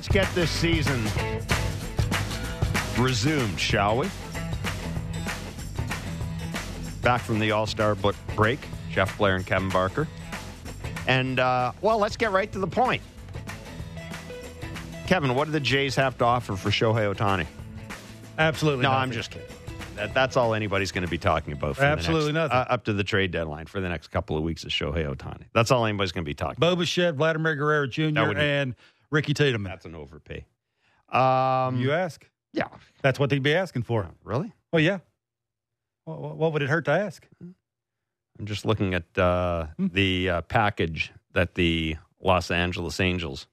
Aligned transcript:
Let's 0.00 0.08
get 0.08 0.34
this 0.34 0.50
season 0.50 1.04
resumed, 2.96 3.60
shall 3.60 3.98
we? 3.98 4.08
Back 7.02 7.20
from 7.20 7.38
the 7.38 7.50
All 7.50 7.66
Star 7.66 7.94
break, 8.34 8.60
Jeff 8.90 9.18
Blair 9.18 9.36
and 9.36 9.44
Kevin 9.44 9.68
Barker. 9.68 10.08
And, 11.06 11.38
uh, 11.38 11.72
well, 11.82 11.98
let's 11.98 12.16
get 12.16 12.32
right 12.32 12.50
to 12.50 12.58
the 12.58 12.66
point. 12.66 13.02
Kevin, 15.06 15.34
what 15.34 15.44
do 15.44 15.50
the 15.50 15.60
Jays 15.60 15.94
have 15.96 16.16
to 16.16 16.24
offer 16.24 16.56
for 16.56 16.70
Shohei 16.70 17.14
Ohtani? 17.14 17.46
Absolutely. 18.38 18.84
No, 18.84 18.92
nothing. 18.92 19.02
I'm 19.02 19.12
just 19.12 19.30
kidding. 19.32 19.48
That, 19.96 20.14
that's 20.14 20.38
all 20.38 20.54
anybody's 20.54 20.92
going 20.92 21.04
to 21.04 21.10
be 21.10 21.18
talking 21.18 21.52
about. 21.52 21.76
For 21.76 21.84
Absolutely 21.84 22.32
the 22.32 22.40
next, 22.40 22.54
nothing. 22.54 22.70
Uh, 22.70 22.74
up 22.74 22.84
to 22.86 22.94
the 22.94 23.04
trade 23.04 23.32
deadline 23.32 23.66
for 23.66 23.82
the 23.82 23.88
next 23.90 24.08
couple 24.08 24.38
of 24.38 24.44
weeks 24.44 24.64
is 24.64 24.72
Shohei 24.72 25.14
Ohtani. 25.14 25.44
That's 25.52 25.70
all 25.70 25.84
anybody's 25.84 26.12
going 26.12 26.24
to 26.24 26.30
be 26.30 26.32
talking. 26.32 26.56
about. 26.56 26.70
Bo 26.70 26.76
Bichette, 26.76 27.16
Vladimir 27.16 27.54
Guerrero 27.54 27.86
Jr., 27.86 28.38
and 28.38 28.74
Ricky 29.10 29.34
Tiedemann. 29.34 29.64
That's 29.72 29.86
an 29.86 29.94
overpay. 29.94 30.44
Um, 31.10 31.80
you 31.80 31.92
ask? 31.92 32.28
yeah, 32.52 32.68
That's 33.02 33.18
what 33.18 33.30
they'd 33.30 33.42
be 33.42 33.54
asking 33.54 33.82
for. 33.82 34.08
really. 34.24 34.52
Oh, 34.72 34.78
yeah. 34.78 34.98
What, 36.04 36.36
what 36.36 36.52
would 36.52 36.62
it 36.62 36.68
hurt 36.68 36.84
to 36.86 36.92
ask? 36.92 37.26
I'm 37.40 38.46
just 38.46 38.64
looking 38.64 38.94
at 38.94 39.18
uh, 39.18 39.66
Hmm. 39.76 39.86
the 39.92 40.30
uh, 40.30 40.40
package 40.42 41.12
that 41.32 41.54
the 41.54 41.96
Los 42.22 42.50
Angeles 42.50 43.00
Angels 43.00 43.46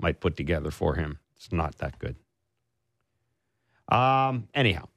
might 0.00 0.20
put 0.20 0.36
together 0.36 0.70
for 0.70 0.94
him. 0.94 1.18
It's 1.36 1.52
not 1.52 1.76
that 1.78 1.98
good. 1.98 2.16
Um. 3.88 4.48
Anyhow, 4.54 4.88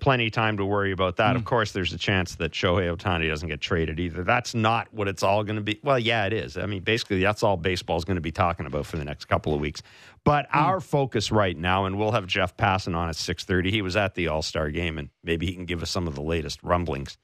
plenty 0.00 0.26
of 0.26 0.32
time 0.32 0.56
to 0.56 0.64
worry 0.64 0.92
about 0.92 1.16
that. 1.16 1.32
Hmm. 1.32 1.36
Of 1.36 1.44
course, 1.44 1.72
there's 1.72 1.92
a 1.92 1.98
chance 1.98 2.36
that 2.36 2.52
Shohei 2.52 2.94
Ohtani 2.96 3.28
doesn't 3.28 3.48
get 3.48 3.60
traded 3.60 3.98
either. 3.98 4.22
That's 4.24 4.54
not 4.54 4.86
what 4.92 5.08
it's 5.08 5.22
all 5.22 5.42
going 5.44 5.56
to 5.56 5.62
be. 5.62 5.80
Well, 5.82 5.98
yeah, 5.98 6.24
it 6.26 6.32
is. 6.32 6.56
I 6.56 6.66
mean, 6.66 6.82
basically, 6.82 7.20
that's 7.20 7.42
all 7.42 7.56
baseball's 7.56 8.04
going 8.04 8.14
to 8.16 8.20
be 8.22 8.32
talking 8.32 8.66
about 8.66 8.86
for 8.86 8.96
the 8.96 9.04
next 9.04 9.24
couple 9.26 9.52
of 9.54 9.60
weeks. 9.60 9.82
But 10.24 10.46
Hmm. 10.50 10.58
our 10.58 10.80
focus 10.80 11.32
right 11.32 11.56
now, 11.56 11.84
and 11.84 11.98
we'll 11.98 12.12
have 12.12 12.26
Jeff 12.26 12.56
Passan 12.56 12.94
on 12.96 13.08
at 13.08 13.16
6:30. 13.16 13.70
He 13.70 13.82
was 13.82 13.96
at 13.96 14.14
the 14.14 14.28
All 14.28 14.42
Star 14.42 14.70
game, 14.70 14.98
and 14.98 15.08
maybe 15.24 15.46
he 15.46 15.54
can 15.54 15.64
give 15.66 15.82
us 15.82 15.90
some 15.90 16.06
of 16.06 16.14
the 16.14 16.22
latest 16.22 16.62
rumblings 16.62 17.18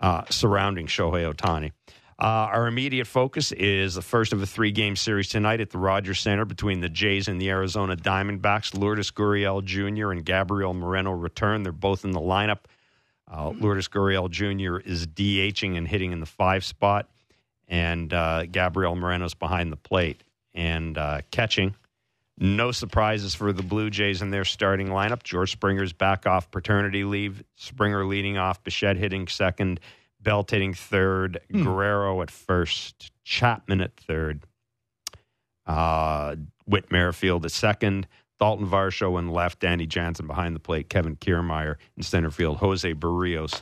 uh, 0.00 0.22
surrounding 0.28 0.88
Shohei 0.88 1.32
Ohtani. 1.32 1.70
Uh, 2.22 2.46
our 2.52 2.68
immediate 2.68 3.08
focus 3.08 3.50
is 3.50 3.96
the 3.96 4.02
first 4.02 4.32
of 4.32 4.40
a 4.40 4.46
three 4.46 4.70
game 4.70 4.94
series 4.94 5.28
tonight 5.28 5.60
at 5.60 5.70
the 5.70 5.78
Rogers 5.78 6.20
Centre 6.20 6.44
between 6.44 6.78
the 6.78 6.88
Jays 6.88 7.26
and 7.26 7.40
the 7.40 7.50
Arizona 7.50 7.96
Diamondbacks. 7.96 8.78
Lourdes 8.78 9.10
Gurriel 9.10 9.64
Jr. 9.64 10.12
and 10.12 10.24
Gabriel 10.24 10.72
Moreno 10.72 11.10
return. 11.10 11.64
They're 11.64 11.72
both 11.72 12.04
in 12.04 12.12
the 12.12 12.20
lineup. 12.20 12.60
Uh, 13.28 13.48
Lourdes 13.48 13.88
Gurriel 13.88 14.30
Jr. 14.30 14.76
is 14.88 15.04
DHing 15.04 15.76
and 15.76 15.88
hitting 15.88 16.12
in 16.12 16.20
the 16.20 16.26
five 16.26 16.64
spot, 16.64 17.08
and 17.66 18.12
uh, 18.12 18.46
Gabriel 18.46 18.94
Moreno's 18.94 19.34
behind 19.34 19.72
the 19.72 19.76
plate 19.76 20.22
and 20.54 20.96
uh, 20.96 21.22
catching. 21.32 21.74
No 22.38 22.70
surprises 22.70 23.34
for 23.34 23.52
the 23.52 23.64
Blue 23.64 23.90
Jays 23.90 24.22
in 24.22 24.30
their 24.30 24.44
starting 24.44 24.86
lineup. 24.90 25.24
George 25.24 25.50
Springer's 25.50 25.92
back 25.92 26.24
off 26.24 26.52
paternity 26.52 27.02
leave. 27.02 27.42
Springer 27.56 28.04
leading 28.04 28.38
off, 28.38 28.62
Bichette 28.62 28.96
hitting 28.96 29.26
second, 29.26 29.80
Belt 30.22 30.50
hitting 30.50 30.74
third, 30.74 31.40
Guerrero 31.52 32.22
at 32.22 32.30
first, 32.30 33.10
Chapman 33.24 33.80
at 33.80 33.96
third, 33.96 34.44
uh, 35.66 36.36
Whit 36.66 36.90
Merrifield 36.90 37.44
at 37.44 37.50
second, 37.50 38.06
Dalton 38.38 38.66
Varsho 38.66 39.18
in 39.18 39.28
left, 39.28 39.60
Danny 39.60 39.86
Jansen 39.86 40.26
behind 40.26 40.54
the 40.54 40.60
plate, 40.60 40.88
Kevin 40.88 41.16
Kiermaier 41.16 41.76
in 41.96 42.02
center 42.02 42.30
field, 42.30 42.58
Jose 42.58 42.92
Berrios 42.94 43.60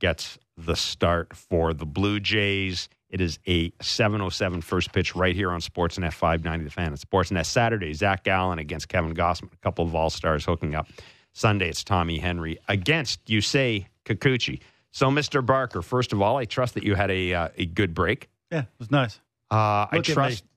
gets 0.00 0.38
the 0.56 0.76
start 0.76 1.34
for 1.34 1.72
the 1.72 1.86
Blue 1.86 2.20
Jays. 2.20 2.88
It 3.08 3.20
is 3.20 3.38
a 3.46 3.72
707 3.80 4.60
first 4.60 4.92
pitch 4.92 5.14
right 5.14 5.34
here 5.34 5.50
on 5.50 5.60
Sportsnet 5.60 6.12
590 6.12 6.64
The 6.64 6.70
Fan. 6.70 6.92
It's 6.92 7.04
Sportsnet 7.04 7.46
Saturday, 7.46 7.92
Zach 7.92 8.24
Gallen 8.24 8.58
against 8.58 8.88
Kevin 8.88 9.14
Gausman, 9.14 9.52
a 9.52 9.56
couple 9.62 9.84
of 9.84 9.94
All-Stars 9.94 10.44
hooking 10.44 10.74
up. 10.74 10.88
Sunday, 11.32 11.68
it's 11.68 11.82
Tommy 11.82 12.18
Henry 12.18 12.58
against, 12.68 13.24
Yusei, 13.26 13.86
Kikuchi. 14.04 14.60
So, 14.94 15.08
Mr. 15.10 15.44
Barker, 15.44 15.82
first 15.82 16.12
of 16.12 16.22
all, 16.22 16.36
I 16.36 16.44
trust 16.44 16.74
that 16.74 16.84
you 16.84 16.94
had 16.94 17.10
a, 17.10 17.34
uh, 17.34 17.48
a 17.58 17.66
good 17.66 17.94
break. 17.94 18.28
Yeah, 18.52 18.60
it 18.60 18.66
was 18.78 18.92
nice. 18.92 19.18
Uh, 19.50 19.56
I 19.56 19.88
Look 19.96 20.08
at 20.08 20.14
trust 20.14 20.44
me. 20.44 20.50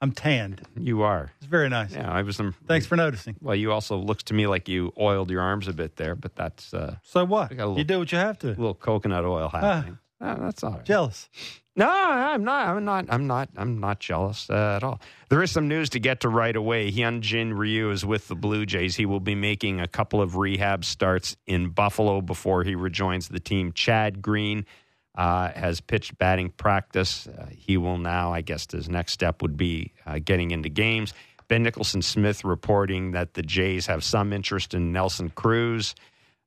I'm 0.00 0.12
tanned. 0.12 0.62
you 0.74 1.02
are. 1.02 1.30
It's 1.36 1.46
very 1.46 1.68
nice. 1.68 1.92
Yeah, 1.92 2.10
I 2.10 2.22
was. 2.22 2.36
Some, 2.36 2.54
Thanks 2.66 2.86
for 2.86 2.96
noticing. 2.96 3.36
Well, 3.42 3.54
you 3.54 3.72
also 3.72 3.96
looks 3.98 4.22
to 4.24 4.34
me 4.34 4.46
like 4.46 4.70
you 4.70 4.94
oiled 4.98 5.30
your 5.30 5.42
arms 5.42 5.68
a 5.68 5.74
bit 5.74 5.96
there, 5.96 6.14
but 6.14 6.34
that's 6.34 6.72
uh, 6.72 6.96
So 7.02 7.26
what? 7.26 7.50
Got 7.50 7.56
a 7.58 7.66
little- 7.66 7.78
You 7.78 7.84
do 7.84 7.98
what 7.98 8.10
you 8.10 8.16
have 8.16 8.36
a 8.36 8.40
to. 8.40 8.46
little 8.48 8.72
coconut 8.74 9.26
oil 9.26 9.50
happening. 9.50 9.98
Uh, 10.24 10.36
that's 10.36 10.64
all 10.64 10.72
right. 10.72 10.84
Jealous. 10.84 11.28
No, 11.76 11.90
I'm 11.90 12.44
not. 12.44 12.68
I'm 12.68 12.84
not. 12.84 13.06
I'm 13.08 13.26
not. 13.26 13.48
I'm 13.56 13.80
not 13.80 13.98
jealous 13.98 14.48
uh, 14.48 14.74
at 14.76 14.84
all. 14.84 15.00
There 15.28 15.42
is 15.42 15.50
some 15.50 15.66
news 15.68 15.90
to 15.90 16.00
get 16.00 16.20
to 16.20 16.28
right 16.28 16.54
away. 16.54 16.90
Hyunjin 16.90 17.56
Ryu 17.56 17.90
is 17.90 18.06
with 18.06 18.28
the 18.28 18.36
Blue 18.36 18.64
Jays. 18.64 18.94
He 18.96 19.06
will 19.06 19.20
be 19.20 19.34
making 19.34 19.80
a 19.80 19.88
couple 19.88 20.22
of 20.22 20.36
rehab 20.36 20.84
starts 20.84 21.36
in 21.46 21.70
Buffalo 21.70 22.20
before 22.20 22.62
he 22.62 22.74
rejoins 22.74 23.28
the 23.28 23.40
team. 23.40 23.72
Chad 23.72 24.22
Green 24.22 24.64
uh, 25.16 25.50
has 25.50 25.80
pitched 25.80 26.16
batting 26.16 26.50
practice. 26.50 27.26
Uh, 27.26 27.46
he 27.50 27.76
will 27.76 27.98
now, 27.98 28.32
I 28.32 28.40
guess, 28.40 28.70
his 28.70 28.88
next 28.88 29.12
step 29.12 29.42
would 29.42 29.56
be 29.56 29.92
uh, 30.06 30.20
getting 30.24 30.52
into 30.52 30.68
games. 30.68 31.12
Ben 31.48 31.64
Nicholson 31.64 32.02
Smith 32.02 32.44
reporting 32.44 33.10
that 33.10 33.34
the 33.34 33.42
Jays 33.42 33.86
have 33.86 34.02
some 34.04 34.32
interest 34.32 34.74
in 34.74 34.92
Nelson 34.92 35.28
Cruz. 35.28 35.94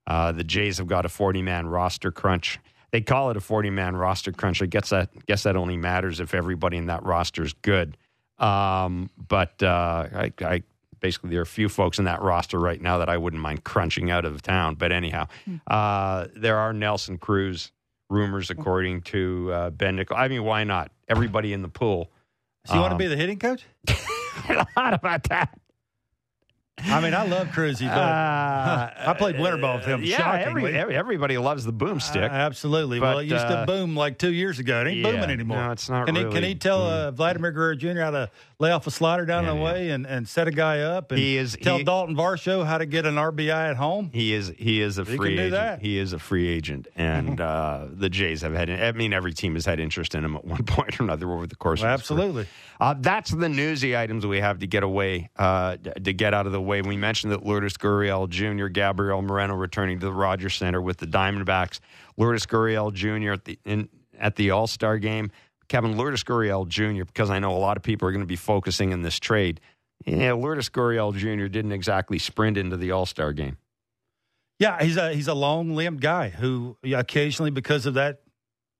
Uh, 0.07 0.31
the 0.31 0.43
Jays 0.43 0.77
have 0.77 0.87
got 0.87 1.05
a 1.05 1.09
40 1.09 1.41
man 1.41 1.67
roster 1.67 2.11
crunch. 2.11 2.59
They 2.91 3.01
call 3.01 3.29
it 3.31 3.37
a 3.37 3.41
40 3.41 3.69
man 3.69 3.95
roster 3.95 4.31
crunch. 4.31 4.61
I 4.61 4.65
guess 4.65 4.89
that 4.91 5.09
guess 5.25 5.43
that 5.43 5.55
only 5.55 5.77
matters 5.77 6.19
if 6.19 6.33
everybody 6.33 6.77
in 6.77 6.85
that 6.87 7.03
roster 7.03 7.43
is 7.43 7.53
good. 7.53 7.97
Um, 8.39 9.09
but 9.17 9.61
uh, 9.63 10.07
I, 10.13 10.31
I 10.41 10.63
basically 10.99 11.31
there 11.31 11.39
are 11.39 11.43
a 11.43 11.45
few 11.45 11.69
folks 11.69 11.99
in 11.99 12.05
that 12.05 12.21
roster 12.21 12.59
right 12.59 12.79
now 12.81 12.99
that 12.99 13.09
I 13.09 13.17
wouldn't 13.17 13.41
mind 13.41 13.63
crunching 13.63 14.09
out 14.11 14.25
of 14.25 14.41
town. 14.41 14.75
But 14.75 14.91
anyhow, 14.91 15.27
uh, 15.67 16.27
there 16.35 16.57
are 16.57 16.71
Nelson 16.73 17.17
Cruz 17.17 17.71
rumors 18.09 18.49
according 18.49 19.01
to 19.01 19.51
uh, 19.51 19.69
Ben 19.71 19.95
Nickel. 19.97 20.15
I 20.15 20.27
mean, 20.29 20.43
why 20.43 20.63
not? 20.63 20.91
Everybody 21.09 21.51
in 21.53 21.61
the 21.61 21.67
pool. 21.69 22.09
So 22.65 22.73
you 22.75 22.79
want 22.81 22.91
to 22.91 22.95
Um, 22.95 22.99
be 22.99 23.07
the 23.07 23.15
hitting 23.17 23.39
coach? 23.39 23.63
I 23.87 24.65
thought 24.75 24.93
about 24.93 25.23
that. 25.25 25.57
I 26.79 27.01
mean, 27.01 27.15
I 27.15 27.23
love 27.25 27.47
Cruzy, 27.47 27.88
but 27.88 27.97
Uh, 27.97 28.91
I 29.09 29.13
played 29.17 29.39
winter 29.39 29.57
ball 29.57 29.77
with 29.77 29.85
him. 29.85 30.03
Yeah, 30.03 30.17
shockingly. 30.17 30.65
every, 30.75 30.77
every- 30.79 30.95
everybody 30.95 31.38
loves 31.39 31.65
the 31.65 31.73
boomstick. 31.73 32.21
Uh, 32.29 32.33
absolutely. 32.33 32.99
But, 32.99 33.05
well, 33.07 33.19
it 33.19 33.23
used 33.25 33.45
uh, 33.45 33.61
to 33.61 33.65
boom 33.65 33.95
like 33.95 34.17
two 34.19 34.31
years 34.31 34.59
ago. 34.59 34.81
It 34.81 34.87
ain't 34.89 34.97
yeah, 34.99 35.11
booming 35.11 35.29
anymore. 35.31 35.57
no, 35.57 35.71
it's 35.71 35.89
not 35.89 36.05
Can 36.05 36.16
he 36.16 36.23
can 36.25 36.43
he 36.43 36.53
tell 36.55 36.81
uh, 36.83 37.11
Vladimir 37.11 37.51
Guerrero 37.51 37.75
Jr. 37.75 37.99
how 38.01 38.11
to 38.11 38.29
lay 38.59 38.71
off 38.71 38.85
a 38.87 38.91
slider 38.91 39.25
down 39.25 39.43
Yeah, 39.45 39.51
the 39.51 39.55
yeah. 39.57 39.63
way 39.63 39.89
and, 39.89 40.05
and 40.05 40.28
set 40.29 40.47
a 40.47 40.52
guy 40.52 40.79
up 40.81 41.11
and 41.11 41.19
He 41.19 41.37
is- 41.37 41.57
tell 41.59 41.78
he- 41.79 41.84
Dalton 41.84 42.16
Varsho 42.16 42.63
how 42.66 42.78
to 42.78 42.85
get 42.85 43.05
an 43.07 43.16
RBI 43.16 43.49
at 43.72 43.75
home? 43.75 44.11
He 44.13 44.34
is 44.34 44.53
he 44.57 44.79
is 44.81 44.99
a 44.99 45.03
He 45.03 45.17
free 45.17 45.29
can 45.29 45.35
do 45.37 45.41
agent. 45.43 45.52
that. 45.53 45.81
He 45.81 45.97
is 45.97 46.13
a 46.13 46.19
free 46.19 46.47
agent, 46.47 46.87
and 46.96 47.41
uh, 47.41 47.85
the 47.91 48.09
Jays 48.09 48.41
have 48.41 48.53
had. 48.53 48.69
I 48.69 48.91
mean, 48.91 49.13
every 49.13 49.34
team 49.34 49.55
has 49.55 49.66
had 49.66 49.79
interest 49.79 50.13
in 50.13 50.23
him 50.23 50.35
at 50.35 50.46
one 50.46 50.63
point 50.66 50.99
or 50.99 51.03
another 51.03 51.31
over 51.31 51.47
the 51.47 51.55
course. 51.55 51.81
Well, 51.81 51.91
of 51.93 51.99
absolutely. 51.99 52.46
Uh, 52.79 52.93
that's 52.99 53.31
the 53.31 53.49
newsy 53.49 53.97
items 53.97 54.23
we 54.28 54.40
have 54.40 54.59
to 54.59 54.67
get 54.67 54.84
away 54.84 55.31
uh, 55.37 55.78
to 55.78 56.13
get 56.13 56.35
out 56.35 56.46
of 56.46 56.52
the 56.52 56.61
way. 56.67 56.81
We 56.81 56.97
mentioned 56.97 57.31
that 57.34 57.46
Lourdes 57.46 57.78
Gurriel 57.78 58.29
Jr., 58.29 58.67
Gabriel 58.67 59.22
Moreno 59.22 59.55
returning 59.55 59.99
to 59.99 60.05
the 60.05 60.14
Rogers 60.14 60.55
Centre 60.55 60.81
with 60.81 60.97
the 60.97 61.08
Diamondbacks. 61.08 61.79
Lourdes 62.17 62.46
Gurriel 62.46 62.93
Jr. 62.93 63.34
at 63.34 63.46
the 63.46 63.59
in, 63.66 63.90
at 64.19 64.35
the 64.35 64.52
All 64.52 64.67
Star 64.67 64.97
game. 64.97 65.31
Kevin 65.67 65.97
Lourdes 65.97 66.23
Gurriel 66.23 66.67
Jr. 66.67 67.03
Because 67.05 67.29
I 67.29 67.40
know 67.40 67.55
a 67.55 67.58
lot 67.58 67.78
of 67.78 67.84
people 67.84 68.08
are 68.08 68.11
going 68.11 68.22
to 68.22 68.28
be 68.28 68.35
focusing 68.35 68.91
in 68.91 69.02
this 69.02 69.19
trade. 69.19 69.59
Yeah, 70.05 70.34
Lourdes 70.34 70.69
Gurriel 70.69 71.16
Jr. 71.16 71.47
didn't 71.47 71.72
exactly 71.72 72.19
sprint 72.19 72.58
into 72.58 72.78
the 72.78 72.91
All 72.91 73.05
Star 73.05 73.34
game. 73.34 73.58
Yeah, 74.59 74.81
he's 74.81 74.97
a 74.97 75.14
he's 75.14 75.28
a 75.28 75.34
long 75.34 75.75
limbed 75.75 76.02
guy 76.02 76.29
who 76.29 76.78
occasionally 76.84 77.52
because 77.52 77.85
of 77.85 77.96
that 77.96 78.22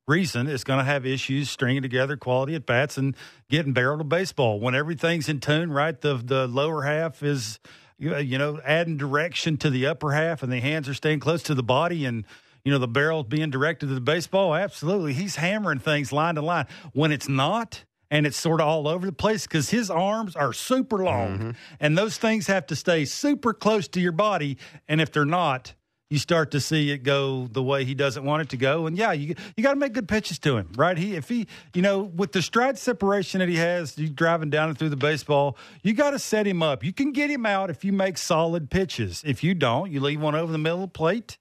reason 0.07 0.48
is 0.48 0.63
going 0.63 0.80
to 0.80 0.86
have 0.86 1.06
issues 1.06 1.50
stringing 1.50 1.81
together 1.81 2.15
quality 2.15 2.56
at 2.56 2.65
bats 2.65 2.98
and 2.98 3.15
getting 3.50 3.74
barrel 3.74 3.98
to 3.98 4.04
baseball. 4.04 4.59
When 4.59 4.74
everything's 4.74 5.27
in 5.30 5.39
tune, 5.39 5.71
right? 5.71 6.00
The 6.00 6.15
the 6.15 6.48
lower 6.48 6.83
half 6.83 7.21
is 7.24 7.59
you 8.00 8.38
know 8.38 8.59
adding 8.65 8.98
direction 8.98 9.57
to 9.57 9.69
the 9.69 9.88
upper 9.88 10.13
half, 10.13 10.44
and 10.44 10.51
the 10.51 10.59
hands 10.59 10.88
are 10.88 10.94
staying 10.94 11.19
close 11.19 11.44
to 11.44 11.56
the 11.56 11.63
body 11.63 12.06
and. 12.06 12.25
You 12.65 12.74
know 12.74 12.80
the 12.80 12.88
barrel's 12.89 13.27
being 13.27 13.50
directed 13.50 13.88
to 13.88 13.94
the 13.94 14.01
baseball. 14.01 14.54
Absolutely, 14.54 15.13
he's 15.13 15.38
hammering 15.38 15.80
things 15.80 16.12
line 16.12 16.36
to 16.36 16.42
line. 16.42 16.65
When 16.92 17.13
it's 17.13 17.30
not, 17.30 17.86
and 18.12 18.27
it's 18.27 18.36
sort 18.36 18.60
of 18.60 18.68
all 18.68 18.89
over 18.89 19.06
the 19.06 19.13
place 19.13 19.44
because 19.44 19.69
his 19.69 19.89
arms 19.89 20.36
are 20.36 20.51
super 20.51 20.98
long, 20.98 21.38
mm-hmm. 21.38 21.51
and 21.80 21.98
those 21.98 22.18
things 22.18 22.48
have 22.48 22.68
to 22.68 22.75
stay 22.75 23.06
super 23.06 23.53
close 23.53 23.88
to 23.89 24.01
your 24.01 24.12
body. 24.12 24.57
And 24.86 25.00
if 25.00 25.13
they're 25.13 25.24
not, 25.24 25.75
you 26.09 26.18
start 26.18 26.51
to 26.51 26.62
see 26.62 26.92
it 26.92 27.00
go 27.00 27.48
the 27.48 27.62
way 27.62 27.83
he 27.83 27.94
doesn't 27.94 28.24
want 28.24 28.42
it 28.42 28.50
to 28.50 28.57
go. 28.57 28.88
And 28.88 28.98
yeah, 28.98 29.12
you 29.12 29.36
you 29.56 29.63
got 29.63 29.74
to 29.74 29.80
make 29.80 29.94
good 29.94 30.07
pitches 30.07 30.39
to 30.39 30.57
him, 30.57 30.71
right? 30.75 30.98
He 30.98 31.15
if 31.15 31.27
he 31.27 31.48
you 31.74 31.81
know 31.81 32.00
with 32.00 32.31
the 32.31 32.42
stride 32.42 32.77
separation 32.77 33.39
that 33.39 33.50
he 33.50 33.57
has, 33.57 33.98
you 33.98 34.09
driving 34.09 34.50
down 34.50 34.69
and 34.69 34.77
through 34.77 34.89
the 34.89 34.95
baseball, 34.95 35.57
you 35.83 35.94
got 35.94 36.12
to 36.12 36.19
set 36.19 36.48
him 36.48 36.63
up. 36.63 36.83
You 36.83 36.94
can 36.94 37.12
get 37.12 37.30
him 37.30 37.45
out 37.45 37.69
if 37.69 37.83
you 37.83 37.92
make 37.92 38.18
solid 38.18 38.69
pitches. 38.69 39.24
If 39.25 39.44
you 39.44 39.54
don't, 39.54 39.92
you 39.92 40.00
leave 40.00 40.21
one 40.21 40.36
over 40.36 40.51
the 40.51 40.57
middle 40.57 40.83
of 40.83 40.94
the 40.94 40.98
plate. 40.98 41.38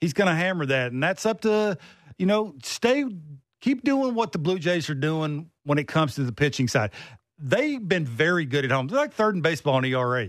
He's 0.00 0.12
going 0.12 0.28
to 0.28 0.34
hammer 0.34 0.66
that, 0.66 0.92
and 0.92 1.02
that's 1.02 1.24
up 1.24 1.42
to 1.42 1.78
you 2.18 2.26
know 2.26 2.54
stay 2.64 3.04
keep 3.60 3.84
doing 3.84 4.14
what 4.14 4.32
the 4.32 4.38
Blue 4.38 4.58
Jays 4.58 4.90
are 4.90 4.94
doing 4.94 5.50
when 5.64 5.78
it 5.78 5.86
comes 5.86 6.16
to 6.16 6.24
the 6.24 6.32
pitching 6.32 6.66
side. 6.66 6.90
They've 7.38 7.86
been 7.86 8.04
very 8.04 8.44
good 8.44 8.64
at 8.64 8.70
home. 8.70 8.88
They're 8.88 8.98
like 8.98 9.14
third 9.14 9.34
in 9.34 9.40
baseball 9.40 9.78
in 9.78 9.84
ERA 9.84 10.28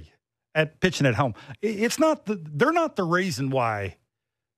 at 0.56 0.80
pitching 0.80 1.07
at 1.07 1.15
home. 1.15 1.33
It's 1.62 2.00
not 2.00 2.25
the 2.25 2.39
they're 2.42 2.71
not 2.71 2.95
the 2.95 3.03
reason 3.03 3.50
why 3.50 3.98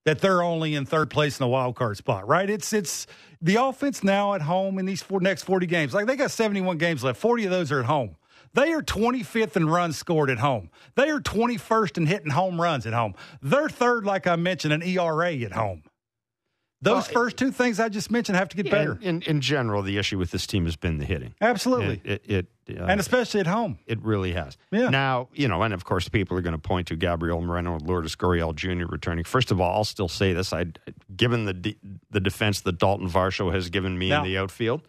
that 0.06 0.20
they're 0.20 0.44
only 0.44 0.76
in 0.76 0.86
third 0.86 1.10
place 1.10 1.40
in 1.40 1.44
the 1.44 1.48
wild 1.48 1.76
card 1.76 1.98
spot, 1.98 2.28
right? 2.28 2.50
It's 2.50 2.74
it's 2.74 3.08
the 3.42 3.56
offense 3.56 4.04
now 4.04 4.34
at 4.34 4.42
home 4.42 4.80
in 4.80 4.86
these 4.86 5.02
four, 5.02 5.20
next 5.20 5.44
40 5.44 5.66
games. 5.68 5.94
Like 5.94 6.08
they 6.08 6.16
got 6.16 6.32
71 6.32 6.78
games 6.78 7.04
left. 7.04 7.20
40 7.20 7.46
of 7.46 7.52
those 7.52 7.72
are 7.72 7.80
at 7.80 7.86
home. 7.86 8.16
They 8.54 8.72
are 8.74 8.84
25th 8.84 9.56
in 9.56 9.68
runs 9.68 9.98
scored 9.98 10.30
at 10.30 10.38
home. 10.38 10.70
They 10.96 11.10
are 11.10 11.20
21st 11.20 11.98
in 11.98 12.06
hitting 12.06 12.32
home 12.32 12.62
runs 12.62 12.86
at 12.86 12.94
home. 12.94 13.16
They're 13.42 13.70
third, 13.70 14.06
like 14.06 14.28
I 14.28 14.36
mentioned, 14.36 14.74
in 14.74 14.84
ERA 14.84 15.34
at 15.34 15.54
home. 15.54 15.84
Those 16.84 17.06
well, 17.06 17.24
first 17.24 17.38
two 17.38 17.52
things 17.52 17.80
I 17.80 17.88
just 17.88 18.12
mentioned 18.12 18.38
have 18.38 18.50
to 18.50 18.58
get 18.58 18.66
yeah, 18.66 18.72
better. 18.72 19.00
In, 19.02 19.22
in 19.22 19.40
general, 19.40 19.82
the 19.84 19.98
issue 19.98 20.18
with 20.18 20.32
this 20.32 20.46
team 20.46 20.66
has 20.66 20.76
been 20.76 20.98
the 20.98 21.06
hitting. 21.06 21.34
Absolutely. 21.40 22.02
It, 22.04 22.24
it, 22.26 22.48
it 22.68 22.82
uh, 22.82 22.86
and 22.86 23.00
especially 23.00 23.40
at 23.40 23.48
home. 23.48 23.80
It 23.88 24.04
really 24.04 24.34
has. 24.34 24.58
Yeah. 24.70 24.90
Now, 24.90 25.30
you 25.34 25.48
know, 25.48 25.62
and 25.62 25.74
of 25.74 25.86
course, 25.86 26.10
people 26.10 26.38
are 26.38 26.42
going 26.42 26.56
to 26.56 26.60
point 26.60 26.88
to 26.88 26.98
Gabriel 26.98 27.42
Moreno 27.42 27.76
and 27.76 27.82
Lourdes 27.84 28.18
Gurriel 28.18 28.54
Jr. 28.54 28.86
returning. 28.86 29.24
First 29.24 29.50
of 29.50 29.62
all, 29.62 29.78
I'll 29.78 29.86
still 29.86 30.10
say 30.10 30.34
this: 30.34 30.52
I, 30.52 30.66
given 31.16 31.46
the 31.46 31.76
the 32.12 32.20
defense 32.20 32.60
that 32.62 32.80
Dalton 32.80 33.10
Varsho 33.10 33.54
has 33.54 33.70
given 33.70 33.98
me 33.98 34.10
now, 34.10 34.24
in 34.24 34.30
the 34.30 34.38
outfield, 34.38 34.82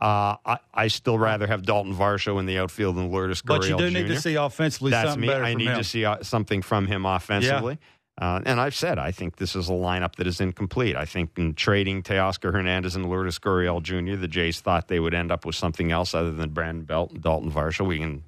uh, 0.00 0.36
I, 0.46 0.58
I 0.72 0.86
still 0.86 1.18
rather 1.18 1.48
have 1.48 1.62
Dalton 1.62 1.94
Varsho 1.94 2.38
in 2.38 2.46
the 2.46 2.58
outfield 2.58 2.96
than 2.96 3.10
Lourdes 3.10 3.42
Gurriel 3.42 3.58
But 3.58 3.68
you 3.68 3.76
do 3.76 3.90
Jr. 3.90 3.98
need 3.98 4.08
to 4.08 4.20
see 4.20 4.36
offensively 4.36 4.92
That's 4.92 5.10
something 5.10 5.28
me. 5.28 5.34
I 5.34 5.54
need 5.54 5.68
him. 5.68 5.78
to 5.78 5.84
see 5.84 6.04
uh, 6.04 6.22
something 6.22 6.62
from 6.62 6.86
him 6.86 7.04
offensively. 7.04 7.74
Yeah. 7.74 7.86
Uh, 8.20 8.38
and 8.44 8.60
I've 8.60 8.74
said 8.74 8.98
I 8.98 9.12
think 9.12 9.36
this 9.36 9.56
is 9.56 9.70
a 9.70 9.72
lineup 9.72 10.16
that 10.16 10.26
is 10.26 10.42
incomplete. 10.42 10.94
I 10.94 11.06
think 11.06 11.38
in 11.38 11.54
trading 11.54 12.02
Teoscar 12.02 12.52
Hernandez 12.52 12.94
and 12.94 13.08
Lourdes 13.08 13.38
Gurriel 13.38 13.82
Jr., 13.82 14.20
the 14.20 14.28
Jays 14.28 14.60
thought 14.60 14.88
they 14.88 15.00
would 15.00 15.14
end 15.14 15.32
up 15.32 15.46
with 15.46 15.54
something 15.54 15.90
else 15.90 16.14
other 16.14 16.30
than 16.30 16.50
Brandon 16.50 16.84
Belt 16.84 17.12
and 17.12 17.22
Dalton 17.22 17.50
Varsho. 17.50 17.86
We 17.86 17.98
can, 17.98 18.22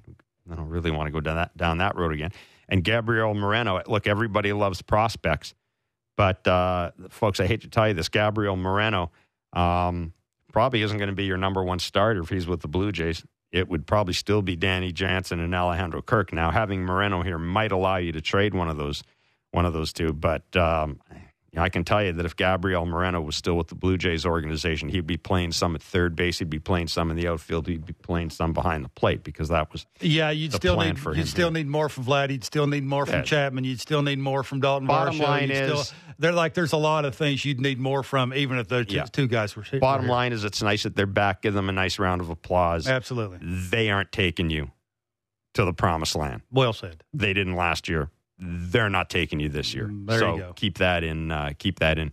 I 0.51 0.55
don't 0.55 0.69
really 0.69 0.89
want 0.89 1.07
to 1.07 1.11
go 1.11 1.19
down 1.19 1.35
that 1.35 1.55
down 1.55 1.77
that 1.77 1.95
road 1.95 2.11
again. 2.11 2.31
And 2.67 2.83
Gabriel 2.83 3.35
Moreno. 3.35 3.83
Look, 3.85 4.07
everybody 4.07 4.51
loves 4.51 4.81
prospects, 4.81 5.53
but 6.17 6.47
uh, 6.47 6.91
folks, 7.09 7.39
I 7.39 7.45
hate 7.45 7.61
to 7.61 7.67
tell 7.67 7.87
you 7.87 7.93
this: 7.93 8.09
Gabriel 8.09 8.55
Moreno 8.55 9.11
um, 9.51 10.11
probably 10.51 10.81
isn't 10.81 10.97
going 10.97 11.09
to 11.09 11.15
be 11.15 11.25
your 11.25 11.37
number 11.37 11.63
one 11.63 11.77
starter 11.77 12.21
if 12.21 12.29
he's 12.29 12.47
with 12.47 12.61
the 12.61 12.67
Blue 12.67 12.91
Jays. 12.91 13.23
It 13.51 13.69
would 13.69 13.85
probably 13.85 14.15
still 14.15 14.41
be 14.41 14.55
Danny 14.55 14.91
Jansen 14.91 15.39
and 15.39 15.53
Alejandro 15.53 16.01
Kirk. 16.01 16.33
Now, 16.33 16.49
having 16.49 16.83
Moreno 16.83 17.21
here 17.21 17.37
might 17.37 17.71
allow 17.71 17.97
you 17.97 18.11
to 18.13 18.21
trade 18.21 18.55
one 18.55 18.67
of 18.67 18.77
those 18.77 19.03
one 19.53 19.65
of 19.65 19.73
those 19.73 19.93
two. 19.93 20.11
But 20.13 20.55
um, 20.55 20.99
you 21.53 21.59
know, 21.59 21.63
I 21.63 21.69
can 21.69 21.83
tell 21.83 22.03
you 22.03 22.11
that 22.13 22.25
if 22.25 22.35
Gabriel 22.35 22.85
Moreno 22.85 23.21
was 23.21 23.35
still 23.35 23.55
with 23.55 23.67
the 23.67 23.75
Blue 23.75 23.95
Jays 23.95 24.25
organization, 24.25 24.89
he'd 24.89 25.05
be 25.05 25.17
playing 25.17 25.51
some 25.51 25.75
at 25.75 25.83
third 25.83 26.15
base, 26.15 26.39
he'd 26.39 26.49
be 26.49 26.57
playing 26.59 26.87
some 26.87 27.11
in 27.11 27.15
the 27.15 27.27
outfield, 27.27 27.67
he'd 27.67 27.85
be 27.85 27.93
playing 27.93 28.31
some 28.31 28.53
behind 28.53 28.83
the 28.83 28.89
plate 28.89 29.23
because 29.23 29.49
that 29.49 29.71
was 29.71 29.85
yeah. 30.01 30.31
You'd 30.31 30.53
still 30.53 30.79
need 30.79 30.97
you'd 31.15 31.27
still 31.27 31.51
need 31.51 31.67
more 31.67 31.89
from 31.89 32.05
Vlad. 32.05 32.31
You'd 32.31 32.43
still 32.43 32.65
need 32.65 32.83
more 32.83 33.05
from 33.05 33.17
yeah. 33.17 33.23
Chapman. 33.23 33.63
You'd 33.63 33.79
still 33.79 34.01
need 34.01 34.19
more 34.19 34.43
from 34.43 34.61
Dalton. 34.61 34.87
Bottom 34.87 35.15
Varsho. 35.15 35.23
line 35.23 35.49
you'd 35.49 35.51
is 35.51 35.87
still, 35.87 35.97
they're 36.17 36.31
like 36.31 36.55
there's 36.55 36.73
a 36.73 36.77
lot 36.77 37.05
of 37.05 37.15
things 37.15 37.45
you'd 37.45 37.61
need 37.61 37.79
more 37.79 38.01
from, 38.01 38.33
even 38.33 38.57
if 38.57 38.67
the 38.67 38.83
yeah. 38.89 39.03
two 39.03 39.27
guys 39.27 39.55
were. 39.55 39.63
Bottom 39.79 40.07
were 40.07 40.11
line 40.11 40.33
is 40.33 40.43
it's 40.43 40.63
nice 40.63 40.83
that 40.83 40.95
they're 40.95 41.05
back. 41.05 41.43
Give 41.43 41.53
them 41.53 41.69
a 41.69 41.73
nice 41.73 41.99
round 41.99 42.21
of 42.21 42.29
applause. 42.29 42.87
Absolutely, 42.87 43.37
they 43.41 43.91
aren't 43.91 44.11
taking 44.11 44.49
you 44.49 44.71
to 45.53 45.65
the 45.65 45.73
promised 45.73 46.15
land. 46.15 46.41
Well 46.51 46.73
said. 46.73 47.03
They 47.13 47.33
didn't 47.33 47.55
last 47.55 47.87
year 47.87 48.09
they're 48.37 48.89
not 48.89 49.09
taking 49.09 49.39
you 49.39 49.49
this 49.49 49.73
year. 49.73 49.87
Mm, 49.87 50.07
there 50.07 50.19
so 50.19 50.53
keep 50.55 50.77
that 50.79 51.03
in 51.03 51.31
uh, 51.31 51.53
keep 51.57 51.79
that 51.79 51.97
in 51.97 52.11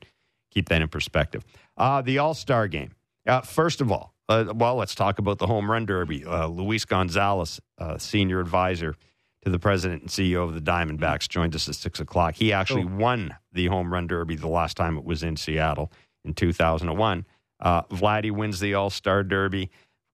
keep 0.51 0.69
that 0.69 0.83
in 0.83 0.89
perspective. 0.89 1.45
Uh, 1.77 2.03
the 2.03 2.19
All 2.19 2.35
Star 2.35 2.69
game. 2.69 2.93
Uh, 3.27 3.41
first 3.41 3.81
of 3.81 3.93
all, 3.93 4.15
uh, 4.29 4.53
well, 4.55 4.77
let's 4.77 4.95
talk 4.95 5.19
about 5.19 5.39
the 5.39 5.47
home 5.47 5.71
run 5.71 5.87
derby. 5.87 6.25
Uh, 6.25 6.47
Luis 6.47 6.85
Gonzalez, 6.85 7.61
uh, 7.79 7.99
senior 7.99 8.41
advisor 8.41 8.95
to 9.43 9.51
the 9.51 9.59
president 9.59 10.03
and 10.03 10.11
CEO 10.11 10.45
of 10.45 10.55
the 10.55 10.61
Diamondbacks, 10.61 11.29
joined 11.29 11.55
us 11.55 11.69
at 11.69 11.75
six 11.75 12.01
o'clock. 12.01 12.35
He 12.35 12.53
actually 12.53 12.85
won 12.85 13.35
the 13.53 13.67
home 13.67 13.93
run 13.93 14.07
derby 14.07 14.37
the 14.37 14.49
last 14.49 14.77
time 14.77 14.97
it 14.97 15.05
was 15.05 15.23
in 15.23 15.37
Seattle 15.37 15.91
in 16.25 16.35
2001. 16.35 17.27
Uh, 17.61 17.83
Vladdy 17.85 18.31
wins 18.31 18.61
the 18.61 18.75
All 18.75 18.91
Star 18.91 19.23
Derby 19.23 19.71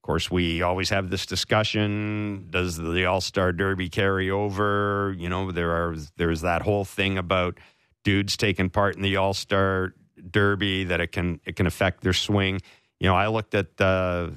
course, 0.07 0.31
we 0.31 0.63
always 0.63 0.91
have 0.91 1.11
this 1.11 1.27
discussion: 1.27 2.47
Does 2.51 2.77
the 2.77 3.05
All 3.07 3.21
Star 3.21 3.53
Derby 3.53 3.89
carry 3.89 4.31
over? 4.31 5.15
You 5.19 5.29
know, 5.29 5.51
there 5.51 5.73
are 5.73 5.97
there's 6.17 6.43
that 6.43 6.63
whole 6.63 6.85
thing 6.85 7.19
about 7.19 7.59
dudes 8.05 8.37
taking 8.37 8.71
part 8.71 8.97
in 8.97 9.03
the 9.03 9.17
All 9.17 9.35
Star 9.35 9.95
Derby 10.31 10.85
that 10.85 11.01
it 11.01 11.13
can 11.13 11.41
it 11.45 11.57
can 11.57 11.67
affect 11.67 12.03
their 12.03 12.13
swing. 12.13 12.61
You 13.01 13.09
know, 13.09 13.15
I 13.15 13.27
looked 13.27 13.55
at 13.55 13.79
uh, 13.81 14.31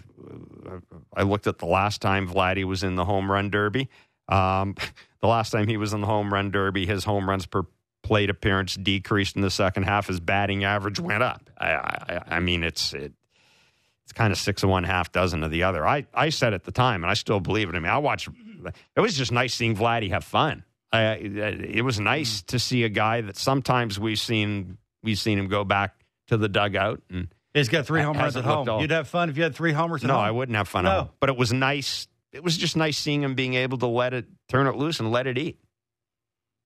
I 1.14 1.24
looked 1.24 1.48
at 1.48 1.60
the 1.60 1.66
last 1.66 2.02
time 2.02 2.28
Vladdy 2.28 2.64
was 2.64 2.84
in 2.84 2.96
the 2.96 3.06
home 3.06 3.32
run 3.32 3.50
derby. 3.50 3.90
Um, 4.28 4.76
the 5.22 5.28
last 5.28 5.52
time 5.52 5.68
he 5.68 5.78
was 5.78 5.94
in 5.94 6.02
the 6.02 6.08
home 6.08 6.34
run 6.34 6.52
derby, 6.52 6.86
his 6.86 7.04
home 7.04 7.30
runs 7.30 7.46
per 7.46 7.64
plate 8.02 8.30
appearance 8.30 8.76
decreased 8.76 9.36
in 9.36 9.42
the 9.42 9.52
second 9.52 9.84
half. 9.84 10.08
His 10.08 10.20
batting 10.20 10.64
average 10.64 11.00
went 11.00 11.24
up. 11.24 11.50
I, 11.58 11.72
I, 11.72 12.22
I 12.28 12.40
mean, 12.40 12.64
it's 12.64 12.94
it, 12.94 13.14
it's 14.10 14.18
kind 14.18 14.34
of 14.34 14.40
six 14.40 14.64
of 14.64 14.70
one, 14.70 14.84
half 14.86 15.12
dozen 15.12 15.44
of 15.44 15.52
the 15.52 15.62
other. 15.62 15.88
I, 15.88 16.08
I 16.16 16.30
said 16.30 16.56
at 16.56 16.64
the 16.64 16.72
time, 16.72 17.04
and 17.04 17.12
I 17.12 17.14
still 17.14 17.40
believe 17.40 17.70
it. 17.70 17.76
I 17.76 17.80
mean, 17.80 17.92
I 17.92 18.00
watched. 18.00 18.28
It 18.96 19.00
was 19.00 19.16
just 19.16 19.32
nice 19.32 19.54
seeing 19.54 19.76
Vladdy 19.76 20.10
have 20.10 20.24
fun. 20.24 20.64
Uh, 20.92 21.16
it 21.20 21.86
was 21.86 22.00
nice 22.00 22.42
to 22.44 22.58
see 22.58 22.84
a 22.86 22.90
guy 22.90 23.22
that 23.22 23.38
sometimes 23.38 24.00
we've 24.00 24.18
seen 24.18 24.80
we've 25.04 25.20
seen 25.20 25.38
him 25.38 25.48
go 25.48 25.64
back 25.64 25.94
to 26.28 26.38
the 26.38 26.50
dugout 26.50 27.02
and. 27.10 27.28
He's 27.54 27.68
got 27.68 27.88
three 27.88 28.02
home 28.02 28.16
runs 28.16 28.38
at 28.38 28.44
home. 28.44 28.70
All, 28.70 28.80
You'd 28.80 28.92
have 28.92 29.08
fun 29.08 29.30
if 29.30 29.38
you 29.38 29.42
had 29.42 29.56
three 29.56 29.72
homers 29.72 30.04
at 30.04 30.08
no, 30.08 30.14
home. 30.14 30.24
I 30.24 30.30
wouldn't 30.30 30.56
have 30.56 30.68
fun 30.68 30.84
no. 30.84 30.92
at 30.92 30.98
home. 31.00 31.10
But 31.20 31.30
it 31.30 31.38
was 31.38 31.52
nice. 31.52 32.08
It 32.32 32.44
was 32.44 32.56
just 32.56 32.78
nice 32.78 32.96
seeing 32.96 33.24
him 33.24 33.34
being 33.34 33.56
able 33.56 33.80
to 33.80 33.88
let 33.88 34.14
it 34.14 34.28
turn 34.48 34.68
it 34.68 34.76
loose 34.76 35.00
and 35.00 35.12
let 35.12 35.26
it 35.26 35.38
eat. 35.40 35.60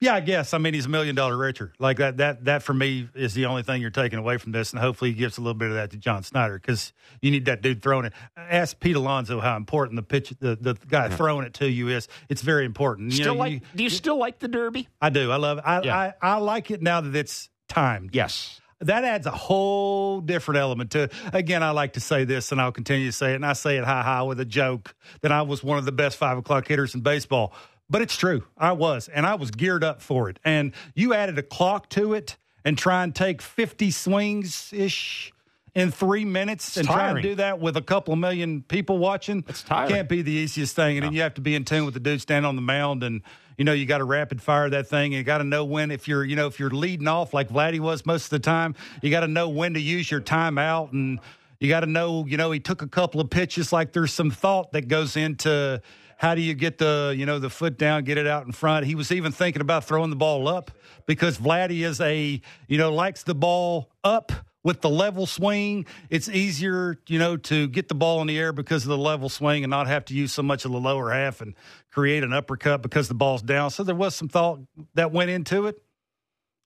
Yeah, 0.03 0.15
I 0.15 0.19
guess. 0.19 0.53
I 0.53 0.57
mean, 0.57 0.73
he's 0.73 0.85
a 0.85 0.89
million 0.89 1.15
dollar 1.15 1.37
richer. 1.37 1.71
Like 1.79 1.99
that. 1.99 2.17
That 2.17 2.43
that 2.43 2.63
for 2.63 2.73
me 2.73 3.07
is 3.15 3.33
the 3.33 3.45
only 3.45 3.63
thing 3.63 3.81
you're 3.81 3.89
taking 3.89 4.19
away 4.19 4.35
from 4.37 4.51
this, 4.51 4.71
and 4.73 4.81
hopefully 4.81 5.11
he 5.11 5.15
gives 5.15 5.37
a 5.37 5.41
little 5.41 5.53
bit 5.53 5.69
of 5.69 5.75
that 5.75 5.91
to 5.91 5.97
John 5.97 6.23
Schneider 6.23 6.59
because 6.59 6.91
you 7.21 7.31
need 7.31 7.45
that 7.45 7.61
dude 7.61 7.81
throwing 7.81 8.03
it. 8.03 8.13
Ask 8.35 8.81
Pete 8.81 8.97
Alonso 8.97 9.39
how 9.39 9.55
important 9.55 9.95
the 9.95 10.03
pitch, 10.03 10.33
the, 10.41 10.57
the 10.59 10.73
guy 10.89 11.07
yeah. 11.07 11.15
throwing 11.15 11.45
it 11.45 11.53
to 11.55 11.69
you 11.69 11.87
is. 11.87 12.09
It's 12.27 12.41
very 12.41 12.65
important. 12.65 13.13
You 13.13 13.23
still 13.23 13.35
know, 13.35 13.39
like? 13.39 13.53
You, 13.53 13.61
do 13.75 13.83
you 13.83 13.89
still 13.89 14.17
like 14.17 14.39
the 14.39 14.49
Derby? 14.49 14.89
I 15.01 15.09
do. 15.09 15.31
I 15.31 15.37
love 15.37 15.59
it. 15.59 15.63
I, 15.65 15.81
yeah. 15.83 15.97
I 15.97 16.13
I 16.21 16.37
like 16.39 16.69
it 16.69 16.81
now 16.81 16.99
that 16.99 17.15
it's 17.15 17.49
timed. 17.69 18.13
Yes 18.13 18.59
that 18.83 19.03
adds 19.03 19.25
a 19.25 19.31
whole 19.31 20.21
different 20.21 20.59
element 20.59 20.91
to 20.91 21.03
it. 21.03 21.13
Again, 21.31 21.63
I 21.63 21.71
like 21.71 21.93
to 21.93 21.99
say 21.99 22.25
this, 22.25 22.51
and 22.51 22.61
I'll 22.61 22.71
continue 22.71 23.07
to 23.07 23.11
say 23.11 23.31
it, 23.31 23.35
and 23.35 23.45
I 23.45 23.53
say 23.53 23.77
it 23.77 23.83
high 23.83 24.03
high 24.03 24.23
with 24.23 24.39
a 24.39 24.45
joke 24.45 24.95
that 25.21 25.31
I 25.31 25.41
was 25.43 25.63
one 25.63 25.77
of 25.77 25.85
the 25.85 25.91
best 25.91 26.17
five 26.17 26.37
o'clock 26.37 26.67
hitters 26.67 26.93
in 26.93 27.01
baseball. 27.01 27.53
But 27.93 28.01
it's 28.01 28.15
true. 28.15 28.43
I 28.57 28.71
was, 28.71 29.07
and 29.07 29.23
I 29.23 29.35
was 29.35 29.51
geared 29.51 29.83
up 29.83 30.01
for 30.01 30.27
it. 30.27 30.39
And 30.43 30.73
you 30.95 31.13
added 31.13 31.37
a 31.37 31.43
clock 31.43 31.89
to 31.89 32.15
it 32.15 32.37
and 32.65 32.75
try 32.75 33.03
and 33.03 33.13
take 33.13 33.39
50 33.39 33.91
swings 33.91 34.73
ish 34.73 35.31
in 35.75 35.91
three 35.91 36.25
minutes 36.25 36.69
it's 36.69 36.77
and 36.77 36.87
tiring. 36.87 37.03
try 37.03 37.09
and 37.11 37.21
do 37.21 37.35
that 37.35 37.59
with 37.59 37.77
a 37.77 37.83
couple 37.83 38.11
of 38.11 38.19
million 38.19 38.63
people 38.63 38.97
watching. 38.97 39.43
It's 39.47 39.61
tiring. 39.61 39.91
Can't 39.93 40.09
be 40.09 40.23
the 40.23 40.31
easiest 40.31 40.75
thing. 40.75 40.97
And 40.97 41.01
no. 41.01 41.07
then 41.09 41.13
you 41.13 41.21
have 41.21 41.35
to 41.35 41.41
be 41.41 41.53
in 41.53 41.65
tune 41.65 41.85
with 41.85 41.93
the 41.93 41.99
dude 41.99 42.19
standing 42.19 42.49
on 42.49 42.55
the 42.55 42.63
mound 42.63 43.03
and 43.03 43.21
you 43.59 43.63
know, 43.63 43.73
you 43.73 43.85
got 43.85 43.99
to 43.99 44.05
rapid 44.05 44.41
fire 44.41 44.67
that 44.71 44.87
thing. 44.87 45.13
You 45.13 45.21
got 45.21 45.37
to 45.37 45.43
know 45.43 45.63
when, 45.63 45.91
if 45.91 46.07
you're, 46.07 46.23
you 46.23 46.35
know, 46.35 46.47
if 46.47 46.59
you're 46.59 46.71
leading 46.71 47.07
off 47.07 47.31
like 47.31 47.49
Vladdy 47.49 47.79
was 47.79 48.07
most 48.07 48.23
of 48.23 48.29
the 48.31 48.39
time, 48.39 48.73
you 49.03 49.11
got 49.11 49.19
to 49.19 49.27
know 49.27 49.49
when 49.49 49.75
to 49.75 49.79
use 49.79 50.09
your 50.09 50.21
timeout. 50.21 50.93
And 50.93 51.19
you 51.59 51.69
got 51.69 51.81
to 51.81 51.85
know, 51.85 52.25
you 52.25 52.37
know, 52.37 52.49
he 52.49 52.59
took 52.59 52.81
a 52.81 52.87
couple 52.87 53.21
of 53.21 53.29
pitches. 53.29 53.71
Like 53.71 53.93
there's 53.93 54.11
some 54.11 54.31
thought 54.31 54.71
that 54.71 54.87
goes 54.87 55.15
into 55.15 55.83
how 56.17 56.35
do 56.35 56.41
you 56.41 56.53
get 56.53 56.77
the 56.77 57.13
you 57.17 57.25
know 57.25 57.39
the 57.39 57.49
foot 57.49 57.77
down, 57.77 58.03
get 58.03 58.17
it 58.17 58.27
out 58.27 58.45
in 58.45 58.51
front? 58.51 58.85
He 58.85 58.95
was 58.95 59.11
even 59.11 59.31
thinking 59.31 59.61
about 59.61 59.85
throwing 59.85 60.09
the 60.09 60.15
ball 60.15 60.47
up 60.47 60.71
because 61.05 61.37
Vladdy 61.37 61.85
is 61.85 61.99
a 62.01 62.41
you 62.67 62.77
know 62.77 62.93
likes 62.93 63.23
the 63.23 63.35
ball 63.35 63.89
up 64.03 64.31
with 64.63 64.81
the 64.81 64.89
level 64.89 65.25
swing, 65.25 65.85
it's 66.09 66.29
easier, 66.29 66.97
you 67.07 67.19
know, 67.19 67.35
to 67.35 67.67
get 67.67 67.89
the 67.89 67.95
ball 67.95 68.21
in 68.21 68.27
the 68.27 68.39
air 68.39 68.53
because 68.53 68.83
of 68.83 68.89
the 68.89 68.97
level 68.97 69.27
swing 69.27 69.63
and 69.63 69.69
not 69.71 69.87
have 69.87 70.05
to 70.05 70.13
use 70.13 70.31
so 70.31 70.41
much 70.41 70.63
of 70.63 70.71
the 70.71 70.79
lower 70.79 71.11
half 71.11 71.41
and 71.41 71.53
create 71.91 72.23
an 72.23 72.31
uppercut 72.31 72.81
because 72.81 73.07
the 73.09 73.13
ball's 73.13 73.41
down. 73.41 73.69
So 73.69 73.83
there 73.83 73.95
was 73.95 74.15
some 74.15 74.29
thought 74.29 74.59
that 74.93 75.11
went 75.11 75.29
into 75.29 75.67
it. 75.67 75.81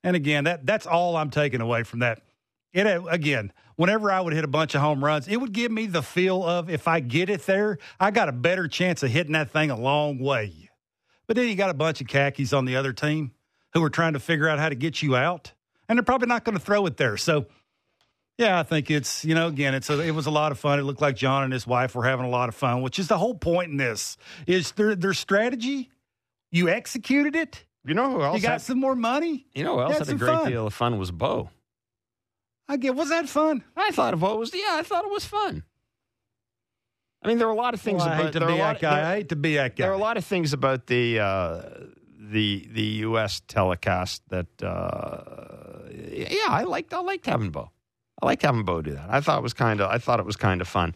And 0.04 0.16
again, 0.16 0.44
that 0.44 0.66
that's 0.66 0.86
all 0.86 1.18
I'm 1.18 1.32
taking 1.32 1.60
away 1.60 1.84
from 1.84 2.00
that. 2.00 2.22
It 2.72 2.86
again, 3.10 3.52
whenever 3.78 4.12
I 4.12 4.20
would 4.20 4.34
hit 4.34 4.44
a 4.44 4.50
bunch 4.50 4.76
of 4.76 4.82
home 4.82 5.04
runs, 5.04 5.28
it 5.28 5.38
would 5.38 5.54
give 5.54 5.72
me 5.72 5.86
the 5.86 6.04
feel 6.04 6.44
of 6.44 6.70
if 6.70 6.88
I 6.88 7.00
get 7.00 7.30
it 7.30 7.46
there, 7.46 7.78
I 8.00 8.12
got 8.12 8.28
a 8.28 8.34
better 8.34 8.68
chance 8.68 9.02
of 9.02 9.10
hitting 9.10 9.34
that 9.34 9.52
thing 9.52 9.72
a 9.72 9.80
long 9.80 10.20
way. 10.20 10.70
But 11.28 11.38
then 11.38 11.48
you 11.48 11.56
got 11.56 11.70
a 11.70 11.74
bunch 11.74 12.02
of 12.02 12.08
khakis 12.08 12.54
on 12.54 12.66
the 12.66 12.76
other 12.76 12.92
team 12.92 13.32
who 13.74 13.84
are 13.84 13.90
trying 13.90 14.14
to 14.14 14.20
figure 14.20 14.50
out 14.50 14.60
how 14.60 14.70
to 14.70 14.76
get 14.76 15.02
you 15.02 15.16
out, 15.16 15.54
and 15.88 15.98
they're 15.98 16.04
probably 16.04 16.28
not 16.28 16.44
going 16.44 16.58
to 16.58 16.64
throw 16.64 16.86
it 16.86 16.98
there. 16.98 17.18
So 17.18 17.48
yeah, 18.38 18.60
I 18.60 18.64
think 18.64 18.90
it's 18.90 19.26
you 19.26 19.36
know 19.36 19.48
again 19.48 19.74
it's 19.74 19.90
a, 19.90 20.00
it 20.00 20.12
was 20.12 20.26
a 20.26 20.32
lot 20.32 20.52
of 20.52 20.60
fun. 20.60 20.80
It 20.80 20.84
looked 20.84 21.02
like 21.02 21.16
John 21.16 21.44
and 21.44 21.52
his 21.52 21.68
wife 21.68 21.96
were 21.96 22.06
having 22.06 22.26
a 22.26 22.30
lot 22.30 22.50
of 22.50 22.56
fun, 22.56 22.82
which 22.82 22.98
is 23.00 23.08
the 23.08 23.18
whole 23.18 23.36
point 23.36 23.72
in 23.72 23.78
this 23.78 24.18
is 24.46 24.72
their 24.74 24.96
their 24.96 25.14
strategy. 25.14 25.90
You 26.52 26.70
executed 26.70 27.36
it. 27.36 27.66
You 27.84 27.94
know 27.94 28.12
who 28.12 28.22
else? 28.22 28.38
You 28.38 28.42
got 28.42 28.52
had, 28.54 28.62
some 28.62 28.80
more 28.80 28.96
money. 28.96 29.48
You 29.54 29.64
know 29.64 29.76
who 29.76 29.82
else 29.82 29.98
had, 29.98 30.08
had 30.08 30.16
a 30.16 30.20
great 30.20 30.34
fun. 30.34 30.50
deal 30.50 30.68
of 30.68 30.74
fun 30.74 30.98
was 30.98 31.12
Bo. 31.12 31.50
I 32.70 32.78
get 32.78 32.96
was 32.96 33.10
that 33.10 33.30
fun? 33.30 33.64
I 33.76 33.92
thought 33.92 34.20
Bo 34.20 34.36
was 34.38 34.54
yeah, 34.54 34.72
I 34.80 34.84
thought 34.84 35.06
it 35.06 35.12
was 35.12 35.26
fun. 35.26 35.64
I 37.24 37.28
mean, 37.28 37.38
there 37.40 37.48
were 37.48 37.54
a 37.54 37.58
lot 37.58 37.74
of 37.74 37.82
things 37.82 38.00
Well, 38.04 38.10
I 38.10 38.16
hate 38.24 38.34
to 38.34 38.40
be 38.40 38.46
were 38.46 38.52
a 38.52 38.56
lot, 38.56 38.74
that 38.76 38.82
guy. 38.82 38.96
there- 39.02 39.06
I 39.12 39.16
hate 39.16 39.30
to 39.30 39.36
be 39.36 39.56
that 39.56 39.76
guy. 39.76 39.84
there 39.86 39.92
are 39.92 39.96
a 39.96 40.00
lot 40.00 40.18
of 40.18 40.26
things 40.26 40.54
about 40.54 40.88
the 40.88 41.20
uh, 41.20 41.62
the 42.20 42.68
the 42.72 42.84
U.S. 43.08 43.42
telecast 43.48 44.22
that 44.30 44.48
uh, 44.62 45.90
yeah, 45.92 46.48
I 46.50 46.64
liked 46.64 46.94
I 46.94 47.00
liked 47.00 47.26
having 47.26 47.50
Bo. 47.52 47.72
I 48.22 48.26
liked 48.26 48.42
having 48.42 48.64
Bo 48.64 48.82
do 48.82 48.92
that. 48.92 49.08
I 49.10 49.22
thought 49.22 49.40
it 49.40 49.44
was 49.44 49.54
kind 49.54 49.82
of 49.82 49.90
I 49.90 49.98
thought 49.98 50.20
it 50.20 50.26
was 50.26 50.36
kind 50.36 50.62
of 50.62 50.68
fun. 50.68 50.94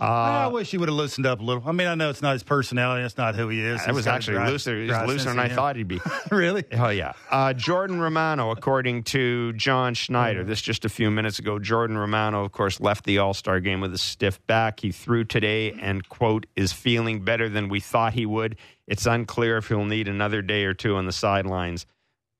I 0.00 0.44
Uh, 0.46 0.50
wish 0.50 0.70
he 0.72 0.78
would 0.78 0.88
have 0.88 0.96
loosened 0.96 1.24
up 1.26 1.40
a 1.40 1.42
little. 1.42 1.62
I 1.66 1.72
mean, 1.72 1.86
I 1.86 1.94
know 1.94 2.10
it's 2.10 2.20
not 2.22 2.32
his 2.32 2.42
personality. 2.42 3.02
That's 3.02 3.16
not 3.16 3.34
who 3.36 3.48
he 3.48 3.60
is. 3.60 3.80
it 3.86 3.94
was 3.94 4.06
actually 4.06 4.34
dry- 4.38 4.50
looser. 4.50 4.76
It 4.82 4.88
dry 4.88 5.04
was 5.04 5.12
looser 5.14 5.30
than 5.30 5.38
I 5.38 5.46
of 5.46 5.52
thought 5.52 5.76
he'd 5.76 5.86
be. 5.88 6.00
really? 6.32 6.64
Oh 6.72 6.88
yeah, 6.88 7.12
uh, 7.30 7.52
Jordan 7.52 8.00
Romano, 8.00 8.50
according 8.50 9.04
to 9.04 9.52
John 9.52 9.94
Schneider, 9.94 10.42
this 10.42 10.60
just 10.60 10.84
a 10.84 10.88
few 10.88 11.10
minutes 11.10 11.38
ago. 11.38 11.58
Jordan 11.58 11.96
Romano, 11.96 12.44
of 12.44 12.52
course, 12.52 12.80
left 12.80 13.04
the 13.04 13.18
All 13.18 13.34
Star 13.34 13.60
game 13.60 13.80
with 13.80 13.94
a 13.94 13.98
stiff 13.98 14.44
back. 14.46 14.80
He 14.80 14.90
threw 14.90 15.24
today 15.24 15.72
and 15.72 16.08
quote 16.08 16.46
is 16.56 16.72
feeling 16.72 17.24
better 17.24 17.48
than 17.48 17.68
we 17.68 17.78
thought 17.80 18.14
he 18.14 18.26
would. 18.26 18.56
It's 18.86 19.06
unclear 19.06 19.58
if 19.58 19.68
he'll 19.68 19.84
need 19.84 20.08
another 20.08 20.42
day 20.42 20.64
or 20.64 20.74
two 20.74 20.96
on 20.96 21.06
the 21.06 21.12
sidelines, 21.12 21.86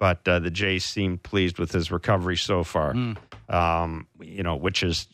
but 0.01 0.27
uh, 0.29 0.41
the 0.41 0.51
Jays 0.51 0.85
seemed 0.85 1.23
pleased 1.23 1.59
with 1.59 1.73
his 1.73 1.91
recovery 1.93 2.37
so 2.37 2.65
far. 2.65 2.95
Um, 3.49 4.07
you 4.21 4.43
know, 4.43 4.57
which 4.57 4.83
is 4.83 5.07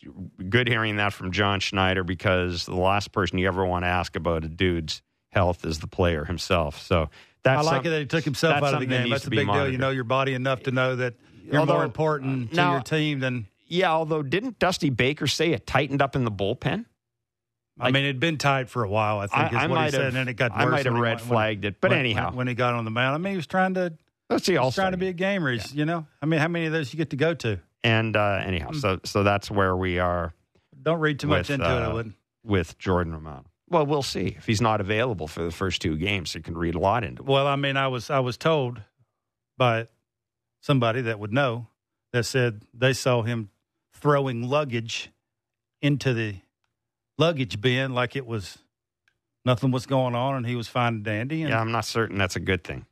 good 0.49 0.67
hearing 0.67 0.95
that 0.97 1.11
from 1.13 1.31
John 1.31 1.59
Schneider 1.59 2.03
because 2.03 2.65
the 2.65 2.75
last 2.75 3.11
person 3.11 3.37
you 3.37 3.47
ever 3.47 3.65
want 3.65 3.83
to 3.83 3.87
ask 3.89 4.15
about 4.15 4.43
a 4.45 4.47
dude's 4.47 5.01
health 5.29 5.65
is 5.65 5.79
the 5.79 5.87
player 5.87 6.23
himself. 6.25 6.81
So 6.81 7.09
that's 7.43 7.67
I 7.67 7.69
like 7.71 7.85
it 7.85 7.89
that 7.89 7.99
he 7.99 8.05
took 8.05 8.23
himself 8.23 8.63
out 8.63 8.73
of 8.73 8.79
the 8.79 8.85
game. 8.85 9.09
That's 9.09 9.23
to 9.23 9.27
a 9.27 9.31
big 9.31 9.47
deal. 9.47 9.69
You 9.69 9.77
know 9.77 9.89
your 9.89 10.03
body 10.05 10.33
enough 10.33 10.63
to 10.63 10.71
know 10.71 10.95
that 10.97 11.15
you're 11.43 11.59
Although, 11.59 11.73
more 11.75 11.83
important 11.83 12.51
to 12.51 12.55
now- 12.55 12.71
your 12.73 12.81
team 12.81 13.19
than. 13.19 13.47
Yeah, 13.67 13.91
although 13.91 14.21
didn't 14.21 14.59
Dusty 14.59 14.89
Baker 14.89 15.27
say 15.27 15.51
it 15.51 15.65
tightened 15.65 16.01
up 16.01 16.15
in 16.17 16.25
the 16.25 16.31
bullpen? 16.31 16.85
I 17.79 17.89
mean, 17.91 18.03
it'd 18.03 18.19
been 18.19 18.37
tight 18.37 18.69
for 18.69 18.83
a 18.83 18.89
while. 18.89 19.19
I 19.19 19.27
think 19.27 19.41
I- 19.41 19.47
is 19.47 19.53
I 19.55 19.67
what 19.67 19.75
might 19.75 19.85
he 19.85 19.91
said, 19.91 19.97
have- 19.99 20.07
and 20.09 20.15
then 20.17 20.27
it 20.27 20.33
got 20.35 20.51
worse. 20.51 20.59
I 20.61 20.65
might 20.65 20.85
have 20.85 20.93
red 20.93 21.01
went- 21.15 21.21
flagged 21.21 21.65
it, 21.65 21.81
but 21.81 21.91
when- 21.91 21.99
anyhow. 21.99 22.27
when, 22.29 22.35
when 22.37 22.47
he 22.47 22.53
got 22.53 22.73
on 22.75 22.85
the 22.85 22.91
mound, 22.91 23.15
I 23.15 23.17
mean, 23.17 23.31
he 23.31 23.37
was 23.37 23.47
trying 23.47 23.73
to 23.75 23.93
Let's 24.29 24.45
see. 24.45 24.53
he 24.53 24.59
was 24.59 24.75
trying 24.75 24.91
to 24.91 24.97
be 24.97 25.07
a 25.07 25.13
gamer. 25.13 25.51
He's, 25.51 25.73
You 25.73 25.85
know, 25.85 26.05
I 26.21 26.25
mean, 26.25 26.39
how 26.41 26.47
many 26.49 26.65
of 26.65 26.73
those 26.73 26.93
you 26.93 26.97
get 26.97 27.09
to 27.11 27.15
go 27.15 27.33
to? 27.33 27.59
And 27.83 28.15
uh, 28.15 28.41
anyhow, 28.45 28.71
so 28.71 28.99
so 29.03 29.23
that's 29.23 29.49
where 29.51 29.75
we 29.75 29.99
are 29.99 30.33
Don't 30.81 30.99
read 30.99 31.19
too 31.19 31.27
much 31.27 31.49
With, 31.49 31.61
into 31.61 31.65
it. 31.65 31.69
I 31.69 31.85
uh, 31.85 31.93
wouldn't. 31.93 32.15
with 32.43 32.77
Jordan 32.77 33.13
Romano. 33.13 33.45
Well, 33.69 33.85
we'll 33.85 34.03
see 34.03 34.35
if 34.37 34.45
he's 34.45 34.59
not 34.61 34.81
available 34.81 35.27
for 35.27 35.43
the 35.43 35.51
first 35.51 35.81
two 35.81 35.95
games. 35.97 36.35
You 36.35 36.41
can 36.41 36.57
read 36.57 36.75
a 36.75 36.79
lot 36.79 37.03
into 37.05 37.23
it. 37.23 37.27
Well, 37.29 37.47
I 37.47 37.55
mean, 37.55 37.77
I 37.77 37.87
was 37.87 38.09
I 38.09 38.19
was 38.19 38.37
told 38.37 38.81
by 39.57 39.87
somebody 40.61 41.01
that 41.01 41.19
would 41.19 41.31
know 41.31 41.67
that 42.11 42.25
said 42.25 42.63
they 42.73 42.93
saw 42.93 43.21
him 43.21 43.49
throwing 43.93 44.43
luggage 44.49 45.09
into 45.81 46.13
the 46.13 46.35
luggage 47.17 47.61
bin 47.61 47.93
like 47.93 48.15
it 48.15 48.25
was 48.25 48.57
nothing 49.45 49.71
was 49.71 49.85
going 49.85 50.15
on, 50.15 50.35
and 50.35 50.45
he 50.45 50.55
was 50.55 50.67
fine 50.67 50.95
and 50.95 51.03
dandy 51.03 51.41
and 51.41 51.51
Yeah, 51.51 51.61
I'm 51.61 51.71
not 51.71 51.85
certain 51.85 52.17
that's 52.17 52.35
a 52.35 52.39
good 52.41 52.63
thing. 52.63 52.85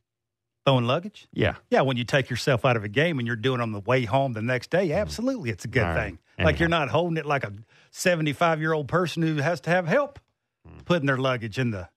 Throwing 0.66 0.86
luggage. 0.86 1.26
Yeah, 1.32 1.54
Yeah, 1.70 1.80
when 1.82 1.96
you 1.96 2.04
take 2.04 2.28
yourself 2.30 2.64
out 2.64 2.76
of 2.76 2.84
a 2.84 2.88
game 2.88 3.18
and 3.18 3.26
you're 3.26 3.36
doing 3.36 3.60
it 3.60 3.62
on 3.62 3.72
the 3.72 3.80
way 3.80 4.04
home 4.04 4.32
the 4.34 4.42
next 4.42 4.70
day, 4.70 4.92
absolutely, 4.92 5.50
it's 5.50 5.64
a 5.64 5.68
good 5.68 5.82
right. 5.82 6.04
thing. 6.04 6.18
Like 6.38 6.58
you're 6.58 6.68
not 6.68 6.88
holding 6.88 7.16
it 7.18 7.26
like 7.26 7.44
a 7.44 7.52
75 7.90 8.60
year 8.60 8.72
old 8.72 8.88
person 8.88 9.22
who 9.22 9.36
has 9.36 9.60
to 9.62 9.70
have 9.70 9.86
help 9.86 10.18
Mm. 10.68 10.84
putting 10.84 11.06
their 11.06 11.16
luggage 11.16 11.58
in 11.58 11.70
the 11.70 11.88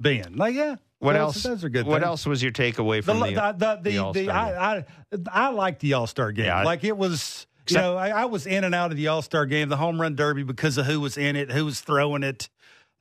bin. 0.00 0.36
Like, 0.36 0.54
yeah. 0.54 0.76
What 1.00 1.12
those- 1.12 1.20
else? 1.20 1.42
Those 1.42 1.64
are 1.64 1.68
good. 1.68 1.86
What 1.86 1.96
things. 2.00 2.06
else 2.06 2.26
was 2.26 2.42
your 2.42 2.52
takeaway 2.52 3.04
from 3.04 3.20
the, 3.20 3.26
the 3.26 3.52
the, 3.58 3.80
the, 3.90 3.98
All-Star 3.98 4.24
the. 4.24 4.30
I, 4.30 4.76
I 4.78 4.84
I 5.30 5.48
like 5.50 5.78
the 5.80 5.92
All 5.94 6.06
Star 6.06 6.32
game. 6.32 6.46
Yeah, 6.46 6.62
like 6.62 6.82
it 6.84 6.96
was. 6.96 7.46
You 7.68 7.76
know, 7.76 7.96
I, 7.96 8.08
I 8.08 8.24
was 8.24 8.46
in 8.46 8.64
and 8.64 8.74
out 8.74 8.90
of 8.90 8.96
the 8.96 9.08
All 9.08 9.20
Star 9.22 9.44
game, 9.46 9.68
the 9.68 9.76
home 9.76 10.00
run 10.00 10.14
derby, 10.16 10.42
because 10.42 10.76
of 10.78 10.86
who 10.86 10.98
was 11.00 11.16
in 11.18 11.36
it, 11.36 11.50
who 11.50 11.64
was 11.66 11.80
throwing 11.80 12.22
it. 12.22 12.48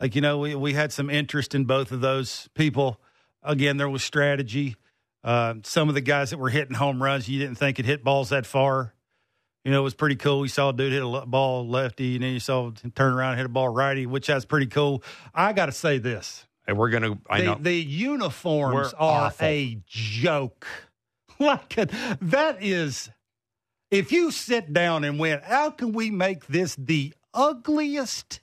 Like 0.01 0.15
you 0.15 0.22
know, 0.22 0.38
we 0.39 0.53
we 0.56 0.74
had 0.74 0.91
some 0.94 1.10
interest 1.10 1.56
in 1.56 1.63
both 1.65 1.91
of 1.94 2.01
those 2.01 2.50
people. 2.56 3.00
Again, 3.41 3.77
there 3.77 3.89
was 3.89 4.03
strategy. 4.03 4.75
Uh, 5.23 5.55
some 5.63 5.89
of 5.89 5.95
the 5.95 6.01
guys 6.01 6.29
that 6.29 6.38
were 6.38 6.49
hitting 6.49 6.75
home 6.75 7.01
runs, 7.01 7.27
you 7.27 7.39
didn't 7.39 7.55
think 7.55 7.75
could 7.75 7.85
hit 7.85 8.03
balls 8.03 8.29
that 8.29 8.45
far. 8.45 8.93
You 9.65 9.71
know, 9.71 9.81
it 9.81 9.83
was 9.83 9.93
pretty 9.93 10.15
cool. 10.15 10.39
We 10.39 10.47
saw 10.47 10.69
a 10.69 10.73
dude 10.73 10.93
hit 10.93 11.03
a 11.03 11.25
ball 11.25 11.67
lefty, 11.67 12.15
and 12.15 12.23
then 12.23 12.33
you 12.33 12.39
saw 12.39 12.71
him 12.71 12.91
turn 12.95 13.13
around 13.13 13.31
and 13.31 13.39
hit 13.39 13.45
a 13.45 13.49
ball 13.49 13.67
righty, 13.67 14.05
which 14.05 14.27
that's 14.27 14.45
pretty 14.45 14.67
cool. 14.67 15.03
I 15.35 15.51
got 15.51 15.65
to 15.65 15.73
say 15.73 15.97
this: 15.97 16.47
And 16.65 16.77
we're 16.77 16.89
going 16.89 17.03
to. 17.03 17.17
I 17.29 17.39
the, 17.41 17.45
know. 17.45 17.57
the 17.59 17.75
uniforms 17.75 18.93
We're 18.93 18.99
are 18.99 19.25
awful. 19.25 19.45
a 19.45 19.81
joke. 19.85 20.67
Like 21.41 21.73
that 21.75 22.57
is, 22.59 23.09
if 23.91 24.11
you 24.11 24.29
sit 24.29 24.73
down 24.73 25.05
and 25.05 25.17
went, 25.17 25.41
how 25.45 25.69
can 25.69 25.93
we 25.93 26.11
make 26.11 26.47
this 26.47 26.75
the 26.75 27.13
ugliest 27.33 28.41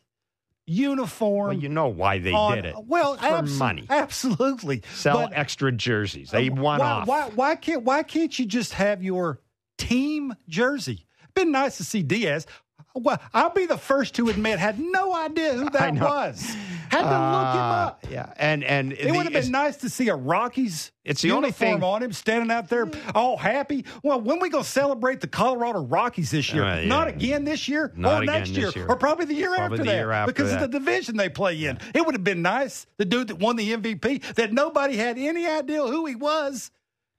uniform? 0.67 1.49
well, 1.49 1.57
you 1.57 1.69
know 1.69 1.89
why 1.89 2.19
they 2.19 2.33
on- 2.33 2.57
did 2.57 2.65
it. 2.67 2.75
Well, 2.87 3.17
for 3.17 3.23
abso- 3.25 3.59
money. 3.59 3.87
absolutely. 3.89 4.83
Sell 4.95 5.19
But 5.29 5.33
extra 5.35 5.73
jerseys. 5.73 6.31
They 6.31 6.49
uh, 6.51 6.55
one 6.55 6.81
why, 6.81 6.87
off. 6.91 7.07
Why, 7.09 7.29
why 7.35 7.57
can't 7.57 7.83
Why 7.83 8.03
can't 8.03 8.37
you 8.39 8.47
just 8.47 8.75
have 8.75 9.03
your 9.03 9.41
team 9.79 10.35
jersey? 10.49 11.07
Been 11.35 11.53
nice 11.53 11.77
to 11.79 11.85
see 11.85 12.03
Diaz. 12.03 12.47
Well, 12.95 13.21
I'll 13.35 13.51
be 13.51 13.67
the 13.67 13.77
first 13.77 14.15
to 14.15 14.29
admit, 14.31 14.59
had 14.59 14.79
no 14.81 15.15
idea 15.15 15.53
who 15.53 15.69
that 15.71 15.95
was. 15.95 16.57
Had 16.91 17.03
to 17.03 17.05
look 17.05 17.55
him 17.55 17.61
Uh, 17.61 17.87
up. 17.87 18.07
Yeah, 18.11 18.33
and 18.37 18.63
and 18.65 18.93
It 18.93 19.13
would 19.13 19.25
have 19.25 19.33
been 19.33 19.51
nice 19.51 19.77
to 19.79 19.89
see 19.89 20.09
a 20.09 20.15
Rockies. 20.17 20.93
It's 21.05 21.23
the 21.23 21.31
only 21.31 21.49
uniform 21.49 21.81
thing- 21.81 21.83
on 21.83 22.03
him 22.03 22.13
standing 22.13 22.51
out 22.51 22.69
there 22.69 22.89
all 23.15 23.37
happy. 23.37 23.85
Well, 24.03 24.21
when 24.21 24.41
we 24.41 24.49
gonna 24.49 24.65
celebrate 24.65 25.21
the 25.21 25.27
Colorado 25.29 25.81
Rockies 25.85 26.31
this 26.33 26.53
year? 26.53 26.65
Uh, 26.65 26.81
yeah. 26.81 26.89
Not 26.89 27.09
again 27.09 27.45
this 27.45 27.69
year, 27.69 27.93
Not 27.97 28.21
or 28.21 28.23
again 28.25 28.35
next 28.35 28.49
this 28.51 28.59
year, 28.59 28.71
year. 28.75 28.87
or 28.89 28.97
probably 28.97 29.27
the 29.27 29.35
year 29.35 29.55
Probably 29.55 29.65
after 29.65 29.77
the 29.79 29.85
that, 29.85 29.97
year 29.97 30.11
after 30.13 30.33
because 30.33 30.51
that. 30.51 30.63
of 30.63 30.71
the 30.73 30.79
division 30.79 31.17
they 31.17 31.29
play 31.29 31.65
in. 31.65 31.79
It 31.95 32.05
would 32.05 32.15
have 32.15 32.25
been 32.25 32.43
nice. 32.43 32.87
The 32.97 33.05
dude 33.05 33.29
that 33.29 33.39
won 33.39 33.57
the 33.57 33.73
MVP, 33.73 34.35
that 34.35 34.53
nobody 34.53 34.97
had 34.97 35.17
any 35.19 35.47
idea 35.47 35.83
who 35.87 36.07
he 36.07 36.15
was, 36.17 36.71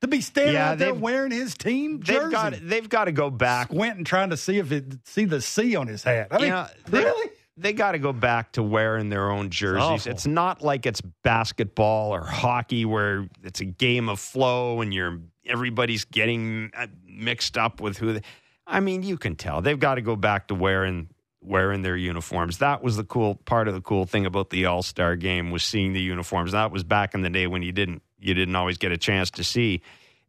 to 0.02 0.08
be 0.08 0.22
standing 0.22 0.54
Yeah, 0.56 0.72
out 0.72 0.78
there 0.78 0.94
wearing 0.94 1.32
his 1.32 1.56
team 1.56 2.04
jersey. 2.04 2.20
They've 2.20 2.32
got 2.32 2.54
they've 2.62 2.90
got 2.90 3.06
to 3.06 3.12
go 3.12 3.30
back. 3.32 3.68
Squinting, 3.70 4.04
trying 4.04 4.30
to 4.30 4.38
see 4.38 4.58
if 4.60 4.72
it 4.72 4.86
see 5.06 5.26
the 5.26 5.42
C 5.42 5.76
on 5.76 5.88
his 5.88 6.04
hat. 6.04 6.28
I 6.30 6.38
mean, 6.38 6.48
Yeah, 6.48 6.68
they- 6.88 7.04
really? 7.04 7.30
They 7.60 7.74
got 7.74 7.94
to 7.94 8.00
go 8.00 8.14
back 8.14 8.52
to 8.54 8.64
wearing 8.64 9.10
their 9.10 9.32
own 9.32 9.50
jerseys. 9.50 9.82
awful. 9.82 10.12
It's 10.12 10.28
not 10.28 10.62
like 10.62 10.86
it's 10.86 11.02
basketball 11.02 12.14
or 12.14 12.24
hockey 12.24 12.86
where 12.86 13.28
it's 13.44 13.60
a 13.62 13.66
game 13.66 14.10
of 14.10 14.20
flow 14.20 14.82
and 14.82 14.94
you're 14.94 15.20
everybody's 15.46 16.06
getting 16.06 16.72
uh, 16.78 16.88
mixed 17.06 17.58
up 17.58 17.82
with 17.82 17.98
who. 17.98 18.14
They, 18.14 18.22
I 18.68 18.80
mean, 18.80 19.02
you 19.02 19.18
can 19.18 19.36
tell 19.36 19.62
they've 19.62 19.80
got 19.80 19.96
to 19.96 20.02
go 20.02 20.16
back 20.16 20.50
to 20.50 20.56
wearing 20.56 21.10
wearing 21.42 21.82
their 21.82 21.98
uniforms. 21.98 22.60
That 22.60 22.84
was 22.84 22.98
the 22.98 23.04
cool 23.04 23.36
part 23.36 23.68
of 23.68 23.74
the 23.74 23.82
cool 23.82 24.06
thing 24.06 24.26
about 24.26 24.50
the 24.50 24.66
All 24.66 24.84
Star 24.84 25.16
game 25.16 25.50
was 25.50 25.64
seeing 25.64 25.94
the 25.94 26.02
uniforms. 26.02 26.52
That 26.52 26.72
was 26.72 26.84
back 26.84 27.16
in 27.16 27.22
the 27.22 27.30
day 27.30 27.48
when 27.48 27.64
you 27.64 27.72
didn't 27.72 28.02
you 28.20 28.34
didn't 28.34 28.56
always 28.56 28.78
get 28.78 28.92
a 28.92 28.98
chance 28.98 29.32
to 29.32 29.44
see 29.44 29.82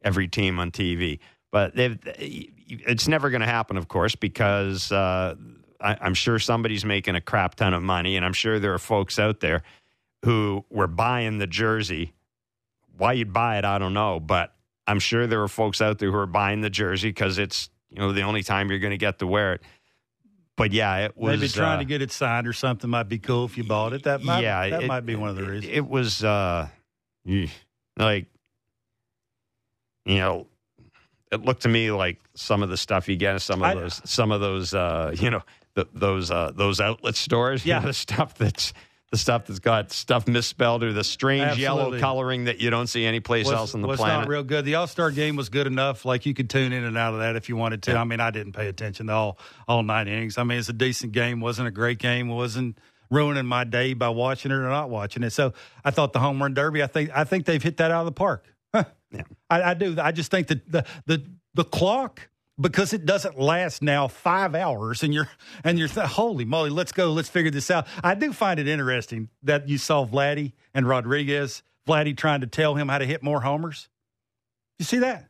every 0.03 0.29
team 0.29 0.59
on 0.59 0.71
TV. 0.71 1.19
But 1.51 1.75
they've, 1.75 1.99
it's 2.69 3.09
never 3.09 3.31
going 3.31 3.41
to 3.41 3.47
happen, 3.47 3.79
of 3.79 3.89
course, 3.89 4.15
because 4.15 4.93
uh, 4.93 5.35
I, 5.81 5.97
I'm 6.01 6.15
sure 6.15 6.39
somebody's 6.39 6.85
making 6.85 7.15
a 7.15 7.21
crap 7.21 7.55
ton 7.55 7.75
of 7.75 7.83
money, 7.83 8.17
and 8.17 8.25
I'm 8.25 8.33
sure 8.33 8.59
there 8.59 8.75
are 8.75 8.79
folks 8.79 9.19
out 9.19 9.41
there 9.41 9.63
who 10.25 10.65
were 10.71 10.87
buying 10.89 11.39
the 11.39 11.47
jersey. 11.47 12.13
Why 12.97 13.13
you'd 13.13 13.33
buy 13.33 13.59
it, 13.59 13.65
I 13.65 13.79
don't 13.79 13.95
know, 13.95 14.19
but 14.19 14.55
I'm 14.87 14.99
sure 14.99 15.27
there 15.27 15.43
are 15.43 15.49
folks 15.49 15.81
out 15.81 15.99
there 15.99 16.11
who 16.11 16.17
are 16.17 16.27
buying 16.27 16.61
the 16.61 16.71
jersey 16.71 17.11
because 17.11 17.39
it's 17.39 17.71
you 17.91 17.99
know 17.99 18.13
the 18.13 18.23
only 18.23 18.43
time 18.43 18.71
you're 18.71 18.81
going 18.81 18.91
to 18.91 18.97
get 18.99 19.21
to 19.21 19.27
wear 19.27 19.55
it. 19.55 19.63
But 20.57 20.73
yeah, 20.73 21.05
it 21.05 21.17
was 21.17 21.39
Maybe 21.41 21.49
trying 21.49 21.77
uh, 21.77 21.81
to 21.81 21.85
get 21.85 22.03
it 22.03 22.11
signed 22.11 22.49
or 22.49 22.53
something 22.53 22.91
might 22.91 23.09
be 23.09 23.21
cool 23.21 23.45
if 23.45 23.57
you 23.57 23.63
bought 23.63 23.93
it. 23.93 24.03
That 24.03 24.23
might, 24.25 24.43
yeah, 24.43 24.69
that 24.69 24.83
it- 24.83 24.89
might 24.89 25.07
be 25.07 25.15
one 25.15 25.29
of 25.29 25.37
the 25.37 25.45
reasons. 25.45 25.73
It 25.73 25.87
was 25.87 26.25
uh, 26.25 26.67
like 27.97 28.27
you 30.05 30.17
know, 30.17 30.47
it 31.31 31.45
looked 31.45 31.63
to 31.63 31.69
me 31.69 31.91
like 31.93 32.19
some 32.35 32.63
of 32.63 32.71
the 32.71 32.77
stuff 32.77 33.09
you 33.09 33.17
get, 33.17 33.41
some 33.43 33.63
of 33.63 33.77
those, 33.77 34.01
some 34.05 34.33
of 34.33 34.41
those, 34.41 34.73
uh, 34.75 35.15
you 35.15 35.31
know, 35.31 35.43
the, 35.79 35.89
those 35.93 36.31
uh, 36.31 36.53
those 36.55 36.81
outlet 36.81 37.15
stores. 37.15 37.65
Yeah. 37.69 37.81
the 37.81 37.93
stuff 37.93 38.35
that's 38.35 38.73
the 39.11 39.19
stuff 39.19 39.47
that's 39.47 39.59
got 39.59 39.93
stuff 39.93 40.27
misspelled 40.27 40.83
or 40.83 40.93
the 40.93 41.05
strange 41.05 41.59
yellow 41.59 41.99
coloring 41.99 42.45
that 42.45 42.61
you 42.61 42.71
don't 42.71 42.87
see 42.87 43.05
anyplace 43.05 43.47
was, 43.47 43.55
else 43.55 43.75
on 43.75 43.81
the 43.83 43.89
was 43.89 43.99
planet. 43.99 44.21
not 44.23 44.29
real 44.29 44.43
good. 44.43 44.65
The 44.65 44.75
All 44.75 44.87
Star 44.87 45.11
game 45.11 45.37
was 45.37 45.49
good 45.49 45.67
enough. 45.67 46.05
Like 46.05 46.27
you 46.27 46.35
could 46.35 46.51
tune 46.51 46.73
in 46.73 46.85
and 46.85 46.97
out 46.99 47.15
of 47.15 47.21
that 47.21 47.37
if 47.37 47.49
you 47.49 47.57
wanted 47.57 47.83
to. 47.85 47.97
I 47.97 48.05
mean, 48.05 48.21
I 48.21 48.31
didn't 48.31 48.53
pay 48.53 48.69
attention 48.69 49.07
to 49.07 49.13
all 49.13 49.39
all 49.67 49.83
nine 49.83 50.09
innings. 50.09 50.39
I 50.39 50.45
mean, 50.45 50.59
it's 50.59 50.69
a 50.69 50.75
decent 50.75 51.13
game. 51.13 51.41
wasn't 51.41 51.69
a 51.69 51.73
great 51.73 51.99
game. 51.99 52.29
wasn't 52.29 52.79
ruining 53.11 53.47
my 53.47 53.65
day 53.65 53.95
by 53.95 54.09
watching 54.09 54.51
it 54.51 54.55
or 54.55 54.69
not 54.69 54.91
watching 54.91 55.23
it. 55.23 55.31
So 55.31 55.53
I 55.85 55.91
thought 55.91 56.13
the 56.13 56.21
home 56.21 56.41
run 56.41 56.55
derby. 56.55 56.83
I 56.83 56.87
think 56.87 57.11
I 57.15 57.25
think 57.25 57.45
they've 57.47 57.63
hit 57.63 57.79
that 57.79 57.91
out 57.91 58.01
of 58.01 58.07
the 58.07 58.13
park. 58.13 58.45
Yeah. 59.11 59.23
I, 59.49 59.63
I 59.63 59.75
do. 59.75 59.97
I 59.99 60.13
just 60.13 60.31
think 60.31 60.49
that 60.49 60.71
the 60.71 60.85
the 61.07 61.25
the 61.55 61.65
clock 61.65 62.29
because 62.61 62.93
it 62.93 63.07
doesn't 63.07 63.39
last 63.39 63.83
now 63.83 64.09
five 64.09 64.55
hours 64.55 65.03
and 65.03 65.15
you're 65.15 65.29
and 65.65 65.79
you're 65.79 65.89
holy 65.89 66.45
moly 66.45 66.71
let's 66.71 66.93
go 66.93 67.13
let's 67.13 67.29
figure 67.29 67.51
this 67.51 67.71
out. 67.71 67.87
I 68.03 68.15
do 68.15 68.33
find 68.33 68.59
it 68.59 68.69
interesting 68.69 69.29
that 69.43 69.69
you 69.69 69.79
saw 69.79 70.05
vladdy 70.07 70.53
and 70.75 70.87
rodriguez 70.87 71.63
vladdy 71.87 72.17
trying 72.17 72.41
to 72.41 72.47
tell 72.47 72.75
him 72.75 72.89
how 72.89 72.99
to 72.99 73.07
hit 73.07 73.23
more 73.23 73.41
homers. 73.41 73.89
You 74.79 74.85
see 74.85 74.99
that? 74.99 75.29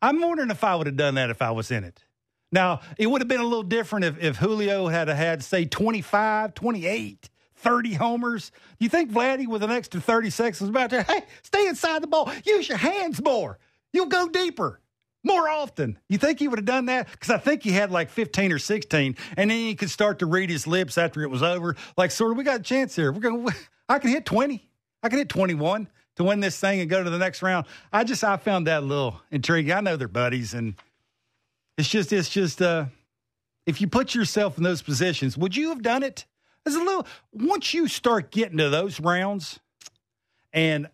I'm 0.00 0.20
wondering 0.20 0.50
if 0.50 0.62
i 0.62 0.74
would 0.76 0.86
have 0.86 0.96
done 0.96 1.14
that 1.14 1.30
if 1.30 1.42
i 1.42 1.50
was 1.50 1.70
in 1.70 1.84
it. 1.84 2.04
Now 2.52 2.80
it 2.96 3.06
would 3.06 3.20
have 3.20 3.28
been 3.28 3.40
a 3.40 3.44
little 3.44 3.62
different 3.62 4.04
if, 4.04 4.22
if 4.22 4.36
julio 4.36 4.88
had 4.88 5.08
had 5.08 5.42
say 5.42 5.64
25 5.64 6.54
28 6.54 7.30
30 7.56 7.94
homers. 7.94 8.52
You 8.78 8.88
think 8.88 9.10
vladdy 9.10 9.48
with 9.48 9.62
an 9.62 9.70
extra 9.70 10.00
30 10.00 10.30
seconds 10.30 10.60
was 10.60 10.70
about 10.70 10.90
to 10.90 11.02
hey 11.02 11.22
stay 11.42 11.66
inside 11.66 12.02
the 12.02 12.06
ball. 12.06 12.30
Use 12.44 12.68
your 12.68 12.78
hands 12.78 13.22
more. 13.22 13.58
You'll 13.92 14.06
go 14.06 14.28
deeper 14.28 14.80
more 15.24 15.48
often. 15.48 15.98
You 16.08 16.18
think 16.18 16.38
he 16.38 16.48
would 16.48 16.58
have 16.58 16.66
done 16.66 16.86
that? 16.86 17.10
Because 17.10 17.30
I 17.30 17.38
think 17.38 17.62
he 17.62 17.72
had 17.72 17.90
like 17.90 18.10
15 18.10 18.52
or 18.52 18.58
16, 18.58 19.16
and 19.36 19.50
then 19.50 19.56
he 19.56 19.74
could 19.74 19.90
start 19.90 20.20
to 20.20 20.26
read 20.26 20.50
his 20.50 20.66
lips 20.66 20.98
after 20.98 21.22
it 21.22 21.30
was 21.30 21.42
over. 21.42 21.76
Like, 21.96 22.10
sort 22.10 22.32
of, 22.32 22.38
we 22.38 22.44
got 22.44 22.60
a 22.60 22.62
chance 22.62 22.94
here. 22.94 23.12
We're 23.12 23.20
going 23.20 23.46
I 23.88 23.98
can 23.98 24.10
hit 24.10 24.24
20. 24.26 24.68
I 25.02 25.08
can 25.08 25.18
hit 25.18 25.28
21 25.28 25.88
to 26.16 26.24
win 26.24 26.40
this 26.40 26.58
thing 26.58 26.80
and 26.80 26.90
go 26.90 27.02
to 27.02 27.10
the 27.10 27.18
next 27.18 27.42
round. 27.42 27.66
I 27.92 28.04
just, 28.04 28.22
I 28.24 28.36
found 28.36 28.66
that 28.66 28.82
a 28.82 28.86
little 28.86 29.20
intriguing. 29.30 29.72
I 29.72 29.80
know 29.80 29.96
they're 29.96 30.08
buddies, 30.08 30.54
and 30.54 30.74
it's 31.76 31.88
just, 31.88 32.12
it's 32.12 32.28
just, 32.28 32.60
uh, 32.60 32.86
if 33.66 33.80
you 33.80 33.86
put 33.86 34.14
yourself 34.14 34.56
in 34.56 34.64
those 34.64 34.82
positions, 34.82 35.36
would 35.36 35.56
you 35.56 35.68
have 35.70 35.82
done 35.82 36.02
it? 36.02 36.26
There's 36.64 36.76
a 36.76 36.82
little, 36.82 37.06
once 37.32 37.72
you 37.72 37.88
start 37.88 38.30
getting 38.30 38.58
to 38.58 38.68
those 38.68 39.00
rounds 39.00 39.60
and 40.52 40.88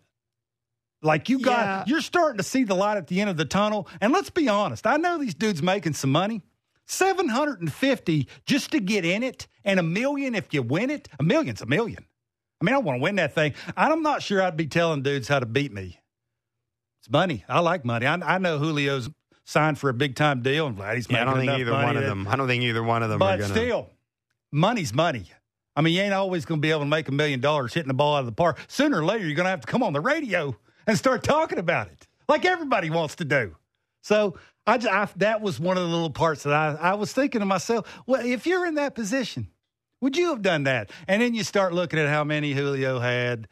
like 1.05 1.29
you 1.29 1.39
got, 1.39 1.59
Yeah. 1.59 1.83
you're 1.87 2.01
starting 2.01 2.37
to 2.37 2.43
see 2.43 2.63
the 2.65 2.75
light 2.75 2.97
at 2.97 3.07
the 3.07 3.21
end 3.21 3.29
of 3.29 3.37
the 3.37 3.45
tunnel. 3.45 3.87
And 4.01 4.11
let's 4.11 4.29
be 4.29 4.49
honest, 4.49 4.85
I 4.85 4.97
know 4.97 5.17
these 5.17 5.33
dudes 5.35 5.61
making 5.63 5.93
some 5.93 6.11
money. 6.11 6.41
750 6.87 8.27
just 8.45 8.71
to 8.71 8.79
get 8.79 9.05
in 9.05 9.23
it 9.23 9.47
and 9.63 9.79
a 9.79 9.83
million 9.83 10.35
if 10.35 10.53
you 10.53 10.61
win 10.61 10.89
it. 10.89 11.07
A 11.19 11.23
million's 11.23 11.61
a 11.61 11.65
million. 11.65 12.05
I 12.61 12.65
mean, 12.65 12.75
I 12.75 12.77
want 12.77 12.99
to 12.99 13.03
win 13.03 13.15
that 13.17 13.33
thing. 13.35 13.53
I'm 13.75 14.01
not 14.01 14.21
sure 14.21 14.41
I'd 14.41 14.57
be 14.57 14.67
telling 14.67 15.01
dudes 15.03 15.27
how 15.27 15.39
to 15.39 15.45
beat 15.45 15.73
me. 15.73 15.99
It's 17.01 17.09
money. 17.09 17.43
I 17.49 17.59
like 17.59 17.85
money. 17.85 18.05
I, 18.05 18.15
I 18.15 18.37
know 18.37 18.57
Julio's 18.59 19.09
signed 19.43 19.77
for 19.77 19.89
a 19.89 19.93
big 19.93 20.15
time 20.15 20.41
deal 20.41 20.65
and 20.67 20.77
Vladdy's 20.77 21.07
yeah, 21.09 21.25
making 21.25 21.27
money. 21.27 21.41
I 21.43 21.45
don't 21.45 21.57
think 21.57 21.59
either 21.61 21.71
money 21.71 21.85
one 21.85 21.97
of 21.97 22.03
that- 22.03 22.09
them. 22.09 22.27
I 22.27 22.35
don't 22.35 22.47
think 22.47 22.63
either 22.63 22.83
one 22.83 23.03
of 23.03 23.09
them 23.09 23.17
are 23.17 23.19
but 23.19 23.39
going 23.39 23.51
to. 23.51 23.55
still, 23.55 23.89
money's 24.51 24.93
money. 24.93 25.25
I 25.75 25.81
mean, 25.81 25.93
you 25.93 26.01
ain't 26.01 26.13
always 26.13 26.45
going 26.45 26.61
to 26.61 26.65
be 26.65 26.71
able 26.71 26.79
to 26.81 26.85
make 26.85 27.09
a 27.09 27.11
million 27.11 27.41
dollars 27.41 27.73
hitting 27.73 27.89
the 27.89 27.93
ball 27.93 28.15
out 28.15 28.19
of 28.21 28.25
the 28.27 28.31
park. 28.31 28.59
Sooner 28.69 28.99
or 28.99 29.05
later, 29.05 29.25
you're 29.25 29.35
going 29.35 29.43
to 29.45 29.49
have 29.49 29.61
to 29.61 29.67
come 29.67 29.83
on 29.83 29.91
the 29.91 29.99
radio 29.99 30.55
and 30.87 30.97
start 30.97 31.23
talking 31.23 31.59
about 31.59 31.87
it, 31.87 32.07
like 32.27 32.45
everybody 32.45 32.89
wants 32.89 33.15
to 33.15 33.25
do. 33.25 33.55
So 34.01 34.37
I, 34.67 34.77
j- 34.77 34.89
I- 34.89 35.07
that 35.17 35.41
was 35.41 35.59
one 35.59 35.77
of 35.77 35.83
the 35.83 35.89
little 35.89 36.09
parts 36.09 36.43
that 36.43 36.53
I, 36.53 36.75
I 36.91 36.93
was 36.95 37.11
thinking 37.13 37.39
to 37.39 37.45
myself, 37.45 37.87
well, 38.05 38.23
if 38.25 38.45
you're 38.47 38.65
in 38.65 38.75
that 38.75 38.95
position, 38.95 39.47
would 40.01 40.15
you 40.17 40.29
have 40.29 40.41
done 40.41 40.63
that? 40.63 40.91
And 41.07 41.21
then 41.21 41.33
you 41.33 41.43
start 41.43 41.73
looking 41.73 41.99
at 41.99 42.07
how 42.09 42.23
many 42.23 42.53
Julio 42.53 42.99
had. 42.99 43.47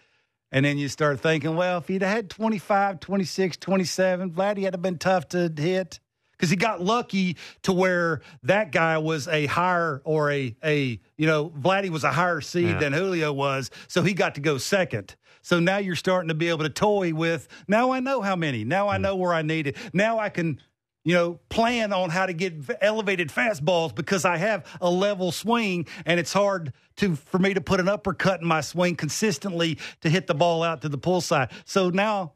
And 0.52 0.64
then 0.64 0.78
you 0.78 0.88
start 0.88 1.20
thinking, 1.20 1.56
well, 1.56 1.80
if 1.80 1.88
he'd 1.88 2.04
had 2.04 2.30
25, 2.30 3.00
26, 3.00 3.58
27, 3.58 4.32
Vladdy 4.32 4.64
had 4.64 4.76
have 4.76 4.84
been 4.84 5.00
tough 5.00 5.28
to 5.30 5.52
hit 5.58 6.00
because 6.34 6.52
he 6.52 6.56
got 6.56 6.80
lucky 6.80 7.38
to 7.64 7.74
where 7.74 8.22
that 8.44 8.72
guy 8.72 9.00
was 9.00 9.28
a 9.28 9.48
higher 9.48 10.00
or 10.04 10.30
a, 10.32 10.56
a 10.64 11.00
you 11.18 11.26
know, 11.26 11.50
Vladdy 11.50 11.90
was 11.90 12.04
a 12.04 12.12
higher 12.12 12.40
seed 12.42 12.68
Yeah. 12.68 12.78
than 12.78 12.94
Julio 12.94 13.34
was. 13.34 13.72
So 13.88 14.04
he 14.04 14.14
got 14.14 14.36
to 14.36 14.42
go 14.42 14.60
second. 14.60 15.16
So 15.44 15.60
now 15.60 15.78
you're 15.78 15.96
starting 15.96 16.30
to 16.30 16.34
be 16.34 16.50
able 16.50 16.64
to 16.64 16.70
toy 16.70 17.14
with, 17.14 17.48
now 17.68 17.92
I 17.92 18.00
know 18.00 18.22
how 18.22 18.36
many. 18.36 18.64
Now 18.64 18.88
I 18.88 18.98
know 18.98 19.16
where 19.16 19.34
I 19.34 19.44
need 19.44 19.68
it. 19.68 19.78
Now 19.94 20.18
I 20.18 20.30
can 20.30 20.60
you 21.06 21.14
know, 21.14 21.40
plan 21.50 21.92
on 21.92 22.10
how 22.10 22.26
to 22.26 22.34
get 22.34 22.54
elevated 22.82 23.30
fastballs 23.30 23.94
because 23.94 24.24
I 24.24 24.38
have 24.38 24.66
a 24.80 24.90
level 24.90 25.32
swing 25.32 25.86
and 26.06 26.20
it's 26.20 26.32
hard 26.32 26.72
to 26.98 27.16
for 27.16 27.40
me 27.40 27.54
to 27.54 27.62
put 27.62 27.80
an 27.80 27.90
uppercut 27.90 28.42
in 28.42 28.48
my 28.48 28.62
swing 28.62 28.96
consistently 28.96 29.80
to 30.02 30.10
hit 30.10 30.28
the 30.28 30.34
ball 30.34 30.64
out 30.64 30.82
to 30.84 30.90
the 30.90 30.98
pull 30.98 31.20
side. 31.20 31.52
So 31.66 31.90
now 31.90 32.34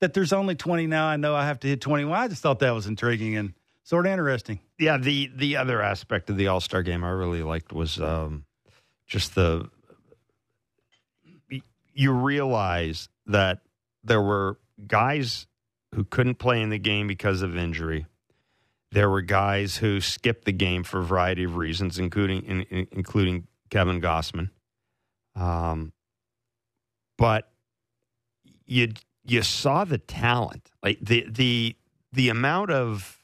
that 0.00 0.12
there's 0.12 0.32
only 0.32 0.54
20 0.54 0.86
now, 0.86 1.06
I 1.06 1.16
know 1.16 1.34
I 1.34 1.46
have 1.46 1.60
to 1.60 1.68
hit 1.68 1.80
21. 1.80 2.16
I 2.18 2.28
just 2.28 2.42
thought 2.42 2.58
that 2.58 2.72
was 2.72 2.86
intriguing 2.86 3.36
and 3.36 3.54
sort 3.84 4.06
of 4.06 4.12
interesting. 4.12 4.60
yeah, 4.78 4.98
the 4.98 5.30
the 5.34 5.56
other 5.56 5.80
aspect 5.80 6.28
of 6.28 6.36
the 6.36 6.48
All 6.48 6.60
Star 6.60 6.82
game 6.82 7.04
I 7.04 7.10
really 7.10 7.42
liked 7.42 7.72
was 7.72 7.98
um, 8.00 8.44
just 9.06 9.34
the 9.34 9.70
you 11.94 12.12
realize 12.12 13.08
that 13.26 13.60
there 14.02 14.20
were 14.20 14.58
guys 14.86 15.46
who 15.94 16.04
couldn't 16.04 16.36
play 16.36 16.60
in 16.60 16.70
the 16.70 16.78
game 16.78 17.06
because 17.06 17.42
of 17.42 17.56
injury. 17.56 18.06
There 18.90 19.08
were 19.08 19.22
guys 19.22 19.78
who 19.78 20.00
skipped 20.00 20.44
the 20.44 20.52
game 20.52 20.84
for 20.84 21.00
a 21.00 21.04
variety 21.04 21.44
of 21.44 21.56
reasons, 21.56 21.98
including 21.98 22.44
in, 22.44 22.62
in- 22.62 22.88
including 22.92 23.46
Kevin 23.70 24.00
Gausman. 24.00 24.50
Um, 25.34 25.92
but 27.16 27.50
you 28.66 28.92
you 29.24 29.42
saw 29.42 29.84
the 29.84 29.98
talent, 29.98 30.70
like 30.82 30.98
the 31.00 31.26
the 31.28 31.76
the 32.12 32.28
amount 32.28 32.70
of 32.70 33.20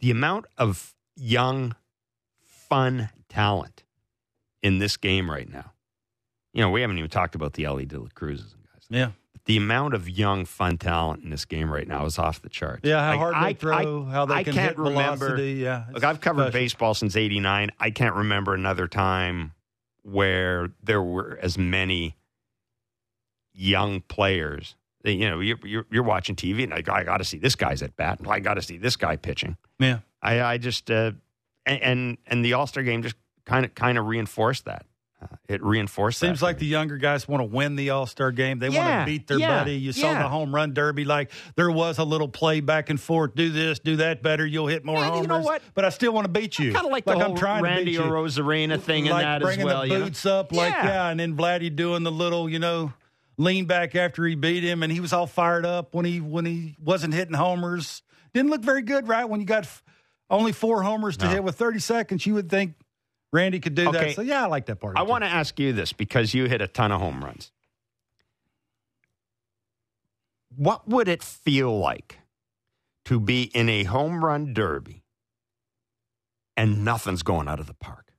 the 0.00 0.10
amount 0.10 0.46
of 0.56 0.94
young, 1.16 1.74
fun 2.40 3.10
talent 3.28 3.84
in 4.62 4.78
this 4.78 4.96
game 4.96 5.30
right 5.30 5.48
now. 5.50 5.72
You 6.58 6.64
know, 6.64 6.70
we 6.70 6.80
haven't 6.80 6.98
even 6.98 7.08
talked 7.10 7.34
about 7.36 7.52
the 7.52 7.64
Elly 7.66 7.86
De 7.86 7.98
La 8.00 8.08
Cruzes 8.08 8.52
and 8.54 8.64
guys. 8.64 8.86
Yeah. 8.90 9.10
The 9.44 9.56
amount 9.56 9.94
of 9.94 10.08
young, 10.08 10.44
fun 10.44 10.76
talent 10.76 11.22
in 11.22 11.30
this 11.30 11.44
game 11.44 11.72
right 11.72 11.86
now 11.86 12.04
is 12.04 12.18
off 12.18 12.42
the 12.42 12.48
charts. 12.48 12.80
Yeah, 12.82 13.00
how 13.00 13.10
Like, 13.10 13.18
hard 13.18 13.34
they 13.34 13.38
I- 13.38 13.52
throw, 13.54 14.06
I- 14.06 14.10
how 14.10 14.26
they 14.26 14.34
I 14.34 14.42
can 14.42 14.54
can't 14.54 14.68
hit 14.70 14.78
remember. 14.78 15.26
velocity. 15.26 15.52
Yeah. 15.52 15.84
Look, 15.92 16.02
I've 16.02 16.20
covered 16.20 16.42
special. 16.48 16.60
baseball 16.60 16.94
since 16.94 17.14
'89. 17.16 17.70
I 17.78 17.90
can't 17.90 18.14
remember 18.16 18.54
another 18.54 18.88
time 18.88 19.52
where 20.02 20.70
there 20.82 21.00
were 21.02 21.38
as 21.40 21.56
many 21.56 22.16
young 23.52 24.00
players. 24.02 24.74
You 25.04 25.30
know, 25.30 25.40
you're, 25.40 25.58
you're, 25.64 25.86
you're 25.90 26.02
watching 26.02 26.34
TV, 26.36 26.64
and 26.64 26.74
I, 26.74 26.82
I 26.92 27.04
got 27.04 27.18
to 27.18 27.24
see 27.24 27.38
this 27.38 27.54
guy's 27.54 27.82
at 27.82 27.96
bat. 27.96 28.20
I 28.28 28.40
got 28.40 28.54
to 28.54 28.62
see 28.62 28.76
this 28.78 28.96
guy 28.96 29.16
pitching. 29.16 29.56
Yeah. 29.78 30.00
I, 30.20 30.40
I 30.42 30.58
just 30.58 30.90
uh, 30.90 31.12
and 31.64 31.80
and, 31.82 32.18
and 32.26 32.44
the 32.44 32.54
All 32.54 32.66
Star 32.66 32.82
game 32.82 33.02
just 33.02 33.14
kind 33.46 33.64
of 33.64 33.74
kind 33.74 33.96
of 33.96 34.06
reinforced 34.06 34.64
that. 34.64 34.84
Uh, 35.20 35.26
it 35.48 35.62
reinforced. 35.64 36.20
Seems 36.20 36.38
that 36.40 36.44
like 36.46 36.56
for 36.56 36.60
the 36.60 36.66
younger 36.66 36.96
guys 36.96 37.26
want 37.26 37.40
to 37.40 37.44
win 37.44 37.74
the 37.74 37.90
All 37.90 38.06
Star 38.06 38.30
game. 38.30 38.60
They 38.60 38.68
Yeah, 38.68 38.98
want 38.98 39.08
to 39.08 39.12
beat 39.12 39.26
their 39.26 39.38
yeah, 39.38 39.58
buddy. 39.58 39.74
You 39.74 39.90
saw 39.92 40.12
yeah. 40.12 40.22
the 40.22 40.28
home 40.28 40.54
run 40.54 40.74
derby. 40.74 41.04
Like 41.04 41.32
there 41.56 41.70
was 41.70 41.98
a 41.98 42.04
little 42.04 42.28
play 42.28 42.60
back 42.60 42.88
and 42.88 43.00
forth. 43.00 43.34
Do 43.34 43.50
this, 43.50 43.80
do 43.80 43.96
that 43.96 44.22
better. 44.22 44.46
You'll 44.46 44.68
hit 44.68 44.84
more 44.84 44.98
Yeah, 44.98 45.20
you 45.20 45.26
know 45.26 45.40
what? 45.40 45.60
But 45.74 45.84
I 45.84 45.88
still 45.88 46.12
want 46.12 46.26
to 46.26 46.30
beat 46.32 46.58
you. 46.60 46.72
kind 46.72 46.86
of 46.86 46.92
like, 46.92 47.04
the 47.04 47.12
I'm 47.14 47.20
whole 47.20 47.36
trying 47.36 47.64
to 47.64 47.68
Randy 47.68 47.84
beat 47.86 47.92
you. 47.94 48.00
Arozarena 48.02 48.80
thing 48.80 49.06
in 49.06 49.12
that 49.16 49.42
as 49.42 49.46
bringing 49.46 49.66
well. 49.66 49.80
the 49.82 49.88
you 49.88 49.98
know? 49.98 50.04
boots 50.04 50.24
up, 50.24 50.52
like 50.52 50.72
Yeah. 50.72 50.86
yeah. 50.86 51.08
and 51.08 51.18
then 51.18 51.36
Vladdy 51.36 51.74
doing 51.74 52.04
the 52.04 52.12
little, 52.12 52.48
you 52.48 52.60
know, 52.60 52.92
lean 53.38 53.64
back 53.66 53.96
after 53.96 54.24
he 54.24 54.36
beat 54.36 54.62
him, 54.62 54.82
and 54.84 54.92
he 54.92 55.00
was 55.00 55.12
all 55.12 55.26
fired 55.26 55.66
up 55.66 55.94
when 55.94 56.04
he 56.04 56.20
when 56.20 56.44
he 56.44 56.76
wasn't 56.80 57.12
hitting 57.14 57.34
homers. 57.34 58.02
Didn't 58.34 58.50
look 58.50 58.62
very 58.62 58.82
good, 58.82 59.08
right? 59.08 59.24
When 59.24 59.40
you 59.40 59.46
got 59.46 59.64
f- 59.64 59.82
only 60.30 60.52
four 60.52 60.82
homers 60.82 61.16
to 61.16 61.24
No. 61.26 61.30
hit 61.32 61.44
with 61.44 61.56
30 61.56 61.78
seconds, 61.80 62.26
you 62.26 62.34
would 62.34 62.50
think 62.50 62.74
Randy 63.32 63.60
could 63.60 63.74
do 63.74 63.88
Okay. 63.88 64.06
that. 64.08 64.14
So 64.16 64.22
yeah, 64.22 64.44
I 64.44 64.46
like 64.46 64.66
that 64.66 64.76
part. 64.76 64.96
I 64.96 65.02
want 65.02 65.22
to 65.24 65.28
ask 65.28 65.58
you 65.58 65.72
this 65.72 65.92
because 65.92 66.32
you 66.34 66.44
hit 66.46 66.60
a 66.62 66.66
ton 66.68 66.92
of 66.92 67.00
home 67.00 67.22
runs. 67.24 67.52
What 70.56 70.88
would 70.88 71.08
it 71.08 71.22
feel 71.22 71.78
like 71.78 72.18
to 73.04 73.20
be 73.20 73.44
in 73.44 73.68
a 73.68 73.84
home 73.84 74.24
run 74.24 74.54
derby 74.54 75.02
and 76.56 76.84
nothing's 76.84 77.22
going 77.22 77.48
out 77.48 77.60
of 77.60 77.66
the 77.66 77.74
park? 77.74 78.12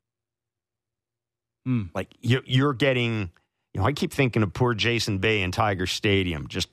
Hmm. 1.66 1.84
Like 1.94 2.14
you, 2.22 2.42
you're 2.46 2.74
getting, 2.74 3.32
you 3.74 3.82
know, 3.82 3.86
I 3.88 3.92
keep 3.94 4.14
thinking 4.14 4.44
of 4.44 4.54
poor 4.54 4.74
Jason 4.74 5.18
Bay 5.18 5.42
in 5.42 5.52
Tiger 5.52 5.88
Stadium, 5.88 6.48
just 6.48 6.70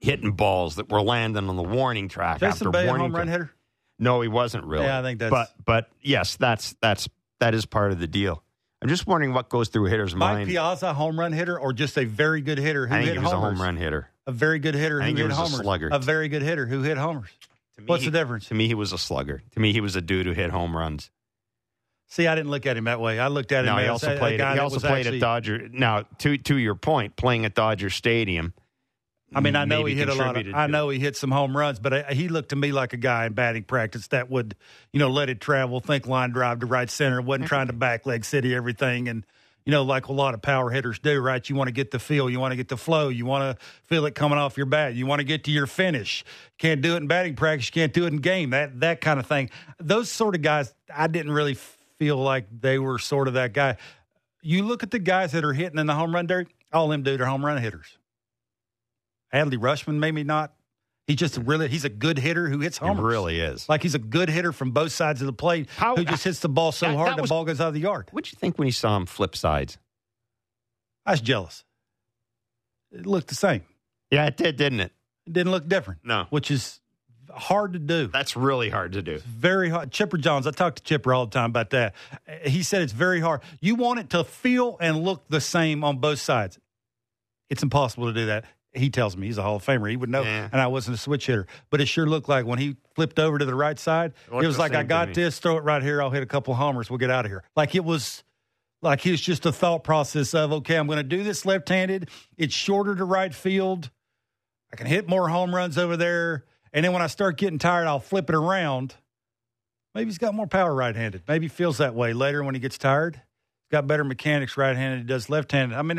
hitting 0.00 0.32
balls 0.32 0.76
that 0.76 0.90
were 0.90 1.00
landing 1.02 1.48
on 1.48 1.56
the 1.56 1.62
warning 1.62 2.08
track 2.08 2.40
Jason 2.40 2.68
after 2.68 2.70
Bay, 2.70 2.84
a 2.84 2.86
warning 2.88 3.06
home 3.06 3.16
run 3.16 3.28
hitter. 3.28 3.50
No, 3.98 4.20
he 4.20 4.28
wasn't 4.28 4.64
really. 4.64 4.84
Yeah, 4.86 4.98
I 4.98 5.02
think 5.02 5.20
that's- 5.20 5.48
But 5.56 5.64
but 5.64 5.90
yes, 6.02 6.36
that's 6.36 6.74
that's 6.82 7.08
that 7.40 7.54
is 7.54 7.66
part 7.66 7.90
of 7.92 7.98
the 7.98 8.06
deal. 8.06 8.42
I'm 8.82 8.88
just 8.88 9.06
wondering 9.06 9.34
what 9.34 9.48
goes 9.50 9.68
through 9.68 9.86
a 9.86 9.90
hitter's 9.90 10.14
Mike 10.14 10.34
mind. 10.36 10.48
Piazza, 10.48 10.94
home 10.94 11.18
run 11.20 11.32
hitter, 11.32 11.58
or 11.58 11.72
just 11.74 11.98
a 11.98 12.04
very 12.04 12.40
good 12.40 12.58
hitter 12.58 12.86
who 12.86 12.94
I 12.94 12.98
think 12.98 13.08
hit 13.08 13.12
he 13.14 13.18
was 13.18 13.32
homers? 13.32 13.52
a 13.52 13.56
home 13.56 13.62
run 13.62 13.76
hitter. 13.76 14.08
A 14.26 14.32
very 14.32 14.58
good 14.58 14.74
hitter 14.74 15.00
I 15.02 15.04
who 15.04 15.08
think 15.08 15.18
he 15.18 15.22
hit 15.24 15.28
was 15.30 15.38
a 15.38 15.40
homers. 15.42 15.60
slugger. 15.60 15.88
A 15.92 15.98
very 15.98 16.28
good 16.28 16.42
hitter 16.42 16.66
who 16.66 16.82
hit 16.82 16.96
homers. 16.96 17.28
To 17.76 17.82
me, 17.82 17.86
What's 17.86 18.04
the 18.04 18.10
difference? 18.10 18.46
To 18.48 18.54
me, 18.54 18.68
he 18.68 18.74
was 18.74 18.92
a 18.92 18.98
slugger. 18.98 19.42
To 19.52 19.60
me, 19.60 19.72
he 19.72 19.80
was 19.82 19.96
a 19.96 20.00
dude 20.00 20.24
who 20.26 20.32
hit 20.32 20.50
home 20.50 20.74
runs. 20.76 21.10
See, 22.08 22.26
I 22.26 22.34
didn't 22.34 22.50
look 22.50 22.66
at 22.66 22.76
him 22.76 22.84
that 22.84 23.00
way. 23.00 23.18
I 23.20 23.28
looked 23.28 23.52
at 23.52 23.64
him 23.64 23.74
No, 23.74 23.78
he 23.78 23.84
as 23.84 23.90
also 23.90 24.12
a- 24.12 24.16
a 24.16 24.18
played. 24.18 24.38
guy 24.38 24.54
He 24.54 24.58
also 24.60 24.80
played 24.80 25.06
actually- 25.06 25.18
at 25.18 25.20
Dodger. 25.20 25.68
Now, 25.70 26.02
to 26.18 26.38
to 26.38 26.56
your 26.56 26.74
point, 26.74 27.16
playing 27.16 27.44
at 27.44 27.54
Dodger 27.54 27.90
Stadium. 27.90 28.52
I 29.34 29.40
mean, 29.40 29.54
I 29.54 29.64
know 29.64 29.84
he 29.84 29.94
hit 29.94 30.08
a 30.08 30.14
lot. 30.14 30.36
Of, 30.36 30.54
I 30.54 30.66
know 30.66 30.88
he 30.88 30.98
hit 30.98 31.16
some 31.16 31.30
home 31.30 31.56
runs, 31.56 31.78
but 31.78 31.92
I, 31.92 32.12
he 32.14 32.28
looked 32.28 32.48
to 32.48 32.56
me 32.56 32.72
like 32.72 32.92
a 32.92 32.96
guy 32.96 33.26
in 33.26 33.32
batting 33.32 33.62
practice 33.62 34.08
that 34.08 34.28
would, 34.28 34.56
you 34.92 34.98
know, 34.98 35.08
let 35.08 35.28
it 35.28 35.40
travel, 35.40 35.80
think 35.80 36.06
line 36.06 36.30
drive 36.30 36.60
to 36.60 36.66
right 36.66 36.90
center, 36.90 37.20
wasn't 37.22 37.46
trying 37.46 37.68
to 37.68 37.72
back 37.72 38.06
leg 38.06 38.24
city 38.24 38.54
everything, 38.54 39.08
and 39.08 39.24
you 39.64 39.72
know, 39.72 39.82
like 39.82 40.06
a 40.06 40.12
lot 40.12 40.34
of 40.34 40.42
power 40.42 40.70
hitters 40.70 40.98
do, 40.98 41.20
right? 41.20 41.48
You 41.48 41.54
want 41.54 41.68
to 41.68 41.72
get 41.72 41.90
the 41.90 41.98
feel, 41.98 42.30
you 42.30 42.40
want 42.40 42.52
to 42.52 42.56
get 42.56 42.68
the 42.68 42.76
flow, 42.76 43.08
you 43.08 43.26
want 43.26 43.58
to 43.58 43.64
feel 43.84 44.04
it 44.06 44.14
coming 44.14 44.38
off 44.38 44.56
your 44.56 44.66
bat, 44.66 44.94
you 44.94 45.06
want 45.06 45.20
to 45.20 45.24
get 45.24 45.44
to 45.44 45.50
your 45.50 45.66
finish. 45.66 46.24
Can't 46.58 46.80
do 46.80 46.94
it 46.94 46.98
in 46.98 47.06
batting 47.06 47.36
practice, 47.36 47.68
you 47.68 47.72
can't 47.72 47.92
do 47.92 48.04
it 48.06 48.08
in 48.08 48.16
game. 48.16 48.50
That 48.50 48.80
that 48.80 49.00
kind 49.00 49.20
of 49.20 49.26
thing. 49.26 49.50
Those 49.78 50.10
sort 50.10 50.34
of 50.34 50.42
guys, 50.42 50.74
I 50.92 51.06
didn't 51.06 51.32
really 51.32 51.54
feel 51.98 52.16
like 52.16 52.46
they 52.60 52.78
were 52.78 52.98
sort 52.98 53.28
of 53.28 53.34
that 53.34 53.52
guy. 53.52 53.76
You 54.42 54.64
look 54.64 54.82
at 54.82 54.90
the 54.90 54.98
guys 54.98 55.32
that 55.32 55.44
are 55.44 55.52
hitting 55.52 55.78
in 55.78 55.86
the 55.86 55.94
home 55.94 56.14
run 56.14 56.26
dirt, 56.26 56.48
all 56.72 56.88
them 56.88 57.02
dudes 57.02 57.20
are 57.20 57.26
home 57.26 57.44
run 57.44 57.58
hitters. 57.58 57.98
Adley 59.34 59.56
Rutschman, 59.58 59.96
maybe 59.98 60.24
not. 60.24 60.52
He's 61.06 61.16
just 61.16 61.36
a 61.36 61.40
really 61.40 61.68
he's 61.68 61.84
a 61.84 61.88
good 61.88 62.18
hitter 62.18 62.48
who 62.48 62.60
hits 62.60 62.78
He 62.78 62.88
really 62.88 63.40
is. 63.40 63.68
Like 63.68 63.82
he's 63.82 63.94
a 63.96 63.98
good 63.98 64.28
hitter 64.28 64.52
from 64.52 64.70
both 64.70 64.92
sides 64.92 65.20
of 65.20 65.26
the 65.26 65.32
plate 65.32 65.68
How- 65.76 65.96
who 65.96 66.04
just 66.04 66.22
hits 66.24 66.38
the 66.40 66.48
ball 66.48 66.70
so 66.72 66.86
That- 66.86 66.96
hard 66.96 67.08
that 67.10 67.16
the 67.16 67.22
was- 67.22 67.30
ball 67.30 67.44
goes 67.44 67.60
out 67.60 67.68
of 67.68 67.74
the 67.74 67.80
yard. 67.80 68.08
What'd 68.12 68.32
you 68.32 68.36
think 68.38 68.58
when 68.58 68.66
you 68.66 68.72
saw 68.72 68.96
him 68.96 69.06
flip 69.06 69.34
sides? 69.36 69.78
I 71.04 71.12
was 71.12 71.20
jealous. 71.20 71.64
It 72.92 73.06
looked 73.06 73.28
the 73.28 73.34
same. 73.34 73.62
Yeah, 74.10 74.26
it 74.26 74.36
did, 74.36 74.56
didn't 74.56 74.80
it? 74.80 74.92
It 75.26 75.32
didn't 75.32 75.52
look 75.52 75.68
different. 75.68 76.00
No. 76.04 76.26
Which 76.30 76.50
is 76.50 76.80
hard 77.32 77.72
to 77.74 77.78
do. 77.78 78.08
That's 78.08 78.36
really 78.36 78.70
hard 78.70 78.92
to 78.92 79.02
do. 79.02 79.18
very 79.18 79.68
hard. 79.68 79.92
Chipper 79.92 80.18
Jones, 80.18 80.46
I 80.46 80.50
talk 80.50 80.74
to 80.76 80.82
Chipper 80.82 81.12
all 81.14 81.26
the 81.26 81.30
time 81.32 81.50
about 81.50 81.70
that. 81.70 81.94
He 82.44 82.62
said 82.62 82.82
it's 82.82 82.92
very 82.92 83.20
hard. 83.20 83.40
You 83.60 83.76
want 83.76 84.00
it 84.00 84.10
to 84.10 84.24
feel 84.24 84.76
and 84.80 85.02
look 85.04 85.26
the 85.28 85.40
same 85.40 85.82
on 85.84 85.98
both 85.98 86.20
sides. 86.20 86.58
It's 87.48 87.62
impossible 87.62 88.06
to 88.06 88.12
do 88.12 88.26
that. 88.26 88.44
He 88.72 88.90
tells 88.90 89.16
me 89.16 89.26
he's 89.26 89.38
a 89.38 89.42
Hall 89.42 89.56
of 89.56 89.64
Famer. 89.64 89.90
He 89.90 89.96
would 89.96 90.10
know. 90.10 90.22
Yeah. 90.22 90.48
And 90.52 90.60
I 90.60 90.68
wasn't 90.68 90.94
a 90.94 90.98
switch 90.98 91.26
hitter, 91.26 91.46
but 91.70 91.80
it 91.80 91.86
sure 91.86 92.06
looked 92.06 92.28
like 92.28 92.46
when 92.46 92.58
he 92.58 92.76
flipped 92.94 93.18
over 93.18 93.38
to 93.38 93.44
the 93.44 93.54
right 93.54 93.78
side, 93.78 94.12
It 94.32 94.44
it, 94.44 94.46
was 94.46 94.58
like 94.58 94.74
I 94.74 94.84
got 94.84 95.12
this, 95.12 95.38
throw 95.38 95.56
it 95.56 95.64
right 95.64 95.82
here. 95.82 96.00
I'll 96.00 96.10
hit 96.10 96.22
a 96.22 96.26
couple 96.26 96.54
homers. 96.54 96.88
We'll 96.88 96.98
get 96.98 97.10
out 97.10 97.24
of 97.24 97.30
here. 97.30 97.42
Like 97.56 97.74
it 97.74 97.84
was. 97.84 98.22
Like 98.82 99.02
he 99.02 99.10
was 99.10 99.20
just 99.20 99.44
a 99.44 99.52
thought 99.52 99.84
process 99.84 100.32
of 100.32 100.52
okay, 100.52 100.76
I'm 100.76 100.86
going 100.86 100.96
to 100.96 101.02
do 101.02 101.22
this 101.22 101.44
left-handed. 101.44 102.08
It's 102.38 102.54
shorter 102.54 102.94
to 102.94 103.04
right 103.04 103.34
field. 103.34 103.90
I 104.72 104.76
can 104.76 104.86
hit 104.86 105.06
more 105.06 105.28
home 105.28 105.54
runs 105.54 105.76
over 105.76 105.98
there. 105.98 106.46
And 106.72 106.82
then 106.82 106.94
when 106.94 107.02
I 107.02 107.06
start 107.08 107.36
getting 107.36 107.58
tired, 107.58 107.86
I'll 107.86 108.00
flip 108.00 108.30
it 108.30 108.34
around. 108.34 108.94
Maybe 109.94 110.06
he's 110.06 110.16
got 110.16 110.32
more 110.34 110.46
power 110.46 110.74
right 110.74 110.96
handed. 110.96 111.24
Maybe 111.28 111.44
he 111.44 111.48
feels 111.50 111.76
that 111.76 111.94
way 111.94 112.14
later 112.14 112.42
when 112.42 112.54
he 112.54 112.60
gets 112.60 112.78
tired. 112.78 113.20
Got 113.70 113.86
better 113.86 114.02
mechanics 114.04 114.56
right 114.56 114.76
handed. 114.76 114.98
He 115.00 115.04
does 115.06 115.30
left 115.30 115.52
handed. 115.52 115.78
I 115.78 115.82
mean, 115.82 115.98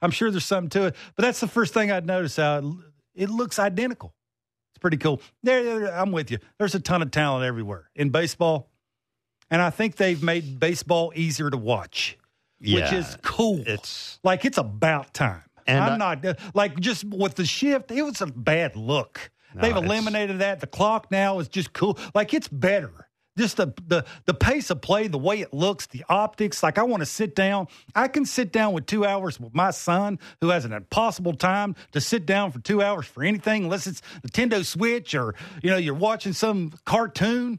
I'm 0.00 0.10
sure 0.12 0.30
there's 0.30 0.44
something 0.44 0.70
to 0.70 0.86
it. 0.86 0.96
But 1.16 1.22
that's 1.24 1.40
the 1.40 1.48
first 1.48 1.74
thing 1.74 1.90
I'd 1.90 2.06
notice 2.06 2.36
how 2.36 2.76
it 3.14 3.28
looks 3.28 3.58
identical. 3.58 4.14
It's 4.72 4.78
pretty 4.80 4.98
cool. 4.98 5.20
There, 5.42 5.92
I'm 5.92 6.12
with 6.12 6.30
you. 6.30 6.38
There's 6.58 6.74
a 6.76 6.80
ton 6.80 7.02
of 7.02 7.10
talent 7.10 7.44
everywhere 7.44 7.90
in 7.96 8.10
baseball. 8.10 8.68
And 9.50 9.60
I 9.60 9.70
think 9.70 9.96
they've 9.96 10.22
made 10.22 10.60
baseball 10.60 11.12
easier 11.14 11.50
to 11.50 11.56
watch, 11.58 12.16
which 12.60 12.92
is 12.92 13.18
cool. 13.22 13.62
It's 13.66 14.18
Like 14.22 14.44
it's 14.44 14.56
about 14.58 15.12
time. 15.12 15.42
And 15.66 15.82
I'm 15.82 15.92
I- 15.94 15.96
not 16.14 16.24
uh, 16.24 16.34
like 16.54 16.78
just 16.80 17.04
with 17.04 17.34
the 17.34 17.44
shift. 17.44 17.90
It 17.90 18.02
was 18.02 18.20
a 18.20 18.26
bad 18.26 18.76
look. 18.76 19.30
No, 19.54 19.60
They've 19.62 19.76
eliminated 19.76 20.38
that. 20.38 20.60
The 20.60 20.66
clock 20.66 21.10
now 21.10 21.38
is 21.40 21.48
just 21.48 21.72
cool. 21.72 21.98
Like 22.14 22.32
it's 22.32 22.48
better. 22.48 23.08
Just 23.38 23.56
the 23.56 23.72
the 23.86 24.04
the 24.26 24.34
pace 24.34 24.68
of 24.70 24.82
play, 24.82 25.08
the 25.08 25.16
way 25.16 25.40
it 25.40 25.54
looks, 25.54 25.86
the 25.86 26.04
optics. 26.08 26.62
Like 26.62 26.76
I 26.76 26.82
want 26.82 27.00
to 27.00 27.06
sit 27.06 27.34
down. 27.34 27.66
I 27.94 28.08
can 28.08 28.26
sit 28.26 28.52
down 28.52 28.74
with 28.74 28.84
two 28.84 29.06
hours 29.06 29.40
with 29.40 29.54
my 29.54 29.70
son, 29.70 30.18
who 30.42 30.50
has 30.50 30.66
an 30.66 30.72
impossible 30.74 31.32
time 31.34 31.74
to 31.92 32.00
sit 32.02 32.26
down 32.26 32.50
for 32.52 32.58
two 32.60 32.82
hours 32.82 33.06
for 33.06 33.22
anything, 33.24 33.64
unless 33.64 33.86
it's 33.86 34.02
Nintendo 34.26 34.62
Switch 34.64 35.14
or 35.14 35.34
you 35.62 35.70
know 35.70 35.78
you're 35.78 35.94
watching 35.94 36.34
some 36.34 36.72
cartoon. 36.84 37.58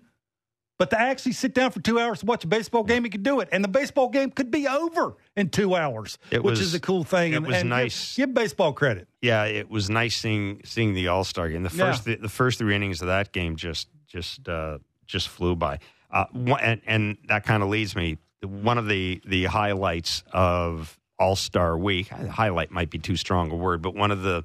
But 0.79 0.89
to 0.89 0.99
actually 0.99 1.31
sit 1.33 1.53
down 1.53 1.71
for 1.71 1.79
two 1.79 1.99
hours 1.99 2.19
to 2.19 2.25
watch 2.25 2.43
a 2.43 2.47
baseball 2.47 2.83
game, 2.83 3.03
he 3.03 3.09
could 3.09 3.23
do 3.23 3.39
it, 3.39 3.49
and 3.51 3.63
the 3.63 3.67
baseball 3.67 4.09
game 4.09 4.31
could 4.31 4.51
be 4.51 4.67
over 4.67 5.15
in 5.35 5.49
two 5.49 5.75
hours, 5.75 6.17
It 6.29 6.43
which 6.43 6.51
was- 6.53 6.61
is 6.61 6.73
a 6.73 6.79
cool 6.79 7.03
thing. 7.03 7.33
it 7.33 7.37
and, 7.37 7.47
was 7.47 7.57
and 7.57 7.69
nice. 7.69 8.15
Give, 8.17 8.31
baseball 8.33 8.73
credit. 8.73 9.07
yeah, 9.21 9.45
it 9.45 9.69
was 9.69 9.89
nice 9.89 10.15
seeing 10.17 10.61
seeing 10.65 10.93
the 10.93 11.07
All 11.07 11.23
Star 11.23 11.49
game. 11.49 11.63
The 11.63 11.75
Yeah. 11.75 11.91
first 11.91 12.05
the, 12.05 12.15
the 12.17 12.29
first 12.29 12.59
three 12.59 12.75
innings 12.75 13.01
of 13.01 13.07
that 13.07 13.31
game 13.31 13.55
just 13.55 13.87
just 14.07 14.47
uh, 14.49 14.79
just 15.05 15.29
flew 15.29 15.55
by. 15.55 15.79
Uh, 16.11 16.25
and, 16.61 16.81
and 16.85 17.17
that 17.27 17.43
kind 17.43 17.63
of 17.63 17.69
leads 17.69 17.95
me. 17.95 18.17
One 18.43 18.77
of 18.77 18.87
the 18.87 19.21
the 19.25 19.45
highlights 19.45 20.23
of 20.31 20.99
All 21.17 21.35
Star 21.35 21.77
Week. 21.77 22.09
Highlight 22.09 22.71
might 22.71 22.89
be 22.89 22.99
too 22.99 23.15
strong 23.15 23.51
a 23.51 23.55
word, 23.55 23.81
but 23.81 23.95
one 23.95 24.11
of 24.11 24.21
the 24.21 24.43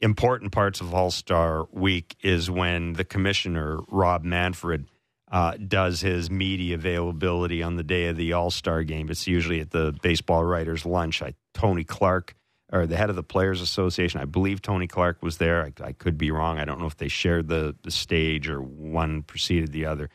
important 0.00 0.52
parts 0.52 0.80
of 0.80 0.94
All 0.94 1.10
Star 1.10 1.66
Week 1.72 2.14
is 2.22 2.50
when 2.50 2.92
the 2.92 3.04
commissioner 3.04 3.80
Rob 3.88 4.22
Manfred 4.22 4.86
uh, 5.30 5.56
does 5.56 6.00
his 6.00 6.30
media 6.30 6.74
availability 6.74 7.62
on 7.62 7.76
the 7.76 7.82
day 7.82 8.06
of 8.06 8.16
the 8.16 8.32
All 8.32 8.50
Star 8.50 8.82
game. 8.84 9.10
It's 9.10 9.26
usually 9.26 9.60
at 9.60 9.70
the 9.70 9.94
baseball 10.02 10.44
writers' 10.44 10.86
lunch. 10.86 11.22
I, 11.22 11.34
Tony 11.54 11.84
Clark, 11.84 12.34
or 12.72 12.86
the 12.86 12.96
head 12.96 13.10
of 13.10 13.16
the 13.16 13.22
Players 13.22 13.60
Association, 13.60 14.20
I 14.20 14.24
believe 14.24 14.60
Tony 14.60 14.86
Clark 14.86 15.22
was 15.22 15.38
there. 15.38 15.64
I, 15.64 15.72
I 15.88 15.92
could 15.92 16.18
be 16.18 16.30
wrong. 16.30 16.58
I 16.58 16.64
don't 16.64 16.78
know 16.78 16.86
if 16.86 16.96
they 16.96 17.08
shared 17.08 17.48
the, 17.48 17.74
the 17.82 17.90
stage 17.90 18.48
or 18.48 18.60
one 18.60 19.22
preceded 19.22 19.72
the 19.72 19.86
other. 19.86 20.10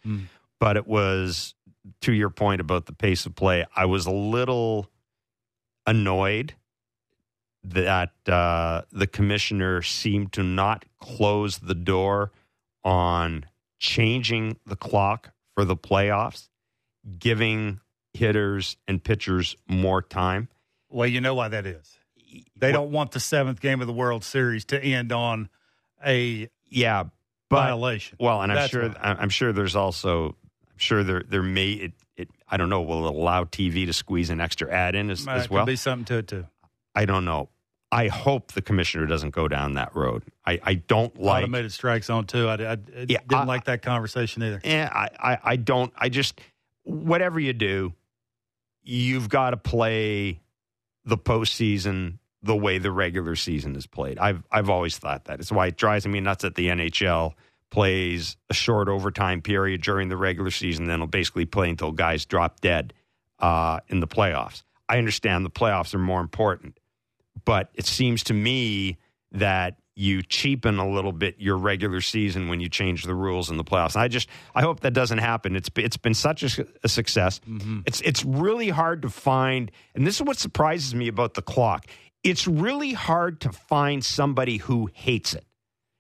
But 0.60 0.78
it 0.78 0.88
was, 0.88 1.56
to 2.02 2.14
your 2.14 2.30
point 2.30 2.62
about 2.62 2.86
the 2.86 2.94
pace 2.94 3.26
of 3.26 3.36
play, 3.36 3.66
I 3.76 3.86
was 3.86 4.06
a 4.06 4.12
little 4.12 4.90
annoyed 5.86 6.54
that 7.64 8.12
uh, 8.28 8.84
the 8.92 9.08
commissioner 9.08 9.82
seemed 9.82 10.34
to 10.34 10.44
not 10.44 10.86
close 11.00 11.58
the 11.60 11.76
door 11.76 12.32
on 12.84 13.46
changing 13.80 14.58
the 14.66 14.76
clock 14.76 15.32
for 15.56 15.66
the 15.66 15.76
playoffs, 15.76 16.50
giving 17.18 17.80
hitters 18.14 18.78
and 18.88 19.04
pitchers 19.04 19.56
more 19.68 20.02
time. 20.02 20.50
Well, 20.90 21.08
you 21.08 21.20
know 21.20 21.34
why 21.34 21.48
that 21.48 21.66
is. 21.66 21.98
They 22.58 22.72
don't 22.72 22.92
want 22.92 23.12
the 23.12 23.20
seventh 23.20 23.60
game 23.62 23.82
of 23.82 23.88
the 23.88 23.94
World 23.94 24.24
Series 24.24 24.66
to 24.66 24.82
end 24.84 25.12
on 25.12 25.50
a 26.06 26.50
Yeah, 26.70 27.04
but 27.50 27.56
violation. 27.66 28.18
well, 28.20 28.42
and 28.42 28.52
I'm 28.52 28.56
That's 28.58 28.72
sure 28.72 28.90
why. 28.90 28.96
I'm 29.20 29.30
sure 29.30 29.52
there's 29.54 29.76
also 29.76 30.30
I'm 30.70 30.78
sure 30.78 31.04
there 31.04 31.24
there 31.28 31.44
may 31.44 31.72
it, 31.72 31.92
it 32.18 32.30
I 32.50 32.58
don't 32.58 32.70
know 32.70 32.82
will 32.82 33.08
it 33.08 33.14
allow 33.16 33.44
TV 33.44 33.86
to 33.86 33.94
squeeze 33.94 34.30
an 34.30 34.40
extra 34.42 34.72
ad 34.72 34.96
in 34.96 35.10
as, 35.10 35.26
Might 35.26 35.36
as 35.38 35.50
well. 35.50 35.66
be 35.66 35.76
something 35.76 36.06
to 36.06 36.18
it 36.20 36.28
too. 36.28 36.46
I 36.96 37.06
don't 37.06 37.26
know. 37.26 37.50
I 37.92 38.08
hope 38.08 38.54
the 38.54 38.62
commissioner 38.64 39.06
doesn't 39.06 39.32
go 39.36 39.48
down 39.48 39.76
that 39.76 39.96
road. 39.96 40.24
I, 40.48 40.60
I 40.64 40.74
don't 40.74 41.16
like 41.22 41.44
Automated 41.44 41.72
strike 41.72 42.04
zone 42.04 42.26
too. 42.26 42.48
I, 42.48 42.56
I, 42.56 42.72
I 42.72 42.78
Yeah, 43.08 43.20
didn't 43.20 43.34
I- 43.34 43.44
like 43.46 43.66
that 43.66 43.84
conversation 43.84 44.42
either. 44.42 44.62
Yeah, 44.64 44.90
I, 44.92 45.10
I, 45.34 45.38
I 45.44 45.56
don't. 45.58 45.94
I 45.96 46.10
just 46.10 46.42
whatever 46.84 47.40
you 47.40 47.54
do, 47.54 47.94
you've 48.82 49.30
got 49.30 49.52
to 49.52 49.58
play 49.58 50.40
the 51.06 51.18
postseason 51.18 52.18
the 52.44 52.56
way 52.56 52.78
the 52.78 52.92
regular 52.92 53.36
season 53.36 53.76
is 53.76 53.88
played. 53.88 54.20
I've 54.20 54.44
I've 54.52 54.70
always 54.70 54.98
thought 54.98 55.26
that. 55.26 55.40
It's 55.40 55.52
why 55.52 55.68
it 55.68 55.78
drives 55.78 56.06
me 56.06 56.20
nuts 56.20 56.44
that 56.44 56.56
the 56.56 56.68
NHL 56.68 57.34
plays 57.70 58.38
a 58.52 58.54
short 58.54 58.88
overtime 58.88 59.42
period 59.42 59.82
during 59.82 60.10
the 60.10 60.18
regular 60.18 60.52
season, 60.52 60.86
then 60.86 61.00
will 61.00 61.08
basically 61.08 61.46
play 61.46 61.70
until 61.70 61.92
guys 61.92 62.26
drop 62.26 62.60
dead 62.60 62.94
uh, 63.40 63.80
in 63.88 64.00
the 64.00 64.08
playoffs. 64.08 64.62
I 64.88 65.00
understand 65.00 65.44
the 65.44 65.50
playoffs 65.50 65.96
are 65.96 66.00
more 66.00 66.22
important, 66.22 66.78
but 67.46 67.72
it 67.74 67.88
seems 67.88 68.24
to 68.26 68.34
me 68.34 69.00
that 69.32 69.78
you 69.96 70.22
cheapen 70.24 70.80
a 70.80 70.90
little 70.90 71.12
bit 71.12 71.36
your 71.40 71.58
regular 71.58 72.02
season 72.02 72.48
when 72.48 72.60
you 72.60 72.68
change 72.68 73.04
the 73.04 73.14
rules 73.14 73.50
in 73.50 73.58
the 73.58 73.64
playoffs. 73.64 73.96
And 73.96 74.04
I 74.04 74.08
just 74.08 74.28
I 74.56 74.62
hope 74.62 74.82
that 74.82 74.94
doesn't 74.94 75.20
happen. 75.20 75.56
It's 75.56 75.70
it's 75.76 75.98
been 75.98 76.14
such 76.14 76.44
a, 76.44 76.68
a 76.84 76.90
success. 76.90 77.40
It's 77.86 78.02
it's 78.02 78.26
really 78.26 78.70
hard 78.70 79.02
to 79.04 79.10
find, 79.10 79.72
and 79.96 80.06
this 80.06 80.16
is 80.16 80.24
what 80.24 80.38
surprises 80.38 80.96
me 80.96 81.08
about 81.08 81.36
the 81.36 81.42
clock. 81.42 81.88
It's 82.24 82.48
really 82.48 82.94
hard 82.94 83.42
to 83.42 83.52
find 83.52 84.04
somebody 84.04 84.58
who 84.58 84.90
hates 84.94 85.34
it. 85.34 85.46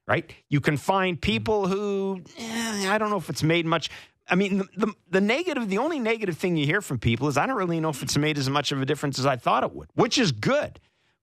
Right? 0.05 0.33
You 0.49 0.59
can 0.59 0.75
find 0.77 1.19
people 1.19 1.67
who 1.67 2.21
eh, 2.37 2.89
I 2.89 2.97
don't 2.97 3.09
know 3.09 3.17
if 3.17 3.29
it's 3.29 3.43
made 3.43 3.65
much. 3.65 3.89
I 4.29 4.35
mean, 4.35 4.57
the, 4.57 4.67
the 4.75 4.93
the 5.09 5.21
negative, 5.21 5.69
the 5.69 5.77
only 5.77 5.99
negative 5.99 6.37
thing 6.37 6.57
you 6.57 6.65
hear 6.65 6.81
from 6.81 6.99
people 6.99 7.27
is 7.29 7.37
I 7.37 7.45
don't 7.45 7.55
really 7.55 7.79
know 7.79 7.89
if 7.89 8.03
it's 8.03 8.17
made 8.17 8.37
as 8.37 8.49
much 8.49 8.71
of 8.71 8.81
a 8.81 8.85
difference 8.85 9.17
as 9.17 9.25
I 9.25 9.37
thought 9.37 9.63
it 9.63 9.73
would, 9.73 9.89
which 9.95 10.17
is 10.17 10.31
good. 10.31 10.79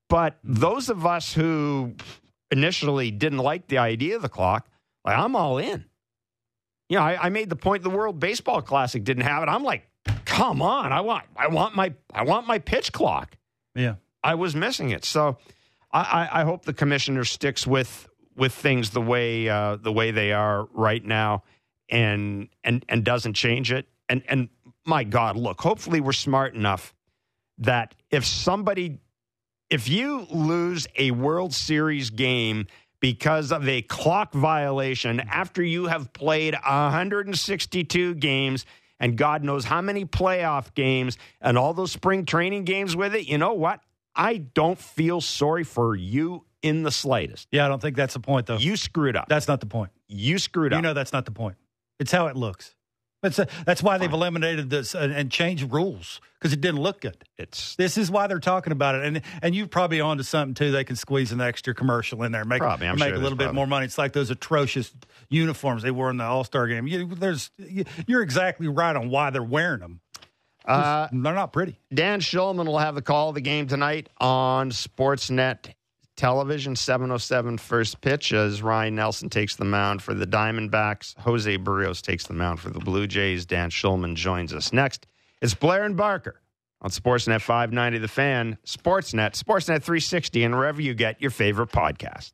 But 0.09 0.37
those 0.43 0.89
of 0.89 1.05
us 1.05 1.33
who 1.33 1.93
initially 2.51 3.11
didn't 3.11 3.39
like 3.39 3.67
the 3.67 3.77
idea 3.77 4.15
of 4.15 4.21
the 4.21 4.29
clock, 4.29 4.67
like 5.05 5.17
I'm 5.17 5.35
all 5.35 5.57
in. 5.57 5.85
You 6.89 6.97
know, 6.97 7.03
I, 7.03 7.27
I 7.27 7.29
made 7.29 7.49
the 7.49 7.55
point 7.55 7.83
the 7.83 7.89
World 7.89 8.19
Baseball 8.19 8.61
Classic 8.61 9.01
didn't 9.03 9.23
have 9.23 9.43
it. 9.43 9.47
I'm 9.47 9.63
like, 9.63 9.87
come 10.25 10.61
on, 10.61 10.91
I 10.91 11.01
want 11.01 11.25
I 11.37 11.47
want 11.47 11.75
my 11.75 11.93
I 12.13 12.23
want 12.23 12.47
my 12.47 12.59
pitch 12.59 12.91
clock. 12.91 13.37
Yeah. 13.75 13.95
I 14.23 14.35
was 14.35 14.55
missing 14.55 14.91
it. 14.91 15.05
So 15.05 15.37
I, 15.91 16.01
I, 16.31 16.41
I 16.41 16.43
hope 16.43 16.65
the 16.65 16.73
commissioner 16.73 17.23
sticks 17.23 17.65
with 17.65 18.07
with 18.35 18.53
things 18.53 18.91
the 18.91 19.01
way 19.01 19.49
uh, 19.49 19.75
the 19.75 19.91
way 19.91 20.11
they 20.11 20.31
are 20.31 20.67
right 20.73 21.03
now 21.03 21.43
and 21.89 22.49
and 22.63 22.85
and 22.87 23.03
doesn't 23.03 23.33
change 23.33 23.71
it. 23.71 23.87
And 24.09 24.23
and 24.27 24.49
my 24.85 25.03
God, 25.03 25.37
look, 25.37 25.61
hopefully 25.61 26.01
we're 26.01 26.13
smart 26.13 26.55
enough 26.55 26.93
that 27.59 27.95
if 28.09 28.25
somebody 28.25 28.99
if 29.69 29.87
you 29.87 30.27
lose 30.29 30.87
a 30.97 31.11
World 31.11 31.53
Series 31.53 32.09
game 32.09 32.67
because 32.99 33.51
of 33.51 33.67
a 33.67 33.81
clock 33.81 34.33
violation 34.33 35.19
after 35.21 35.63
you 35.63 35.87
have 35.87 36.13
played 36.13 36.53
162 36.53 38.15
games 38.15 38.65
and 38.99 39.17
God 39.17 39.43
knows 39.43 39.65
how 39.65 39.81
many 39.81 40.05
playoff 40.05 40.73
games 40.75 41.17
and 41.41 41.57
all 41.57 41.73
those 41.73 41.91
spring 41.91 42.25
training 42.25 42.65
games 42.65 42.95
with 42.95 43.15
it, 43.15 43.27
you 43.27 43.37
know 43.37 43.53
what? 43.53 43.81
I 44.15 44.37
don't 44.37 44.79
feel 44.79 45.21
sorry 45.21 45.63
for 45.63 45.95
you 45.95 46.45
in 46.61 46.83
the 46.83 46.91
slightest. 46.91 47.47
Yeah, 47.51 47.65
I 47.65 47.69
don't 47.69 47.81
think 47.81 47.95
that's 47.95 48.13
the 48.13 48.19
point, 48.19 48.45
though. 48.45 48.57
You 48.57 48.75
screwed 48.75 49.15
up. 49.15 49.27
That's 49.29 49.47
not 49.47 49.59
the 49.59 49.65
point. 49.65 49.91
You 50.07 50.37
screwed 50.37 50.73
up. 50.73 50.77
You 50.77 50.81
know 50.81 50.93
that's 50.93 51.13
not 51.13 51.25
the 51.25 51.31
point. 51.31 51.57
It's 51.99 52.11
how 52.11 52.27
it 52.27 52.35
looks. 52.35 52.75
That's, 53.21 53.37
a, 53.37 53.43
uh, 53.43 53.45
that's 53.67 53.83
why 53.83 53.99
they've 53.99 54.11
eliminated 54.11 54.71
this 54.71 54.95
and, 54.95 55.13
and 55.13 55.31
changed 55.31 55.71
rules 55.71 56.19
because 56.39 56.53
it 56.53 56.59
didn't 56.59 56.81
look 56.81 57.01
good. 57.01 57.23
it's 57.37 57.75
This 57.75 57.95
is 57.95 58.09
why 58.09 58.25
they're 58.25 58.39
talking 58.39 58.73
about 58.73 58.95
it, 58.95 59.05
and 59.05 59.21
and 59.43 59.53
you're 59.55 59.67
probably 59.67 60.01
onto 60.01 60.23
something 60.23 60.55
too. 60.55 60.71
They 60.71 60.83
can 60.83 60.95
squeeze 60.95 61.31
an 61.31 61.39
extra 61.39 61.75
commercial 61.75 62.23
in 62.23 62.31
there, 62.31 62.43
make 62.45 62.61
Probably, 62.61 62.87
I'm 62.87 62.97
make 62.97 63.09
sure 63.09 63.17
a 63.17 63.19
little 63.19 63.37
bit 63.37 63.53
more 63.53 63.67
money. 63.67 63.85
It's 63.85 63.99
like 63.99 64.13
those 64.13 64.31
atrocious 64.31 64.91
uniforms 65.29 65.83
they 65.83 65.91
wore 65.91 66.09
in 66.09 66.17
the 66.17 66.23
All 66.23 66.43
Star 66.43 66.65
game. 66.65 66.87
You, 66.87 67.05
there's 67.05 67.51
you, 67.57 67.85
you're 68.07 68.23
exactly 68.23 68.67
right 68.67 68.95
on 68.95 69.11
why 69.11 69.29
they're 69.29 69.43
wearing 69.43 69.81
them. 69.81 70.01
Uh, 70.65 71.07
They're 71.11 71.33
not 71.33 71.53
pretty. 71.53 71.77
Dan 71.93 72.19
Shulman 72.19 72.65
will 72.67 72.77
have 72.77 72.95
the 72.95 73.01
call 73.01 73.29
of 73.29 73.35
the 73.35 73.41
game 73.41 73.67
tonight 73.67 74.09
on 74.19 74.71
Sportsnet 74.71 75.73
television, 76.15 76.75
707 76.75 77.57
first 77.57 77.99
pitch 78.01 78.31
as 78.33 78.61
Ryne 78.61 78.95
Nelson 78.95 79.29
takes 79.29 79.55
the 79.55 79.65
mound 79.65 80.03
for 80.03 80.13
the 80.13 80.27
Diamondbacks. 80.27 81.17
Jose 81.19 81.57
Berrios 81.57 82.01
takes 82.01 82.27
the 82.27 82.33
mound 82.33 82.59
for 82.59 82.69
the 82.69 82.79
Blue 82.79 83.07
Jays. 83.07 83.45
Dan 83.45 83.69
Shulman 83.71 84.15
joins 84.15 84.53
us 84.53 84.71
next. 84.71 85.07
It's 85.41 85.55
Blair 85.55 85.83
and 85.83 85.97
Barker 85.97 86.39
on 86.81 86.91
Sportsnet 86.91 87.41
590 87.41 87.97
The 87.99 88.07
Fan, 88.07 88.57
Sportsnet, 88.65 89.31
Sportsnet 89.31 89.81
360, 89.81 90.43
and 90.43 90.55
wherever 90.55 90.81
you 90.81 90.93
get 90.93 91.21
your 91.21 91.31
favorite 91.31 91.69
podcast. 91.69 92.33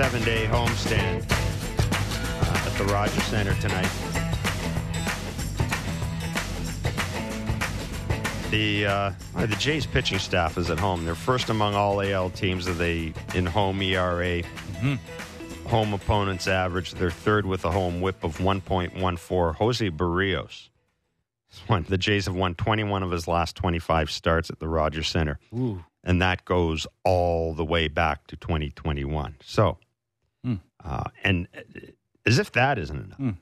Seven 0.00 0.24
day 0.24 0.46
homestand 0.46 1.30
uh, 1.30 2.66
at 2.66 2.78
the 2.78 2.84
Rogers 2.84 3.22
Centre 3.24 3.52
tonight. 3.60 3.90
The 8.50 8.86
uh, 8.86 9.12
the 9.44 9.56
Jays 9.56 9.84
pitching 9.84 10.18
staff 10.18 10.56
is 10.56 10.70
at 10.70 10.78
home. 10.78 11.04
They're 11.04 11.14
first 11.14 11.50
among 11.50 11.74
all 11.74 12.00
AL 12.00 12.30
teams 12.30 12.66
of 12.66 12.78
the 12.78 13.12
in 13.34 13.44
home 13.44 13.82
ERA. 13.82 14.42
Home 15.66 15.92
opponents 15.92 16.48
average. 16.48 16.92
They're 16.92 17.10
third 17.10 17.44
with 17.44 17.66
a 17.66 17.70
home 17.70 18.00
whip 18.00 18.24
of 18.24 18.38
1.14. 18.38 19.54
Jose 19.56 19.90
Berrios. 19.90 20.70
The 21.68 21.98
Jays 21.98 22.24
have 22.24 22.34
won 22.34 22.54
21 22.54 23.02
of 23.02 23.10
his 23.10 23.28
last 23.28 23.54
25 23.56 24.10
starts 24.10 24.48
at 24.48 24.60
the 24.60 24.68
Rogers 24.68 25.08
Centre. 25.08 25.38
And 26.02 26.22
that 26.22 26.46
goes 26.46 26.86
all 27.04 27.52
the 27.52 27.66
way 27.66 27.88
back 27.88 28.26
to 28.28 28.36
2021. 28.36 29.36
So, 29.42 29.76
uh, 30.84 31.04
and 31.24 31.48
uh, 31.56 31.60
as 32.26 32.38
if 32.38 32.52
that 32.52 32.78
isn't 32.78 33.14
enough, 33.18 33.34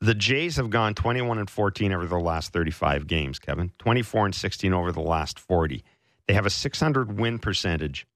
the 0.00 0.14
Jays 0.14 0.56
have 0.56 0.70
gone 0.70 0.94
21 0.94 1.38
and 1.38 1.48
14 1.48 1.92
over 1.92 2.06
the 2.06 2.18
last 2.18 2.52
35 2.52 3.06
games, 3.06 3.38
Kevin. 3.38 3.72
24 3.78 4.26
and 4.26 4.34
16 4.34 4.72
over 4.74 4.92
the 4.92 5.00
last 5.00 5.38
40. 5.38 5.82
They 6.28 6.34
have 6.34 6.46
a 6.46 6.50
600 6.50 7.18
win 7.18 7.38
percentage 7.38 8.06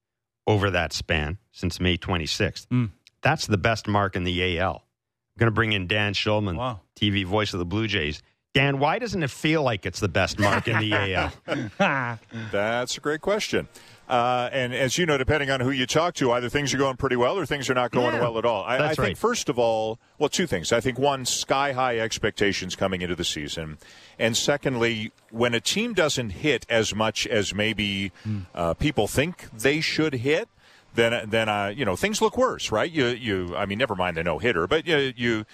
over 0.47 0.69
that 0.71 0.93
span 0.93 1.37
since 1.51 1.79
May 1.79 1.97
26th. 1.97 2.89
That's 3.21 3.47
the 3.47 3.57
best 3.57 3.87
mark 3.87 4.15
in 4.15 4.23
the 4.23 4.59
AL. 4.59 4.75
I'm 4.75 5.39
going 5.39 5.47
to 5.47 5.51
bring 5.55 5.73
in 5.73 5.87
Dan 5.87 6.13
Shulman, 6.13 6.55
Wow. 6.57 6.81
TV 6.99 7.25
voice 7.25 7.53
of 7.53 7.59
the 7.59 7.65
Blue 7.65 7.87
Jays. 7.87 8.21
Dan, 8.53 8.79
why 8.79 8.99
doesn't 8.99 9.23
it 9.23 9.29
feel 9.31 9.63
like 9.63 9.85
it's 9.85 9.99
the 10.01 10.09
best 10.09 10.37
mark 10.37 10.67
in 10.67 10.77
the 10.79 10.93
AL? 10.93 11.31
That's 12.51 12.97
a 12.97 12.99
great 12.99 13.21
question. 13.21 13.67
Uh, 14.07 14.49
and 14.51 14.73
as 14.73 14.97
you 14.97 15.05
know, 15.05 15.17
depending 15.17 15.49
on 15.49 15.61
who 15.61 15.71
you 15.71 15.85
talk 15.85 16.13
to, 16.15 16.33
either 16.33 16.49
things 16.49 16.73
are 16.73 16.77
going 16.77 16.97
pretty 16.97 17.15
well 17.15 17.37
or 17.37 17.45
things 17.45 17.69
are 17.69 17.73
not 17.73 17.91
going 17.91 18.13
Yeah, 18.13 18.21
well 18.21 18.37
at 18.37 18.43
all. 18.43 18.63
I, 18.65 18.77
I 18.77 18.87
think, 18.89 18.99
right. 18.99 19.17
first 19.17 19.47
of 19.47 19.57
all, 19.57 19.99
well, 20.19 20.27
two 20.27 20.47
things. 20.47 20.73
I 20.73 20.81
think 20.81 20.99
one, 20.99 21.25
sky 21.25 21.71
high 21.71 21.97
expectations 21.97 22.75
coming 22.75 23.01
into 23.01 23.15
the 23.15 23.23
season. 23.23 23.77
And 24.19 24.35
secondly, 24.35 25.13
when 25.29 25.53
a 25.53 25.61
team 25.61 25.93
doesn't 25.93 26.31
hit 26.31 26.65
as 26.69 26.93
much 26.93 27.25
as 27.25 27.55
maybe 27.55 28.11
uh, 28.53 28.73
people 28.73 29.07
think 29.07 29.49
they 29.57 29.79
should 29.79 30.15
hit, 30.15 30.49
then 30.93 31.29
then 31.29 31.47
uh, 31.47 31.71
you 31.73 31.85
know 31.85 31.95
things 31.95 32.21
look 32.21 32.37
worse, 32.37 32.69
right? 32.69 32.91
You 32.91 33.07
you 33.07 33.55
I 33.55 33.65
mean, 33.65 33.77
never 33.77 33.95
mind 33.95 34.17
the 34.17 34.23
no 34.25 34.39
hitter, 34.39 34.67
but 34.67 34.85
you 34.85 35.13
you 35.15 35.45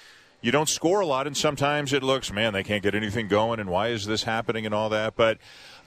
you 0.41 0.51
don't 0.51 0.69
score 0.69 0.99
a 0.99 1.05
lot, 1.05 1.27
and 1.27 1.35
sometimes 1.35 1.93
it 1.93 2.03
looks, 2.03 2.31
man, 2.31 2.53
they 2.53 2.63
can't 2.63 2.83
get 2.83 2.95
anything 2.95 3.27
going, 3.27 3.59
and 3.59 3.69
why 3.69 3.89
is 3.89 4.05
this 4.05 4.23
happening, 4.23 4.65
and 4.65 4.73
all 4.73 4.89
that. 4.89 5.15
But 5.15 5.37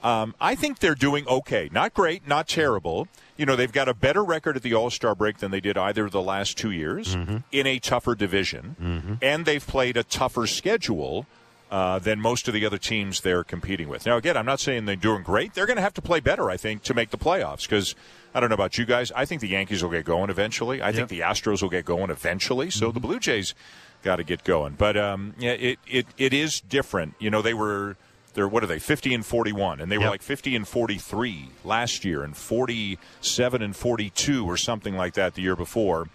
um, 0.03 0.35
I 0.39 0.55
think 0.55 0.79
they're 0.79 0.95
doing 0.95 1.27
okay. 1.27 1.69
Not 1.71 1.93
great, 1.93 2.27
not 2.27 2.47
terrible. 2.47 3.07
You 3.37 3.45
know, 3.45 3.55
they've 3.55 3.71
got 3.71 3.87
a 3.89 3.93
better 3.93 4.23
record 4.23 4.55
at 4.55 4.63
the 4.63 4.73
All 4.73 4.89
Star 4.89 5.15
break 5.15 5.37
than 5.39 5.51
they 5.51 5.59
did 5.61 5.77
either 5.77 6.05
of 6.05 6.11
the 6.11 6.21
last 6.21 6.57
two 6.57 6.71
years 6.71 7.15
in 7.51 7.67
a 7.67 7.79
tougher 7.79 8.15
division, 8.15 9.17
and 9.21 9.45
they've 9.45 9.65
played 9.65 9.97
a 9.97 10.03
tougher 10.03 10.47
schedule. 10.47 11.25
Uh, 11.69 11.99
than 11.99 12.19
most 12.19 12.49
of 12.49 12.53
the 12.53 12.65
other 12.65 12.77
teams 12.77 13.21
they're 13.21 13.45
competing 13.45 13.87
with. 13.87 14.05
Now, 14.05 14.17
again, 14.17 14.35
I'm 14.35 14.45
not 14.45 14.59
saying 14.59 14.83
they're 14.83 14.97
doing 14.97 15.23
great. 15.23 15.53
They're 15.53 15.65
going 15.65 15.77
to 15.77 15.81
have 15.81 15.93
to 15.93 16.01
play 16.01 16.19
better, 16.19 16.49
I 16.49 16.57
think, 16.57 16.83
to 16.83 16.93
make 16.93 17.11
the 17.11 17.17
playoffs. 17.17 17.61
Because 17.61 17.95
I 18.35 18.41
don't 18.41 18.49
know 18.49 18.55
about 18.55 18.77
you 18.77 18.83
guys. 18.83 19.09
I 19.13 19.23
think 19.23 19.39
the 19.39 19.47
Yankees 19.47 19.81
will 19.81 19.89
get 19.89 20.03
going 20.03 20.29
eventually. 20.29 20.81
I 20.83 20.91
think 20.91 21.07
the 21.07 21.21
Astros 21.21 21.61
will 21.61 21.69
get 21.69 21.85
going 21.85 22.09
eventually. 22.09 22.71
So 22.71 22.91
the 22.91 22.99
Blue 22.99 23.21
Jays 23.21 23.55
got 24.03 24.17
to 24.17 24.25
get 24.25 24.43
going. 24.43 24.75
But 24.77 24.97
um, 24.97 25.33
yeah, 25.39 25.51
it, 25.53 25.79
it 25.87 26.07
it 26.17 26.33
is 26.33 26.59
different. 26.59 27.13
You 27.19 27.29
know, 27.29 27.41
they 27.41 27.53
were 27.53 27.95
they're 28.33 28.47
what 28.47 28.63
are 28.63 28.67
they 28.67 28.79
50 28.79 29.13
and 29.13 29.25
41 29.25 29.81
and 29.81 29.91
they 29.91 29.97
were 29.97 30.03
Yep. 30.05 30.11
like 30.11 30.21
50 30.21 30.55
and 30.55 30.67
43 30.67 31.49
last 31.63 32.05
year 32.05 32.23
and 32.23 32.35
47 32.35 33.61
and 33.61 33.75
42 33.75 34.45
or 34.45 34.57
something 34.57 34.95
like 34.95 35.13
that 35.13 35.35
the 35.35 35.41
year 35.41 35.55
before 35.55 36.07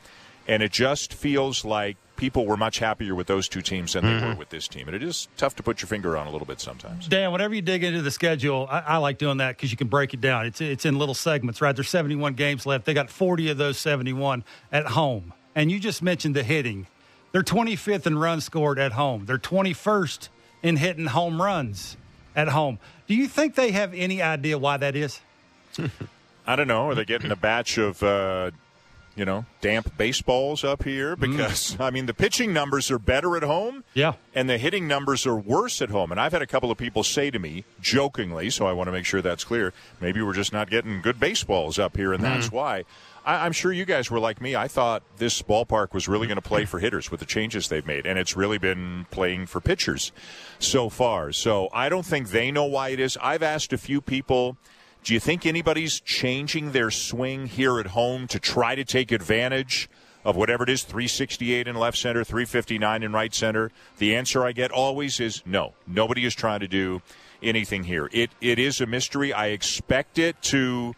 and 0.49 0.63
it 0.63 0.73
just 0.73 1.13
feels 1.13 1.65
like 1.65 1.97
people 2.17 2.47
were 2.47 2.57
much 2.57 2.79
happier 2.79 3.15
with 3.15 3.27
those 3.27 3.49
two 3.49 3.61
teams 3.61 3.93
than 3.93 4.05
they 4.05 4.13
mm-hmm. 4.13 4.29
were 4.31 4.35
with 4.37 4.49
this 4.49 4.67
team 4.69 4.87
and 4.87 4.97
it 4.97 5.03
is 5.03 5.29
tough 5.37 5.55
to 5.57 5.63
put 5.63 5.83
your 5.83 5.89
finger 5.89 6.17
on 6.17 6.27
a 6.27 6.31
little 6.31 6.47
bit 6.47 6.61
sometimes 6.61 7.09
Dan, 7.09 7.33
whenever 7.33 7.55
you 7.55 7.63
dig 7.63 7.85
into 7.85 8.03
the 8.03 8.11
schedule, 8.11 8.67
I, 8.71 8.81
I 8.81 8.97
like 8.99 9.19
doing 9.19 9.39
that 9.39 9.57
because 9.57 9.71
you 9.71 9.77
can 9.77 9.89
break 9.89 10.15
it 10.15 10.21
down. 10.21 10.47
It's 10.47 10.61
it's 10.61 10.85
in 10.87 10.99
little 10.99 11.15
segments, 11.15 11.61
right? 11.61 11.75
There's 11.75 11.89
71 11.89 12.35
games 12.35 12.67
left. 12.67 12.85
They 12.85 12.95
got 12.95 13.11
40 13.11 13.51
of 13.51 13.59
those 13.59 13.79
71 13.79 14.45
at 14.73 14.87
home, 14.87 15.33
and 15.55 15.71
you 15.71 15.79
just 15.79 16.03
mentioned 16.03 16.35
the 16.35 16.43
hitting. 16.43 16.87
They're 17.33 17.43
25th 17.43 18.07
in 18.07 18.19
runs 18.19 18.45
scored 18.45 18.79
at 18.79 18.93
home. 18.93 19.27
They're 19.27 19.39
21st 19.39 20.29
in 20.63 20.77
hitting 20.77 21.07
home 21.07 21.41
runs 21.41 21.97
at 22.37 22.49
home. 22.49 22.79
Do 23.09 23.15
you 23.17 23.27
think 23.27 23.57
they 23.57 23.73
have 23.73 23.93
any 23.95 24.23
idea 24.23 24.59
why 24.59 24.77
that 24.77 24.95
is? 24.95 25.21
i 26.47 26.55
don't 26.57 26.69
know 26.69 26.89
are 26.91 26.95
they 26.95 27.05
getting 27.05 27.31
a 27.33 27.37
batch 27.37 27.77
of 27.77 28.03
uh, 28.03 28.51
you 29.17 29.25
know, 29.25 29.47
damp 29.63 29.97
baseballs 29.97 30.63
up 30.63 30.85
here 30.85 31.17
Mm. 31.17 31.21
because 31.33 31.75
I 31.81 31.91
mean 31.91 32.05
the 32.05 32.13
pitching 32.15 32.53
numbers 32.53 32.91
are 32.91 32.99
better 32.99 33.35
at 33.37 33.43
home. 33.43 33.83
Yeah. 33.95 34.13
And 34.35 34.49
the 34.49 34.59
hitting 34.59 34.87
numbers 34.87 35.27
are 35.27 35.35
worse 35.35 35.81
at 35.81 35.89
home. 35.89 36.11
And 36.13 36.21
I've 36.21 36.33
had 36.33 36.43
a 36.43 36.47
couple 36.47 36.71
of 36.71 36.77
people 36.77 37.03
say 37.03 37.31
to 37.31 37.39
me, 37.39 37.65
jokingly, 37.81 38.51
so 38.51 38.67
I 38.67 38.73
want 38.73 38.89
to 38.89 38.93
make 38.93 39.07
sure 39.07 39.23
that's 39.23 39.43
clear, 39.43 39.73
maybe 40.03 40.21
we're 40.21 40.35
just 40.35 40.53
not 40.53 40.69
getting 40.69 41.01
good 41.01 41.19
baseballs 41.19 41.79
up 41.79 41.97
here, 41.97 42.13
and 42.13 42.23
that's 42.23 42.53
why. 42.53 42.85
I, 43.27 43.45
I'm 43.45 43.53
sure 43.53 43.73
you 43.73 43.85
guys 43.85 44.11
were 44.11 44.21
like 44.21 44.41
me. 44.41 44.57
I 44.57 44.69
thought 44.69 45.03
this 45.19 45.43
ballpark 45.43 45.93
was 45.93 46.09
really 46.09 46.27
going 46.27 46.37
to 46.37 46.43
play 46.43 46.65
for 46.65 46.79
hitters 46.79 47.11
with 47.11 47.21
the 47.21 47.27
changes 47.27 47.69
they've 47.69 47.87
made, 47.87 48.07
and 48.07 48.19
it's 48.19 48.37
really 48.37 48.59
been 48.59 49.07
playing 49.11 49.47
for 49.47 49.61
pitchers 49.61 50.13
so 50.59 50.89
far. 50.89 51.33
So 51.33 51.69
I 51.73 51.89
don't 51.89 52.07
think 52.07 52.31
they 52.31 52.51
know 52.51 52.65
why 52.65 52.91
it 52.91 53.01
is. 53.01 53.19
I've 53.21 53.43
asked 53.43 53.73
a 53.73 53.79
few 53.79 54.01
people. 54.01 54.57
Do 55.05 55.13
you 55.13 55.21
think 55.21 55.45
anybody's 55.45 56.01
changing 56.01 56.73
their 56.73 56.91
swing 56.91 57.47
here 57.47 57.79
at 57.79 57.89
home 57.89 58.27
to 58.29 58.41
try 58.41 58.75
to 58.75 58.85
take 58.85 59.13
advantage 59.13 59.89
of 60.25 60.35
whatever 60.35 60.65
it 60.65 60.71
is 60.71 60.83
368 60.83 61.69
in 61.69 61.77
left 61.77 61.97
center, 61.97 62.25
359 62.25 63.03
in 63.03 63.13
right 63.13 63.35
center? 63.35 63.71
The 63.99 64.17
answer 64.17 64.45
I 64.45 64.53
get 64.53 64.73
always 64.73 65.21
is 65.21 65.43
no. 65.47 65.75
Nobody 65.87 66.25
is 66.25 66.35
trying 66.35 66.61
to 66.61 66.69
do 66.69 67.03
anything 67.43 67.85
here. 67.85 68.09
It 68.13 68.31
it 68.41 68.59
is 68.59 68.81
a 68.81 68.87
mystery. 68.87 69.33
I 69.33 69.49
expect 69.49 70.19
it 70.19 70.41
to 70.43 70.95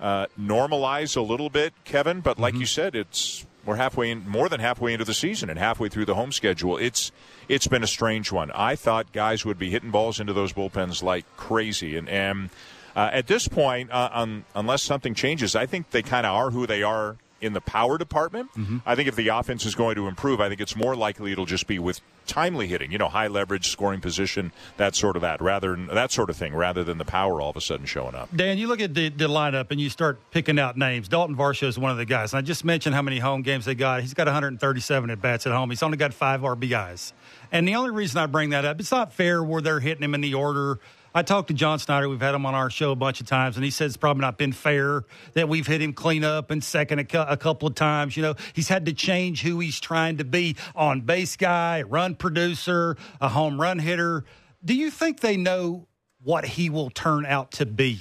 uh, 0.00 0.26
normalize 0.40 1.16
a 1.16 1.20
little 1.20 1.50
bit, 1.50 1.72
Kevin, 1.84 2.20
but 2.20 2.38
like 2.38 2.54
you 2.54 2.66
said, 2.66 2.94
it's 2.94 3.46
we're 3.64 3.76
halfway 3.76 4.10
in, 4.10 4.26
more 4.28 4.48
than 4.48 4.60
halfway 4.60 4.92
into 4.92 5.04
the 5.04 5.14
season 5.14 5.50
and 5.50 5.58
halfway 5.58 5.88
through 5.88 6.06
the 6.06 6.14
home 6.14 6.32
schedule. 6.32 6.78
It's 6.78 7.12
it's 7.48 7.66
been 7.66 7.82
a 7.82 7.88
strange 7.88 8.32
one. 8.32 8.50
I 8.52 8.76
thought 8.76 9.12
guys 9.12 9.44
would 9.44 9.58
be 9.58 9.70
hitting 9.70 9.90
balls 9.90 10.18
into 10.18 10.32
those 10.32 10.52
bullpens 10.52 11.02
like 11.02 11.24
crazy, 11.36 11.96
and 11.96 12.08
and 12.08 12.50
uh, 12.96 13.10
at 13.12 13.26
this 13.26 13.48
point, 13.48 13.90
uh, 13.90 14.10
un, 14.12 14.44
unless 14.54 14.82
something 14.82 15.14
changes, 15.14 15.54
I 15.54 15.66
think 15.66 15.90
they 15.90 16.02
kind 16.02 16.26
of 16.26 16.34
are 16.34 16.50
who 16.50 16.66
they 16.66 16.82
are 16.82 17.16
in 17.40 17.52
the 17.52 17.60
power 17.60 17.98
department. 17.98 18.52
Mm-hmm. 18.54 18.78
I 18.86 18.94
think 18.94 19.08
if 19.08 19.16
the 19.16 19.28
offense 19.28 19.64
is 19.64 19.74
going 19.74 19.96
to 19.96 20.08
improve, 20.08 20.40
I 20.40 20.48
think 20.48 20.60
it's 20.60 20.76
more 20.76 20.94
likely 20.94 21.32
it'll 21.32 21.46
just 21.46 21.66
be 21.66 21.78
with 21.78 22.00
timely 22.26 22.68
hitting, 22.68 22.92
you 22.92 22.98
know, 22.98 23.08
high 23.08 23.26
leverage, 23.26 23.68
scoring 23.68 24.00
position, 24.00 24.52
that 24.76 24.94
sort 24.94 25.16
of 25.16 25.22
that, 25.22 25.40
rather 25.40 25.70
than 25.70 25.86
that 25.88 26.12
sort 26.12 26.30
of 26.30 26.36
thing, 26.36 26.54
rather 26.54 26.84
than 26.84 26.98
the 26.98 27.04
power 27.04 27.40
all 27.40 27.50
of 27.50 27.56
a 27.56 27.60
sudden 27.60 27.86
showing 27.86 28.14
up. 28.14 28.34
Dan, 28.34 28.58
you 28.58 28.68
look 28.68 28.80
at 28.80 28.94
the, 28.94 29.08
the 29.08 29.28
lineup 29.28 29.70
and 29.70 29.80
you 29.80 29.90
start 29.90 30.18
picking 30.30 30.58
out 30.58 30.76
names. 30.76 31.08
Dalton 31.08 31.36
Varsho 31.36 31.66
is 31.66 31.78
one 31.78 31.90
of 31.90 31.96
the 31.96 32.04
guys. 32.04 32.32
And 32.32 32.38
I 32.38 32.42
just 32.42 32.64
mentioned 32.64 32.94
how 32.94 33.02
many 33.02 33.18
home 33.18 33.42
games 33.42 33.64
they 33.64 33.74
got. 33.74 34.02
He's 34.02 34.14
got 34.14 34.26
137 34.26 35.10
at 35.10 35.20
bats 35.20 35.46
at 35.46 35.52
home. 35.52 35.70
He's 35.70 35.82
only 35.82 35.96
got 35.96 36.14
five 36.14 36.42
RBIs. 36.42 37.12
And 37.52 37.66
the 37.66 37.74
only 37.74 37.90
reason 37.90 38.18
I 38.18 38.26
bring 38.26 38.50
that 38.50 38.64
up, 38.64 38.78
it's 38.78 38.92
not 38.92 39.12
fair 39.12 39.42
where 39.42 39.60
they're 39.60 39.80
hitting 39.80 40.04
him 40.04 40.14
in 40.14 40.20
the 40.20 40.34
order. 40.34 40.78
I 41.12 41.22
talked 41.22 41.48
to 41.48 41.54
John 41.54 41.80
Schneider. 41.80 42.08
We've 42.08 42.20
had 42.20 42.36
him 42.36 42.46
on 42.46 42.54
our 42.54 42.70
show 42.70 42.92
a 42.92 42.96
bunch 42.96 43.20
of 43.20 43.26
times, 43.26 43.56
and 43.56 43.64
he 43.64 43.70
says 43.72 43.92
it's 43.92 43.96
probably 43.96 44.20
not 44.20 44.38
been 44.38 44.52
fair 44.52 45.04
that 45.34 45.48
we've 45.48 45.66
hit 45.66 45.82
him 45.82 45.92
clean 45.92 46.22
up 46.22 46.52
and 46.52 46.62
second 46.62 47.00
a, 47.00 47.04
cou- 47.04 47.26
a 47.28 47.36
couple 47.36 47.66
of 47.66 47.74
times. 47.74 48.16
You 48.16 48.22
know, 48.22 48.34
he's 48.52 48.68
had 48.68 48.86
to 48.86 48.92
change 48.92 49.42
who 49.42 49.58
he's 49.58 49.80
trying 49.80 50.18
to 50.18 50.24
be 50.24 50.54
on 50.76 51.00
base 51.00 51.36
guy, 51.36 51.82
run 51.82 52.14
producer, 52.14 52.96
a 53.20 53.28
home 53.28 53.60
run 53.60 53.80
hitter. 53.80 54.24
Do 54.64 54.74
you 54.74 54.90
think 54.90 55.18
they 55.18 55.36
know 55.36 55.88
what 56.22 56.44
he 56.44 56.70
will 56.70 56.90
turn 56.90 57.26
out 57.26 57.50
to 57.52 57.66
be? 57.66 58.00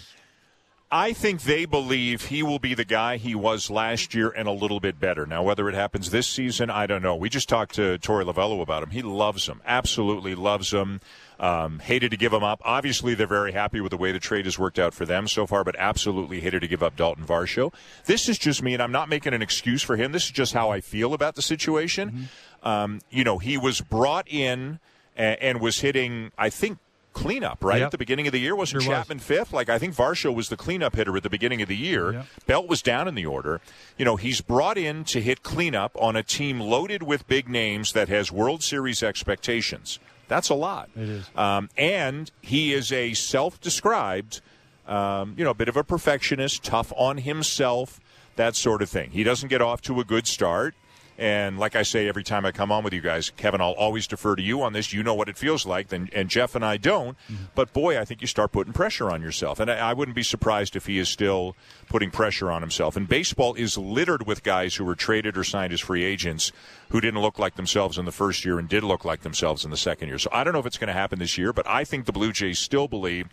I 0.91 1.13
think 1.13 1.43
they 1.43 1.65
believe 1.65 2.25
he 2.25 2.41
will 2.41 2.57
be 2.57 2.73
the 2.73 2.83
guy 2.83 3.17
he 3.17 3.35
was 3.35 3.69
last 3.69 4.15
year 4.15 4.29
and 4.29 4.47
a 4.47 4.51
little 4.51 4.79
bit 4.79 4.99
better. 4.99 5.27
Now, 5.27 5.43
whether 5.43 5.69
it 5.69 5.75
happens 5.75 6.09
this 6.09 6.27
season, 6.27 6.71
I 6.71 6.87
don't 6.87 7.03
know. 7.03 7.15
We 7.15 7.29
just 7.29 7.47
talked 7.47 7.75
to 7.75 7.99
Torey 7.99 8.25
Lovullo 8.25 8.61
about 8.61 8.81
him. 8.81 8.89
He 8.89 9.03
loves 9.03 9.47
him, 9.47 9.61
absolutely 9.65 10.33
loves 10.33 10.71
him. 10.73 10.99
Um, 11.39 11.79
hated 11.79 12.11
to 12.11 12.17
give 12.17 12.33
him 12.33 12.43
up. 12.43 12.61
Obviously, 12.65 13.15
they're 13.15 13.25
very 13.25 13.53
happy 13.53 13.79
with 13.79 13.91
the 13.91 13.97
way 13.97 14.11
the 14.11 14.19
trade 14.19 14.43
has 14.43 14.59
worked 14.59 14.77
out 14.77 14.93
for 14.93 15.05
them 15.05 15.25
so 15.25 15.47
far, 15.47 15.63
but 15.63 15.73
absolutely 15.79 16.41
hated 16.41 16.59
to 16.59 16.67
give 16.67 16.83
up 16.83 16.97
Dalton 16.97 17.25
Varsho. 17.25 17.73
This 18.07 18.27
is 18.27 18.37
just 18.37 18.61
me, 18.61 18.73
and 18.73 18.83
I'm 18.83 18.91
not 18.91 19.07
making 19.07 19.33
an 19.33 19.41
excuse 19.41 19.81
for 19.81 19.95
him. 19.95 20.11
This 20.11 20.25
is 20.25 20.31
just 20.31 20.53
how 20.53 20.69
I 20.69 20.81
feel 20.81 21.13
about 21.13 21.35
the 21.35 21.41
situation. 21.41 22.27
Um, 22.61 22.99
you 23.09 23.23
know, 23.23 23.37
he 23.37 23.57
was 23.57 23.79
brought 23.79 24.27
in 24.27 24.79
and, 25.15 25.41
and 25.41 25.61
was 25.61 25.79
hitting, 25.79 26.33
I 26.37 26.49
think, 26.49 26.77
cleanup, 27.13 27.63
right? 27.63 27.79
Yep. 27.79 27.85
At 27.85 27.91
the 27.91 27.97
beginning 27.97 28.27
of 28.27 28.33
the 28.33 28.39
year, 28.39 28.53
wasn't 28.55 28.83
Sure 28.83 28.91
was. 28.91 28.99
Chapman 28.99 29.19
fifth? 29.19 29.53
Like, 29.53 29.69
I 29.69 29.79
think 29.79 29.95
Varsho 29.95 30.33
was 30.35 30.49
the 30.49 30.57
cleanup 30.57 30.95
hitter 30.95 31.15
at 31.15 31.23
the 31.23 31.29
beginning 31.29 31.61
of 31.61 31.69
the 31.69 31.77
year. 31.77 32.13
Yep. 32.13 32.25
Belt 32.47 32.67
was 32.67 32.81
down 32.81 33.07
in 33.07 33.15
the 33.15 33.25
order. 33.25 33.61
You 33.97 34.03
know, 34.03 34.17
he's 34.17 34.41
brought 34.41 34.77
in 34.77 35.05
to 35.05 35.21
hit 35.21 35.41
cleanup 35.41 35.95
on 35.95 36.15
a 36.15 36.23
team 36.23 36.59
loaded 36.59 37.03
with 37.03 37.27
big 37.27 37.47
names 37.47 37.93
that 37.93 38.09
has 38.09 38.29
World 38.29 38.61
Series 38.61 39.01
expectations. 39.01 39.99
That's 40.29 40.47
a 40.47 40.53
lot. 40.53 40.89
It 40.95 41.09
is. 41.09 41.29
Um, 41.35 41.69
and 41.77 42.31
he 42.41 42.73
is 42.73 42.93
a 42.93 43.13
self 43.13 43.59
described, 43.59 44.39
um, 44.87 45.33
you 45.37 45.43
know, 45.43 45.51
a 45.51 45.55
bit 45.55 45.67
of 45.67 45.75
a 45.75 45.83
perfectionist, 45.83 46.63
tough 46.63 46.93
on 46.95 47.17
himself, 47.17 47.99
that 48.37 48.55
sort 48.55 48.81
of 48.81 48.89
thing. 48.89 49.09
He 49.11 49.23
doesn't 49.23 49.49
get 49.49 49.61
off 49.61 49.81
to 49.81 49.99
a 49.99 50.05
good 50.05 50.25
start. 50.25 50.75
And 51.19 51.59
like 51.59 51.75
I 51.75 51.83
say 51.83 52.07
every 52.07 52.23
time 52.23 52.45
I 52.45 52.53
come 52.53 52.71
on 52.71 52.81
with 52.81 52.93
you 52.93 53.01
guys, 53.01 53.29
Kevin, 53.35 53.59
I'll 53.59 53.73
always 53.73 54.07
defer 54.07 54.37
to 54.37 54.41
you 54.41 54.61
on 54.61 54.71
this. 54.71 54.93
You 54.93 55.03
know 55.03 55.13
what 55.13 55.27
it 55.27 55.37
feels 55.37 55.65
like, 55.65 55.91
and, 55.91 56.09
and 56.13 56.29
Jeff 56.29 56.55
and 56.55 56.63
I 56.63 56.77
don't. 56.77 57.17
Mm-hmm. 57.29 57.43
But 57.55 57.73
boy, 57.73 57.99
I 57.99 58.05
think 58.05 58.21
you 58.21 58.27
start 58.27 58.53
putting 58.53 58.71
pressure 58.71 59.11
on 59.11 59.21
yourself. 59.21 59.59
And 59.59 59.69
I, 59.69 59.89
I 59.89 59.93
wouldn't 59.93 60.15
be 60.15 60.23
surprised 60.23 60.77
if 60.77 60.85
he 60.85 60.97
is 60.97 61.09
still 61.09 61.57
putting 61.89 62.09
pressure 62.09 62.49
on 62.49 62.61
himself. 62.61 62.95
And 62.95 63.05
baseball 63.05 63.53
is 63.55 63.77
littered 63.77 64.25
with 64.25 64.43
guys 64.43 64.75
who 64.75 64.85
were 64.85 64.95
traded 64.95 65.37
or 65.37 65.43
signed 65.43 65.73
as 65.73 65.81
free 65.81 66.05
agents 66.05 66.53
who 66.91 67.01
didn't 67.01 67.21
look 67.21 67.37
like 67.37 67.55
themselves 67.55 67.97
in 67.97 68.05
the 68.05 68.13
first 68.13 68.45
year 68.45 68.57
and 68.57 68.69
did 68.69 68.85
look 68.85 69.03
like 69.03 69.21
themselves 69.21 69.65
in 69.65 69.71
the 69.71 69.77
second 69.77 70.07
year. 70.07 70.19
So 70.19 70.29
I 70.31 70.45
don't 70.45 70.53
know 70.53 70.59
if 70.59 70.65
it's 70.65 70.77
going 70.77 70.87
to 70.87 70.93
happen 70.93 71.19
this 71.19 71.37
year, 71.37 71.51
but 71.51 71.67
I 71.67 71.83
think 71.83 72.05
the 72.05 72.13
Blue 72.13 72.31
Jays 72.31 72.59
still 72.59 72.87
believe 72.87 73.27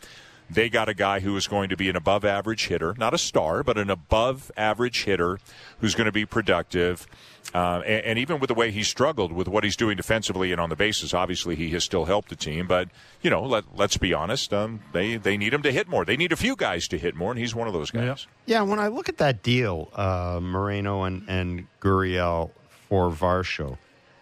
they 0.49 0.69
got 0.69 0.89
a 0.89 0.95
guy 0.95 1.21
who 1.21 1.37
is 1.37 1.47
going 1.47 1.69
to 1.71 1.77
be 1.77 1.89
an 1.89 1.97
above 1.97 2.25
average 2.25 2.69
hitter, 2.69 2.95
not 2.99 3.15
a 3.15 3.19
star, 3.19 3.63
but 3.63 3.77
an 3.77 3.91
above 3.91 4.51
average 4.57 5.05
hitter 5.05 5.39
who's 5.81 5.95
going 5.95 6.07
to 6.07 6.13
be 6.13 6.25
productive. 6.25 7.07
Uh, 7.55 7.83
and, 7.87 8.05
and 8.05 8.19
even 8.19 8.39
with 8.39 8.49
the 8.49 8.55
way 8.55 8.71
he 8.71 8.83
struggled 8.83 9.33
with 9.33 9.49
what 9.49 9.65
he's 9.65 9.77
doing 9.77 9.97
defensively 9.97 10.53
and 10.53 10.61
on 10.61 10.69
the 10.69 10.77
bases, 10.77 11.15
obviously 11.15 11.55
he 11.55 11.71
has 11.71 11.85
still 11.85 12.05
helped 12.05 12.29
the 12.29 12.37
team. 12.37 12.67
But 12.67 12.89
you 13.23 13.31
know, 13.31 13.43
let, 13.43 13.65
let's 13.75 13.97
be 13.97 14.13
honest, 14.15 14.53
um, 14.53 14.81
they 14.93 15.17
they 15.17 15.37
need 15.37 15.53
him 15.55 15.63
to 15.63 15.73
hit 15.73 15.89
more. 15.89 16.05
They 16.05 16.17
need 16.17 16.33
a 16.33 16.37
few 16.37 16.57
guys 16.57 16.89
to 16.89 16.99
hit 16.99 17.15
more, 17.15 17.31
and 17.31 17.39
he's 17.39 17.55
one 17.55 17.67
of 17.67 17.73
those 17.73 17.91
guys. 17.91 18.27
Yeah, 18.47 18.63
when 18.63 18.79
I 18.79 18.89
look 18.89 19.09
at 19.09 19.19
that 19.19 19.43
deal, 19.43 19.91
uh, 19.95 20.41
Moreno 20.43 21.05
and, 21.05 21.29
and 21.29 21.67
Gurriel 21.81 22.51
for 22.89 23.11
Varsho, 23.11 23.79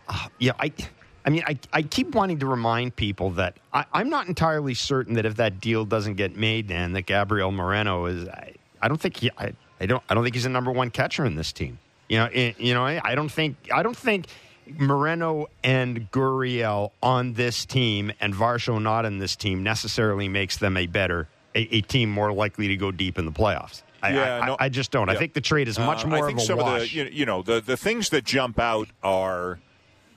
uh, 0.09 0.29
yeah, 0.39 0.53
I, 0.59 0.73
I 1.25 1.31
mean, 1.31 1.43
I, 1.47 1.59
I 1.73 1.83
keep 1.83 2.15
wanting 2.15 2.39
to 2.41 2.47
remind 2.47 2.97
people 2.97 3.31
that 3.31 3.57
I, 3.73 3.87
I'm 3.93 4.11
not 4.11 4.29
entirely 4.29 4.75
certain 4.75 5.15
that 5.15 5.25
if 5.25 5.37
that 5.37 5.61
deal 5.61 5.85
doesn't 5.85 6.15
get 6.15 6.37
made, 6.37 6.69
Dan, 6.69 6.93
that 6.93 7.03
Gabriel 7.07 7.51
Moreno 7.51 8.07
is. 8.07 8.29
I, 8.29 8.55
I 8.83 8.89
don't 8.89 9.01
think 9.01 9.17
he. 9.17 9.31
I, 9.39 9.55
I 9.81 9.87
don't. 9.87 10.03
I 10.09 10.15
don't 10.15 10.23
think 10.23 10.35
he's 10.35 10.45
the 10.45 10.51
number 10.51 10.71
one 10.71 10.91
catcher 10.91 11.25
in 11.25 11.35
this 11.37 11.53
team. 11.53 11.79
You 12.09 12.19
know. 12.19 12.25
i 12.25 12.55
you 12.59 12.75
know. 12.75 12.85
I, 12.85 13.01
I 13.03 13.15
don't 13.15 13.31
think. 13.31 13.57
I 13.73 13.83
don't 13.83 13.97
think. 13.97 14.27
Moreno 14.67 15.49
and 15.63 16.11
Gurriel 16.11 16.93
on 17.03 17.35
this 17.35 17.67
team 17.67 18.13
and 18.19 18.33
Varsho 18.33 18.81
not 18.81 19.05
in 19.05 19.19
this 19.19 19.37
team 19.37 19.63
necessarily 19.63 20.27
makes 20.27 20.57
them 20.57 20.79
a 20.79 20.87
better 20.87 21.29
a, 21.55 21.77
a 21.77 21.81
team 21.83 22.11
more 22.11 22.33
likely 22.33 22.69
to 22.69 22.77
go 22.79 22.91
deep 22.91 23.19
in 23.19 23.27
the 23.27 23.31
playoffs. 23.33 23.83
I, 24.03 24.15
Yeah, 24.15 24.41
I, 24.43 24.47
no- 24.47 24.57
I 24.59 24.69
just 24.71 24.91
don't. 24.91 25.09
I 25.11 25.17
think 25.17 25.35
the 25.35 25.41
trade 25.43 25.69
is 25.69 25.79
much 25.79 26.05
Uh, 26.05 26.09
more 26.09 26.25
I 26.25 26.27
think 26.29 26.41
some 26.41 26.59
wash. 26.59 26.83
of 26.83 26.89
the 26.89 26.95
you, 26.95 27.05
you 27.05 27.27
know 27.27 27.43
the 27.43 27.61
the 27.61 27.77
things 27.77 28.09
that 28.11 28.25
jump 28.25 28.59
out 28.59 28.89
are 29.03 29.59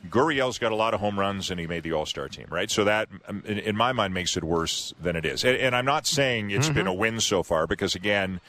Gurriel's 0.09 0.57
got 0.57 0.71
a 0.71 0.75
lot 0.75 0.93
of 0.93 0.99
home 0.99 1.19
runs 1.19 1.51
and 1.51 1.59
he 1.59 1.67
made 1.67 1.83
the 1.83 1.93
All 1.93 2.05
Star 2.05 2.27
team, 2.27 2.47
right? 2.49 2.69
So 2.71 2.83
that 2.85 3.09
um, 3.27 3.43
in, 3.45 3.59
in 3.59 3.75
my 3.75 3.91
mind 3.91 4.13
makes 4.13 4.35
it 4.37 4.43
worse 4.43 4.93
than 5.01 5.15
it 5.15 5.25
is. 5.25 5.43
And, 5.43 5.57
and 5.57 5.75
I'm 5.75 5.85
not 5.85 6.07
saying 6.07 6.51
it's 6.51 6.69
been 6.69 6.87
a 6.87 6.91
Mm-hmm. 6.91 6.99
win 6.99 7.19
so 7.19 7.43
far 7.43 7.67
because 7.67 7.95
again. 7.95 8.39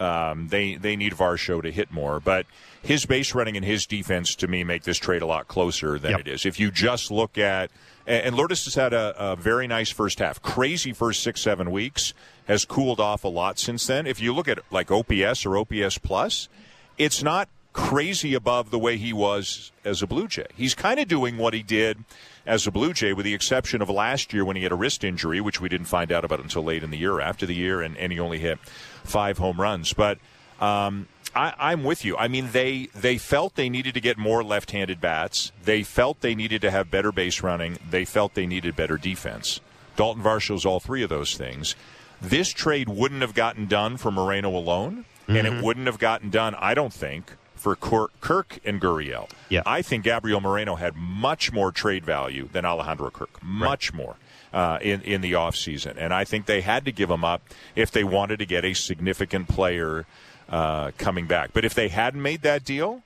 Um, 0.00 0.46
they 0.46 0.76
they 0.76 0.94
need 0.94 1.12
Varsho 1.14 1.60
to 1.60 1.72
hit 1.72 1.90
more, 1.90 2.20
but 2.20 2.46
his 2.82 3.04
base 3.04 3.34
running 3.34 3.56
and 3.56 3.66
his 3.66 3.84
defense 3.84 4.36
to 4.36 4.46
me 4.46 4.62
make 4.62 4.84
this 4.84 4.96
trade 4.96 5.22
a 5.22 5.26
lot 5.26 5.48
closer 5.48 5.98
than 5.98 6.12
Yep. 6.12 6.20
it 6.20 6.28
is. 6.28 6.46
If 6.46 6.60
you 6.60 6.70
just 6.70 7.10
look 7.10 7.36
at 7.36 7.72
and 8.06 8.26
and 8.26 8.36
Lourdes 8.36 8.64
has 8.66 8.76
had 8.76 8.92
a, 8.92 9.12
a 9.18 9.34
very 9.34 9.66
nice 9.66 9.90
first 9.90 10.20
half, 10.20 10.40
crazy 10.40 10.92
first 10.92 11.20
six 11.24 11.40
seven 11.40 11.72
weeks, 11.72 12.14
has 12.46 12.64
cooled 12.64 13.00
off 13.00 13.24
a 13.24 13.28
lot 13.28 13.58
since 13.58 13.88
then. 13.88 14.06
If 14.06 14.20
you 14.22 14.32
look 14.32 14.46
at 14.46 14.60
like 14.70 14.88
OPS 14.92 15.44
or 15.44 15.56
OPS 15.58 15.98
plus, 15.98 16.48
it's 16.96 17.20
not 17.24 17.48
crazy 17.78 18.34
above 18.34 18.70
the 18.70 18.78
way 18.78 18.96
he 18.96 19.12
was 19.12 19.70
as 19.84 20.02
a 20.02 20.06
Blue 20.06 20.26
Jay. 20.26 20.46
He's 20.56 20.74
kind 20.74 20.98
of 20.98 21.06
doing 21.06 21.38
what 21.38 21.54
he 21.54 21.62
did 21.62 22.04
as 22.44 22.66
a 22.66 22.72
Blue 22.72 22.92
Jay, 22.92 23.12
with 23.12 23.24
the 23.24 23.34
exception 23.34 23.80
of 23.80 23.88
last 23.88 24.32
year 24.32 24.44
when 24.44 24.56
he 24.56 24.64
had 24.64 24.72
a 24.72 24.74
wrist 24.74 25.04
injury, 25.04 25.40
which 25.40 25.60
we 25.60 25.68
didn't 25.68 25.86
find 25.86 26.10
out 26.10 26.24
about 26.24 26.40
until 26.40 26.64
late 26.64 26.82
in 26.82 26.90
the 26.90 26.98
year 26.98 27.20
after 27.20 27.46
the 27.46 27.54
year, 27.54 27.80
and, 27.80 27.96
and 27.96 28.10
he 28.10 28.18
only 28.18 28.40
hit 28.40 28.58
five 29.04 29.38
home 29.38 29.60
runs. 29.60 29.92
But 29.92 30.18
um, 30.60 31.06
I, 31.36 31.54
I'm 31.56 31.84
with 31.84 32.04
you. 32.04 32.16
I 32.16 32.26
mean, 32.26 32.50
they 32.50 32.88
they 32.96 33.16
felt 33.16 33.54
they 33.54 33.68
needed 33.68 33.94
to 33.94 34.00
get 34.00 34.18
more 34.18 34.42
left-handed 34.42 35.00
bats. 35.00 35.52
They 35.62 35.84
felt 35.84 36.20
they 36.20 36.34
needed 36.34 36.60
to 36.62 36.72
have 36.72 36.90
better 36.90 37.12
base 37.12 37.42
running. 37.42 37.78
They 37.88 38.04
felt 38.04 38.34
they 38.34 38.46
needed 38.46 38.74
better 38.74 38.96
defense. 38.96 39.60
Dalton 39.94 40.22
Varsho's 40.22 40.66
all 40.66 40.80
three 40.80 41.04
of 41.04 41.10
those 41.10 41.36
things. 41.36 41.76
This 42.20 42.48
trade 42.48 42.88
wouldn't 42.88 43.20
have 43.20 43.34
gotten 43.34 43.66
done 43.66 43.98
for 43.98 44.10
Moreno 44.10 44.50
alone, 44.50 45.04
and 45.28 45.46
it 45.46 45.62
wouldn't 45.62 45.86
have 45.86 45.98
gotten 45.98 46.30
done, 46.30 46.56
I 46.56 46.74
don't 46.74 46.92
think, 46.92 47.34
for 47.58 47.76
Kirk, 47.76 48.58
and 48.64 48.80
Gurriel. 48.80 49.28
Yeah. 49.48 49.62
I 49.66 49.82
think 49.82 50.04
Gabriel 50.04 50.40
Moreno 50.40 50.76
had 50.76 50.96
much 50.96 51.52
more 51.52 51.72
trade 51.72 52.04
value 52.04 52.48
than 52.52 52.64
Alejandro 52.64 53.10
Kirk, 53.10 53.42
much 53.42 53.92
more. 53.92 54.16
Uh, 54.50 54.78
in 54.80 55.02
in 55.02 55.20
the 55.20 55.32
offseason. 55.32 55.94
and 55.98 56.14
I 56.14 56.24
think 56.24 56.46
they 56.46 56.62
had 56.62 56.86
to 56.86 56.90
give 56.90 57.10
him 57.10 57.22
up 57.22 57.42
if 57.76 57.90
they 57.90 58.02
wanted 58.02 58.38
to 58.38 58.46
get 58.46 58.64
a 58.64 58.72
significant 58.72 59.46
player 59.46 60.06
uh, 60.48 60.92
coming 60.96 61.26
back. 61.26 61.50
But 61.52 61.66
if 61.66 61.74
they 61.74 61.88
hadn't 61.88 62.22
made 62.22 62.40
that 62.42 62.64
deal, 62.64 63.02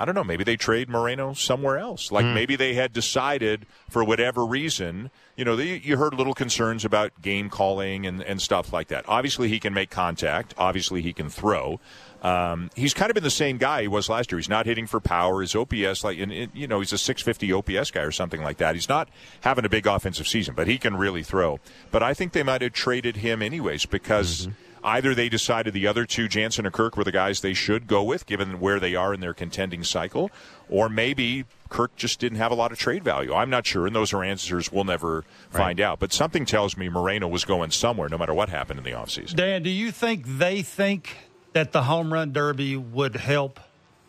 I 0.00 0.06
don't 0.06 0.14
know. 0.14 0.24
Maybe 0.24 0.44
they 0.44 0.56
trade 0.56 0.88
Moreno 0.88 1.34
somewhere 1.34 1.76
else. 1.76 2.10
Like 2.10 2.24
mm. 2.24 2.32
maybe 2.32 2.56
they 2.56 2.72
had 2.72 2.94
decided 2.94 3.66
for 3.90 4.02
whatever 4.02 4.46
reason. 4.46 5.10
You 5.36 5.44
know, 5.44 5.56
they, 5.56 5.76
you 5.76 5.98
heard 5.98 6.14
little 6.14 6.32
concerns 6.32 6.86
about 6.86 7.20
game 7.20 7.50
calling 7.50 8.06
and, 8.06 8.22
and 8.22 8.40
stuff 8.40 8.72
like 8.72 8.88
that. 8.88 9.04
Obviously, 9.06 9.48
he 9.50 9.60
can 9.60 9.74
make 9.74 9.90
contact. 9.90 10.54
Obviously, 10.56 11.02
he 11.02 11.12
can 11.12 11.28
throw. 11.28 11.80
Um, 12.22 12.70
he's 12.74 12.94
kind 12.94 13.10
of 13.10 13.14
been 13.14 13.24
the 13.24 13.30
same 13.30 13.56
guy 13.56 13.82
he 13.82 13.88
was 13.88 14.08
last 14.08 14.30
year. 14.30 14.38
He's 14.38 14.48
not 14.48 14.66
hitting 14.66 14.86
for 14.86 15.00
power. 15.00 15.40
His 15.40 15.54
OPS, 15.54 16.04
like, 16.04 16.18
and, 16.18 16.50
you 16.52 16.66
know, 16.66 16.80
he's 16.80 16.92
a 16.92 16.98
650 16.98 17.52
OPS 17.52 17.90
guy 17.90 18.02
or 18.02 18.10
something 18.10 18.42
like 18.42 18.58
that. 18.58 18.74
He's 18.74 18.88
not 18.88 19.08
having 19.40 19.64
a 19.64 19.68
big 19.68 19.86
offensive 19.86 20.28
season, 20.28 20.54
but 20.54 20.66
he 20.66 20.78
can 20.78 20.96
really 20.96 21.22
throw. 21.22 21.60
But 21.90 22.02
I 22.02 22.14
think 22.14 22.32
they 22.32 22.42
might 22.42 22.62
have 22.62 22.72
traded 22.72 23.16
him 23.18 23.42
anyways 23.42 23.86
because. 23.86 24.46
Mm-hmm 24.46 24.52
either 24.82 25.14
they 25.14 25.28
decided 25.28 25.74
the 25.74 25.86
other 25.86 26.04
two, 26.04 26.28
Jansen 26.28 26.66
or 26.66 26.70
Kirk, 26.70 26.96
were 26.96 27.04
the 27.04 27.12
guys 27.12 27.40
they 27.40 27.54
should 27.54 27.86
go 27.86 28.02
with, 28.02 28.26
given 28.26 28.60
where 28.60 28.80
they 28.80 28.94
are 28.94 29.12
in 29.12 29.20
their 29.20 29.34
contending 29.34 29.84
cycle, 29.84 30.30
or 30.68 30.88
maybe 30.88 31.44
Kirk 31.68 31.94
just 31.96 32.18
didn't 32.18 32.38
have 32.38 32.50
a 32.50 32.54
lot 32.54 32.72
of 32.72 32.78
trade 32.78 33.04
value. 33.04 33.34
I'm 33.34 33.50
not 33.50 33.66
sure, 33.66 33.86
and 33.86 33.94
those 33.94 34.12
are 34.12 34.24
answers 34.24 34.72
we'll 34.72 34.84
never 34.84 35.16
right. 35.16 35.24
find 35.52 35.80
out. 35.80 35.98
But 35.98 36.12
something 36.12 36.44
tells 36.44 36.76
me 36.76 36.88
Moreno 36.88 37.28
was 37.28 37.44
going 37.44 37.70
somewhere, 37.70 38.08
no 38.08 38.18
matter 38.18 38.34
what 38.34 38.48
happened 38.48 38.78
in 38.78 38.84
the 38.84 38.92
offseason. 38.92 39.36
Dan, 39.36 39.62
do 39.62 39.70
you 39.70 39.90
think 39.90 40.24
they 40.26 40.62
think 40.62 41.29
that 41.52 41.72
the 41.72 41.82
home 41.84 42.12
run 42.12 42.32
derby 42.32 42.76
would 42.76 43.16
help 43.16 43.60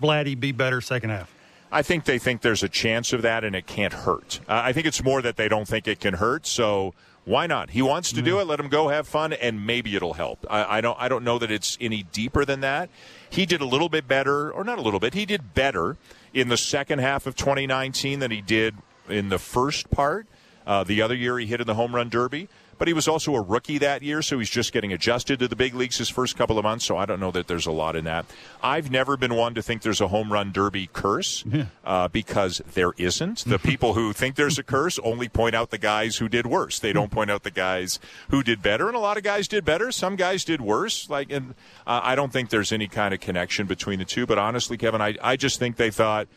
Vladdy 0.02 0.40
be 0.40 0.52
better 0.52 0.82
second 0.82 1.10
half? 1.10 1.34
I 1.72 1.82
think 1.84 2.04
they 2.04 2.20
think 2.20 2.42
there's 2.42 2.64
a 2.64 2.70
chance 2.70 3.14
of 3.14 3.22
that, 3.22 3.44
and 3.44 3.56
it 3.56 3.66
can't 3.66 3.94
hurt. 3.94 4.42
Uh, 4.48 4.62
I 4.64 4.74
think 4.74 4.88
it's 4.88 5.04
more 5.04 5.22
that 5.22 5.38
they 5.38 5.48
don't 5.48 5.68
think 5.68 5.88
it 5.88 6.02
can 6.02 6.16
hurt. 6.16 6.46
So 6.46 6.94
why 7.24 7.48
not? 7.48 7.70
He 7.70 7.82
wants 7.82 8.12
to 8.14 8.22
do 8.22 8.40
it. 8.40 8.48
Let 8.48 8.60
him 8.60 8.68
go 8.68 8.90
have 8.90 9.08
fun, 9.08 9.32
and 9.32 9.66
maybe 9.66 9.96
it'll 9.96 10.14
help. 10.14 10.46
I, 10.50 10.78
I, 10.78 10.82
don't. 10.82 10.98
I 11.00 11.08
don't 11.08 11.24
know 11.24 11.40
that 11.40 11.50
it's 11.50 11.78
any 11.80 12.04
deeper 12.04 12.44
than 12.44 12.60
that. 12.62 12.90
He 13.30 13.46
did 13.46 13.62
a 13.62 13.66
little 13.66 13.90
bit 13.90 14.08
better, 14.08 14.52
or 14.52 14.64
not 14.64 14.80
a 14.80 14.82
little 14.82 15.00
bit. 15.00 15.14
He 15.14 15.26
did 15.26 15.54
better 15.54 15.98
in 16.34 16.50
the 16.50 16.58
second 16.58 17.00
half 17.00 17.26
of 17.26 17.36
2019 17.36 18.20
than 18.20 18.32
he 18.32 18.42
did 18.42 18.76
in 19.08 19.30
the 19.30 19.40
first 19.40 19.90
part. 19.92 20.28
Uh, 20.68 20.84
the 20.84 21.02
other 21.02 21.16
year 21.16 21.40
he 21.40 21.46
hit 21.46 21.62
in 21.62 21.68
the 21.68 21.76
home 21.76 21.96
run 21.96 22.10
derby 22.10 22.50
but 22.82 22.88
he 22.88 22.96
was 22.96 23.08
also 23.08 23.36
a 23.36 23.42
rookie 23.42 23.78
that 23.78 24.02
year, 24.02 24.24
so 24.24 24.40
he's 24.40 24.50
just 24.50 24.74
getting 24.74 24.92
adjusted 24.92 25.38
to 25.38 25.48
the 25.48 25.56
big 25.56 25.76
leagues 25.76 26.00
his 26.00 26.10
first 26.10 26.36
couple 26.36 26.58
of 26.58 26.64
months. 26.64 26.84
So 26.84 26.98
I 26.98 27.06
don't 27.06 27.20
know 27.20 27.30
that 27.30 27.46
there's 27.46 27.68
a 27.68 27.72
lot 27.72 27.96
in 27.96 28.06
that. 28.06 28.26
I've 28.64 28.90
never 28.90 29.16
been 29.18 29.36
one 29.36 29.54
to 29.54 29.62
think 29.62 29.84
there's 29.84 30.02
a 30.02 30.08
home 30.08 30.34
run 30.34 30.52
derby 30.52 30.90
curse 30.92 31.46
uh, 31.86 32.08
because 32.08 32.60
there 32.74 32.94
isn't. 32.98 33.46
The 33.46 33.60
people 33.64 33.94
who 33.94 34.14
think 34.14 34.34
there's 34.34 34.58
a 34.58 34.64
curse 34.64 34.98
only 35.04 35.30
point 35.30 35.54
out 35.54 35.70
the 35.70 35.78
guys 35.78 36.16
who 36.16 36.28
did 36.28 36.48
worse. 36.48 36.80
They 36.80 36.92
don't 36.92 37.12
point 37.12 37.30
out 37.30 37.44
the 37.44 37.52
guys 37.52 38.00
who 38.32 38.42
did 38.42 38.64
better, 38.64 38.88
and 38.88 38.96
a 38.96 39.00
lot 39.00 39.16
of 39.16 39.22
guys 39.22 39.48
did 39.48 39.64
better. 39.64 39.92
Some 39.92 40.16
guys 40.16 40.44
did 40.44 40.60
worse. 40.60 41.08
Like, 41.08 41.32
and 41.32 41.54
uh, 41.86 42.02
I 42.04 42.16
don't 42.16 42.34
think 42.34 42.50
there's 42.50 42.72
any 42.72 42.88
kind 42.88 43.14
of 43.14 43.20
connection 43.20 43.68
between 43.68 44.00
the 44.00 44.06
two. 44.06 44.26
But 44.26 44.40
honestly, 44.40 44.76
Kevin, 44.76 45.02
I, 45.02 45.16
I 45.22 45.36
just 45.36 45.60
think 45.60 45.76
they 45.76 45.92
thought 45.92 46.28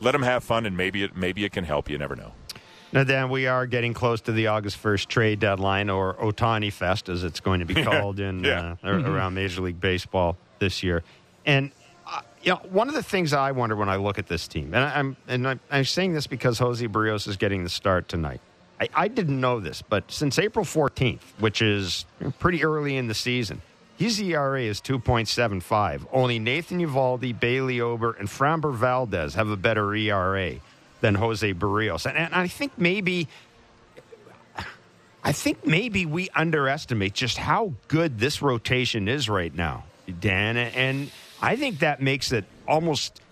let 0.00 0.12
them 0.12 0.22
have 0.22 0.44
fun, 0.44 0.66
and 0.66 0.76
maybe 0.76 1.02
it 1.02 1.16
maybe 1.16 1.46
it 1.46 1.52
can 1.52 1.64
help. 1.64 1.88
You 1.88 1.96
never 1.96 2.14
know. 2.14 2.32
Now, 2.94 3.02
Dan, 3.02 3.28
we 3.28 3.48
are 3.48 3.66
getting 3.66 3.92
close 3.92 4.20
to 4.20 4.32
the 4.32 4.46
August 4.46 4.80
1st 4.80 5.08
trade 5.08 5.40
deadline, 5.40 5.90
or 5.90 6.14
Ohtani 6.14 6.72
Fest, 6.72 7.08
as 7.08 7.24
it's 7.24 7.40
going 7.40 7.58
to 7.58 7.66
be 7.66 7.74
called 7.82 8.20
in 8.20 8.44
yeah. 8.44 8.76
uh, 8.84 8.86
mm-hmm. 8.86 9.12
around 9.12 9.34
Major 9.34 9.62
League 9.62 9.80
Baseball 9.80 10.36
this 10.60 10.84
year. 10.84 11.02
And 11.44 11.72
uh, 12.06 12.20
you 12.44 12.52
know, 12.52 12.60
one 12.70 12.88
of 12.88 12.94
the 12.94 13.02
things 13.02 13.32
I 13.32 13.50
wonder 13.50 13.74
when 13.74 13.88
I 13.88 13.96
look 13.96 14.20
at 14.20 14.28
this 14.28 14.46
team, 14.46 14.72
and 14.74 14.84
I'm 14.84 15.16
and 15.26 15.48
I'm, 15.48 15.60
I'm 15.72 15.84
saying 15.84 16.14
this 16.14 16.28
because 16.28 16.60
Jose 16.60 16.86
Berrios 16.86 17.26
is 17.26 17.36
getting 17.36 17.64
the 17.64 17.68
start 17.68 18.08
tonight. 18.08 18.40
I, 18.80 18.88
I, 18.94 19.08
didn't 19.08 19.40
know 19.40 19.58
this, 19.58 19.82
but 19.82 20.10
since 20.12 20.38
April 20.38 20.64
14th, 20.64 21.20
which 21.38 21.62
is 21.62 22.06
pretty 22.38 22.64
early 22.64 22.96
in 22.96 23.08
the 23.08 23.14
season, 23.14 23.62
his 23.96 24.20
ERA 24.20 24.62
is 24.62 24.80
2.75. 24.80 26.06
Only 26.12 26.38
Nathan 26.38 26.80
Eovaldi, 26.80 27.38
Bailey 27.38 27.80
Ober, 27.80 28.12
and 28.12 28.28
Framber 28.28 28.74
Valdez 28.74 29.34
have 29.34 29.48
a 29.48 29.56
better 29.56 29.94
ERA 29.94 30.56
than 31.00 31.14
Jose 31.14 31.54
Berrios. 31.54 32.06
And, 32.06 32.16
and 32.16 32.34
I 32.34 32.48
think 32.48 32.72
maybe. 32.78 33.28
I 35.26 35.32
think 35.32 35.66
maybe 35.66 36.04
we 36.04 36.28
underestimate 36.34 37.14
just 37.14 37.38
how 37.38 37.72
good 37.88 38.18
this 38.18 38.42
rotation 38.42 39.08
is 39.08 39.26
right 39.26 39.54
now, 39.54 39.84
Dan. 40.20 40.58
And 40.58 41.10
I 41.40 41.56
think 41.56 41.78
that 41.78 42.02
makes 42.02 42.30
it 42.30 42.44
almost 42.68 43.22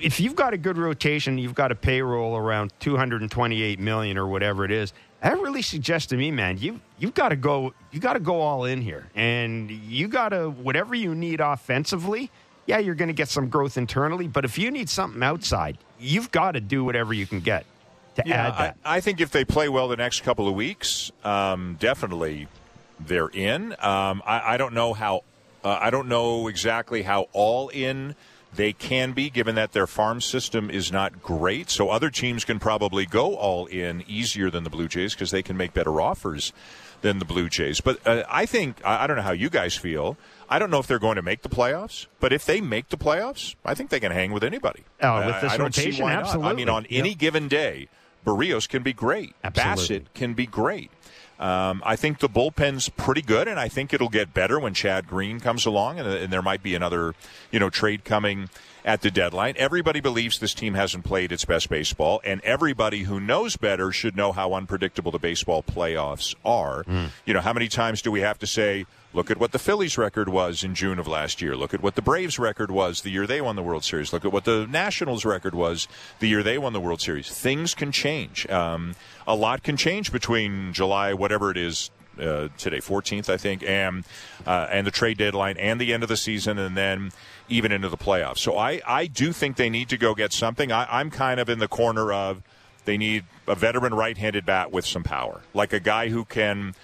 if 0.00 0.20
you've 0.20 0.36
got 0.36 0.52
a 0.52 0.58
good 0.58 0.78
rotation, 0.78 1.38
you've 1.38 1.54
got 1.54 1.72
a 1.72 1.74
payroll 1.74 2.36
around 2.36 2.72
228 2.80 3.78
million 3.78 4.18
or 4.18 4.26
whatever 4.26 4.64
it 4.64 4.70
is. 4.70 4.92
That 5.22 5.38
really 5.40 5.62
suggests 5.62 6.08
to 6.08 6.16
me, 6.16 6.30
man, 6.30 6.58
you 6.58 6.80
you've 6.98 7.14
got 7.14 7.30
to 7.30 7.36
go 7.36 7.72
you 7.90 8.00
got 8.00 8.14
to 8.14 8.20
go 8.20 8.40
all 8.40 8.64
in 8.64 8.80
here. 8.80 9.08
And 9.14 9.70
you 9.70 10.08
got 10.08 10.30
to 10.30 10.50
whatever 10.50 10.94
you 10.94 11.14
need 11.14 11.40
offensively, 11.40 12.30
yeah, 12.66 12.78
you're 12.78 12.94
going 12.94 13.08
to 13.08 13.14
get 13.14 13.28
some 13.28 13.48
growth 13.48 13.76
internally, 13.76 14.28
but 14.28 14.44
if 14.44 14.58
you 14.58 14.70
need 14.70 14.88
something 14.88 15.22
outside, 15.22 15.78
you've 15.98 16.30
got 16.30 16.52
to 16.52 16.60
do 16.60 16.84
whatever 16.84 17.14
you 17.14 17.26
can 17.26 17.40
get 17.40 17.64
to 18.16 18.22
yeah, 18.26 18.48
add 18.48 18.58
that. 18.58 18.76
I, 18.84 18.96
I, 18.96 19.00
think 19.00 19.20
if 19.20 19.30
they 19.30 19.44
play 19.44 19.68
well 19.68 19.88
the 19.88 19.96
next 19.96 20.22
couple 20.22 20.48
of 20.48 20.54
weeks, 20.54 21.12
um, 21.24 21.76
definitely 21.78 22.48
they're 22.98 23.28
in. 23.28 23.72
Um, 23.72 24.22
I, 24.26 24.54
I, 24.54 24.56
don't 24.56 24.74
know 24.74 24.92
how. 24.92 25.22
Uh, 25.64 25.78
I 25.80 25.90
don't 25.90 26.08
know 26.08 26.48
exactly 26.48 27.02
how 27.02 27.28
all 27.32 27.68
in 27.68 28.14
they 28.54 28.72
can 28.72 29.12
be, 29.12 29.30
given 29.30 29.54
that 29.54 29.72
their 29.72 29.86
farm 29.86 30.20
system 30.20 30.70
is 30.70 30.90
not 30.90 31.22
great. 31.22 31.70
So 31.70 31.90
other 31.90 32.10
teams 32.10 32.44
can 32.44 32.58
probably 32.58 33.04
go 33.06 33.36
all 33.36 33.66
in 33.66 34.02
easier 34.08 34.50
than 34.50 34.64
the 34.64 34.70
Blue 34.70 34.88
Jays 34.88 35.14
because 35.14 35.30
they 35.30 35.42
can 35.42 35.56
make 35.56 35.74
better 35.74 36.00
offers 36.00 36.52
than 37.02 37.18
the 37.18 37.24
Blue 37.24 37.48
Jays. 37.48 37.80
But 37.80 38.04
uh, 38.06 38.24
I 38.28 38.46
think 38.46 38.80
I, 38.84 39.04
I 39.04 39.06
don't 39.06 39.16
know 39.16 39.22
how 39.22 39.32
you 39.32 39.50
guys 39.50 39.76
feel. 39.76 40.16
I 40.48 40.58
don't 40.58 40.70
know 40.70 40.78
if 40.78 40.86
they're 40.86 40.98
going 40.98 41.16
to 41.16 41.22
make 41.22 41.42
the 41.42 41.48
playoffs, 41.48 42.06
but 42.20 42.32
if 42.32 42.44
they 42.44 42.60
make 42.60 42.88
the 42.88 42.96
playoffs, 42.96 43.54
I 43.64 43.74
think 43.74 43.90
they 43.90 44.00
can 44.00 44.12
hang 44.12 44.32
with 44.32 44.44
anybody. 44.44 44.84
Oh, 45.02 45.26
with 45.26 45.40
this 45.40 45.52
I, 45.52 45.56
I 45.56 45.58
rotation, 45.58 46.06
absolutely. 46.06 46.50
I 46.50 46.54
mean, 46.54 46.68
on 46.68 46.86
any 46.86 47.10
yep. 47.10 47.18
given 47.18 47.48
day, 47.48 47.88
Berrios 48.24 48.68
can 48.68 48.82
be 48.82 48.92
great. 48.92 49.34
Absolutely. 49.44 50.00
Bassitt 50.00 50.14
can 50.14 50.34
be 50.34 50.46
great. 50.46 50.90
Um, 51.38 51.82
I 51.84 51.96
think 51.96 52.20
the 52.20 52.28
bullpen's 52.28 52.88
pretty 52.88 53.20
good, 53.20 53.46
and 53.46 53.60
I 53.60 53.68
think 53.68 53.92
it'll 53.92 54.08
get 54.08 54.32
better 54.32 54.58
when 54.58 54.72
Chad 54.72 55.06
Green 55.06 55.38
comes 55.38 55.66
along, 55.66 55.98
and, 56.00 56.08
and 56.08 56.32
there 56.32 56.42
might 56.42 56.62
be 56.62 56.74
another, 56.74 57.14
you 57.50 57.60
know, 57.60 57.68
trade 57.68 58.04
coming 58.04 58.48
at 58.86 59.02
the 59.02 59.10
deadline. 59.10 59.54
Everybody 59.58 60.00
believes 60.00 60.38
this 60.38 60.54
team 60.54 60.74
hasn't 60.74 61.04
played 61.04 61.32
its 61.32 61.44
best 61.44 61.68
baseball, 61.68 62.22
and 62.24 62.40
everybody 62.42 63.02
who 63.02 63.20
knows 63.20 63.56
better 63.56 63.92
should 63.92 64.16
know 64.16 64.32
how 64.32 64.54
unpredictable 64.54 65.12
the 65.12 65.18
baseball 65.18 65.62
playoffs 65.62 66.34
are. 66.42 66.84
Mm. 66.84 67.10
You 67.26 67.34
know, 67.34 67.40
how 67.40 67.52
many 67.52 67.68
times 67.68 68.00
do 68.00 68.10
we 68.10 68.20
have 68.20 68.38
to 68.38 68.46
say, 68.46 68.86
Look 69.16 69.30
at 69.30 69.38
what 69.38 69.52
the 69.52 69.58
Phillies 69.58 69.96
record 69.96 70.28
was 70.28 70.62
in 70.62 70.74
June 70.74 70.98
of 70.98 71.08
last 71.08 71.40
year. 71.40 71.56
Look 71.56 71.72
at 71.72 71.82
what 71.82 71.94
the 71.94 72.02
Braves 72.02 72.38
record 72.38 72.70
was 72.70 73.00
the 73.00 73.08
year 73.08 73.26
they 73.26 73.40
won 73.40 73.56
the 73.56 73.62
World 73.62 73.82
Series. 73.82 74.12
Look 74.12 74.26
at 74.26 74.32
what 74.32 74.44
the 74.44 74.66
Nationals 74.66 75.24
record 75.24 75.54
was 75.54 75.88
the 76.18 76.28
year 76.28 76.42
they 76.42 76.58
won 76.58 76.74
the 76.74 76.82
World 76.82 77.00
Series. 77.00 77.30
Things 77.30 77.74
can 77.74 77.92
change. 77.92 78.46
Um, 78.50 78.94
a 79.26 79.34
lot 79.34 79.62
can 79.62 79.78
change 79.78 80.12
between 80.12 80.74
July, 80.74 81.14
whatever 81.14 81.50
it 81.50 81.56
is, 81.56 81.90
uh, 82.20 82.48
today, 82.58 82.76
14th, 82.76 83.30
I 83.30 83.38
think, 83.38 83.62
and 83.62 84.04
uh, 84.46 84.68
and 84.70 84.86
the 84.86 84.90
trade 84.90 85.16
deadline 85.16 85.56
and 85.56 85.80
the 85.80 85.94
end 85.94 86.02
of 86.02 86.10
the 86.10 86.16
season, 86.18 86.58
and 86.58 86.76
then 86.76 87.10
even 87.48 87.72
into 87.72 87.88
the 87.88 87.96
playoffs. 87.96 88.38
So 88.38 88.58
I, 88.58 88.82
I 88.86 89.06
do 89.06 89.32
think 89.32 89.56
they 89.56 89.70
need 89.70 89.88
to 89.88 89.96
go 89.96 90.14
get 90.14 90.34
something. 90.34 90.70
I, 90.70 90.86
I'm 90.90 91.10
kind 91.10 91.40
of 91.40 91.48
in 91.48 91.58
the 91.58 91.68
corner 91.68 92.12
of 92.12 92.42
they 92.84 92.98
need 92.98 93.24
a 93.48 93.54
veteran 93.54 93.94
right-handed 93.94 94.44
bat 94.44 94.72
with 94.72 94.84
some 94.84 95.04
power, 95.04 95.40
like 95.54 95.72
a 95.72 95.80
guy 95.80 96.10
who 96.10 96.26
can 96.26 96.74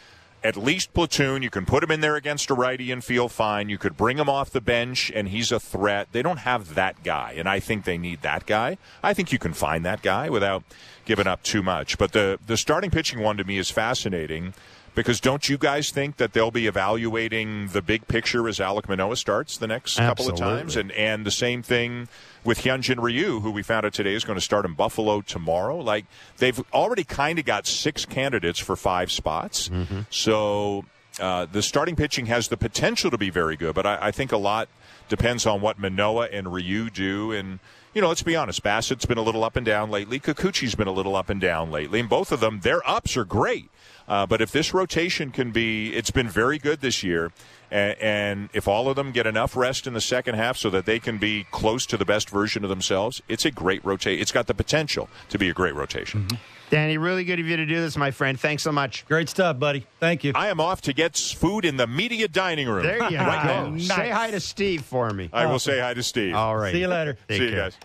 at 0.45 0.57
least 0.57 0.93
platoon. 0.93 1.43
You 1.43 1.51
can 1.51 1.64
put 1.64 1.82
him 1.82 1.90
in 1.90 2.01
there 2.01 2.16
against 2.16 2.51
a 2.51 2.55
righty 2.55 2.90
and 2.90 3.03
feel 3.03 3.28
fine. 3.28 3.68
You 3.68 3.78
could 3.78 3.97
bring 3.97 4.18
him 4.18 4.28
off 4.28 4.51
the 4.51 4.61
bench 4.61 5.11
and 5.14 5.28
he's 5.28 5.53
a 5.53 5.61
threat. 5.61 6.09
They 6.12 6.22
don't 6.22 6.38
have 6.38 6.74
that 6.74 7.03
guy, 7.03 7.34
and 7.36 7.49
I 7.49 7.61
think 7.61 7.84
they 7.84 7.99
need 7.99 8.22
that 8.22 8.47
guy. 8.47 8.78
I 9.03 9.14
think 9.14 9.32
you 9.32 9.38
can 9.38 9.53
find 9.53 9.84
that 9.84 10.03
guy 10.03 10.28
without 10.28 10.64
giving 11.05 11.26
up 11.26 11.43
too 11.43 11.62
much. 11.62 11.99
But 11.99 12.12
the 12.12 12.38
the 12.47 12.57
starting 12.57 12.90
pitching 12.90 13.20
one 13.20 13.36
to 13.36 13.45
me 13.45 13.59
is 13.59 13.70
fascinating 13.70 14.55
because 14.95 15.20
don't 15.20 15.49
you 15.49 15.59
guys 15.59 15.90
think 15.90 16.16
that 16.16 16.32
they'll 16.32 16.51
be 16.51 16.66
evaluating 16.66 17.68
the 17.68 17.82
big 17.82 18.07
picture 18.09 18.49
as 18.49 18.61
Alec 18.61 18.88
Manoah 18.88 19.16
starts 19.16 19.57
the 19.57 19.66
next 19.66 19.99
Absolutely. 19.99 20.38
couple 20.38 20.53
of 20.53 20.59
times, 20.59 20.76
and 20.76 20.93
and 20.93 21.24
the 21.24 21.30
same 21.30 21.62
thing 21.62 22.09
with 22.45 22.62
Hyunjin 22.62 23.01
Ryu, 23.03 23.40
who 23.40 23.51
we 23.51 23.62
found 23.62 23.86
out 23.86 23.95
today 23.95 24.14
is 24.14 24.24
going 24.24 24.36
to 24.36 24.45
start 24.45 24.64
in 24.64 24.74
Buffalo 24.74 25.20
tomorrow. 25.20 25.78
Like 25.78 26.07
they've 26.38 26.61
already 26.72 27.05
kind 27.05 27.38
of 27.38 27.45
got 27.45 27.66
six 27.66 28.05
candidates 28.05 28.59
for 28.59 28.76
five 28.76 29.11
spots. 29.11 29.68
Mm-hmm. 29.68 30.01
So 30.11 30.84
uh, 31.20 31.47
the 31.51 31.62
starting 31.62 31.97
pitching 31.97 32.26
has 32.26 32.49
the 32.49 32.57
potential 32.57 33.11
to 33.11 33.18
be 33.18 33.30
very 33.30 33.57
good, 33.57 33.74
but 33.74 33.86
I, 33.86 33.99
I 34.01 34.11
think 34.11 34.32
a 34.32 34.38
lot 34.38 34.68
depends 35.09 35.47
on 35.47 35.61
what 35.61 35.78
Manoah 35.78 36.28
and 36.32 36.53
Ryu 36.53 36.90
do. 36.90 37.32
And 37.32 37.59
you 37.95 38.01
know, 38.01 38.09
let's 38.09 38.22
be 38.22 38.34
honest, 38.36 38.62
Bassitt's 38.62 39.05
been 39.05 39.18
a 39.18 39.22
little 39.22 39.45
up 39.45 39.57
and 39.57 39.66
down 39.66 39.90
lately. 39.90 40.18
Kikuchi's 40.18 40.74
been 40.74 40.88
a 40.88 40.93
little 40.93 41.14
up 41.14 41.28
and 41.28 41.40
down 41.40 41.70
lately, 41.70 42.01
and 42.01 42.09
both 42.09 42.32
of 42.32 42.40
them, 42.40 42.61
their 42.61 42.86
ups 42.88 43.16
are 43.16 43.24
great. 43.24 43.68
Uh, 44.09 44.26
but 44.26 44.40
if 44.40 44.53
this 44.53 44.74
rotation 44.74 45.30
can 45.30 45.50
be, 45.50 45.94
it's 45.94 46.11
been 46.11 46.28
very 46.28 46.59
good 46.59 46.80
this 46.80 47.03
year. 47.03 47.32
And, 47.70 47.96
and, 48.00 48.48
if 48.53 48.68
all 48.68 48.90
of 48.90 48.96
them 48.96 49.12
get 49.12 49.26
enough 49.26 49.57
rest 49.57 49.86
in 49.86 49.94
the 49.94 50.00
second 50.00 50.34
half 50.34 50.59
so 50.59 50.68
that 50.68 50.84
they 50.84 50.98
can 50.98 51.16
be 51.16 51.46
close 51.50 51.86
to 51.86 51.96
the 51.96 52.05
best 52.05 52.28
version 52.28 52.64
of 52.64 52.68
themselves, 52.68 53.22
it's 53.28 53.46
a 53.46 53.50
great 53.50 53.82
rotation. 53.82 54.20
It's 54.20 54.32
got 54.32 54.46
the 54.46 54.53
potential 54.53 55.09
to 55.30 55.38
be 55.38 55.48
a 55.48 55.55
great 55.55 55.74
rotation. 55.74 56.24
Mm-hmm. 56.24 56.36
Danny, 56.72 56.96
really 56.96 57.24
good 57.24 57.38
of 57.38 57.46
you 57.46 57.57
to 57.59 57.66
do 57.66 57.80
this, 57.80 57.98
my 57.98 58.11
friend. 58.11 58.40
Thanks 58.40 58.62
so 58.62 58.72
much. 58.72 59.05
Great 59.07 59.28
stuff, 59.28 59.59
buddy. 59.59 59.86
Thank 60.00 60.24
you. 60.24 60.32
I 60.34 60.48
am 60.48 60.59
off 60.59 60.80
to 60.82 60.94
get 60.94 61.16
food 61.16 61.66
in 61.66 61.76
the 61.76 61.86
media 61.86 62.28
dining 62.28 62.66
room. 62.66 62.84
There 62.84 62.96
you 63.11 63.11
go. 63.11 63.24
now. 63.24 63.68
Nice. 63.68 63.86
Say 63.88 64.09
hi 64.09 64.30
to 64.30 64.40
Steve 64.40 64.82
for 64.82 65.11
me. 65.11 65.28
I 65.34 65.44
will 65.44 65.59
say 65.59 65.80
hi 65.80 65.92
to 65.92 66.03
Steve. 66.03 66.34
All 66.34 66.57
right. 66.57 66.72
See 66.72 66.80
you 66.80 66.88
later. 66.88 67.18
Take 67.28 67.38
See 67.42 67.48
you 67.50 67.57
guys. 67.57 67.76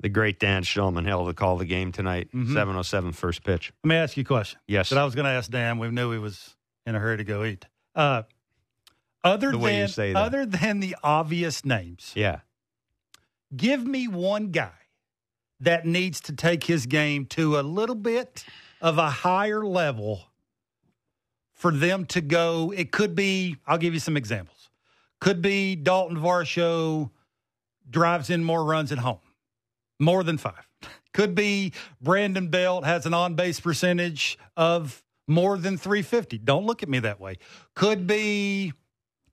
The 0.00 0.08
great 0.10 0.38
Dan 0.38 0.62
Shulman 0.62 1.06
held 1.06 1.28
to 1.28 1.34
call 1.34 1.56
the 1.56 1.64
game 1.64 1.90
tonight. 1.92 2.28
Mm-hmm. 2.28 2.52
707 2.52 3.12
first 3.12 3.42
pitch. 3.44 3.72
Let 3.82 3.88
me 3.88 3.96
ask 3.96 4.16
you 4.16 4.22
a 4.22 4.24
question. 4.24 4.60
Yes. 4.68 4.90
That 4.90 4.98
I 4.98 5.04
was 5.04 5.14
going 5.14 5.24
to 5.24 5.30
ask 5.30 5.50
Dan. 5.50 5.78
We 5.78 5.88
knew 5.88 6.12
he 6.12 6.18
was 6.18 6.54
in 6.84 6.94
a 6.94 6.98
hurry 7.00 7.16
to 7.16 7.24
go 7.24 7.44
eat. 7.44 7.66
Uh, 7.94 8.22
other 9.24 9.52
The 9.52 9.58
than 9.58 9.74
you 9.74 9.88
say 9.88 10.12
that. 10.12 10.18
other 10.22 10.44
than 10.44 10.80
the 10.80 10.96
obvious 11.02 11.64
names, 11.64 12.12
Yeah. 12.14 12.40
give 13.56 13.86
me 13.86 14.06
one 14.06 14.50
guy 14.50 14.70
that 15.60 15.86
needs 15.86 16.20
to 16.20 16.34
take 16.34 16.64
his 16.64 16.84
game 16.86 17.24
to 17.26 17.58
a 17.58 17.62
little 17.62 17.94
bit 17.96 18.44
of 18.82 18.98
a 18.98 19.08
higher 19.08 19.64
level 19.64 20.24
for 21.54 21.72
them 21.72 22.04
to 22.06 22.20
go. 22.20 22.70
It 22.76 22.92
could 22.92 23.14
be, 23.14 23.56
I'll 23.66 23.78
give 23.78 23.94
you 23.94 24.00
some 24.00 24.16
examples. 24.18 24.68
Could 25.20 25.40
be 25.40 25.74
Dalton 25.74 26.18
Varsho 26.18 27.10
drives 27.88 28.28
in 28.28 28.44
more 28.44 28.62
runs 28.64 28.92
at 28.92 28.98
home, 28.98 29.20
more 29.98 30.22
than 30.22 30.38
five. 30.38 30.68
Could 31.12 31.34
be 31.34 31.72
Brandon 32.00 32.48
Belt 32.48 32.84
has 32.84 33.06
an 33.06 33.14
on 33.14 33.34
base 33.34 33.60
percentage 33.60 34.38
of 34.56 35.02
more 35.26 35.56
than 35.58 35.76
350. 35.76 36.38
Don't 36.38 36.66
look 36.66 36.82
at 36.82 36.88
me 36.88 36.98
that 37.00 37.20
way. 37.20 37.38
Could 37.74 38.06
be 38.06 38.72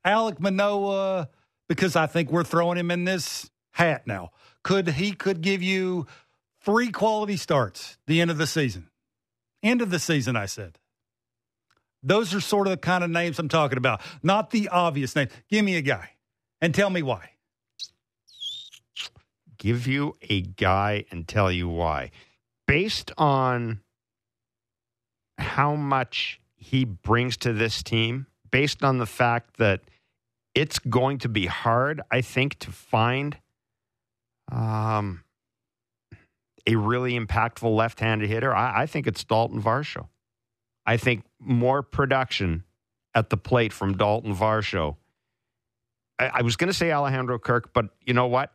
Alec 0.06 0.40
Manoah 0.40 1.30
because 1.68 1.96
I 1.96 2.08
think 2.08 2.32
we're 2.32 2.44
throwing 2.44 2.78
him 2.78 2.92
in 2.92 3.04
this 3.06 3.50
hat 3.72 4.08
now. 4.08 4.32
Could 4.64 4.90
he 4.90 5.12
could 5.12 5.42
give 5.42 5.62
you 5.62 6.08
three 6.62 6.90
quality 6.90 7.38
starts 7.38 7.98
the 8.08 8.22
end 8.22 8.32
of 8.32 8.38
the 8.38 8.48
season? 8.48 8.90
End 9.62 9.82
of 9.82 9.90
the 9.90 10.00
season, 10.00 10.36
I 10.36 10.46
said. 10.46 10.80
Those 12.02 12.34
are 12.34 12.42
sort 12.42 12.68
of 12.68 12.72
the 12.72 12.78
kind 12.78 13.04
of 13.04 13.10
names 13.10 13.40
I'm 13.40 13.48
talking 13.48 13.78
about, 13.78 14.02
not 14.22 14.52
the 14.52 14.70
obvious 14.70 15.16
names. 15.16 15.32
Give 15.50 15.64
me 15.64 15.78
a 15.78 15.82
guy 15.82 16.10
and 16.62 16.76
tell 16.76 16.90
me 16.90 17.02
why. 17.02 17.30
Give 19.64 19.88
you 19.88 20.18
a 20.30 20.42
guy 20.42 21.06
and 21.10 21.26
tell 21.26 21.50
you 21.50 21.70
why. 21.70 22.12
Based 22.68 23.14
on 23.18 23.80
how 25.38 25.76
much 25.76 26.42
he 26.54 26.84
brings 26.84 27.38
to 27.38 27.54
this 27.54 27.82
team, 27.82 28.28
based 28.52 28.84
on 28.84 28.98
the 28.98 29.06
fact 29.06 29.56
that 29.60 29.80
it's 30.54 30.80
going 30.80 31.20
to 31.20 31.30
be 31.30 31.46
hard, 31.46 32.02
I 32.12 32.20
think, 32.20 32.60
to 32.60 32.72
find 32.74 33.38
um, 34.52 35.24
a 36.68 36.76
really 36.76 37.18
impactful 37.18 37.74
left 37.74 38.02
handed 38.02 38.28
hitter, 38.28 38.54
I, 38.54 38.82
I 38.82 38.86
think 38.86 39.08
it's 39.08 39.24
Dalton 39.24 39.64
Varsho. 39.64 40.10
I 40.86 40.98
think 40.98 41.24
more 41.40 41.84
production 41.84 42.66
at 43.16 43.30
the 43.30 43.38
plate 43.38 43.72
from 43.72 43.96
Dalton 43.96 44.36
Varsho. 44.36 44.98
I, 46.20 46.32
I 46.34 46.42
was 46.42 46.58
going 46.58 46.68
to 46.68 46.74
say 46.74 46.92
Alejandro 46.92 47.40
Kirk, 47.40 47.72
but 47.72 47.86
you 48.02 48.14
know 48.14 48.28
what? 48.28 48.52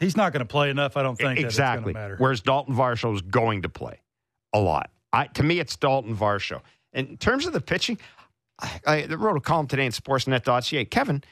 He's 0.00 0.16
not 0.16 0.32
going 0.32 0.40
to 0.40 0.50
play 0.50 0.70
enough. 0.70 0.96
I 0.96 1.02
don't 1.02 1.16
think 1.16 1.38
exactly. 1.38 1.92
that 1.92 1.98
it's 1.98 2.02
matter. 2.02 2.16
Whereas 2.18 2.40
Dalton 2.40 2.74
Varsho 2.74 3.14
is 3.14 3.22
going 3.22 3.62
to 3.62 3.68
play 3.68 4.00
a 4.52 4.58
lot. 4.58 4.90
I, 5.12 5.26
to 5.26 5.42
me, 5.42 5.58
it's 5.58 5.76
Dalton 5.76 6.16
Varsho. 6.16 6.60
In 6.92 7.16
terms 7.16 7.46
of 7.46 7.52
the 7.52 7.60
pitching, 7.60 7.98
I, 8.58 8.80
I 8.86 9.06
wrote 9.06 9.36
a 9.36 9.40
column 9.40 9.66
today 9.66 9.86
in 9.86 9.92
Sportsnet.ca. 9.92 10.84
Kevin, 10.86 11.22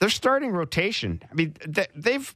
their 0.00 0.08
starting 0.08 0.50
rotation. 0.50 1.22
I 1.30 1.34
mean, 1.34 1.54
they, 1.66 1.86
they've 1.94 2.34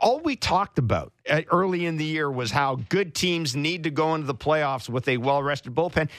all 0.00 0.20
we 0.20 0.36
talked 0.36 0.78
about 0.78 1.12
uh, 1.30 1.42
early 1.50 1.86
in 1.86 1.96
the 1.96 2.04
year 2.04 2.30
was 2.30 2.50
how 2.50 2.76
good 2.88 3.14
teams 3.14 3.56
need 3.56 3.84
to 3.84 3.90
go 3.90 4.14
into 4.14 4.26
the 4.26 4.34
playoffs 4.34 4.88
with 4.88 5.08
a 5.08 5.16
well-rested 5.16 5.74
bullpen. 5.74 6.10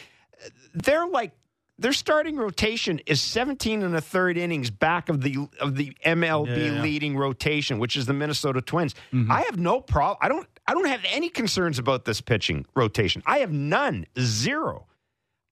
They're 0.73 1.05
like 1.07 1.31
their 1.77 1.93
starting 1.93 2.37
rotation 2.37 2.99
is 3.05 3.21
17 3.21 3.83
and 3.83 3.95
a 3.95 4.01
third 4.01 4.37
innings 4.37 4.69
back 4.69 5.09
of 5.09 5.21
the 5.21 5.47
of 5.59 5.75
the 5.75 5.95
MLB 6.05 6.75
Yeah, 6.75 6.81
leading 6.81 7.17
rotation, 7.17 7.79
which 7.79 7.95
is 7.97 8.05
the 8.05 8.13
Minnesota 8.13 8.61
Twins. 8.61 8.95
Mm-hmm. 9.13 9.31
I 9.31 9.41
have 9.41 9.59
no 9.59 9.81
problem. 9.81 10.17
I 10.21 10.29
don't. 10.29 10.47
I 10.67 10.73
don't 10.73 10.87
have 10.87 11.01
any 11.11 11.29
concerns 11.29 11.77
about 11.77 12.05
this 12.05 12.21
pitching 12.21 12.65
rotation. 12.75 13.21
I 13.25 13.39
have 13.39 13.51
none, 13.51 14.07
zero. 14.19 14.87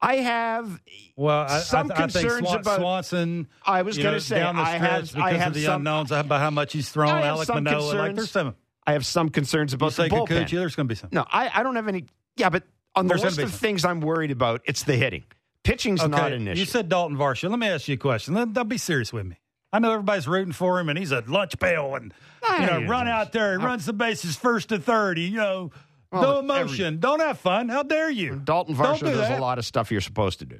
I 0.02 0.16
have 0.18 0.82
well, 1.16 1.46
I, 1.48 1.60
some 1.60 1.92
I, 1.92 1.96
I 1.96 1.98
concerns 1.98 2.48
Swan, 2.48 2.60
about. 2.60 2.80
Swanson. 2.80 3.48
I 3.66 3.84
was 3.84 3.98
going 3.98 4.16
to 4.16 4.20
say 4.20 4.42
I 4.42 4.78
have. 4.78 5.02
because 5.04 5.16
I 5.16 5.34
have 5.34 5.50
of 5.50 5.54
the 5.54 5.64
some. 5.66 5.76
unknowns 5.82 6.12
about 6.12 6.40
how 6.40 6.50
much 6.50 6.74
he's 6.74 6.90
thrown. 6.90 7.10
I 7.10 7.18
have 7.22 7.26
Alec 7.36 7.48
some 7.48 7.64
Manoah, 7.64 7.80
like 7.80 7.90
concerns. 7.92 8.16
there's 8.18 8.32
some. 8.32 8.56
I 8.86 8.94
have 8.94 9.06
some 9.06 9.30
concerns 9.30 9.74
about 9.74 9.94
say 9.94 10.10
the 10.10 10.16
bullpen. 10.16 10.28
Kikuchi, 10.46 10.58
there's 10.58 10.76
going 10.76 10.88
to 10.88 10.92
be 10.92 10.96
some. 10.96 11.10
No, 11.14 11.26
I, 11.32 11.52
I 11.54 11.64
don't 11.64 11.76
have 11.76 11.88
any. 11.88 12.06
Yeah, 12.36 12.50
but 12.50 12.64
on 12.96 13.08
the 13.08 13.14
There's 13.16 13.24
list 13.38 13.40
of 13.40 13.54
things 13.54 13.86
I'm 13.86 14.02
worried 14.02 14.32
about, 14.32 14.62
it's 14.66 14.84
the 14.84 14.96
hitting. 14.96 15.24
Pitching's 15.64 16.06
not 16.08 16.34
an 16.34 16.48
issue. 16.48 16.60
You 16.60 16.66
said 16.66 16.90
Dalton 16.90 17.18
Varsho. 17.18 17.50
Let 17.50 17.60
me 17.60 17.68
ask 17.68 17.88
you 17.88 17.94
a 17.94 17.98
question. 17.98 18.34
Let, 18.34 18.54
let 18.54 18.68
be 18.68 18.78
serious 18.78 19.14
with 19.14 19.26
me. 19.26 19.38
I 19.72 19.80
know 19.80 19.92
everybody's 19.94 20.28
rooting 20.28 20.54
for 20.54 20.80
him, 20.80 20.90
and 20.90 21.00
he's 21.00 21.12
a 21.12 21.24
lunch 21.28 21.58
pail, 21.60 21.96
and 21.96 22.14
you 22.60 22.66
know, 22.66 22.82
I- 22.82 22.86
run 22.86 23.08
out 23.08 23.32
there, 23.32 23.58
he 23.60 23.66
runs 23.66 23.86
the 23.86 23.94
bases 23.94 24.36
first 24.36 24.70
to 24.70 24.78
third. 24.80 25.18
He, 25.18 25.28
you 25.28 25.38
know, 25.38 25.72
Well, 26.12 26.44
no 26.44 26.54
every- 26.54 26.66
emotion, 26.76 27.00
don't 27.00 27.22
have 27.22 27.40
fun. 27.40 27.70
How 27.70 27.82
dare 27.84 28.10
you? 28.12 28.36
Dalton 28.44 28.76
Don't 28.76 28.86
Varsho 28.86 29.00
do 29.00 29.06
does 29.08 29.18
that. 29.18 29.40
a 29.40 29.42
lot 29.42 29.58
of 29.58 29.66
stuff 29.66 29.92
you're 29.92 30.02
supposed 30.02 30.40
to 30.40 30.46
do. 30.46 30.60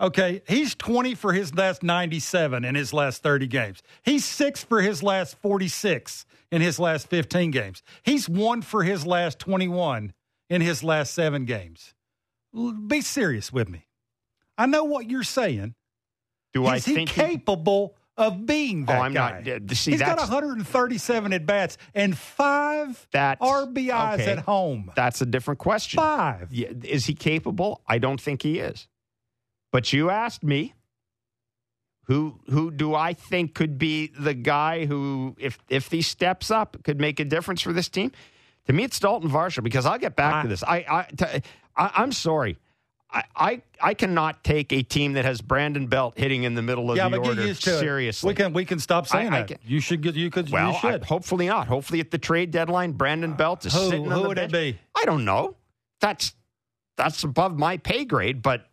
Okay, 0.00 0.42
he's 0.48 0.74
20 0.74 1.14
for 1.14 1.32
his 1.32 1.54
last 1.54 1.82
97 1.82 2.64
in 2.64 2.74
his 2.74 2.92
last 2.92 3.22
30 3.22 3.46
games. 3.46 3.82
He's 4.02 4.24
six 4.24 4.64
for 4.64 4.82
his 4.82 5.02
last 5.02 5.36
46 5.40 6.26
in 6.50 6.60
his 6.60 6.78
last 6.80 7.08
15 7.08 7.52
games. 7.52 7.82
He's 8.02 8.28
one 8.28 8.62
for 8.62 8.82
his 8.82 9.06
last 9.06 9.38
21 9.38 10.12
in 10.50 10.60
his 10.60 10.82
last 10.82 11.14
seven 11.14 11.44
games. 11.44 11.94
Be 12.86 13.00
serious 13.00 13.52
with 13.52 13.68
me. 13.68 13.86
I 14.62 14.66
know 14.66 14.84
what 14.84 15.10
you're 15.10 15.24
saying. 15.24 15.74
Do 16.54 16.66
I 16.66 16.76
Is 16.76 16.84
he 16.84 16.94
think 16.94 17.08
he- 17.10 17.20
capable 17.20 17.96
of 18.16 18.44
being 18.46 18.82
oh, 18.82 18.86
that 18.86 18.98
Oh, 18.98 19.02
I'm 19.02 19.12
guy? 19.14 19.42
not- 19.44 19.70
see, 19.76 19.92
He's 19.92 20.00
got 20.00 20.18
137 20.18 21.32
at 21.32 21.46
bats 21.46 21.78
and 21.94 22.16
five 22.16 23.06
That's- 23.10 23.38
RBIs 23.46 24.20
okay. 24.20 24.32
at 24.32 24.38
home. 24.40 24.92
That's 24.94 25.20
a 25.22 25.26
different 25.26 25.58
question. 25.58 25.96
Five. 25.98 26.48
Is 26.52 27.06
he 27.06 27.14
capable? 27.14 27.80
I 27.88 27.98
don't 27.98 28.20
think 28.20 28.42
he 28.42 28.58
is. 28.58 28.86
But 29.72 29.92
you 29.92 30.10
asked 30.10 30.44
me 30.44 30.74
who 32.04 32.38
who 32.50 32.70
do 32.70 32.94
I 32.94 33.14
think 33.14 33.54
could 33.54 33.78
be 33.78 34.08
the 34.08 34.34
guy 34.34 34.84
who, 34.86 35.34
if 35.38 35.58
if 35.68 35.90
he 35.90 36.02
steps 36.02 36.50
up, 36.50 36.76
could 36.84 37.00
make 37.00 37.18
a 37.20 37.24
difference 37.24 37.62
for 37.62 37.72
this 37.72 37.88
team? 37.88 38.12
To 38.66 38.72
me, 38.72 38.84
it's 38.84 39.00
Dalton 39.00 39.30
Varsho 39.30 39.62
because 39.62 39.86
I'll 39.86 39.98
get 39.98 40.14
back 40.16 40.34
I- 40.34 40.42
to 40.42 40.48
this. 40.48 40.62
I, 40.62 40.76
I, 40.88 41.02
to, 41.16 41.42
I 41.76 41.90
I'm 41.96 42.12
sorry. 42.12 42.58
I, 43.14 43.24
I 43.36 43.62
I 43.80 43.94
cannot 43.94 44.42
take 44.42 44.72
a 44.72 44.82
team 44.82 45.12
that 45.14 45.24
has 45.26 45.40
Brandon 45.42 45.86
Belt 45.86 46.14
hitting 46.16 46.44
in 46.44 46.54
the 46.54 46.62
middle 46.62 46.90
of 46.90 46.96
yeah, 46.96 47.08
the 47.08 47.18
but 47.18 47.26
order 47.28 47.42
get 47.42 47.48
used 47.48 47.64
to 47.64 47.78
seriously. 47.78 48.28
it. 48.28 48.30
We 48.30 48.34
can 48.34 48.52
we 48.54 48.64
can 48.64 48.78
stop 48.78 49.06
saying 49.06 49.28
I- 49.32 49.36
I 49.36 49.38
that. 49.40 49.48
can- 49.48 49.58
you 49.64 49.80
should 49.80 50.00
get 50.00 50.14
you 50.14 50.30
could 50.30 50.50
Well, 50.50 50.78
you 50.82 50.88
I- 50.88 50.98
hopefully 51.04 51.46
not. 51.46 51.66
Hopefully 51.66 52.00
at 52.00 52.10
the 52.10 52.18
trade 52.18 52.50
deadline, 52.50 52.92
Brandon 52.92 53.34
Belt 53.34 53.66
is 53.66 53.74
Who- 53.74 53.80
sitting 53.90 54.06
on 54.06 54.12
who 54.12 54.22
the 54.22 54.28
would 54.28 54.38
it 54.38 54.50
be? 54.52 54.78
I 54.96 55.04
don't 55.04 55.24
know. 55.26 55.56
That's 56.00 56.34
that's 56.96 57.22
above 57.22 57.58
my 57.58 57.76
pay 57.76 58.04
grade. 58.06 58.40
But 58.40 58.66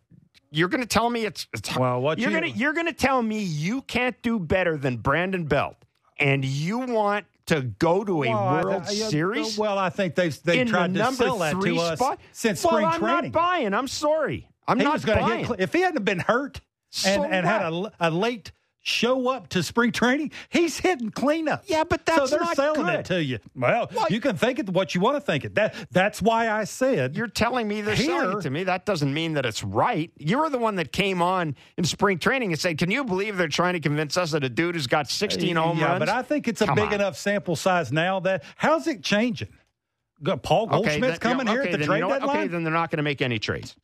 you're 0.50 0.68
going 0.68 0.80
to 0.82 0.86
tell 0.86 1.10
me 1.10 1.26
it's, 1.26 1.46
it's 1.54 1.76
Well, 1.76 2.00
what 2.00 2.18
you're 2.18 2.30
you- 2.30 2.40
going 2.40 2.52
to 2.52 2.58
you're 2.58 2.72
going 2.72 2.86
to 2.86 2.92
tell 2.92 3.20
me 3.22 3.40
you 3.42 3.82
can't 3.82 4.20
do 4.22 4.38
better 4.38 4.76
than 4.78 4.96
Brandon 4.96 5.44
Belt, 5.44 5.76
and 6.18 6.44
you 6.44 6.78
want 6.78 7.26
to 7.50 7.62
go 7.62 8.04
to 8.04 8.22
a 8.24 8.28
Well, 8.30 8.64
World 8.64 8.82
I- 8.86 8.92
yeah, 8.92 9.08
Series 9.08 9.58
Well, 9.58 9.76
I 9.78 9.90
think 9.90 10.14
they've 10.14 10.42
they 10.42 10.64
tried 10.64 10.94
the 10.94 11.04
to 11.04 11.12
sell 11.12 11.38
that 11.38 11.60
to 11.60 11.78
us 11.78 11.98
spot 11.98 12.18
since 12.32 12.64
well, 12.64 12.72
spring 12.72 12.86
I'm 12.86 13.00
training. 13.00 13.22
not 13.24 13.32
buying. 13.32 13.74
I'm 13.74 13.88
sorry. 13.88 14.48
I'm 14.68 14.78
he 14.78 14.84
not 14.84 15.04
buying. 15.04 15.44
hit, 15.46 15.60
if 15.60 15.72
he 15.72 15.80
hadn't 15.80 16.04
been 16.04 16.20
hurt 16.20 16.60
and, 17.04 17.22
So 17.22 17.24
and 17.24 17.46
had 17.46 17.62
a, 17.62 17.92
a 18.00 18.10
late 18.10 18.52
show 18.82 19.28
up 19.28 19.48
to 19.50 19.62
spring 19.62 19.92
training, 19.92 20.32
he's 20.48 20.78
hitting 20.78 21.10
cleanup. 21.10 21.64
Yeah, 21.66 21.84
but 21.84 22.06
that's 22.06 22.18
so 22.18 22.26
they're 22.26 22.40
not 22.40 22.56
selling 22.56 22.84
good. 22.86 23.00
it 23.00 23.04
to 23.06 23.22
you. 23.22 23.38
Well, 23.54 23.90
Well, 23.94 24.06
you 24.10 24.20
can 24.20 24.36
think 24.36 24.58
it 24.58 24.68
what 24.70 24.94
you 24.94 25.00
want 25.00 25.16
to 25.16 25.20
think 25.20 25.44
it. 25.44 25.54
That 25.54 25.74
that's 25.90 26.22
why 26.22 26.48
I 26.50 26.64
said 26.64 27.16
You're 27.16 27.26
telling 27.28 27.68
me 27.68 27.80
they're 27.82 27.94
Here- 27.94 28.06
selling 28.20 28.38
it 28.38 28.42
to 28.42 28.50
me. 28.50 28.64
That 28.64 28.86
doesn't 28.86 29.12
mean 29.12 29.34
that 29.34 29.44
it's 29.46 29.62
right. 29.62 30.10
You 30.16 30.38
were 30.38 30.50
the 30.50 30.58
one 30.58 30.76
that 30.76 30.92
came 30.92 31.20
on 31.22 31.54
in 31.76 31.84
spring 31.84 32.18
training 32.18 32.52
and 32.52 32.60
said, 32.60 32.78
"Can 32.78 32.90
you 32.90 33.04
believe 33.04 33.36
they're 33.36 33.48
trying 33.48 33.74
to 33.74 33.80
convince 33.80 34.16
us 34.16 34.30
that 34.32 34.44
a 34.44 34.48
dude 34.48 34.74
who's 34.74 34.86
got 34.86 35.08
16 35.10 35.56
uh, 35.56 35.62
home 35.62 35.78
yeah, 35.78 35.86
runs?" 35.86 35.98
but 36.00 36.08
I 36.08 36.22
think 36.22 36.48
it's 36.48 36.60
a 36.62 36.66
Come 36.66 36.74
big 36.76 36.86
on. 36.88 36.94
enough 36.94 37.16
sample 37.18 37.56
size 37.56 37.92
now 37.92 38.20
that 38.20 38.44
how's 38.56 38.86
it 38.86 39.02
changing? 39.02 39.48
Paul 40.42 40.66
Goldschmidt's 40.66 41.18
then- 41.18 41.18
coming 41.18 41.46
yeah, 41.46 41.52
here 41.52 41.62
okay, 41.62 41.72
at 41.72 41.78
the 41.78 41.86
trade 41.86 41.96
you 41.98 42.02
know 42.02 42.10
deadline. 42.10 42.36
Okay, 42.36 42.46
then 42.48 42.62
they're 42.64 42.72
not 42.72 42.90
going 42.90 42.98
to 42.98 43.02
make 43.02 43.22
any 43.22 43.38
trades. 43.38 43.74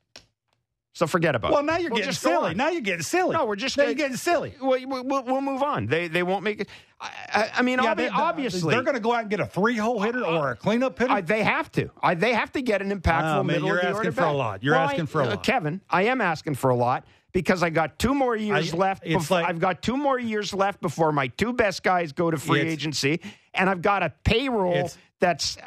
So 0.97 1.07
forget 1.07 1.35
about 1.35 1.51
well, 1.51 1.61
it. 1.61 1.65
now 1.65 1.77
you're 1.77 1.91
We'll 1.91 1.99
getting 1.99 2.15
silly. 2.15 2.55
Now 2.55 2.71
you're 2.71 2.81
getting 2.81 3.03
silly. 3.03 3.37
No, 3.37 3.45
we're 3.45 3.57
just 3.57 3.77
now 3.77 3.85
you're 3.85 3.93
getting 3.93 4.17
silly. 4.17 4.55
We'll, 4.59 4.81
we'll, 4.89 5.25
we'll 5.25 5.41
move 5.43 5.63
on. 5.63 5.89
They 5.89 6.09
they 6.09 6.23
won't 6.23 6.43
make 6.43 6.59
it. 6.59 6.71
I, 6.99 7.51
I, 7.57 7.61
mean, 7.61 7.79
Yeah, 7.83 7.93
obvi- 7.93 7.97
they- 7.99 8.09
obviously 8.09 8.73
they're 8.73 8.83
going 8.83 8.95
to 8.95 9.01
go 9.03 9.13
out 9.13 9.21
and 9.21 9.29
get 9.29 9.41
a 9.41 9.45
three-hole 9.45 10.01
hitter 10.01 10.25
or 10.25 10.53
a 10.53 10.57
cleanup 10.57 10.99
hitter. 10.99 11.13
I, 11.13 11.21
they 11.21 11.43
have 11.43 11.71
to. 11.73 11.91
I, 12.03 12.15
they 12.15 12.33
have 12.33 12.51
to 12.53 12.63
get 12.63 12.81
an 12.81 12.99
impactful 12.99 13.41
Oh, 13.41 13.43
man, 13.43 13.47
middle 13.57 13.69
you're 13.69 13.77
of 13.77 13.83
the 13.83 13.89
asking 13.99 14.13
for 14.13 14.25
a 14.25 14.33
lot. 14.33 14.63
You're 14.63 14.73
Well, 14.75 14.85
asking 14.89 15.05
for 15.05 15.21
a 15.21 15.27
uh, 15.27 15.29
lot. 15.33 15.43
Kevin. 15.45 15.83
I 15.91 16.05
am 16.05 16.23
asking 16.23 16.55
for 16.55 16.71
a 16.71 16.75
lot 16.75 17.05
because 17.33 17.63
I 17.63 17.69
got 17.69 17.99
two 17.99 18.15
more 18.15 18.35
years 18.35 18.73
I- 18.73 18.77
left. 18.79 19.07
like- 19.07 19.45
I've 19.47 19.59
got 19.61 19.83
two 19.83 19.99
more 19.99 20.19
years 20.19 20.55
left 20.55 20.81
before 20.81 21.13
my 21.13 21.27
two 21.27 21.53
best 21.53 21.83
guys 21.83 22.13
go 22.13 22.31
to 22.31 22.39
free 22.39 22.61
agency, 22.63 23.21
and 23.53 23.69
I've 23.69 23.83
got 23.83 24.03
a 24.03 24.15
payroll 24.25 24.91
that's. 25.21 25.59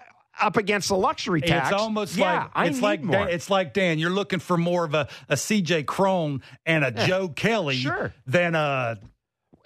Up 0.41 0.57
against 0.57 0.87
the 0.89 0.95
luxury 0.95 1.41
tax. 1.41 1.71
It's 1.71 1.81
almost 1.81 2.15
yeah, 2.17 2.43
like 2.43 2.51
I 2.55 2.65
it's 2.67 2.81
like 2.81 3.01
more. 3.03 3.17
Dan, 3.25 3.29
it's 3.29 3.49
like 3.49 3.73
Dan. 3.73 3.99
You're 3.99 4.09
looking 4.09 4.39
for 4.39 4.57
more 4.57 4.85
of 4.85 4.93
a, 4.93 5.07
a 5.27 5.35
C.J. 5.37 5.83
Cron 5.83 6.41
and 6.65 6.83
a 6.83 6.91
Joe 6.91 7.27
Kelly 7.29 7.75
sure. 7.77 8.13
than 8.25 8.55
a 8.55 8.99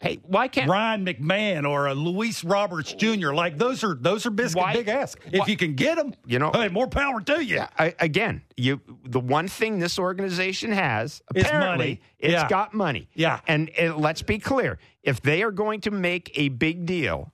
hey, 0.02 0.20
why 0.24 0.48
can't 0.50 0.70
Ryan 0.70 1.06
McMahon 1.06 1.70
or 1.70 1.88
a 1.88 1.94
Luis 1.96 2.44
Roberts 2.44 2.94
Jr. 2.94 3.32
Like 3.34 3.58
those 3.58 3.84
are 3.84 3.96
those 3.96 4.26
are 4.26 4.32
biscuit 4.32 4.62
Why- 4.62 4.74
big 4.74 4.88
ass. 4.90 5.16
why- 5.32 5.40
If 5.44 5.48
you 5.48 5.56
can 5.58 5.76
get 5.76 5.96
them, 5.98 6.14
You 6.26 6.40
know- 6.40 6.52
hey, 6.54 6.68
more 6.70 6.88
power 6.88 7.22
to 7.22 7.44
you. 7.44 7.56
Yeah, 7.56 7.68
I, 7.78 7.96
again, 8.00 8.42
you 8.58 8.82
the 9.06 9.20
one 9.22 9.48
thing 9.48 9.80
this 9.80 9.98
organization 10.00 10.72
has 10.72 11.22
It's 11.36 11.48
apparently 11.48 11.78
money. 11.86 12.02
it's 12.20 12.34
Yeah. 12.34 12.50
got 12.50 12.74
money. 12.74 13.08
Yeah. 13.14 13.40
and, 13.48 13.70
and 13.72 13.98
let's 13.98 14.22
be 14.22 14.40
clear: 14.40 14.78
if 15.04 15.22
they 15.22 15.42
are 15.44 15.52
going 15.52 15.82
to 15.82 15.92
make 15.92 16.32
a 16.38 16.50
big 16.50 16.86
deal, 16.86 17.32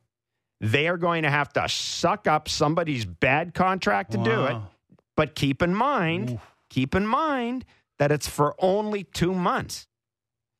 they 0.61 0.87
are 0.87 0.97
going 0.97 1.23
to 1.23 1.29
have 1.29 1.51
to 1.53 1.67
suck 1.69 2.27
up 2.27 2.49
somebody's 2.49 3.05
bad 3.05 3.53
contract 3.53 4.11
to 4.11 4.17
do 4.17 4.45
it. 4.45 4.57
But 5.15 5.35
keep 5.35 5.61
in 5.61 5.73
mind, 5.75 6.39
keep 6.69 6.95
in 6.95 7.05
mind 7.05 7.65
that 7.97 8.11
it's 8.11 8.27
for 8.27 8.55
only 8.59 9.03
two 9.03 9.33
months. 9.33 9.87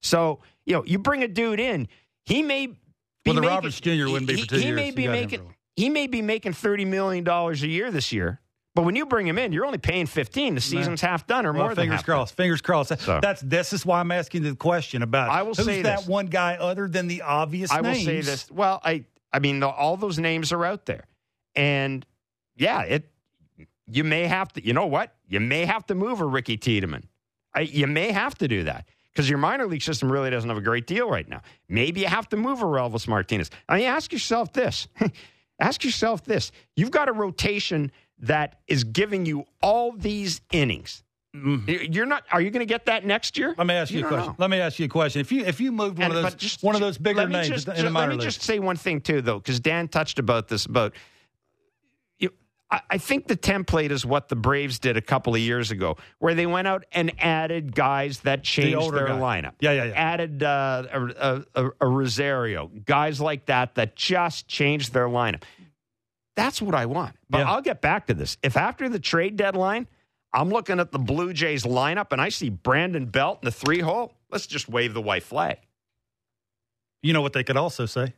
So 0.01 0.39
you 0.65 0.73
know, 0.73 0.83
you 0.85 0.99
bring 0.99 1.23
a 1.23 1.27
dude 1.27 1.59
in, 1.59 1.87
he 2.25 2.41
may. 2.43 2.67
Be 2.67 3.31
Well, 3.31 3.35
the 3.35 3.41
making- 3.41 3.55
Roberts 3.55 3.79
Jr. 3.81 3.89
wouldn't 4.07 4.27
be 4.27 4.35
he- 4.35 4.41
for 4.43 4.47
two 4.47 4.55
he 4.57 4.65
years. 4.67 4.75
may 4.77 4.91
be 4.91 5.03
him 5.05 5.11
making 5.11 5.53
he 5.75 5.89
may 5.89 6.07
be 6.07 6.21
making 6.21 6.53
thirty 6.53 6.85
million 6.85 7.23
dollars 7.25 7.63
a 7.63 7.67
year 7.67 7.91
this 7.91 8.13
year. 8.13 8.39
But 8.75 8.83
when 8.85 8.95
you 8.95 9.05
bring 9.05 9.27
him 9.27 9.37
in, 9.37 9.51
you're 9.51 9.65
only 9.65 9.77
paying 9.77 10.05
fifteen. 10.05 10.55
The 10.55 10.61
season's 10.61 11.01
half 11.01 11.27
done 11.27 11.45
or 11.45 11.51
Well, 11.51 11.63
more 11.63 11.75
than 11.75 11.83
fingers 11.83 12.03
crossed. 12.03 12.37
Fingers 12.37 12.61
crossed. 12.61 12.97
So- 13.01 13.19
That's 13.21 13.41
this 13.41 13.73
is 13.73 13.85
why 13.85 13.99
I'm 13.99 14.11
asking 14.11 14.43
the 14.43 14.55
question 14.55 15.01
about. 15.03 15.29
I 15.31 15.41
will 15.43 15.53
who's 15.53 15.65
say 15.65 15.81
that 15.81 15.97
this. 15.99 16.07
one 16.07 16.27
guy 16.27 16.55
other 16.55 16.87
than 16.87 17.07
the 17.07 17.23
obvious 17.23 17.71
I 17.71 17.81
will 17.81 17.93
say 17.95 18.21
this. 18.21 18.49
Well, 18.49 18.79
I 18.85 19.03
I 19.31 19.39
mean, 19.39 19.59
the, 19.59 19.67
all 19.67 19.97
those 19.97 20.19
names 20.19 20.51
are 20.51 20.65
out 20.65 20.85
there, 20.85 21.05
and 21.55 22.05
yeah, 22.55 22.81
it. 22.81 23.11
You 23.91 24.03
may 24.03 24.27
have 24.27 24.53
to. 24.53 24.65
You 24.65 24.73
know 24.73 24.85
what? 24.85 25.15
You 25.27 25.39
may 25.39 25.65
have 25.65 25.85
to 25.87 25.95
move 25.95 26.21
a 26.21 26.25
Ricky 26.25 26.57
Tiedemann. 26.57 27.07
I, 27.53 27.61
you 27.61 27.87
may 27.87 28.11
have 28.11 28.35
to 28.35 28.47
do 28.47 28.63
that 28.65 28.87
because 29.11 29.29
your 29.29 29.39
minor 29.39 29.65
league 29.65 29.81
system 29.81 30.11
really 30.11 30.29
doesn't 30.29 30.49
have 30.49 30.57
a 30.57 30.61
great 30.61 30.85
deal 30.85 31.09
right 31.09 31.27
now. 31.27 31.41
Maybe 31.67 32.01
you 32.01 32.07
have 32.07 32.29
to 32.29 32.37
move 32.37 32.61
a 32.61 32.65
Elvis 32.65 33.07
Martinez. 33.07 33.49
I 33.67 33.77
mean, 33.77 33.85
ask 33.85 34.13
yourself 34.13 34.53
this. 34.53 34.87
ask 35.59 35.83
yourself 35.83 36.23
this. 36.23 36.51
You've 36.75 36.91
got 36.91 37.09
a 37.09 37.13
rotation 37.13 37.91
that 38.19 38.59
is 38.67 38.83
giving 38.83 39.25
you 39.25 39.45
all 39.61 39.91
these 39.91 40.41
innings. 40.51 41.03
You're 41.33 42.07
not. 42.07 42.23
Are 42.31 42.41
you 42.41 42.49
going 42.49 42.61
to 42.61 42.71
get 42.71 42.85
that 42.87 43.05
next 43.05 43.37
year? 43.37 43.51
Mm-hmm. 43.51 43.59
Let 43.61 43.67
me 43.67 43.73
ask 43.75 43.91
you, 43.91 44.03
a 44.03 44.07
question. 44.07 44.27
know. 44.29 44.35
Let 44.39 44.49
me 44.49 44.57
ask 44.59 44.79
you 44.79 44.85
a 44.85 44.89
question. 44.89 45.21
If 45.21 45.31
you 45.31 45.45
if 45.45 45.61
you 45.61 45.71
moved 45.71 45.99
one 45.99 46.09
And- 46.09 46.17
of 46.17 46.23
those 46.23 46.33
just- 46.35 46.63
one 46.63 46.73
of 46.75 46.81
those 46.81 46.97
bigger 46.97 47.27
names 47.27 47.49
just- 47.49 47.67
in 47.67 47.75
ju- 47.75 47.83
the 47.83 47.89
minor 47.91 48.07
Let 48.13 48.15
me 48.17 48.23
leagues, 48.23 48.35
just 48.35 48.45
say 48.45 48.57
one 48.57 48.75
thing 48.77 48.99
too, 48.99 49.21
though, 49.21 49.37
because 49.37 49.59
Dan 49.59 49.87
touched 49.87 50.17
about 50.17 50.47
this. 50.47 50.65
About 50.65 50.93
you, 52.17 52.31
I, 52.71 52.81
I 52.89 52.97
think 52.97 53.27
the 53.27 53.37
template 53.37 53.91
is 53.91 54.07
what 54.07 54.29
the 54.29 54.35
Braves 54.35 54.79
did 54.79 54.97
a 54.97 55.01
couple 55.01 55.35
of 55.35 55.39
years 55.39 55.69
ago, 55.69 55.97
where 56.17 56.33
they 56.33 56.47
went 56.47 56.67
out 56.67 56.85
and 56.91 57.11
added 57.19 57.75
guys 57.75 58.21
that 58.21 58.43
changed 58.43 58.75
older 58.75 58.97
their 58.97 59.07
guy. 59.09 59.19
lineup. 59.19 59.53
Yeah, 59.59 59.73
yeah, 59.73 59.83
yeah. 59.85 59.93
Added 59.93 60.41
uh, 60.41 60.83
a, 60.91 61.43
a, 61.63 61.69
a 61.81 61.87
Rosario, 61.87 62.71
guys 62.85 63.21
like 63.21 63.45
that 63.45 63.75
that 63.75 63.95
just 63.95 64.47
changed 64.47 64.93
their 64.93 65.07
lineup. 65.07 65.43
That's 66.35 66.59
what 66.59 66.73
I 66.73 66.87
want. 66.87 67.15
But 67.29 67.39
Yeah. 67.39 67.51
I'll 67.51 67.61
get 67.61 67.81
back 67.81 68.07
to 68.07 68.15
this. 68.15 68.37
If 68.41 68.57
after 68.57 68.89
the 68.89 68.99
trade 68.99 69.35
deadline, 69.35 69.87
I'm 70.33 70.49
looking 70.49 70.79
at 70.79 70.91
the 70.91 70.99
Blue 70.99 71.33
Jays 71.33 71.63
lineup 71.63 72.11
and 72.11 72.21
I 72.21 72.29
see 72.29 72.49
Brandon 72.49 73.05
Belt 73.05 73.39
in 73.41 73.45
the 73.45 73.51
three 73.51 73.79
hole, 73.79 74.13
let's 74.31 74.47
just 74.47 74.69
wave 74.69 74.93
the 74.93 75.01
white 75.01 75.23
flag. 75.23 75.57
you 77.01 77.13
know 77.13 77.21
what 77.21 77.33
they 77.33 77.43
could 77.43 77.57
also 77.57 77.85
say. 77.85 78.13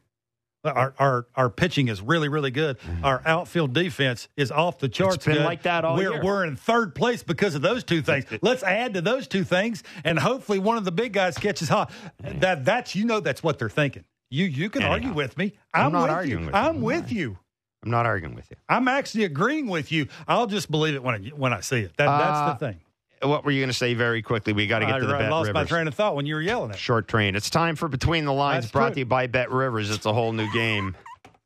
Our 0.63 0.93
our 0.99 1.25
our 1.35 1.49
pitching 1.49 1.87
is 1.87 2.01
really 2.01 2.29
really 2.29 2.51
good. 2.51 2.77
Mm-hmm. 2.79 3.03
Our 3.03 3.23
outfield 3.25 3.73
defense 3.73 4.27
is 4.37 4.51
off 4.51 4.77
the 4.77 4.89
charts. 4.89 5.15
It's 5.15 5.25
been 5.25 5.37
good. 5.37 5.45
like 5.45 5.63
that 5.63 5.83
all 5.83 5.95
we're, 5.95 6.11
year. 6.11 6.23
We're 6.23 6.45
in 6.45 6.55
third 6.55 6.93
place 6.93 7.23
because 7.23 7.55
of 7.55 7.63
those 7.63 7.83
two 7.83 8.03
things. 8.03 8.25
Let's 8.43 8.61
add 8.61 8.93
to 8.93 9.01
those 9.01 9.27
two 9.27 9.43
things, 9.43 9.81
and 10.03 10.19
hopefully 10.19 10.59
one 10.59 10.77
of 10.77 10.85
the 10.85 10.91
big 10.91 11.13
guys 11.13 11.35
catches 11.35 11.67
hot. 11.67 11.91
That 12.19 12.63
that's 12.63 12.95
you 12.95 13.05
know 13.05 13.19
that's 13.19 13.41
what 13.41 13.57
they're 13.57 13.71
thinking. 13.71 14.03
You 14.29 14.45
you 14.45 14.69
can 14.69 14.83
argue 14.83 15.13
with 15.13 15.35
me. 15.35 15.53
I'm 15.73 15.87
I'm, 15.87 15.91
not 15.93 16.01
with 16.03 16.11
arguing 16.11 16.39
you. 16.41 16.45
with 16.45 16.55
I'm 16.55 16.81
with 16.81 17.11
you. 17.11 17.39
I'm 17.83 17.89
not 17.91 18.05
arguing 18.05 18.35
with 18.35 18.49
you. 18.51 18.57
I'm 18.69 18.87
actually 18.87 19.23
agreeing 19.23 19.67
with 19.67 19.91
you. 19.91 20.07
I'll 20.27 20.47
just 20.47 20.69
believe 20.69 20.93
it 20.95 21.01
when 21.03 21.15
I 21.15 21.19
when 21.29 21.51
I 21.53 21.61
see 21.61 21.79
it. 21.79 21.97
That, 21.97 22.07
Uh, 22.07 22.17
that's 22.17 22.59
the 22.59 22.67
thing. 22.67 22.79
What 23.23 23.43
were 23.45 23.51
you 23.51 23.61
going 23.61 23.69
to 23.69 23.73
say 23.77 23.93
very 23.93 24.21
quickly? 24.23 24.51
We 24.53 24.65
got 24.67 24.79
to 24.79 24.85
get 24.87 24.95
I, 24.95 24.99
to 24.99 25.05
the 25.05 25.15
I 25.15 25.19
Bet 25.19 25.31
lost 25.31 25.53
my 25.53 25.63
train 25.63 25.87
of 25.87 25.93
thought 25.93 26.15
when 26.15 26.25
you 26.25 26.33
were 26.35 26.41
yelling 26.41 26.71
at. 26.71 26.75
me. 26.75 26.79
Short 26.79 27.07
train. 27.07 27.35
It's 27.35 27.51
time 27.51 27.75
for 27.75 27.87
Between 27.87 28.25
the 28.25 28.33
Lines, 28.33 28.65
That's 28.65 28.71
brought 28.71 28.87
true. 28.87 28.93
to 28.95 28.99
you 29.01 29.05
by 29.05 29.27
Bet 29.27 29.51
Rivers. 29.51 29.91
It's 29.91 30.05
a 30.07 30.13
whole 30.13 30.33
new 30.33 30.51
game. 30.51 30.95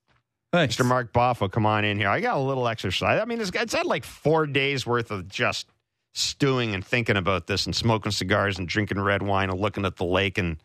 Thanks. 0.53 0.77
Mr. 0.77 0.85
Mark 0.85 1.11
Boffo, 1.11 1.51
come 1.51 1.65
on 1.65 1.83
in 1.83 1.97
here. 1.97 2.07
I 2.07 2.21
got 2.21 2.37
a 2.37 2.39
little 2.39 2.67
exercise. 2.69 3.19
I 3.21 3.25
mean, 3.25 3.41
it's, 3.41 3.51
it's 3.53 3.73
had 3.73 3.85
like 3.85 4.05
four 4.05 4.47
days 4.47 4.85
worth 4.87 5.11
of 5.11 5.27
just 5.27 5.67
stewing 6.13 6.73
and 6.73 6.85
thinking 6.85 7.17
about 7.17 7.47
this 7.47 7.65
and 7.65 7.75
smoking 7.75 8.13
cigars 8.13 8.57
and 8.57 8.65
drinking 8.69 9.01
red 9.01 9.21
wine 9.21 9.49
and 9.49 9.59
looking 9.59 9.83
at 9.83 9.97
the 9.97 10.05
lake. 10.05 10.37
And 10.37 10.55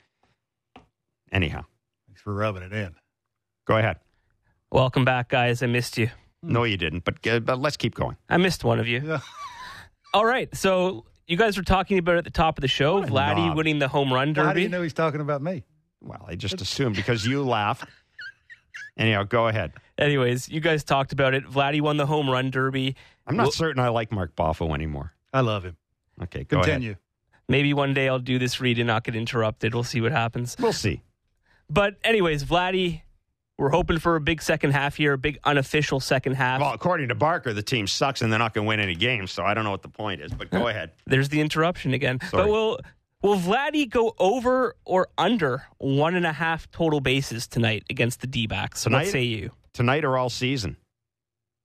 anyhow, 1.32 1.64
Thanks 2.06 2.20
for 2.22 2.32
rubbing 2.34 2.62
it 2.62 2.72
in. 2.72 2.94
go 3.66 3.76
ahead. 3.78 3.98
Welcome 4.72 5.04
back, 5.04 5.28
guys. 5.28 5.62
I 5.62 5.66
missed 5.66 5.98
you. 5.98 6.10
No, 6.42 6.64
you 6.64 6.76
didn't, 6.76 7.04
but, 7.04 7.26
uh, 7.26 7.40
but 7.40 7.60
let's 7.60 7.76
keep 7.76 7.94
going. 7.94 8.16
I 8.28 8.36
missed 8.36 8.64
one 8.64 8.78
of 8.78 8.86
you. 8.86 9.18
All 10.14 10.24
right. 10.24 10.54
So 10.56 11.04
you 11.26 11.36
guys 11.36 11.56
were 11.56 11.62
talking 11.62 11.98
about 11.98 12.16
at 12.16 12.24
the 12.24 12.30
top 12.30 12.56
of 12.56 12.62
the 12.62 12.68
show, 12.68 13.00
What 13.00 13.08
a 13.08 13.12
Vladdy 13.12 13.48
knob. 13.48 13.56
winning 13.56 13.78
the 13.78 13.88
home 13.88 14.12
run 14.12 14.32
derby. 14.32 14.46
How 14.46 14.52
do 14.54 14.60
you 14.60 14.68
know 14.68 14.82
he's 14.82 14.92
talking 14.94 15.20
about 15.20 15.42
me? 15.42 15.64
Well, 16.00 16.24
I 16.26 16.34
just 16.36 16.60
assumed 16.60 16.96
because 16.96 17.26
you 17.26 17.42
laughed. 17.42 17.84
Anyhow, 18.96 19.24
go 19.24 19.48
ahead. 19.48 19.72
Anyways, 19.98 20.48
you 20.48 20.60
guys 20.60 20.82
talked 20.84 21.12
about 21.12 21.34
it. 21.34 21.44
Vladdy 21.44 21.80
won 21.80 21.96
the 21.96 22.06
home 22.06 22.28
run 22.30 22.50
derby. 22.50 22.96
I'm 23.26 23.36
not 23.36 23.44
Well- 23.44 23.52
certain 23.52 23.82
I 23.82 23.88
like 23.88 24.10
Mark 24.12 24.34
Boffo 24.36 24.72
anymore. 24.74 25.12
I 25.32 25.40
love 25.40 25.64
him. 25.64 25.76
Okay, 26.22 26.44
go 26.44 26.56
ahead. 26.58 26.66
Continue. 26.74 26.96
Maybe 27.48 27.74
one 27.74 27.92
day 27.94 28.08
I'll 28.08 28.18
do 28.18 28.38
this 28.38 28.60
read 28.60 28.78
and 28.78 28.86
not 28.86 29.04
get 29.04 29.16
interrupted. 29.16 29.74
We'll 29.74 29.84
see 29.84 30.00
what 30.00 30.12
happens. 30.12 30.56
We'll 30.58 30.72
see. 30.72 31.02
But 31.68 31.96
anyways, 32.04 32.44
Vladdy, 32.44 33.02
we're 33.60 33.68
hoping 33.68 33.98
for 33.98 34.16
a 34.16 34.20
big 34.22 34.40
second 34.40 34.70
half 34.70 34.96
here, 34.96 35.12
a 35.12 35.18
big 35.18 35.38
unofficial 35.44 36.00
second 36.00 36.32
half. 36.32 36.62
Well, 36.62 36.72
according 36.72 37.08
to 37.08 37.14
Barker, 37.14 37.52
the 37.52 37.62
team 37.62 37.86
sucks 37.86 38.22
and 38.22 38.32
they're 38.32 38.38
not 38.38 38.54
going 38.54 38.64
to 38.64 38.68
win 38.68 38.80
any 38.80 38.94
games. 38.94 39.32
So 39.32 39.44
I 39.44 39.52
don't 39.52 39.64
know 39.64 39.70
what 39.70 39.82
the 39.82 39.90
point 39.90 40.22
is, 40.22 40.32
but 40.32 40.50
go 40.50 40.68
ahead. 40.68 40.92
There's 41.04 41.28
the 41.28 41.42
interruption 41.42 41.92
again. 41.92 42.20
Sorry. 42.30 42.44
But 42.44 42.50
will 42.50 42.80
will 43.20 43.36
Vladdy 43.36 43.88
go 43.88 44.14
over 44.18 44.76
or 44.86 45.08
under 45.18 45.66
one 45.76 46.14
and 46.14 46.24
a 46.24 46.32
half 46.32 46.70
total 46.70 47.00
bases 47.00 47.46
tonight 47.46 47.84
against 47.90 48.22
the 48.22 48.26
D 48.26 48.46
backs? 48.46 48.84
Tonight? 48.84 49.02
What 49.02 49.08
say 49.08 49.24
you? 49.24 49.50
Tonight 49.74 50.06
or 50.06 50.16
all 50.16 50.30
season? 50.30 50.78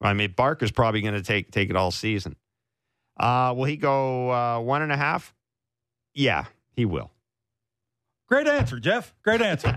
I 0.02 0.14
mean, 0.14 0.34
Barker's 0.36 0.72
probably 0.72 1.00
going 1.00 1.14
to 1.14 1.24
take 1.24 1.50
take 1.52 1.70
it 1.70 1.78
all 1.78 1.92
season. 1.92 2.36
Uh, 3.18 3.54
will 3.56 3.64
he 3.64 3.78
go 3.78 4.30
uh, 4.32 4.60
one 4.60 4.82
and 4.82 4.92
a 4.92 4.98
half? 4.98 5.34
Yeah, 6.14 6.44
he 6.74 6.84
will. 6.84 7.12
Great 8.28 8.48
answer, 8.48 8.82
Jeff. 8.82 9.16
Great 9.24 9.42
answer. 9.42 9.74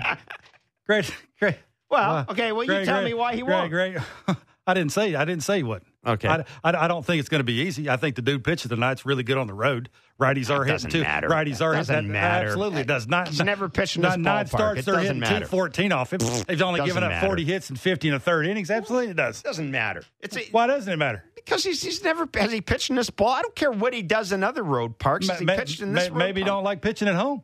great, 0.86 1.14
great. 1.38 1.58
Well, 1.90 2.00
Wow. 2.14 2.26
okay. 2.30 2.52
Well, 2.52 2.64
you 2.64 2.84
tell 2.84 3.00
great, 3.00 3.04
me 3.10 3.14
why 3.14 3.34
he 3.34 3.40
great, 3.42 3.52
won't. 3.54 3.70
Great. 3.70 3.96
I 4.66 4.74
didn't 4.74 4.92
say. 4.92 5.14
I 5.14 5.24
didn't 5.24 5.42
say 5.44 5.62
what. 5.62 5.82
Okay. 6.06 6.28
I, 6.28 6.44
I, 6.62 6.84
I 6.84 6.88
don't 6.88 7.04
think 7.04 7.20
it's 7.20 7.30
going 7.30 7.40
to 7.40 7.44
be 7.44 7.60
easy. 7.62 7.88
I 7.88 7.96
think 7.96 8.16
the 8.16 8.22
dude 8.22 8.44
pitching 8.44 8.68
tonight's 8.68 9.06
really 9.06 9.22
good 9.22 9.38
on 9.38 9.46
the 9.46 9.54
road. 9.54 9.88
Righties 10.20 10.50
are 10.50 10.62
hitting 10.64 10.74
doesn't 10.74 10.90
too. 10.90 11.00
matter. 11.02 11.28
Righties 11.28 11.62
are 11.62 11.72
Doesn't 11.74 11.94
hitting. 11.94 12.12
matter. 12.12 12.48
Absolutely 12.48 12.84
does 12.84 13.06
not. 13.08 13.28
He's 13.28 13.40
never 13.42 13.68
pitched 13.70 13.96
in 13.96 14.02
nine, 14.02 14.18
this 14.20 14.24
nine 14.24 14.44
ballpark. 14.44 14.48
starts. 14.48 14.80
It 14.80 14.84
they're 14.84 14.94
doesn't 14.96 15.06
hitting 15.06 15.20
matter. 15.20 15.40
two 15.40 15.46
fourteen 15.46 15.92
off 15.92 16.12
him. 16.12 16.18
They've 16.46 16.60
only 16.60 16.78
Doesn't 16.80 16.86
given 16.86 17.04
up 17.04 17.10
matter. 17.10 17.26
forty 17.26 17.44
hits 17.44 17.70
and 17.70 17.78
fifty 17.80 18.08
in 18.08 18.14
the 18.14 18.20
third 18.20 18.46
innings. 18.46 18.70
Absolutely 18.70 19.10
it 19.12 19.16
does. 19.16 19.40
doesn't 19.42 19.70
matter. 19.70 20.02
It's 20.20 20.36
a, 20.36 20.40
Why 20.50 20.66
doesn't 20.66 20.92
it 20.92 20.96
matter? 20.96 21.24
because 21.36 21.64
he's 21.64 21.80
he's 21.82 22.02
never 22.04 22.28
has 22.34 22.52
he 22.52 22.60
pitched 22.60 22.90
in 22.90 22.96
this 22.96 23.08
ball. 23.10 23.28
I 23.30 23.40
don't 23.42 23.54
care 23.54 23.70
what 23.70 23.94
he 23.94 24.02
does 24.02 24.32
in 24.32 24.42
other 24.44 24.62
road 24.62 24.98
parks. 24.98 25.28
Has 25.28 25.38
he 25.38 25.44
Ma- 25.46 25.54
ma- 25.54 25.58
pitched 25.60 25.80
in 25.80 25.94
this? 25.94 26.10
ma- 26.10 26.14
road 26.16 26.18
maybe 26.18 26.40
park? 26.42 26.48
don't 26.48 26.64
like 26.64 26.82
pitching 26.82 27.08
at 27.08 27.14
home. 27.14 27.42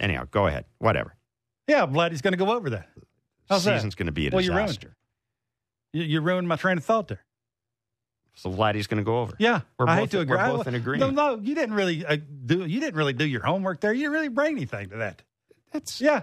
Anyhow, 0.00 0.24
go 0.30 0.46
ahead. 0.46 0.64
Whatever. 0.78 1.14
Yeah, 1.68 1.82
I'm 1.84 1.92
glad 1.92 2.10
he's 2.12 2.22
going 2.22 2.32
to 2.32 2.38
go 2.38 2.50
over 2.52 2.70
that. 2.70 2.88
How's? 3.52 3.64
Season's 3.64 3.94
going 3.94 4.06
to 4.06 4.12
be 4.12 4.26
a 4.26 4.30
Well, 4.30 4.40
you 4.42 4.50
ruined- 4.52 4.68
disaster. 4.68 4.96
You, 5.94 6.20
ruined 6.22 6.48
my 6.48 6.56
train 6.56 6.78
of 6.78 6.84
thought 6.84 7.08
there. 7.08 7.22
So 8.34 8.50
Vladdy's 8.50 8.86
going 8.86 8.96
to 8.98 9.04
go 9.04 9.20
over. 9.20 9.34
Yeah, 9.38 9.60
We're 9.78 9.86
I 9.88 9.96
both- 9.96 9.98
hate 10.00 10.10
to 10.12 10.20
agree. 10.20 10.36
we're 10.38 10.56
both 10.56 10.66
in 10.66 10.74
agreement. 10.74 11.14
No, 11.14 11.34
no, 11.36 11.42
you 11.42 11.54
didn't 11.54 11.74
really 11.74 12.04
uh, 12.06 12.16
do. 12.46 12.64
You 12.64 12.80
didn't 12.80 12.94
really 12.96 13.12
do 13.12 13.26
your 13.26 13.42
homework 13.44 13.80
there. 13.80 13.92
You 13.92 14.00
didn't 14.04 14.12
really 14.14 14.28
bring 14.28 14.56
anything 14.56 14.88
to 14.88 14.96
that. 14.96 15.20
That's 15.70 16.00
Yeah, 16.00 16.22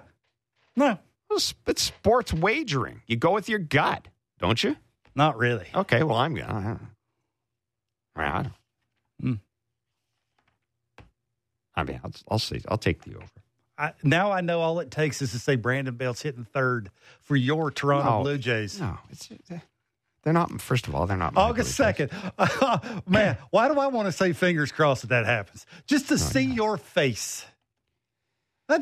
no, 0.76 0.98
it's, 1.30 1.54
sports 1.76 2.34
wagering. 2.34 3.04
You 3.06 3.16
go 3.16 3.32
with 3.34 3.48
your 3.48 3.60
gut, 3.60 4.08
don't 4.40 4.64
you? 4.64 4.76
not 5.16 5.38
really. 5.38 5.68
Okay. 5.76 6.02
Well, 6.02 6.18
I'm 6.18 6.34
going. 6.34 6.48
to 6.48 6.80
I. 8.16 8.46
Hmm. 9.22 9.34
I 11.76 11.84
mean, 11.84 12.00
I'll, 12.04 12.12
I'll 12.30 12.40
see. 12.40 12.62
I'll 12.68 12.78
take 12.78 13.04
the 13.04 13.16
over. 13.16 13.26
I, 13.80 13.94
now 14.04 14.32
I 14.32 14.42
know 14.42 14.60
all 14.60 14.80
it 14.80 14.92
takes 14.92 15.22
is 15.22 15.32
to 15.32 15.40
say 15.40 15.56
Brandon 15.56 15.96
Belt's 15.96 16.22
hitting 16.22 16.44
third 16.44 16.92
for 17.22 17.36
your 17.36 17.72
Toronto 17.72 18.18
No. 18.18 18.24
Blue 18.24 18.38
Jays. 18.38 18.80
No, 18.80 18.98
it's 19.10 19.30
they're 20.24 20.34
not. 20.34 20.60
First 20.60 20.88
of 20.88 20.96
all, 20.96 21.08
they're 21.08 21.16
not. 21.16 21.38
August 21.38 21.76
second, 21.76 22.12
man. 23.08 23.38
Why 23.52 23.70
do 23.70 23.80
I 23.80 23.88
want 23.88 24.08
to 24.08 24.12
say 24.12 24.34
fingers 24.34 24.72
crossed 24.72 25.04
that 25.04 25.08
that 25.10 25.26
happens? 25.26 25.66
Just 25.88 26.10
to 26.10 26.18
see 26.18 26.42
your 26.44 26.76
face. 26.78 27.46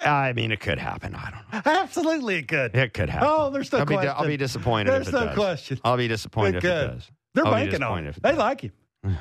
I 0.00 0.32
mean, 0.34 0.52
it 0.52 0.60
could 0.60 0.78
happen. 0.78 1.14
I 1.14 1.30
don't 1.30 1.52
know. 1.52 1.72
Absolutely, 1.80 2.36
it 2.36 2.48
could. 2.48 2.74
It 2.76 2.92
could 2.92 3.08
happen. 3.08 3.28
Oh, 3.30 3.50
there's 3.50 3.72
no 3.72 3.78
I'll 3.78 3.86
be, 3.86 3.94
question. 3.94 4.14
I'll 4.16 4.26
be 4.26 4.36
disappointed 4.36 4.90
There's 4.92 5.08
if 5.08 5.14
it 5.14 5.16
no 5.16 5.26
does. 5.26 5.34
question. 5.34 5.80
I'll 5.84 5.96
be 5.96 6.08
disappointed 6.08 6.56
It 6.56 6.58
if 6.58 6.64
it 6.64 6.86
does. 6.88 7.10
They're 7.34 7.46
I'll 7.46 7.52
banking 7.52 7.82
on 7.82 8.06
it. 8.06 8.22
They 8.22 8.34
like 8.34 8.60
him. 8.62 8.72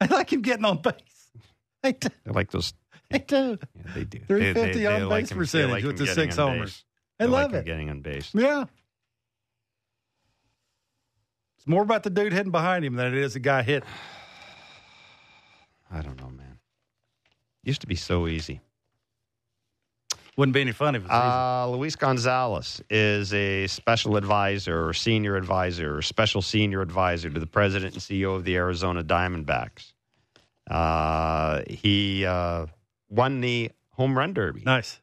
They 0.00 0.06
like 0.06 0.32
him 0.32 0.40
getting 0.40 0.64
on 0.64 0.80
base. 0.80 0.94
They. 1.82 1.92
They 1.92 2.32
like 2.32 2.50
those. 2.50 2.72
They 3.10 3.18
do. 3.18 3.58
Yeah, 3.74 3.92
they 3.94 4.04
do. 4.04 4.20
350 4.20 4.52
they, 4.52 4.72
they, 4.72 4.78
they 4.78 4.86
on 4.86 5.08
like 5.08 5.24
base 5.24 5.32
him- 5.32 5.38
percentage 5.38 5.70
like 5.70 5.84
with 5.84 5.98
the 5.98 6.06
six 6.06 6.36
homers. 6.36 6.84
They 7.18 7.26
They 7.26 7.30
love 7.32 7.52
like 7.52 7.62
it. 7.62 7.66
getting 7.66 7.90
on 7.90 8.00
base. 8.02 8.30
Yeah. 8.34 8.64
It's 11.58 11.66
more 11.66 11.82
about 11.82 12.04
the 12.04 12.10
dude 12.10 12.32
hitting 12.32 12.52
behind 12.52 12.84
him 12.84 12.94
than 12.94 13.08
it 13.08 13.14
is 13.14 13.34
the 13.34 13.40
guy 13.40 13.62
hit. 13.62 13.84
I 15.92 16.02
don't 16.02 16.18
know, 16.20 16.30
man. 16.30 16.58
Used 17.64 17.80
to 17.82 17.86
be 17.86 17.96
so 17.96 18.26
easy. 18.28 18.60
Wouldn't 20.36 20.54
be 20.54 20.60
any 20.62 20.72
fun 20.72 20.94
if 20.94 21.02
it 21.02 21.08
was 21.08 21.10
easy. 21.10 21.20
Uh, 21.20 21.66
Luis 21.66 21.96
Gonzalez 21.96 22.80
is 22.88 23.34
a 23.34 23.66
special 23.66 24.16
advisor 24.16 24.88
or 24.88 24.94
senior 24.94 25.36
advisor 25.36 25.98
or 25.98 26.02
special 26.02 26.40
senior 26.40 26.80
advisor 26.80 27.28
to 27.28 27.40
the 27.40 27.46
president 27.46 27.94
and 27.94 28.02
CEO 28.02 28.36
of 28.36 28.44
the 28.44 28.56
Arizona 28.56 29.02
Diamondbacks. 29.02 29.92
Uh, 30.70 31.62
he 31.68 32.24
uh, 32.24 32.66
won 33.10 33.40
the 33.40 33.70
home 33.90 34.16
run 34.16 34.32
derby 34.32 34.62
Nice. 34.64 35.00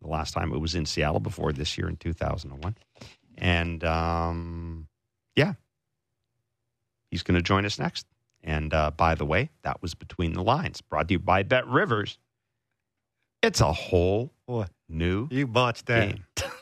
the 0.00 0.08
last 0.08 0.32
time 0.32 0.52
it 0.52 0.58
was 0.58 0.74
in 0.74 0.86
Seattle 0.86 1.20
before 1.20 1.52
this 1.52 1.76
year 1.76 1.88
in 1.88 1.96
2001. 1.96 2.76
And 3.38 3.84
um, 3.84 4.88
yeah, 5.36 5.54
he's 7.10 7.22
going 7.22 7.34
to 7.36 7.42
join 7.42 7.66
us 7.66 7.78
next. 7.78 8.06
And 8.44 8.72
uh, 8.74 8.90
by 8.90 9.14
the 9.14 9.24
way, 9.24 9.50
that 9.62 9.80
was 9.82 9.94
Between 9.94 10.32
the 10.32 10.42
Lines, 10.42 10.80
brought 10.80 11.08
to 11.08 11.14
you 11.14 11.18
by 11.18 11.42
Bet 11.42 11.66
Rivers. 11.66 12.18
It's 13.42 13.60
a 13.60 13.72
whole 13.72 14.32
Boy, 14.46 14.66
new 14.88 15.28
you 15.30 15.46
botched 15.46 15.86
that. 15.86 16.18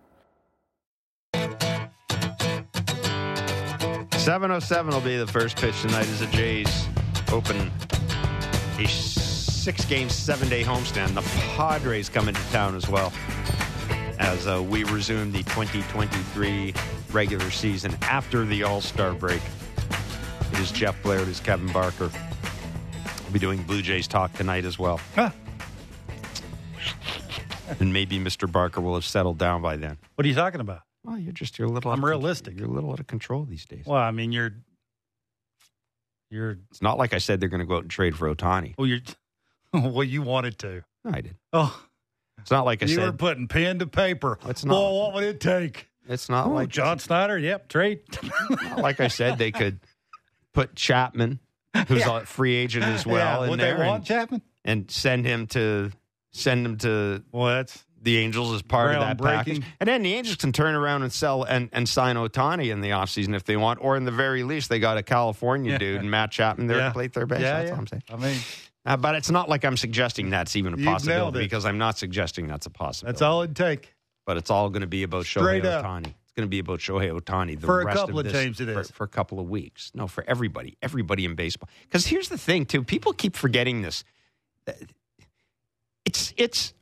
707 4.21 4.93
will 4.93 5.01
be 5.01 5.17
the 5.17 5.25
first 5.25 5.57
pitch 5.57 5.81
tonight 5.81 6.07
as 6.07 6.19
the 6.19 6.27
Jays 6.27 6.87
open 7.31 7.71
a 8.77 8.87
six 8.87 9.83
game, 9.85 10.09
seven 10.09 10.47
day 10.47 10.61
homestand. 10.63 11.15
The 11.15 11.23
Padres 11.55 12.07
come 12.07 12.29
into 12.29 12.39
town 12.51 12.75
as 12.75 12.87
well 12.87 13.11
as 14.19 14.45
uh, 14.45 14.61
we 14.61 14.83
resume 14.83 15.31
the 15.31 15.39
2023 15.39 16.71
regular 17.11 17.49
season 17.49 17.97
after 18.03 18.45
the 18.45 18.61
All 18.61 18.79
Star 18.79 19.15
break. 19.15 19.41
It 20.51 20.59
is 20.59 20.71
Jeff 20.71 21.01
Blair, 21.01 21.21
it 21.21 21.27
is 21.27 21.39
Kevin 21.39 21.71
Barker. 21.73 22.11
We'll 23.23 23.33
be 23.33 23.39
doing 23.39 23.63
Blue 23.63 23.81
Jays 23.81 24.07
talk 24.07 24.33
tonight 24.33 24.65
as 24.65 24.77
well. 24.77 25.01
Huh. 25.15 25.31
And 27.79 27.91
maybe 27.91 28.19
Mr. 28.19 28.49
Barker 28.49 28.81
will 28.81 28.93
have 28.93 29.05
settled 29.05 29.39
down 29.39 29.63
by 29.63 29.77
then. 29.77 29.97
What 30.13 30.25
are 30.25 30.29
you 30.29 30.35
talking 30.35 30.61
about? 30.61 30.81
Well, 31.03 31.17
you're 31.17 31.33
just 31.33 31.57
you're 31.59 31.67
a 31.67 31.71
little. 31.71 31.91
I'm 31.91 32.03
realistic. 32.05 32.57
You're 32.59 32.67
a 32.69 32.71
little 32.71 32.91
out 32.91 32.99
of 32.99 33.07
control 33.07 33.43
these 33.45 33.65
days. 33.65 33.85
Well, 33.85 33.97
I 33.99 34.11
mean, 34.11 34.31
you're, 34.31 34.51
you're, 36.29 36.57
It's 36.69 36.81
not 36.81 36.97
like 36.97 37.13
I 37.13 37.17
said 37.17 37.39
they're 37.39 37.49
going 37.49 37.59
to 37.61 37.65
go 37.65 37.75
out 37.77 37.81
and 37.83 37.91
trade 37.91 38.15
for 38.15 38.33
Ohtani. 38.33 38.75
well, 38.77 38.87
you're, 38.87 38.99
well, 39.73 40.03
you 40.03 40.21
wanted 40.21 40.57
to. 40.59 40.83
No, 41.03 41.11
I 41.13 41.21
did. 41.21 41.35
Oh, 41.53 41.83
It's 42.39 42.51
not 42.51 42.65
like 42.65 42.83
I 42.83 42.85
said 42.85 42.95
you 42.95 43.01
were 43.01 43.11
putting 43.11 43.47
pen 43.47 43.79
to 43.79 43.87
paper. 43.87 44.37
It's 44.47 44.63
not. 44.63 44.73
Well, 44.73 44.97
what 44.99 45.13
would 45.15 45.23
it 45.23 45.39
take? 45.39 45.87
It's 46.07 46.29
not 46.29 46.47
Oh, 46.47 46.51
like 46.51 46.69
John 46.69 46.97
Schneider. 46.97 47.37
Yep, 47.37 47.67
trade. 47.67 48.01
not 48.49 48.79
like 48.79 48.99
I 48.99 49.07
said 49.07 49.37
they 49.37 49.51
could 49.51 49.79
put 50.53 50.75
Chapman, 50.75 51.39
who's 51.87 52.01
a 52.05 52.25
free 52.25 52.55
agent 52.55 52.85
as 52.85 53.05
well, 53.05 53.39
yeah, 53.41 53.43
in 53.45 53.49
would 53.51 53.59
there, 53.59 53.77
they 53.77 53.85
want 53.85 53.97
and, 53.99 54.05
Chapman? 54.05 54.41
and 54.65 54.91
send 54.91 55.25
him 55.25 55.47
to 55.47 55.91
send 56.31 56.65
him 56.65 56.77
to 56.79 57.23
Well, 57.31 57.47
that's 57.55 57.85
the 58.01 58.17
Angels 58.17 58.53
as 58.53 58.61
part 58.61 58.95
of 58.95 59.01
that 59.01 59.21
package. 59.21 59.61
And 59.79 59.87
then 59.87 60.01
the 60.01 60.13
Angels 60.13 60.37
can 60.37 60.51
turn 60.51 60.73
around 60.75 61.03
and 61.03 61.13
sell 61.13 61.43
and, 61.43 61.69
and 61.71 61.87
sign 61.87 62.15
Ohtani 62.15 62.71
in 62.71 62.81
the 62.81 62.89
offseason 62.89 63.35
if 63.35 63.43
they 63.43 63.57
want, 63.57 63.79
or 63.81 63.95
in 63.95 64.05
the 64.05 64.11
very 64.11 64.43
least, 64.43 64.69
they 64.69 64.79
got 64.79 64.97
a 64.97 65.03
California 65.03 65.73
Yeah. 65.73 65.77
dude 65.77 65.99
and 66.01 66.09
Matt 66.09 66.31
Chapman 66.31 66.67
there 66.67 66.77
yeah. 66.77 66.87
to 66.87 66.93
play 66.93 67.07
third 67.07 67.29
base. 67.29 67.41
Yeah, 67.41 67.59
That's 67.59 67.71
all 67.71 67.77
I'm 67.77 67.87
saying. 67.87 68.03
I 68.09 68.15
mean, 68.17 68.37
Uh, 68.83 68.97
but 68.97 69.13
it's 69.13 69.29
not 69.29 69.47
like 69.49 69.63
I'm 69.63 69.77
suggesting 69.77 70.31
that's 70.31 70.55
even 70.55 70.73
a 70.73 70.77
You've 70.77 70.85
possibility 70.87 71.39
because 71.39 71.65
I'm 71.65 71.77
not 71.77 71.99
suggesting 71.99 72.47
that's 72.47 72.65
a 72.65 72.71
possibility. 72.71 73.13
that's 73.13 73.21
all 73.21 73.43
it'd 73.43 73.55
take. 73.55 73.93
but 74.25 74.37
it's 74.37 74.49
all 74.49 74.69
going 74.69 74.81
to 74.81 74.87
be 74.87 75.03
about 75.03 75.25
Straight 75.27 75.63
Shohei 75.63 75.67
up. 75.67 75.85
Ohtani. 75.85 76.07
It's 76.07 76.31
going 76.35 76.47
to 76.47 76.49
be 76.49 76.59
about 76.59 76.79
Shohei 76.79 77.11
Ohtani 77.11 77.59
the 77.59 77.67
For 77.67 77.81
a 77.81 77.93
couple 77.93 78.17
of 78.17 78.23
this, 78.25 78.33
teams 78.33 78.59
it 78.61 78.73
for, 78.73 78.83
for 78.83 79.03
a 79.03 79.07
couple 79.07 79.39
of 79.39 79.49
weeks. 79.49 79.91
No, 79.93 80.07
for 80.07 80.23
everybody, 80.27 80.77
everybody 80.81 81.25
in 81.25 81.35
baseball. 81.35 81.69
Because 81.83 82.07
here's 82.07 82.29
the 82.29 82.37
thing, 82.37 82.65
too. 82.65 82.83
People 82.83 83.11
keep 83.13 83.35
forgetting 83.35 83.81
this. 83.81 84.03
It's 86.05 86.33
it's 86.37 86.73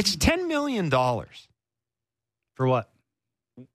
it's 0.00 0.16
ten 0.16 0.48
million 0.48 0.88
dollars 0.88 1.48
For 2.54 2.66
what? 2.66 2.90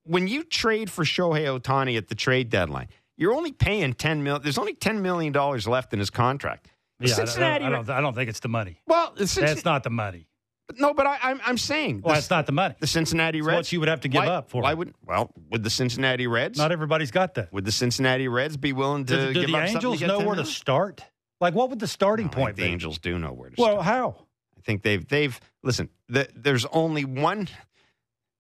when 0.04 0.28
you 0.28 0.44
trade 0.44 0.90
for 0.90 1.04
Shohei 1.04 1.46
Ohtani 1.60 1.96
at 1.98 2.08
the 2.08 2.16
trade 2.16 2.50
deadline. 2.50 2.88
You're 3.18 3.34
only 3.34 3.52
paying 3.54 3.94
ten 3.94 4.24
mil. 4.24 4.40
There's 4.40 4.58
only 4.58 4.74
ten 4.74 5.02
million 5.02 5.32
dollars 5.32 5.68
left 5.68 5.94
in 5.94 6.00
his 6.00 6.10
contract. 6.10 6.68
Yeah, 7.00 7.06
I 7.06 7.08
don't- 7.08 7.28
Cincinnati. 7.28 7.66
I 7.66 7.70
don't, 7.70 7.90
I 7.90 8.02
don't 8.02 8.14
think 8.14 8.30
it's 8.30 8.40
the 8.42 8.50
money. 8.50 8.82
well, 8.88 9.14
the 9.16 9.28
Cincinnati, 9.28 9.54
That's 9.54 9.66
not 9.66 9.84
the 9.84 9.90
money. 9.90 10.28
no, 10.78 10.94
but 10.94 11.06
I, 11.06 11.18
I'm 11.22 11.40
I'm 11.46 11.58
saying 11.58 12.02
Well, 12.04 12.14
the- 12.14 12.18
that's 12.18 12.30
not 12.30 12.46
the 12.46 12.52
money. 12.52 12.76
the 12.80 12.88
Cincinnati 12.88 13.38
It's 13.40 13.48
Reds. 13.48 13.58
what 13.58 13.72
you 13.72 13.80
would 13.80 13.88
have 13.90 14.02
to 14.02 14.08
give 14.10 14.24
why, 14.24 14.28
up 14.28 14.50
for 14.50 14.64
Why 14.64 14.74
would 14.74 14.94
well 15.06 15.32
would 15.52 15.64
the 15.64 15.70
Cincinnati 15.70 16.26
Reds? 16.28 16.58
Not 16.58 16.72
everybody's 16.72 17.12
got 17.12 17.36
that. 17.36 17.54
would 17.54 17.64
the 17.66 17.72
Cincinnati 17.72 18.28
Reds 18.28 18.58
be 18.58 18.74
willing 18.74 19.06
to 19.06 19.16
Do, 19.16 19.34
do 19.34 19.40
give 19.42 19.52
the 19.52 19.58
up 19.58 19.68
something 19.70 19.76
Angels 19.78 20.00
to 20.00 20.08
know 20.08 20.20
where 20.26 20.36
to 20.36 20.46
start? 20.46 21.04
Like, 21.40 21.54
what 21.54 21.70
would 21.70 21.80
the 21.80 21.88
starting 21.88 22.26
I 22.28 22.30
think 22.30 22.44
point 22.44 22.56
the? 22.58 22.64
Angels 22.64 22.98
do 22.98 23.20
know 23.20 23.32
where 23.34 23.50
to 23.50 23.56
start. 23.56 23.76
Well, 23.76 23.84
start. 23.84 23.98
how? 23.98 24.25
I 24.66 24.72
think 24.72 24.82
they've 24.82 25.08
they've 25.08 25.40
listen. 25.64 25.90
The, 26.10 26.28
there's 26.36 26.66
only 26.66 27.06
one. 27.06 27.48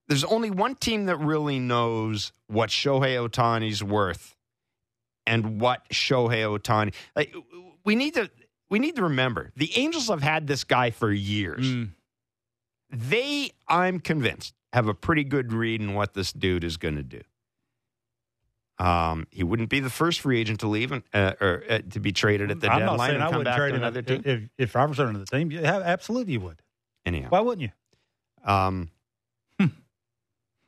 There's 0.07 0.23
only 0.23 0.49
one 0.49 0.75
team 0.75 1.05
that 1.05 1.17
really 1.17 1.59
knows 1.59 2.31
what 2.47 2.69
Shohei 2.69 3.27
Ohtani's 3.27 3.83
worth, 3.83 4.35
and 5.27 5.61
what 5.61 5.87
Shohei 5.89 6.57
Ohtani. 6.57 6.93
Like 7.15 7.35
we 7.83 7.95
need 7.95 8.15
to 8.15 8.29
we 8.69 8.79
need 8.79 8.95
to 8.95 9.03
remember 9.03 9.51
the 9.55 9.71
Angels 9.77 10.09
have 10.09 10.23
had 10.23 10.47
this 10.47 10.63
guy 10.63 10.89
for 10.89 11.11
years. 11.11 11.67
Mm. 11.67 11.89
They, 12.89 13.51
I'm 13.67 13.99
convinced, 13.99 14.53
have 14.73 14.87
a 14.87 14.93
pretty 14.93 15.23
good 15.23 15.51
read 15.51 15.81
in 15.81 15.93
what 15.93 16.13
this 16.13 16.31
dude 16.31 16.63
is 16.63 16.77
going 16.77 16.95
to 16.95 17.03
do. 17.03 17.21
Um, 18.77 19.25
he 19.31 19.43
wouldn't 19.43 19.69
be 19.69 19.79
the 19.79 19.89
first 19.89 20.19
free 20.19 20.39
agent 20.39 20.59
to 20.59 20.67
leave 20.67 20.91
and, 20.91 21.01
uh, 21.13 21.33
or 21.39 21.63
uh, 21.69 21.79
to 21.91 21.99
be 22.01 22.11
traded 22.11 22.51
at 22.51 22.59
the 22.59 22.67
I'm 22.69 22.81
not 22.81 22.91
deadline 22.91 23.07
saying 23.09 23.15
and 23.15 23.23
I 23.23 23.27
come 23.27 23.37
wouldn't 23.37 23.45
back 23.45 23.57
trade 23.57 23.69
to 23.71 23.75
another 23.77 24.01
team. 24.01 24.21
if, 24.25 24.41
if 24.57 24.75
I 24.75 24.85
was 24.85 24.99
on 24.99 25.13
the 25.13 25.25
team. 25.25 25.49
Yeah, 25.51 25.77
absolutely, 25.83 26.33
you 26.33 26.41
would. 26.41 26.61
Anyhow, 27.05 27.27
Why 27.29 27.39
wouldn't 27.39 27.61
you? 27.61 28.51
um, 28.51 28.89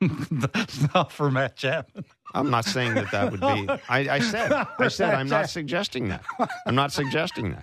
not 0.94 1.10
for 1.12 1.30
Matt 1.30 1.56
Chapman. 1.56 2.04
I'm 2.34 2.50
not 2.50 2.64
saying 2.64 2.94
that 2.94 3.10
that 3.10 3.30
would 3.32 3.40
be. 3.40 3.68
I, 3.88 4.08
I 4.16 4.18
said, 4.20 4.52
I 4.52 4.88
said, 4.88 5.14
I'm 5.14 5.28
not 5.28 5.50
suggesting 5.50 6.08
that. 6.08 6.22
I'm 6.66 6.74
not 6.76 6.92
suggesting 6.92 7.50
that. 7.50 7.62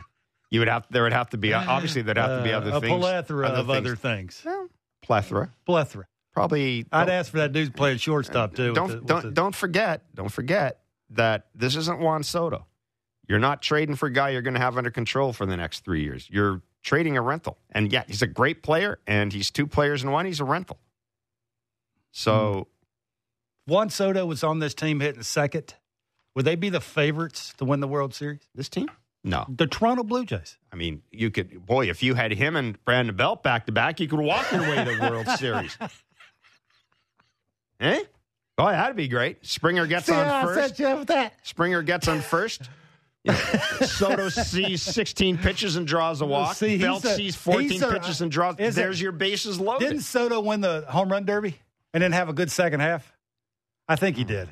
You 0.52 0.60
would 0.60 0.68
have. 0.68 0.86
There 0.92 1.04
would 1.04 1.14
have 1.14 1.30
to 1.32 1.38
be. 1.38 1.54
Obviously, 1.54 2.02
there'd 2.02 2.18
have 2.18 2.40
to 2.40 2.44
be 2.44 2.52
Uh, 2.54 2.58
other 2.60 2.72
a 2.72 2.82
things. 2.82 3.00
plethora 3.00 3.48
of 3.48 3.68
things. 3.68 3.78
other 3.78 3.96
things. 3.96 4.42
Well, 4.46 4.68
plethora. 5.02 5.54
Plethora. 5.66 6.08
Probably. 6.36 6.86
I'd 6.92 7.10
ask 7.10 7.32
for 7.32 7.38
that 7.38 7.54
dude 7.54 7.74
playing 7.76 7.98
shortstop 7.98 8.54
too. 8.56 8.74
Don't 8.74 8.90
the- 8.90 9.02
don't 9.02 9.24
the- 9.24 9.32
don't 9.32 9.56
forget. 9.56 10.04
Don't 10.14 10.30
forget 10.32 10.82
that 11.12 11.48
this 11.56 11.76
isn't 11.78 12.00
Juan 12.00 12.22
Soto. 12.24 12.68
You're 13.28 13.40
not 13.40 13.62
trading 13.64 13.96
for 13.96 14.06
a 14.08 14.12
guy 14.12 14.30
you're 14.30 14.42
going 14.44 14.54
to 14.54 14.60
have 14.60 14.78
under 14.78 14.92
control 14.92 15.34
for 15.34 15.46
the 15.48 15.58
next 15.58 15.84
three 15.86 16.04
years. 16.04 16.28
You're 16.30 16.62
trading 16.84 17.18
a 17.18 17.22
rental, 17.22 17.58
and 17.72 17.92
yeah, 17.92 18.04
he's 18.06 18.22
a 18.22 18.28
great 18.28 18.62
player, 18.62 19.00
and 19.08 19.34
he's 19.34 19.50
two 19.50 19.66
players 19.66 20.04
in 20.04 20.12
one. 20.12 20.26
He's 20.28 20.40
a 20.42 20.44
rental. 20.44 20.78
So 22.12 22.68
hmm. 23.68 23.72
Juan 23.72 23.90
Soto 23.90 24.26
was 24.26 24.44
on 24.44 24.60
this 24.60 24.74
team 24.74 25.00
hitting 25.00 25.24
second. 25.24 25.74
Would 26.36 26.46
they 26.46 26.56
be 26.56 26.70
the 26.70 26.82
favorites 26.82 27.54
to 27.58 27.66
win 27.66 27.80
the 27.80 27.88
World 27.88 28.14
Series? 28.14 28.42
this 28.54 28.68
team, 28.70 28.90
no. 29.24 29.46
The 29.48 29.68
Toronto 29.68 30.04
Blue 30.04 30.26
Jays. 30.26 30.58
I 30.72 30.76
mean, 30.76 31.02
you 31.12 31.32
could, 31.32 31.66
boy, 31.66 31.90
if 31.90 32.04
you 32.04 32.14
had 32.14 32.32
him 32.34 32.56
and 32.58 32.84
Brandon 32.84 33.16
Belt 33.16 33.42
back 33.42 33.66
to 33.68 33.72
back, 33.72 34.00
you 34.02 34.08
could 34.10 34.20
walk 34.20 34.52
your 34.52 34.62
way 34.62 34.84
to 34.84 34.96
the 34.96 35.10
World 35.10 35.28
Series. 35.40 35.78
Eh? 37.86 38.04
Oh, 38.58 38.68
that'd 38.68 38.96
be 38.96 39.08
great. 39.08 39.46
Springer 39.46 39.86
gets 39.86 40.10
on 40.10 40.46
first. 40.46 40.78
that. 40.78 41.34
Springer 41.44 41.82
gets 41.82 42.08
on 42.08 42.22
first. 42.22 42.70
Soto 43.82 44.30
sees 44.30 44.82
16 44.82 45.38
pitches 45.40 45.76
and 45.76 45.86
draws 45.88 46.22
a 46.22 46.26
walk. 46.26 46.56
See, 46.56 46.78
Belt 46.78 47.04
a- 47.06 47.16
sees 47.16 47.36
14 47.36 47.84
a- 47.84 47.92
pitches 47.92 48.22
and 48.22 48.32
draws. 48.32 48.56
is 48.60 48.78
it- 48.78 48.82
There's 48.82 49.02
your 49.02 49.12
bases 49.12 49.60
loaded. 49.60 49.88
Didn't 49.88 50.04
Soto 50.04 50.40
win 50.40 50.62
the 50.62 50.86
home 50.88 51.12
run 51.12 51.26
derby 51.26 51.56
and 51.94 52.02
then 52.02 52.12
have 52.12 52.30
a 52.30 52.34
good 52.34 52.50
second 52.52 52.80
half? 52.80 53.12
I 53.88 53.96
think 53.98 54.16
he 54.16 54.24
did. 54.24 54.48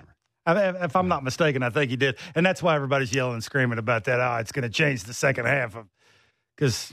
I- 0.45 0.83
If 0.83 0.95
I'm 0.95 1.07
not 1.07 1.23
mistaken, 1.23 1.63
I 1.63 1.69
think 1.69 1.89
he 1.89 1.95
did, 1.95 2.17
and 2.35 2.45
that's 2.45 2.61
why 2.61 2.75
everybody's 2.75 3.13
yelling 3.13 3.35
and 3.35 3.43
screaming 3.43 3.77
about 3.79 4.03
that. 4.05 4.19
Oh, 4.19 4.35
it's 4.37 4.51
going 4.51 4.63
to 4.63 4.69
change 4.69 5.03
the 5.05 5.13
second 5.13 5.45
half 5.45 5.75
of 5.77 5.87
because 6.57 6.91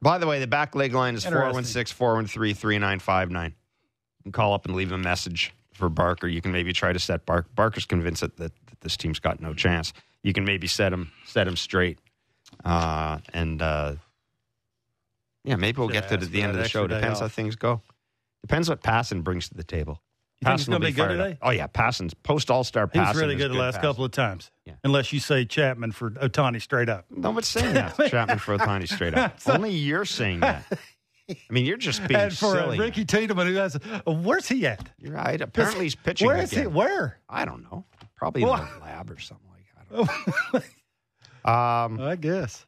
By 0.00 0.18
the 0.18 0.26
way, 0.26 0.40
the 0.40 0.48
back 0.48 0.74
leg 0.74 0.92
line 0.94 1.14
is 1.14 1.24
Interesting. 1.26 1.52
416 1.52 1.96
413 1.96 2.54
3959. 2.56 3.54
Call 4.30 4.54
up 4.54 4.66
and 4.66 4.74
leave 4.74 4.92
a 4.92 4.98
message 4.98 5.52
for 5.72 5.88
Barker. 5.88 6.28
You 6.28 6.40
can 6.40 6.52
maybe 6.52 6.72
try 6.72 6.92
to 6.92 6.98
set 6.98 7.26
Barker. 7.26 7.48
Barker's 7.54 7.86
convinced 7.86 8.20
that, 8.20 8.36
that, 8.36 8.52
that 8.66 8.80
this 8.80 8.96
team's 8.96 9.18
got 9.18 9.40
no 9.40 9.54
chance. 9.54 9.92
You 10.22 10.32
can 10.32 10.44
maybe 10.44 10.66
set 10.66 10.92
him 10.92 11.10
set 11.26 11.48
him 11.48 11.56
straight. 11.56 11.98
Uh, 12.64 13.18
and 13.32 13.60
uh, 13.60 13.94
yeah, 15.44 15.56
maybe 15.56 15.78
we'll 15.78 15.88
get 15.88 16.08
to 16.08 16.14
at 16.14 16.20
the 16.20 16.42
end 16.42 16.52
of 16.52 16.58
the 16.58 16.68
show. 16.68 16.86
Depends 16.86 17.20
how 17.20 17.28
things 17.28 17.56
go. 17.56 17.82
Depends 18.42 18.68
what 18.68 18.82
Passan 18.82 19.24
brings 19.24 19.48
to 19.48 19.54
the 19.54 19.64
table. 19.64 20.00
You 20.40 20.46
think 20.46 20.58
he's 20.58 20.68
gonna 20.68 20.80
be 20.80 20.90
good 20.90 21.06
fired 21.06 21.20
up. 21.20 21.26
today? 21.28 21.38
Oh, 21.40 21.50
yeah. 21.50 21.68
Passan's 21.68 22.14
post 22.14 22.50
All 22.50 22.64
Star 22.64 22.90
he 22.92 22.98
was 22.98 23.08
Passan. 23.08 23.20
really 23.20 23.36
good 23.36 23.52
the 23.52 23.56
last 23.56 23.78
Passan. 23.78 23.82
couple 23.82 24.04
of 24.04 24.10
times. 24.10 24.50
Yeah. 24.66 24.74
Unless 24.82 25.12
you 25.12 25.20
say 25.20 25.44
Chapman 25.44 25.92
for 25.92 26.10
Ohtani 26.10 26.60
straight 26.60 26.88
up. 26.88 27.06
No 27.10 27.30
one's 27.30 27.46
saying 27.46 27.74
that. 27.74 27.96
Chapman 28.10 28.40
for 28.40 28.58
Ohtani 28.58 28.88
straight 28.88 29.14
up. 29.14 29.38
Only 29.46 29.70
you're 29.70 30.04
saying 30.04 30.40
that. 30.40 30.64
I 31.48 31.52
mean, 31.52 31.64
you're 31.64 31.76
just 31.76 32.06
being 32.08 32.20
and 32.20 32.36
for 32.36 32.56
uh, 32.58 32.62
silly. 32.64 32.78
Ricky 32.78 33.04
Tiedemann, 33.04 33.46
who 33.46 33.54
has, 33.54 33.76
uh, 33.76 34.12
where's 34.12 34.48
he 34.48 34.66
at? 34.66 34.88
You're 34.98 35.12
right. 35.14 35.40
Apparently, 35.40 35.84
he's 35.84 35.94
pitching 35.94 36.26
Where 36.26 36.38
is 36.38 36.52
again. 36.52 36.64
he? 36.64 36.66
Where? 36.68 37.18
I 37.28 37.44
don't 37.44 37.62
know. 37.64 37.84
Probably 38.16 38.42
in 38.42 38.48
Well- 38.48 38.68
the 38.78 38.84
lab 38.84 39.10
or 39.10 39.18
something 39.18 39.48
like 39.50 39.64
that. 39.76 39.92
I 39.92 39.96
don't 39.96 40.54
know. 40.54 40.60
Um, 41.44 42.00
I 42.00 42.14
guess 42.20 42.66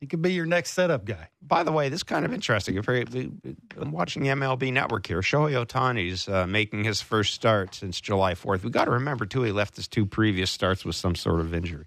he 0.00 0.08
could 0.08 0.20
be 0.20 0.32
your 0.32 0.46
next 0.46 0.72
setup 0.72 1.04
guy. 1.04 1.28
by 1.40 1.62
the 1.62 1.70
way, 1.70 1.88
this 1.88 1.98
is 1.98 2.02
kind 2.02 2.24
of 2.24 2.32
interesting. 2.34 2.74
If 2.76 2.88
I'm 2.88 3.92
watching 3.92 4.24
MLB 4.24 4.72
Network 4.72 5.06
here. 5.06 5.20
Shohei 5.20 5.64
Ohtani's 5.64 6.28
uh, 6.28 6.44
making 6.48 6.82
his 6.82 7.00
first 7.00 7.34
start 7.34 7.76
since 7.76 8.00
July 8.00 8.34
4th. 8.34 8.64
we 8.64 8.70
got 8.70 8.86
to 8.86 8.90
remember, 8.90 9.26
too, 9.26 9.42
he 9.42 9.52
left 9.52 9.76
his 9.76 9.86
two 9.86 10.04
previous 10.04 10.50
starts 10.50 10.84
with 10.84 10.96
some 10.96 11.14
sort 11.14 11.38
of 11.38 11.54
injury. 11.54 11.86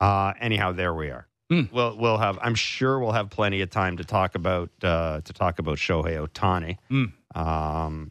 Uh, 0.00 0.32
anyhow, 0.40 0.72
there 0.72 0.94
we 0.94 1.10
are. 1.10 1.28
Hmm. 1.52 1.74
We'll, 1.74 1.98
we'll 1.98 2.16
have. 2.16 2.38
I'm 2.40 2.54
sure 2.54 2.98
we'll 2.98 3.12
have 3.12 3.28
plenty 3.28 3.60
of 3.60 3.68
time 3.68 3.98
to 3.98 4.04
talk 4.04 4.34
about 4.34 4.70
uh, 4.82 5.20
to 5.20 5.32
talk 5.34 5.58
about 5.58 5.76
Shohei 5.76 6.26
Ohtani. 6.26 6.78
Hmm. 6.88 7.38
Um, 7.38 8.10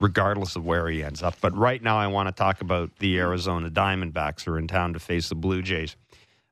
regardless 0.00 0.56
of 0.56 0.64
where 0.64 0.88
he 0.88 1.04
ends 1.04 1.22
up. 1.22 1.36
But 1.40 1.56
right 1.56 1.80
now, 1.80 1.96
I 1.96 2.08
want 2.08 2.28
to 2.28 2.32
talk 2.32 2.60
about 2.60 2.96
the 2.98 3.18
Arizona 3.18 3.70
Diamondbacks 3.70 4.42
who 4.42 4.52
are 4.52 4.58
in 4.58 4.66
town 4.66 4.94
to 4.94 4.98
face 4.98 5.28
the 5.28 5.36
Blue 5.36 5.62
Jays. 5.62 5.94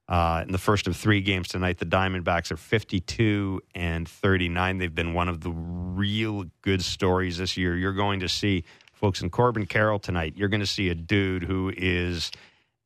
Uh, 0.09 0.45
in 0.47 0.53
the 0.53 0.59
first 0.59 0.87
of 0.87 0.97
three 0.97 1.21
games 1.21 1.49
tonight, 1.49 1.79
the 1.79 1.87
Diamondbacks 1.87 2.53
are 2.53 2.57
52 2.57 3.61
and 3.75 4.09
39. 4.09 4.79
They've 4.79 4.95
been 4.95 5.15
one 5.15 5.29
of 5.29 5.41
the 5.41 5.51
real 5.51 6.45
good 6.63 6.83
stories 6.83 7.39
this 7.39 7.57
year. 7.57 7.77
You're 7.77 7.93
going 7.93 8.21
to 8.21 8.29
see, 8.29 8.63
folks, 8.93 9.21
in 9.21 9.31
Corbin 9.31 9.67
Carroll 9.67 9.99
tonight, 9.99 10.35
you're 10.37 10.49
going 10.49 10.61
to 10.61 10.67
see 10.67 10.91
a 10.91 10.95
dude 10.95 11.43
who 11.43 11.73
is 11.77 12.31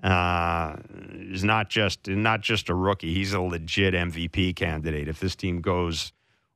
uh, 0.03 0.76
is 1.32 1.44
not 1.44 1.68
just 1.70 2.09
not 2.09 2.40
just 2.40 2.68
a 2.68 2.74
rookie. 2.74 3.12
He's 3.14 3.32
a 3.32 3.40
legit 3.40 3.94
MVP 3.94 4.57
candidate. 4.57 5.09
If 5.09 5.20
this 5.20 5.36
team 5.36 5.61
goes 5.61 6.12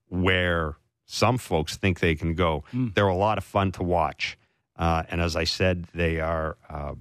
where 0.09 0.76
some 1.07 1.38
folks 1.38 1.76
think 1.76 2.01
they 2.01 2.14
can 2.14 2.34
go, 2.34 2.64
they're 2.72 3.07
a 3.09 3.14
lot 3.16 3.38
of 3.38 3.45
fun 3.45 3.72
to 3.72 3.82
watch. 3.82 4.38
Uh, 4.76 5.03
and 5.11 5.20
as 5.20 5.36
I 5.36 5.45
said, 5.45 5.86
they 5.95 6.20
are 6.20 6.57
uh, 6.68 6.95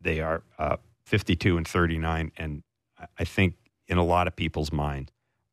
they 0.00 0.20
are 0.20 0.42
uh, 0.58 0.76
52 1.04 1.56
and 1.56 1.66
39, 1.66 2.32
and 2.36 2.62
I- 2.98 3.06
I 3.20 3.24
think 3.24 3.54
in 3.88 3.98
a 3.98 4.04
lot 4.04 4.26
of 4.26 4.36
people's 4.36 4.72
mind 4.72 5.10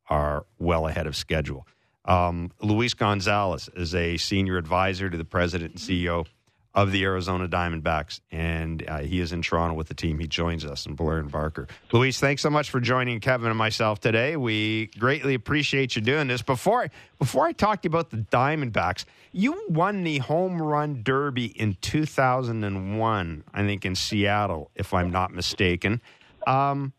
are 0.08 0.46
well 0.58 0.86
ahead 0.86 1.06
of 1.06 1.16
schedule. 1.16 1.66
Um, 2.04 2.50
Luis 2.60 2.94
Gonzalez 2.94 3.68
is 3.76 3.94
a 3.94 4.16
senior 4.16 4.56
advisor 4.58 5.08
to 5.08 5.16
the 5.16 5.24
president 5.24 5.72
and 5.72 5.80
CEO 5.80 6.26
of 6.74 6.90
the 6.90 7.04
Arizona 7.04 7.46
Diamondbacks, 7.48 8.20
and 8.30 8.82
uh, 8.88 9.00
he 9.00 9.20
is 9.20 9.32
in 9.32 9.42
Toronto 9.42 9.74
with 9.74 9.88
the 9.88 9.94
team. 9.94 10.18
He 10.18 10.26
joins 10.26 10.64
us 10.64 10.86
in 10.86 10.94
Blair 10.94 11.18
and 11.18 11.30
Barker. 11.30 11.68
Luis, 11.92 12.18
thanks 12.18 12.40
so 12.40 12.48
much 12.48 12.70
for 12.70 12.80
joining 12.80 13.20
Kevin 13.20 13.48
and 13.48 13.58
myself 13.58 14.00
today. 14.00 14.36
We 14.36 14.86
greatly 14.98 15.34
appreciate 15.34 15.96
you 15.96 16.02
doing 16.02 16.28
this. 16.28 16.40
Before 16.40 16.90
before 17.18 17.46
I 17.46 17.52
talk 17.52 17.82
to 17.82 17.86
you 17.86 17.90
about 17.90 18.10
the 18.10 18.18
Diamondbacks, 18.18 19.04
you 19.32 19.66
won 19.68 20.02
the 20.02 20.18
home 20.18 20.60
run 20.60 21.02
derby 21.02 21.46
in 21.46 21.76
2001, 21.80 23.44
I 23.52 23.62
think, 23.62 23.84
in 23.84 23.94
Seattle, 23.94 24.70
if 24.74 24.94
I'm 24.94 25.10
not 25.10 25.32
mistaken. 25.32 26.00
Um, 26.46 26.92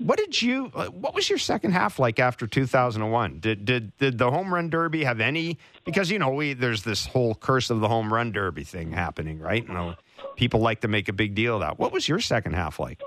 what 0.00 0.18
did 0.18 0.40
you? 0.40 0.70
uh, 0.74 0.86
What 0.86 1.14
was 1.14 1.28
your 1.28 1.38
second 1.38 1.72
half 1.72 1.98
like 1.98 2.18
after 2.18 2.46
2001? 2.46 3.40
Did 3.40 3.64
did 3.64 3.96
did 3.98 4.18
the 4.18 4.30
home 4.30 4.52
run 4.52 4.70
derby 4.70 5.04
have 5.04 5.20
any? 5.20 5.58
Because 5.84 6.10
you 6.10 6.18
know 6.18 6.30
we 6.30 6.54
there's 6.54 6.82
this 6.82 7.06
whole 7.06 7.34
curse 7.34 7.70
of 7.70 7.80
the 7.80 7.88
home 7.88 8.12
run 8.12 8.32
derby 8.32 8.64
thing 8.64 8.92
happening, 8.92 9.38
right? 9.38 9.66
You 9.66 9.74
know, 9.74 9.94
people 10.36 10.60
like 10.60 10.80
to 10.80 10.88
make 10.88 11.08
a 11.08 11.12
big 11.12 11.34
deal 11.34 11.54
of 11.56 11.60
that. 11.60 11.78
What 11.78 11.92
was 11.92 12.08
your 12.08 12.20
second 12.20 12.54
half 12.54 12.80
like? 12.80 13.00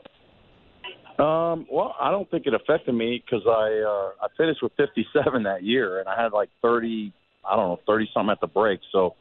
Um, 1.20 1.68
well, 1.72 1.96
I 2.00 2.10
don't 2.10 2.30
think 2.32 2.48
it 2.48 2.54
affected 2.56 2.94
me 2.94 3.24
because 3.24 3.46
I 3.48 3.84
uh, 3.86 4.26
I 4.26 4.28
finished 4.38 4.64
with 4.64 4.72
57 4.78 5.44
that 5.44 5.64
year, 5.64 6.00
and 6.00 6.08
I 6.10 6.20
had 6.22 6.32
like 6.34 6.50
30, 6.62 7.14
I 7.46 7.56
don't 7.56 7.70
know, 7.70 7.80
30 7.86 8.10
something 8.14 8.32
at 8.32 8.42
the 8.42 8.48
break. 8.48 8.80
So 8.92 9.16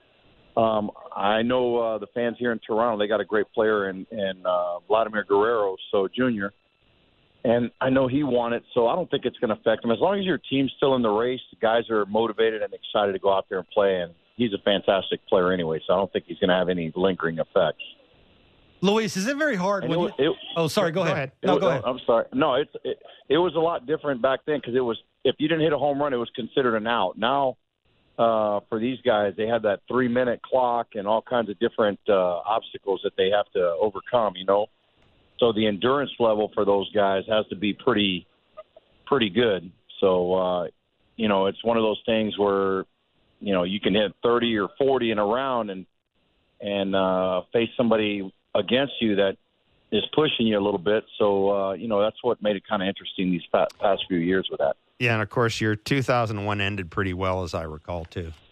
um, 0.57 0.91
I 1.15 1.43
know 1.43 1.79
uh, 1.79 1.99
the 1.99 2.07
fans 2.15 2.37
here 2.39 2.53
in 2.53 2.61
Toronto 2.67 2.99
they 2.99 3.09
got 3.09 3.21
a 3.21 3.25
great 3.25 3.47
player 3.55 3.91
in 3.91 4.07
in 4.11 4.43
uh, 4.45 4.79
Vladimir 4.89 5.25
Guerrero, 5.25 5.77
so 5.91 6.09
Junior, 6.09 6.53
and 7.45 7.71
I 7.81 7.91
know 7.91 8.09
he 8.09 8.23
won 8.23 8.53
it. 8.53 8.63
So 8.75 8.87
I 8.87 8.95
don't 8.95 9.11
think 9.11 9.25
it's 9.25 9.39
going 9.39 9.49
to 9.55 9.61
affect 9.61 9.85
him 9.85 9.91
as 9.91 9.99
long 9.99 10.19
as 10.19 10.25
your 10.25 10.39
team's 10.39 10.73
still 10.77 10.95
in 10.95 11.03
the 11.03 11.11
race. 11.11 11.41
The 11.51 11.59
guys 11.61 11.91
are 11.91 12.07
motivated 12.07 12.63
and 12.63 12.73
excited 12.73 13.13
to 13.13 13.19
go 13.19 13.33
out 13.33 13.47
there 13.49 13.59
and 13.59 13.69
play, 13.71 14.01
and 14.01 14.13
he's 14.37 14.53
a 14.53 14.59
fantastic 14.65 15.27
player 15.29 15.53
anyway. 15.53 15.81
So 15.87 15.95
I 15.95 15.97
don't 15.97 16.13
think 16.13 16.27
he's 16.27 16.39
going 16.39 16.51
to 16.51 16.57
have 16.57 16.69
any 16.69 16.93
lingering 16.95 17.39
effects. 17.39 17.83
Luis, 18.81 19.17
is 19.17 19.29
it 19.29 19.37
very 19.37 19.55
hard 19.55 19.85
when 19.85 19.93
it, 19.93 20.13
you? 20.19 20.31
it, 20.31 20.37
Oh, 20.57 20.67
sorry. 20.67 20.91
Go, 20.91 21.01
Go 21.01 21.05
ahead. 21.05 21.17
ahead. 21.17 21.33
No, 21.45 21.57
it 21.57 21.61
go 21.61 21.69
ahead. 21.69 21.83
I'm 21.87 22.01
sorry. 22.05 22.27
No, 22.33 22.55
it's 22.55 22.73
it, 22.83 22.99
it 23.29 23.39
was 23.39 23.55
a 23.55 23.61
lot 23.61 23.87
different 23.87 24.21
back 24.21 24.41
then 24.45 24.59
because 24.59 24.75
it 24.75 24.81
was 24.81 24.99
if 25.25 25.37
you 25.39 25.47
didn't 25.49 25.63
hit 25.63 25.73
a 25.73 25.79
home 25.79 26.01
run, 26.01 26.13
it 26.13 26.17
was 26.17 26.31
considered 26.35 26.77
an 26.77 26.89
out. 26.89 27.17
Now, 27.17 27.57
uh, 28.19 28.61
for 28.69 28.81
these 28.81 28.99
guys, 29.05 29.35
they 29.37 29.47
have 29.47 29.63
that 29.63 29.81
three 29.87 30.09
minute 30.09 30.43
clock 30.43 30.89
and 30.95 31.07
all 31.07 31.23
kinds 31.23 31.49
of 31.49 31.59
different 31.61 32.01
uh, 32.09 32.39
obstacles 32.39 33.01
that 33.05 33.13
they 33.17 33.31
have 33.31 33.47
to 33.53 33.61
overcome. 33.81 34.35
You 34.37 34.47
know, 34.47 34.67
so 35.39 35.53
the 35.53 35.67
endurance 35.67 36.11
level 36.19 36.51
for 36.55 36.65
those 36.65 36.91
guys 36.93 37.25
has 37.29 37.47
to 37.49 37.57
be 37.57 37.73
pretty 37.73 38.27
pretty 39.07 39.31
good. 39.31 39.71
So, 40.01 40.35
uh, 40.35 40.67
you 41.17 41.29
know, 41.29 41.47
it's 41.47 41.63
one 41.65 41.77
of 41.77 41.83
those 41.83 42.01
things 42.07 42.39
where 42.39 42.85
you 43.41 43.53
know 43.53 43.65
you 43.65 43.81
can 43.81 43.95
hit 43.95 44.13
30 44.23 44.57
or 44.59 44.69
40 44.79 45.11
in 45.11 45.19
a 45.19 45.25
round 45.25 45.71
and 45.71 45.87
and 46.61 46.95
uh, 46.95 47.43
face 47.53 47.71
somebody 47.77 48.33
against 48.55 48.95
you 49.01 49.17
that 49.17 49.37
is 49.91 50.03
pushing 50.15 50.47
you 50.47 50.59
a 50.59 50.63
little 50.63 50.79
bit. 50.79 51.05
So 51.19 51.51
uh, 51.51 51.73
you 51.73 51.89
know 51.89 52.01
that's 52.01 52.23
what 52.23 52.43
made 52.43 52.57
it 52.57 52.63
kind 52.69 52.83
of 52.83 52.89
interesting 52.89 53.31
these 53.31 53.47
pa- 53.51 53.67
past 53.81 54.05
few 54.09 54.19
years 54.19 54.49
with 54.51 54.61
that. 54.61 54.77
Yeah, 54.99 55.15
and 55.15 55.23
of 55.23 55.31
course 55.31 55.61
your 55.61 55.75
2001 55.75 56.61
ended 56.61 56.91
pretty 56.91 57.15
well, 57.15 57.43
as 57.43 57.55
I 57.55 57.65
recall 57.65 58.05
too. 58.05 58.33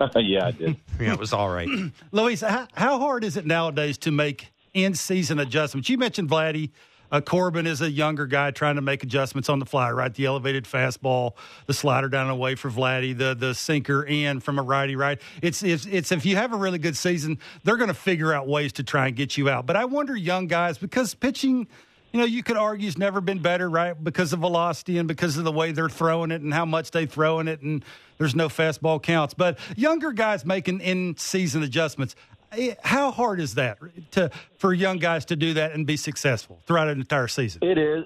yeah, 0.16 0.46
I 0.46 0.50
did. 0.52 0.76
Yeah, 1.00 1.12
it 1.12 1.18
was 1.18 1.32
all 1.32 1.48
right. 1.48 1.68
Luis, 2.12 2.40
how, 2.40 2.68
how 2.74 2.98
hard 2.98 3.24
is 3.24 3.36
it 3.36 3.46
nowadays 3.46 3.98
to 3.98 4.10
make 4.10 4.52
in-season 4.74 5.38
adjustments? 5.38 5.88
You 5.88 5.98
mentioned 5.98 6.28
Vladdy. 6.28 6.70
Uh, 7.10 7.22
Corbin 7.22 7.66
is 7.66 7.80
a 7.80 7.90
younger 7.90 8.26
guy 8.26 8.50
trying 8.50 8.74
to 8.74 8.82
make 8.82 9.02
adjustments 9.02 9.48
on 9.48 9.60
the 9.60 9.64
fly, 9.64 9.90
right? 9.90 10.12
The 10.12 10.26
elevated 10.26 10.64
fastball, 10.64 11.32
the 11.64 11.72
slider 11.72 12.10
down 12.10 12.24
and 12.26 12.32
away 12.32 12.54
for 12.54 12.70
Vladdy, 12.70 13.16
the 13.16 13.34
the 13.34 13.54
sinker 13.54 14.04
in 14.04 14.40
from 14.40 14.58
a 14.58 14.62
righty, 14.62 14.94
right? 14.94 15.18
It's 15.40 15.62
it's, 15.62 15.86
it's 15.86 16.12
if 16.12 16.26
you 16.26 16.36
have 16.36 16.52
a 16.52 16.56
really 16.56 16.78
good 16.78 16.98
season, 16.98 17.38
they're 17.64 17.78
going 17.78 17.88
to 17.88 17.94
figure 17.94 18.34
out 18.34 18.46
ways 18.46 18.74
to 18.74 18.82
try 18.82 19.06
and 19.06 19.16
get 19.16 19.38
you 19.38 19.48
out. 19.48 19.64
But 19.64 19.76
I 19.76 19.86
wonder, 19.86 20.14
young 20.14 20.48
guys, 20.48 20.76
because 20.76 21.14
pitching, 21.14 21.66
you 22.12 22.20
know, 22.20 22.26
you 22.26 22.42
could 22.42 22.58
argue 22.58 22.84
has 22.84 22.98
never 22.98 23.22
been 23.22 23.38
better, 23.38 23.70
right? 23.70 23.94
Because 24.04 24.34
of 24.34 24.40
velocity 24.40 24.98
and 24.98 25.08
because 25.08 25.38
of 25.38 25.44
the 25.44 25.52
way 25.52 25.72
they're 25.72 25.88
throwing 25.88 26.30
it 26.30 26.42
and 26.42 26.52
how 26.52 26.66
much 26.66 26.90
they're 26.90 27.06
throwing 27.06 27.48
it, 27.48 27.62
and 27.62 27.82
there's 28.18 28.34
no 28.34 28.50
fastball 28.50 29.02
counts. 29.02 29.32
But 29.32 29.58
younger 29.76 30.12
guys 30.12 30.44
making 30.44 30.80
in-season 30.80 31.62
adjustments. 31.62 32.16
How 32.82 33.10
hard 33.10 33.40
is 33.40 33.54
that 33.54 33.78
to 34.12 34.30
for 34.56 34.72
young 34.72 34.98
guys 34.98 35.24
to 35.26 35.36
do 35.36 35.54
that 35.54 35.72
and 35.72 35.86
be 35.86 35.96
successful 35.96 36.60
throughout 36.66 36.88
an 36.88 36.98
entire 36.98 37.28
season? 37.28 37.62
It 37.62 37.78
is. 37.78 38.04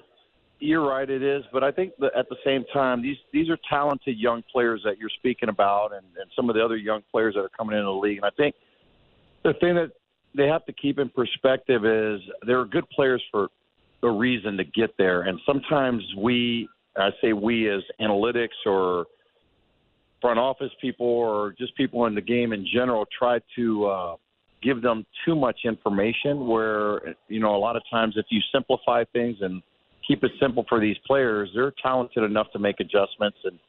You're 0.59 0.87
right. 0.87 1.09
It 1.09 1.21
is. 1.21 1.43
But 1.51 1.63
I 1.63 1.71
think 1.71 1.93
that 1.99 2.11
at 2.15 2.29
the 2.29 2.37
same 2.45 2.63
time, 2.73 3.01
these 3.01 3.17
these 3.31 3.49
are 3.49 3.57
talented 3.69 4.17
young 4.17 4.43
players 4.51 4.81
that 4.85 4.97
you're 4.97 5.09
speaking 5.09 5.49
about, 5.49 5.93
and, 5.93 6.05
and 6.19 6.29
some 6.35 6.49
of 6.49 6.55
the 6.55 6.63
other 6.63 6.77
young 6.77 7.01
players 7.11 7.35
that 7.35 7.41
are 7.41 7.49
coming 7.49 7.75
into 7.75 7.85
the 7.85 7.91
league. 7.91 8.17
And 8.17 8.25
I 8.25 8.31
think 8.31 8.55
the 9.43 9.53
thing 9.53 9.75
that 9.75 9.91
they 10.35 10.47
have 10.47 10.65
to 10.65 10.73
keep 10.73 10.99
in 10.99 11.09
perspective 11.09 11.85
is 11.85 12.21
they're 12.45 12.65
good 12.65 12.89
players 12.89 13.21
for 13.31 13.49
a 14.01 14.09
reason 14.09 14.57
to 14.57 14.63
get 14.63 14.95
there. 14.97 15.21
And 15.21 15.39
sometimes 15.45 16.03
we, 16.17 16.67
I 16.97 17.09
say 17.21 17.33
we 17.33 17.69
as 17.69 17.81
analytics 18.01 18.65
or 18.65 19.05
front 20.21 20.39
office 20.39 20.71
people 20.81 21.05
or 21.05 21.53
just 21.57 21.75
people 21.75 22.05
in 22.05 22.15
the 22.15 22.21
game 22.21 22.53
in 22.53 22.65
general 22.73 23.05
try 23.17 23.39
to 23.55 23.85
uh, 23.85 24.15
give 24.63 24.81
them 24.81 25.05
too 25.25 25.35
much 25.35 25.59
information. 25.65 26.47
Where 26.47 27.15
you 27.27 27.39
know 27.39 27.55
a 27.55 27.57
lot 27.57 27.75
of 27.75 27.83
times 27.91 28.15
if 28.17 28.25
you 28.29 28.39
simplify 28.51 29.03
things 29.13 29.37
and 29.41 29.61
keep 30.07 30.23
it 30.23 30.31
simple 30.39 30.65
for 30.67 30.79
these 30.79 30.97
players, 31.05 31.49
they're 31.53 31.73
talented 31.81 32.23
enough 32.23 32.47
to 32.53 32.59
make 32.59 32.79
adjustments 32.79 33.37
and 33.43 33.59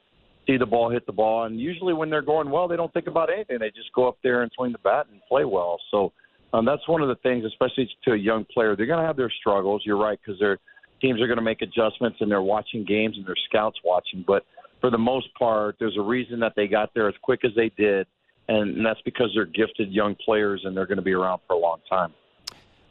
see 0.47 0.57
the 0.57 0.67
ball 0.67 0.91
hit 0.91 1.07
the 1.07 1.13
ball. 1.13 1.45
And 1.45 1.59
usually 1.59 1.95
when 1.95 2.11
they're 2.11 2.23
going 2.23 2.51
well, 2.51 2.69
they 2.69 2.77
don't 2.77 2.93
think 2.93 3.07
about 3.07 3.33
anything. 3.33 3.59
They 3.61 3.71
just 3.71 3.93
go 3.95 4.09
up 4.09 4.19
there 4.23 4.43
and 4.43 4.51
swing 4.55 4.73
the 4.73 4.79
bat 4.79 5.07
and 5.11 5.21
play 5.29 5.45
well. 5.45 5.79
So 5.91 6.13
um, 6.53 6.65
that's 6.65 6.87
one 6.89 7.03
of 7.03 7.09
the 7.09 7.17
things, 7.17 7.45
especially 7.45 7.89
to 8.05 8.13
a 8.13 8.17
young 8.17 8.45
player. 8.53 8.77
They're 8.77 8.87
going 8.87 9.01
to 9.01 9.07
have 9.07 9.17
their 9.17 9.33
struggles. 9.41 9.83
You're 9.85 9.99
right 9.99 10.19
because 10.25 10.39
their 10.39 10.59
teams 11.01 11.21
are 11.21 11.27
going 11.27 11.39
to 11.39 11.43
make 11.43 11.63
adjustments 11.63 12.19
and 12.21 12.31
they're 12.31 12.43
watching 12.43 12.85
games 12.85 13.17
and 13.17 13.27
their 13.27 13.37
scouts 13.49 13.79
watching. 13.85 14.25
But 14.27 14.45
for 14.81 14.91
the 14.91 14.99
most 14.99 15.29
part, 15.35 15.77
there's 15.79 15.97
a 15.97 16.03
reason 16.03 16.41
that 16.41 16.53
they 16.57 16.67
got 16.67 16.93
there 16.95 17.09
as 17.09 17.15
quick 17.23 17.41
as 17.45 17.53
they 17.57 17.71
did, 17.77 18.07
and 18.49 18.85
that's 18.85 19.01
because 19.05 19.31
they're 19.35 19.47
gifted 19.47 19.93
young 19.93 20.17
players 20.25 20.63
and 20.65 20.77
they're 20.77 20.87
going 20.87 20.97
to 20.97 21.03
be 21.03 21.13
around 21.13 21.41
for 21.47 21.55
a 21.55 21.59
long 21.59 21.79
time. 21.89 22.13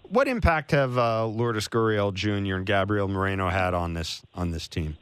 What 0.09 0.27
impact 0.27 0.71
have 0.71 0.97
uh, 0.97 1.25
Lourdes 1.25 1.67
Gurriel 1.67 2.13
Jr. 2.13 2.55
and 2.55 2.65
Gabriel 2.65 3.07
Moreno 3.07 3.49
had 3.49 3.73
on 3.73 3.93
this 3.93 4.21
on 4.33 4.51
this 4.51 4.67
team? 4.67 4.97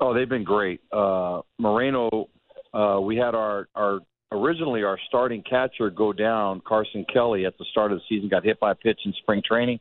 Oh, 0.00 0.12
they've 0.12 0.28
been 0.28 0.44
great. 0.44 0.80
Uh, 0.92 1.40
Moreno, 1.58 2.28
uh, 2.72 2.98
we 3.00 3.16
had 3.16 3.34
our 3.34 3.68
our 3.74 4.00
originally 4.32 4.82
our 4.82 4.98
starting 5.08 5.42
catcher 5.42 5.90
go 5.90 6.12
down, 6.12 6.60
Carson 6.66 7.06
Kelly, 7.12 7.46
at 7.46 7.56
the 7.58 7.64
start 7.70 7.92
of 7.92 7.98
the 7.98 8.04
season, 8.08 8.28
got 8.28 8.44
hit 8.44 8.58
by 8.58 8.72
a 8.72 8.74
pitch 8.74 9.00
in 9.04 9.12
spring 9.22 9.42
training, 9.46 9.78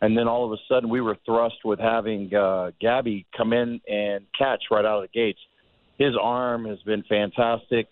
and 0.00 0.18
then 0.18 0.26
all 0.26 0.44
of 0.44 0.52
a 0.52 0.60
sudden 0.68 0.88
we 0.88 1.00
were 1.00 1.16
thrust 1.24 1.56
with 1.64 1.78
having 1.78 2.34
uh, 2.34 2.72
Gabby 2.80 3.26
come 3.36 3.52
in 3.52 3.80
and 3.88 4.26
catch 4.36 4.64
right 4.70 4.84
out 4.84 5.02
of 5.02 5.10
the 5.10 5.18
gates. 5.18 5.38
His 5.98 6.14
arm 6.20 6.64
has 6.64 6.80
been 6.82 7.04
fantastic. 7.08 7.88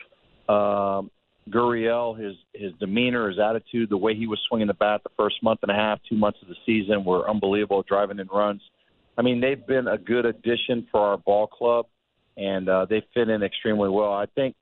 Um, 0.49 1.11
Gurriel, 1.51 2.19
his 2.19 2.37
his 2.55 2.73
demeanor, 2.79 3.29
his 3.29 3.39
attitude, 3.39 3.91
the 3.91 3.97
way 3.97 4.15
he 4.15 4.27
was 4.27 4.39
swinging 4.49 4.69
the 4.69 4.75
bat 4.75 5.03
the 5.03 5.11
first 5.17 5.43
month 5.43 5.61
and 5.63 5.71
a 5.71 5.75
half, 5.75 5.99
two 6.09 6.17
months 6.17 6.39
of 6.43 6.49
the 6.49 6.55
season 6.65 7.05
were 7.05 7.29
unbelievable, 7.29 7.85
driving 7.87 8.19
in 8.19 8.29
runs. 8.29 8.63
I 9.19 9.23
mean, 9.23 9.41
they've 9.41 9.67
been 9.67 9.89
a 9.89 9.99
good 9.99 10.25
addition 10.25 10.87
for 10.91 11.01
our 11.01 11.19
ball 11.19 11.47
club, 11.47 11.87
and 12.37 12.69
uh, 12.69 12.87
they 12.89 13.03
fit 13.13 13.29
in 13.29 13.43
extremely 13.43 13.89
well. 13.89 14.13
I 14.13 14.27
think, 14.35 14.55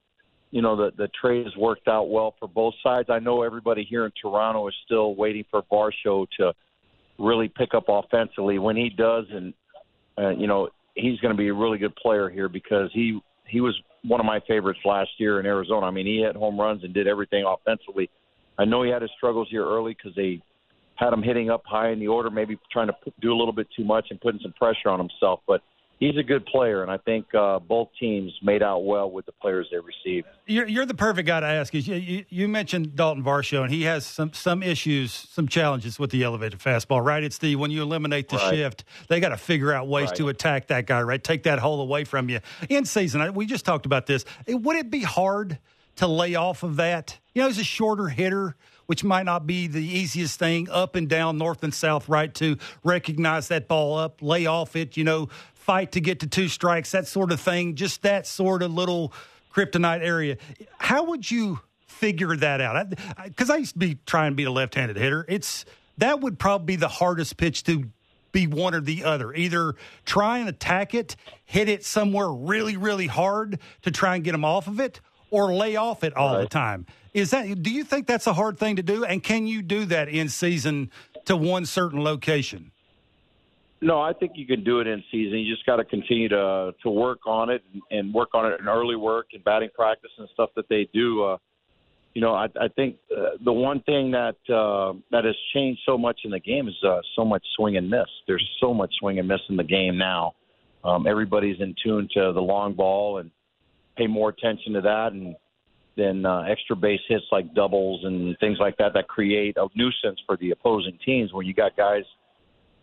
you 0.50 0.62
know, 0.62 0.74
the 0.74 0.90
the 0.96 1.08
trade 1.20 1.44
has 1.44 1.54
worked 1.56 1.86
out 1.86 2.04
well 2.08 2.34
for 2.38 2.48
both 2.48 2.74
sides. 2.82 3.10
I 3.10 3.18
know 3.18 3.42
everybody 3.42 3.84
here 3.84 4.06
in 4.06 4.12
Toronto 4.20 4.66
is 4.68 4.74
still 4.86 5.14
waiting 5.14 5.44
for 5.50 5.62
Varsho 5.70 6.26
to 6.38 6.54
really 7.18 7.48
pick 7.48 7.74
up 7.74 7.84
offensively. 7.88 8.58
When 8.58 8.76
he 8.76 8.88
does, 8.88 9.26
and 9.30 9.52
uh, 10.16 10.30
you 10.30 10.46
know, 10.46 10.70
he's 10.94 11.20
going 11.20 11.34
to 11.34 11.38
be 11.38 11.48
a 11.48 11.54
really 11.54 11.78
good 11.78 11.94
player 11.96 12.30
here 12.30 12.48
because 12.48 12.90
he 12.94 13.20
he 13.50 13.60
was 13.60 13.74
one 14.02 14.20
of 14.20 14.26
my 14.26 14.40
favorites 14.46 14.80
last 14.84 15.10
year 15.18 15.40
in 15.40 15.46
Arizona. 15.46 15.86
I 15.86 15.90
mean, 15.90 16.06
he 16.06 16.20
hit 16.20 16.36
home 16.36 16.58
runs 16.58 16.84
and 16.84 16.94
did 16.94 17.06
everything 17.06 17.44
offensively. 17.44 18.08
I 18.58 18.64
know 18.64 18.82
he 18.82 18.90
had 18.90 19.02
his 19.02 19.10
struggles 19.16 19.48
here 19.50 19.64
early 19.64 19.94
because 19.94 20.14
they 20.14 20.40
had 20.94 21.12
him 21.12 21.22
hitting 21.22 21.50
up 21.50 21.62
high 21.66 21.90
in 21.90 21.98
the 21.98 22.08
order, 22.08 22.30
maybe 22.30 22.58
trying 22.70 22.88
to 22.88 22.94
do 23.20 23.32
a 23.32 23.36
little 23.36 23.52
bit 23.52 23.66
too 23.76 23.84
much 23.84 24.06
and 24.10 24.20
putting 24.20 24.40
some 24.42 24.52
pressure 24.52 24.88
on 24.88 24.98
himself. 24.98 25.40
But 25.46 25.62
he's 26.00 26.16
a 26.16 26.22
good 26.22 26.44
player, 26.46 26.82
and 26.82 26.90
I 26.90 26.96
think 26.96 27.32
uh, 27.34 27.60
both 27.60 27.90
teams 28.00 28.32
made 28.42 28.62
out 28.62 28.84
well 28.84 29.08
with 29.08 29.26
the 29.26 29.32
players 29.32 29.68
they 29.70 29.76
received. 29.76 30.26
You're, 30.46 30.66
you're 30.66 30.86
the 30.86 30.94
perfect 30.94 31.28
guy 31.28 31.38
to 31.38 31.46
ask. 31.46 31.72
You, 31.72 31.94
you, 31.94 32.24
you 32.28 32.48
mentioned 32.48 32.96
Dalton 32.96 33.22
Varsho, 33.22 33.62
and 33.62 33.70
he 33.72 33.84
has 33.84 34.04
some 34.04 34.32
some 34.32 34.62
issues, 34.62 35.12
some 35.12 35.46
challenges 35.46 35.98
with 35.98 36.10
the 36.10 36.24
elevated 36.24 36.58
fastball. 36.58 37.04
Right? 37.04 37.22
It's 37.22 37.38
the 37.38 37.54
when 37.54 37.70
you 37.70 37.82
eliminate 37.82 38.28
the 38.30 38.38
right. 38.38 38.54
shift, 38.54 38.84
they 39.08 39.20
got 39.20 39.28
to 39.28 39.36
figure 39.36 39.72
out 39.72 39.86
ways 39.86 40.08
right. 40.08 40.16
to 40.16 40.28
attack 40.30 40.68
that 40.68 40.86
guy. 40.86 41.02
Right? 41.02 41.22
Take 41.22 41.44
that 41.44 41.60
hole 41.60 41.80
away 41.80 42.04
from 42.04 42.28
you 42.28 42.40
in 42.68 42.84
season. 42.84 43.34
We 43.34 43.46
just 43.46 43.64
talked 43.64 43.86
about 43.86 44.06
this. 44.06 44.24
Would 44.48 44.76
it 44.76 44.90
be 44.90 45.02
hard 45.02 45.58
to 45.96 46.08
lay 46.08 46.34
off 46.34 46.62
of 46.62 46.76
that? 46.76 47.18
You 47.34 47.42
know, 47.42 47.48
he's 47.48 47.58
a 47.58 47.64
shorter 47.64 48.08
hitter 48.08 48.56
which 48.90 49.04
might 49.04 49.22
not 49.22 49.46
be 49.46 49.68
the 49.68 49.84
easiest 49.84 50.36
thing 50.36 50.68
up 50.68 50.96
and 50.96 51.08
down, 51.08 51.38
north 51.38 51.62
and 51.62 51.72
south, 51.72 52.08
right, 52.08 52.34
to 52.34 52.56
recognize 52.82 53.46
that 53.46 53.68
ball 53.68 53.96
up, 53.96 54.20
lay 54.20 54.46
off 54.46 54.74
it, 54.74 54.96
you 54.96 55.04
know, 55.04 55.28
fight 55.60 55.92
to 55.92 56.00
get 56.00 56.20
to 56.20 56.26
two 56.26 56.48
strikes, 56.48 56.90
that 56.92 57.06
sort 57.06 57.30
of 57.32 57.40
thing, 57.40 57.74
just 57.74 58.02
that 58.02 58.26
sort 58.26 58.62
of 58.62 58.72
little 58.72 59.12
kryptonite 59.54 60.02
area. 60.02 60.36
How 60.78 61.04
would 61.04 61.30
you 61.30 61.60
figure 61.86 62.34
that 62.36 62.60
out? 62.60 62.90
Because 63.24 63.50
I, 63.50 63.54
I, 63.54 63.56
I, 63.56 63.58
used 63.58 63.74
to 63.74 63.78
be 63.78 63.98
trying 64.06 64.32
to 64.32 64.36
be 64.36 64.44
a 64.44 64.50
left-handed 64.50 64.96
hitter. 64.96 65.24
It's 65.28 65.64
that 65.98 66.20
would 66.20 66.38
probably 66.38 66.66
be 66.66 66.76
the 66.76 66.88
hardest 66.88 67.36
pitch 67.36 67.62
to 67.64 67.84
be 68.32 68.46
one 68.46 68.74
or 68.74 68.80
the 68.80 69.04
other. 69.04 69.34
Either 69.34 69.74
try 70.06 70.38
and 70.38 70.48
attack 70.48 70.94
it, 70.94 71.16
hit 71.44 71.68
it 71.68 71.84
somewhere 71.84 72.30
really, 72.30 72.76
really 72.76 73.06
hard 73.06 73.58
to 73.82 73.90
try 73.90 74.14
and 74.14 74.24
get 74.24 74.32
them 74.32 74.44
off 74.44 74.66
of 74.66 74.80
it, 74.80 75.00
or 75.30 75.52
lay 75.52 75.76
off 75.76 76.02
it 76.04 76.16
all 76.16 76.34
right. 76.34 76.42
the 76.42 76.48
time. 76.48 76.86
Is 77.12 77.30
that? 77.30 77.62
Do 77.62 77.70
you 77.70 77.84
think 77.84 78.06
that's 78.06 78.26
a 78.26 78.32
hard 78.32 78.58
thing 78.58 78.76
to 78.76 78.82
do? 78.82 79.04
And 79.04 79.22
can 79.22 79.46
you 79.46 79.62
do 79.62 79.84
that 79.86 80.08
in 80.08 80.28
season 80.28 80.90
to 81.26 81.36
one 81.36 81.66
certain 81.66 82.02
location? 82.02 82.70
No, 83.82 84.00
I 84.00 84.12
think 84.12 84.32
you 84.34 84.46
can 84.46 84.62
do 84.62 84.80
it 84.80 84.86
in 84.86 85.02
season. 85.10 85.38
You 85.38 85.54
just 85.54 85.64
got 85.64 85.76
to 85.76 85.84
continue 85.84 86.28
to 86.28 86.72
to 86.82 86.90
work 86.90 87.20
on 87.26 87.48
it 87.48 87.62
and 87.90 88.12
work 88.12 88.30
on 88.34 88.52
it 88.52 88.60
in 88.60 88.68
early 88.68 88.96
work 88.96 89.28
and 89.32 89.42
batting 89.42 89.70
practice 89.74 90.10
and 90.18 90.28
stuff 90.34 90.50
that 90.56 90.68
they 90.68 90.86
do. 90.92 91.22
Uh, 91.22 91.36
you 92.12 92.20
know, 92.20 92.34
I, 92.34 92.46
I 92.60 92.68
think 92.76 92.96
uh, 93.16 93.36
the 93.42 93.52
one 93.52 93.80
thing 93.82 94.10
that 94.10 94.36
uh, 94.52 94.92
that 95.10 95.24
has 95.24 95.36
changed 95.54 95.80
so 95.86 95.96
much 95.96 96.20
in 96.24 96.30
the 96.30 96.40
game 96.40 96.68
is 96.68 96.74
uh, 96.86 97.00
so 97.16 97.24
much 97.24 97.44
swing 97.56 97.78
and 97.78 97.88
miss. 97.88 98.08
There's 98.26 98.46
so 98.60 98.74
much 98.74 98.92
swing 98.98 99.18
and 99.18 99.26
miss 99.26 99.40
in 99.48 99.56
the 99.56 99.64
game 99.64 99.96
now. 99.96 100.34
Um, 100.84 101.06
everybody's 101.06 101.60
in 101.60 101.74
tune 101.82 102.08
to 102.14 102.32
the 102.32 102.40
long 102.40 102.74
ball 102.74 103.18
and 103.18 103.30
pay 103.96 104.06
more 104.06 104.28
attention 104.28 104.74
to 104.74 104.80
that. 104.82 105.12
And 105.12 105.36
than 105.96 106.24
uh, 106.24 106.42
extra 106.42 106.76
base 106.76 107.00
hits 107.08 107.24
like 107.32 107.52
doubles 107.54 108.04
and 108.04 108.36
things 108.38 108.58
like 108.60 108.76
that 108.78 108.92
that 108.94 109.08
create 109.08 109.56
a 109.56 109.66
nuisance 109.74 110.20
for 110.26 110.36
the 110.38 110.50
opposing 110.50 110.98
teams 111.04 111.32
when 111.32 111.46
you 111.46 111.52
got 111.52 111.76
guys 111.76 112.04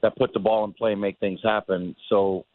that 0.02 0.16
put 0.18 0.34
the 0.34 0.40
ball 0.40 0.64
in 0.66 0.74
play 0.74 0.92
and 0.92 1.02
make 1.02 1.20
things 1.20 1.40
happen. 1.44 1.96
So 2.10 2.46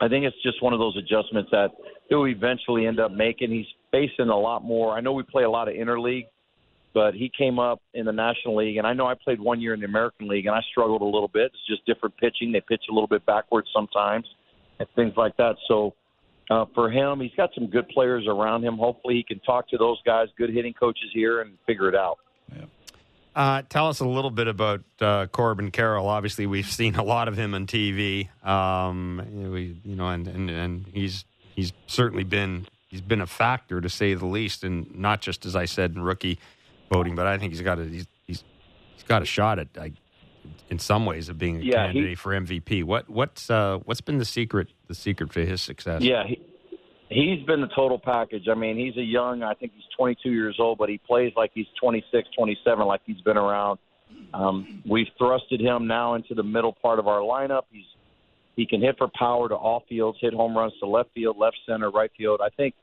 I 0.00 0.08
think 0.08 0.24
it's 0.24 0.36
just 0.42 0.62
one 0.62 0.72
of 0.72 0.78
those 0.78 0.96
adjustments 0.96 1.50
that 1.52 1.70
he'll 2.08 2.26
eventually 2.26 2.86
end 2.86 3.00
up 3.00 3.12
making. 3.12 3.50
He's 3.50 3.66
facing 3.90 4.28
a 4.28 4.38
lot 4.38 4.64
more. 4.64 4.92
I 4.92 5.00
know 5.00 5.12
we 5.12 5.22
play 5.22 5.44
a 5.44 5.50
lot 5.50 5.68
of 5.68 5.74
interleague, 5.74 6.26
but 6.92 7.14
he 7.14 7.30
came 7.36 7.58
up 7.58 7.80
in 7.94 8.04
the 8.04 8.12
National 8.12 8.56
League, 8.56 8.76
and 8.76 8.86
I 8.86 8.92
know 8.92 9.06
I 9.06 9.14
played 9.14 9.40
one 9.40 9.60
year 9.60 9.74
in 9.74 9.80
the 9.80 9.86
American 9.86 10.28
League, 10.28 10.46
and 10.46 10.54
I 10.54 10.60
struggled 10.70 11.02
a 11.02 11.04
little 11.04 11.28
bit. 11.28 11.52
It's 11.54 11.66
just 11.68 11.86
different 11.86 12.16
pitching. 12.16 12.52
They 12.52 12.60
pitch 12.60 12.84
a 12.90 12.92
little 12.92 13.08
bit 13.08 13.24
backwards 13.26 13.68
sometimes 13.74 14.26
and 14.78 14.88
things 14.96 15.14
like 15.16 15.36
that. 15.36 15.56
So 15.68 15.94
uh, 16.50 16.64
for 16.74 16.90
him. 16.90 17.20
He's 17.20 17.34
got 17.36 17.50
some 17.54 17.68
good 17.68 17.88
players 17.88 18.24
around 18.28 18.64
him. 18.64 18.76
Hopefully, 18.76 19.14
he 19.14 19.22
can 19.22 19.38
talk 19.40 19.68
to 19.70 19.78
those 19.78 19.98
guys, 20.04 20.28
good 20.36 20.50
hitting 20.50 20.74
coaches 20.74 21.08
here, 21.14 21.40
and 21.40 21.56
figure 21.66 21.88
it 21.88 21.94
out. 21.94 22.18
Yeah. 22.54 22.64
Uh, 23.34 23.62
tell 23.68 23.88
us 23.88 24.00
a 24.00 24.04
little 24.04 24.30
bit 24.30 24.48
about 24.48 24.82
uh, 25.00 25.26
Corbin 25.26 25.70
Carroll. 25.70 26.08
Obviously, 26.08 26.46
we've 26.46 26.66
seen 26.66 26.96
a 26.96 27.04
lot 27.04 27.28
of 27.28 27.36
him 27.36 27.54
on 27.54 27.66
TV. 27.66 28.28
Um, 28.44 29.50
we, 29.52 29.76
you 29.84 29.96
know, 29.96 30.08
and, 30.08 30.26
and, 30.26 30.50
and 30.50 30.86
he's 30.92 31.24
he's 31.54 31.72
certainly 31.86 32.24
been 32.24 32.66
he's 32.88 33.00
been 33.00 33.20
a 33.20 33.26
factor 33.26 33.80
to 33.80 33.88
say 33.88 34.14
the 34.14 34.26
least, 34.26 34.64
and 34.64 34.94
not 34.96 35.20
just 35.20 35.46
as 35.46 35.54
I 35.54 35.66
said 35.66 35.92
in 35.92 36.02
rookie 36.02 36.38
voting, 36.90 37.14
but 37.14 37.26
I 37.26 37.38
think 37.38 37.52
he's 37.52 37.62
got 37.62 37.78
a 37.78 37.84
he's 37.84 38.06
he's, 38.26 38.42
he's 38.94 39.04
got 39.04 39.22
a 39.22 39.26
shot 39.26 39.60
at 39.60 39.68
I, 39.80 39.92
in 40.68 40.78
some 40.78 41.06
ways 41.06 41.28
of 41.28 41.38
being 41.38 41.58
a 41.58 41.60
yeah, 41.60 41.86
candidate 41.86 42.10
he, 42.10 42.14
for 42.16 42.32
MVP. 42.32 42.82
What 42.84 43.08
what's 43.08 43.48
uh, 43.48 43.78
what's 43.84 44.00
been 44.00 44.18
the 44.18 44.24
secret 44.24 44.68
the 44.88 44.94
secret 44.94 45.32
for 45.32 45.40
his 45.40 45.62
success? 45.62 46.02
Yeah, 46.02 46.26
he, 46.26 46.40
he's 47.10 47.44
been 47.44 47.60
the 47.60 47.68
total 47.68 47.98
package. 47.98 48.46
I 48.50 48.54
mean, 48.54 48.78
he's 48.78 48.96
a 48.96 49.04
young, 49.04 49.42
I 49.42 49.54
think 49.54 49.72
he's 49.74 49.84
22 49.96 50.30
years 50.30 50.56
old, 50.58 50.78
but 50.78 50.88
he 50.88 50.98
plays 50.98 51.32
like 51.36 51.50
he's 51.52 51.66
26, 51.80 52.28
27, 52.36 52.86
like 52.86 53.02
he's 53.04 53.20
been 53.20 53.36
around. 53.36 53.78
Um, 54.32 54.82
we've 54.88 55.08
thrusted 55.20 55.60
him 55.60 55.86
now 55.86 56.14
into 56.14 56.34
the 56.34 56.42
middle 56.42 56.72
part 56.72 56.98
of 56.98 57.06
our 57.06 57.20
lineup. 57.20 57.62
He's 57.70 57.84
he 58.56 58.66
can 58.66 58.82
hit 58.82 58.98
for 58.98 59.08
power 59.14 59.48
to 59.48 59.54
all 59.54 59.84
fields, 59.88 60.18
hit 60.20 60.34
home 60.34 60.56
runs 60.56 60.72
to 60.80 60.86
left 60.86 61.10
field, 61.14 61.38
left 61.38 61.56
center, 61.66 61.90
right 61.90 62.10
field. 62.18 62.40
I 62.44 62.50
think 62.50 62.74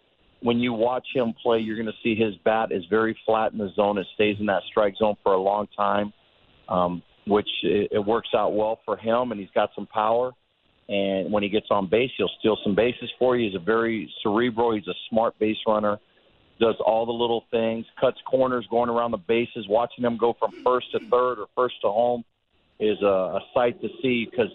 when 0.42 0.60
you 0.60 0.74
watch 0.74 1.06
him 1.14 1.34
play, 1.44 1.60
you're 1.60 1.76
going 1.76 1.88
to 1.88 1.92
see 2.02 2.16
his 2.16 2.36
bat 2.46 2.72
is 2.72 2.84
very 2.90 3.16
flat 3.26 3.52
in 3.52 3.60
the 3.60 3.70
zone. 3.76 3.98
It 3.98 4.08
stays 4.16 4.38
in 4.40 4.46
that 4.48 4.64
strike 4.72 4.96
zone 4.98 5.16
for 5.22 5.34
a 5.34 5.40
long 5.40 5.68
time, 5.76 6.14
um, 6.68 7.04
which 7.28 7.50
it, 7.64 7.90
it 7.92 8.00
works 8.00 8.30
out 8.36 8.56
well 8.56 8.80
for 8.86 8.98
him, 8.98 9.32
and 9.32 9.40
he's 9.40 9.52
got 9.54 9.70
some 9.76 9.86
power 9.88 10.32
and 10.90 11.32
when 11.32 11.44
he 11.44 11.50
gets 11.50 11.68
on 11.70 11.90
base, 11.90 12.12
he'll 12.18 12.30
steal 12.40 12.58
some 12.64 12.76
bases 12.76 13.10
for 13.20 13.36
you. 13.36 13.50
He's 13.50 13.56
a 13.56 13.64
very 13.64 14.12
cerebral. 14.24 14.74
He's 14.74 14.88
a 14.88 14.94
smart 15.10 15.38
base 15.38 15.58
runner. 15.68 16.00
Does 16.60 16.76
all 16.86 17.06
the 17.06 17.12
little 17.12 17.44
things, 17.52 17.86
cuts 18.00 18.18
corners, 18.26 18.66
going 18.72 18.90
around 18.90 19.12
the 19.12 19.18
bases. 19.18 19.68
Watching 19.68 20.04
him 20.04 20.18
go 20.18 20.36
from 20.40 20.52
first 20.64 20.92
to 20.94 21.00
third 21.00 21.40
or 21.40 21.48
first 21.56 21.76
to 21.82 21.88
home 21.88 22.24
is 22.80 22.98
a, 23.02 23.06
a 23.06 23.40
sight 23.54 23.80
to 23.82 23.90
see 24.02 24.28
because 24.30 24.52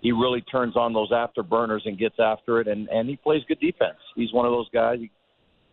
he 0.00 0.12
really 0.12 0.40
turns 0.42 0.76
on 0.76 0.92
those 0.92 1.10
afterburners 1.10 1.80
and 1.84 1.98
gets 1.98 2.16
after 2.18 2.60
it, 2.60 2.68
and 2.68 2.88
and 2.88 3.08
he 3.08 3.16
plays 3.16 3.42
good 3.46 3.60
defense. 3.60 3.98
He's 4.16 4.32
one 4.32 4.46
of 4.46 4.52
those 4.52 4.68
guys. 4.70 4.98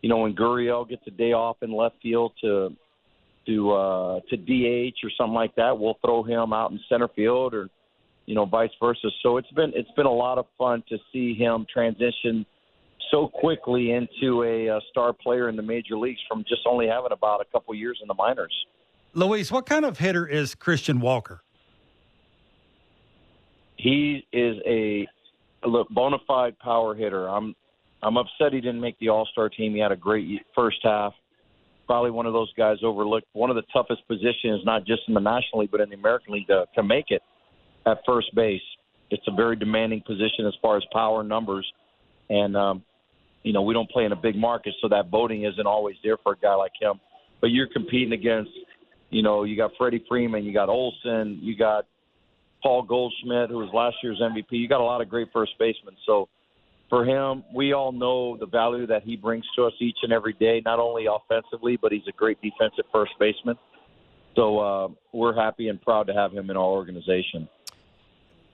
You 0.02 0.08
know, 0.08 0.18
when 0.18 0.34
Gurriel 0.34 0.88
gets 0.88 1.02
a 1.06 1.10
day 1.10 1.32
off 1.32 1.56
in 1.62 1.72
left 1.72 1.96
field 2.02 2.32
to 2.42 2.76
to 3.46 3.72
uh, 3.72 4.20
to 4.30 4.36
DH 4.36 4.96
or 5.04 5.10
something 5.16 5.34
like 5.34 5.54
that, 5.56 5.78
we'll 5.78 5.98
throw 6.04 6.22
him 6.22 6.52
out 6.52 6.70
in 6.70 6.80
center 6.88 7.08
field 7.08 7.54
or 7.54 7.70
you 8.26 8.34
know, 8.34 8.44
vice 8.44 8.70
versa. 8.80 9.08
So 9.22 9.38
it's 9.38 9.50
been 9.52 9.72
it's 9.74 9.90
been 9.92 10.06
a 10.06 10.12
lot 10.12 10.38
of 10.38 10.46
fun 10.58 10.82
to 10.88 10.98
see 11.12 11.34
him 11.34 11.66
transition 11.72 12.44
so 13.10 13.28
quickly 13.28 13.92
into 13.92 14.42
a, 14.42 14.66
a 14.66 14.80
star 14.90 15.12
player 15.12 15.48
in 15.48 15.56
the 15.56 15.62
major 15.62 15.96
leagues 15.96 16.18
from 16.28 16.44
just 16.48 16.62
only 16.66 16.88
having 16.88 17.12
about 17.12 17.40
a 17.40 17.44
couple 17.52 17.74
years 17.74 17.98
in 18.02 18.08
the 18.08 18.14
minors. 18.14 18.52
Luis, 19.14 19.50
what 19.50 19.64
kind 19.64 19.84
of 19.84 19.98
hitter 19.98 20.26
is 20.26 20.54
Christian 20.54 21.00
Walker? 21.00 21.42
He 23.76 24.26
is 24.32 24.56
a 24.66 25.06
look 25.64 25.88
bona 25.90 26.18
fide 26.26 26.58
power 26.58 26.94
hitter. 26.94 27.28
I'm 27.28 27.54
I'm 28.02 28.16
upset 28.16 28.52
he 28.52 28.60
didn't 28.60 28.80
make 28.80 28.98
the 28.98 29.08
All 29.08 29.26
Star 29.30 29.48
team. 29.48 29.72
He 29.72 29.80
had 29.80 29.92
a 29.92 29.96
great 29.96 30.42
first 30.54 30.78
half. 30.82 31.14
Probably 31.86 32.10
one 32.10 32.26
of 32.26 32.32
those 32.32 32.52
guys 32.54 32.78
overlooked. 32.82 33.28
One 33.32 33.48
of 33.48 33.56
the 33.56 33.62
toughest 33.72 34.06
positions, 34.08 34.62
not 34.64 34.84
just 34.84 35.02
in 35.06 35.14
the 35.14 35.20
National 35.20 35.60
League 35.60 35.70
but 35.70 35.80
in 35.80 35.88
the 35.88 35.94
American 35.94 36.34
League, 36.34 36.48
to, 36.48 36.66
to 36.74 36.82
make 36.82 37.06
it 37.10 37.22
at 37.86 37.98
first 38.06 38.34
base. 38.34 38.62
It's 39.10 39.26
a 39.28 39.34
very 39.34 39.56
demanding 39.56 40.02
position 40.06 40.46
as 40.46 40.54
far 40.60 40.76
as 40.76 40.82
power 40.92 41.22
numbers, 41.22 41.66
and 42.28 42.56
um, 42.56 42.82
you 43.42 43.52
know 43.52 43.62
we 43.62 43.72
don't 43.72 43.88
play 43.90 44.04
in 44.04 44.12
a 44.12 44.16
big 44.16 44.36
market, 44.36 44.74
so 44.82 44.88
that 44.88 45.08
voting 45.10 45.44
isn't 45.44 45.66
always 45.66 45.96
there 46.02 46.16
for 46.22 46.32
a 46.32 46.36
guy 46.36 46.54
like 46.54 46.72
him. 46.80 47.00
But 47.40 47.48
you're 47.48 47.68
competing 47.68 48.12
against, 48.12 48.50
you 49.10 49.22
know, 49.22 49.44
you 49.44 49.56
got 49.56 49.70
Freddie 49.78 50.04
Freeman, 50.08 50.44
you 50.44 50.52
got 50.52 50.68
Olson, 50.68 51.38
you 51.42 51.56
got 51.56 51.86
Paul 52.62 52.82
Goldschmidt, 52.82 53.50
who 53.50 53.58
was 53.58 53.70
last 53.72 53.96
year's 54.02 54.20
MVP. 54.20 54.46
You 54.50 54.68
got 54.68 54.80
a 54.80 54.84
lot 54.84 55.00
of 55.00 55.08
great 55.08 55.28
first 55.32 55.52
basemen. 55.58 55.94
So 56.06 56.28
for 56.88 57.04
him, 57.04 57.44
we 57.54 57.72
all 57.72 57.92
know 57.92 58.36
the 58.36 58.46
value 58.46 58.86
that 58.86 59.02
he 59.02 59.16
brings 59.16 59.44
to 59.56 59.64
us 59.64 59.72
each 59.80 59.98
and 60.02 60.12
every 60.12 60.32
day, 60.34 60.62
not 60.64 60.78
only 60.78 61.06
offensively, 61.06 61.78
but 61.80 61.92
he's 61.92 62.06
a 62.08 62.12
great 62.12 62.38
defensive 62.40 62.84
first 62.92 63.12
baseman. 63.20 63.56
So 64.34 64.58
uh, 64.58 64.88
we're 65.12 65.34
happy 65.34 65.68
and 65.68 65.80
proud 65.80 66.06
to 66.08 66.14
have 66.14 66.32
him 66.32 66.50
in 66.50 66.56
our 66.56 66.62
organization. 66.62 67.48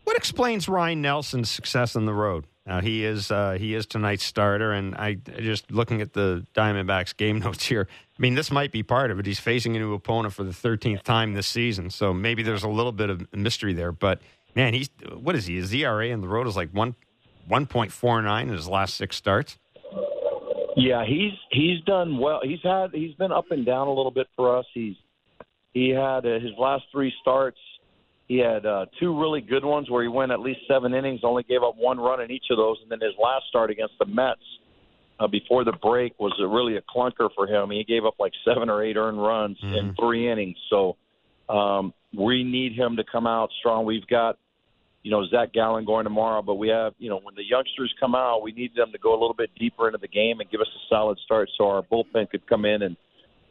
What 0.04 0.16
explains 0.16 0.68
Ryne 0.68 1.00
Nelson's 1.00 1.50
success 1.50 1.96
on 1.96 2.06
the 2.06 2.14
road? 2.14 2.46
Now 2.66 2.80
he 2.80 3.04
is 3.04 3.30
uh, 3.30 3.56
he 3.58 3.74
is 3.74 3.86
tonight's 3.86 4.24
starter, 4.24 4.72
and 4.72 4.94
I 4.94 5.14
just 5.14 5.70
looking 5.70 6.00
at 6.00 6.12
the 6.12 6.46
Diamondbacks 6.54 7.16
game 7.16 7.38
notes 7.40 7.64
here. 7.64 7.88
I 7.90 8.22
mean, 8.22 8.34
this 8.34 8.50
might 8.50 8.70
be 8.70 8.82
part 8.82 9.10
of 9.10 9.18
it. 9.18 9.26
He's 9.26 9.40
facing 9.40 9.76
a 9.76 9.80
new 9.80 9.94
opponent 9.94 10.34
for 10.34 10.44
the 10.44 10.52
thirteenth 10.52 11.02
time 11.02 11.34
this 11.34 11.48
season, 11.48 11.90
so 11.90 12.12
maybe 12.12 12.42
there's 12.42 12.62
a 12.62 12.68
little 12.68 12.92
bit 12.92 13.10
of 13.10 13.26
mystery 13.32 13.72
there. 13.72 13.90
But 13.90 14.20
man, 14.54 14.74
he's 14.74 14.90
what 15.18 15.34
is 15.34 15.46
he? 15.46 15.56
His 15.56 15.74
ERA 15.74 16.06
in 16.06 16.20
the 16.20 16.28
road 16.28 16.46
is 16.46 16.56
like 16.56 16.70
one 16.70 16.94
one 17.48 17.66
point 17.66 17.90
four 17.90 18.22
nine 18.22 18.48
in 18.48 18.54
his 18.54 18.68
last 18.68 18.94
six 18.94 19.16
starts. 19.16 19.58
Yeah, 20.76 21.04
he's 21.04 21.32
he's 21.50 21.80
done 21.82 22.18
well. 22.18 22.40
He's 22.42 22.62
had 22.62 22.92
he's 22.92 23.14
been 23.14 23.32
up 23.32 23.50
and 23.50 23.66
down 23.66 23.88
a 23.88 23.92
little 23.92 24.12
bit 24.12 24.28
for 24.36 24.56
us. 24.56 24.66
He's 24.72 24.96
he 25.74 25.88
had 25.90 26.24
uh, 26.24 26.38
his 26.38 26.52
last 26.58 26.84
three 26.92 27.12
starts 27.20 27.58
he 28.28 28.38
had 28.38 28.64
uh, 28.64 28.86
two 29.00 29.18
really 29.18 29.40
good 29.40 29.64
ones 29.64 29.90
where 29.90 30.02
he 30.02 30.08
went 30.08 30.32
at 30.32 30.40
least 30.40 30.60
seven 30.68 30.94
innings, 30.94 31.20
only 31.22 31.42
gave 31.42 31.62
up 31.62 31.76
one 31.76 31.98
run 31.98 32.20
in 32.20 32.30
each 32.30 32.46
of 32.50 32.56
those, 32.56 32.78
and 32.82 32.90
then 32.90 33.00
his 33.00 33.14
last 33.22 33.46
start 33.48 33.70
against 33.70 33.94
the 33.98 34.06
Mets 34.06 34.40
uh, 35.20 35.26
before 35.26 35.64
the 35.64 35.72
break 35.82 36.18
was 36.18 36.32
a, 36.40 36.46
really 36.46 36.76
a 36.76 36.82
clunker 36.82 37.28
for 37.34 37.46
him. 37.46 37.70
He 37.70 37.84
gave 37.84 38.04
up 38.04 38.14
like 38.18 38.32
seven 38.44 38.70
or 38.70 38.82
eight 38.82 38.96
earned 38.96 39.22
runs 39.22 39.58
mm-hmm. 39.62 39.74
in 39.74 39.94
three 39.94 40.30
innings. 40.30 40.56
So 40.70 40.96
um, 41.48 41.92
we 42.16 42.44
need 42.44 42.72
him 42.72 42.96
to 42.96 43.04
come 43.10 43.26
out 43.26 43.50
strong. 43.58 43.84
We've 43.84 44.06
got 44.06 44.38
you 45.02 45.10
know 45.10 45.26
Zach 45.26 45.52
Gallen 45.52 45.84
going 45.84 46.04
tomorrow, 46.04 46.42
but 46.42 46.54
we 46.54 46.68
have 46.68 46.94
you 46.98 47.10
know 47.10 47.20
when 47.22 47.34
the 47.34 47.44
youngsters 47.44 47.92
come 48.00 48.14
out, 48.14 48.42
we 48.42 48.52
need 48.52 48.74
them 48.74 48.92
to 48.92 48.98
go 48.98 49.10
a 49.10 49.18
little 49.20 49.34
bit 49.34 49.50
deeper 49.58 49.88
into 49.88 49.98
the 49.98 50.08
game 50.08 50.40
and 50.40 50.50
give 50.50 50.60
us 50.60 50.68
a 50.68 50.82
solid 50.88 51.18
start 51.24 51.50
so 51.58 51.68
our 51.68 51.82
bullpen 51.82 52.30
could 52.30 52.46
come 52.46 52.64
in 52.64 52.82
and 52.82 52.96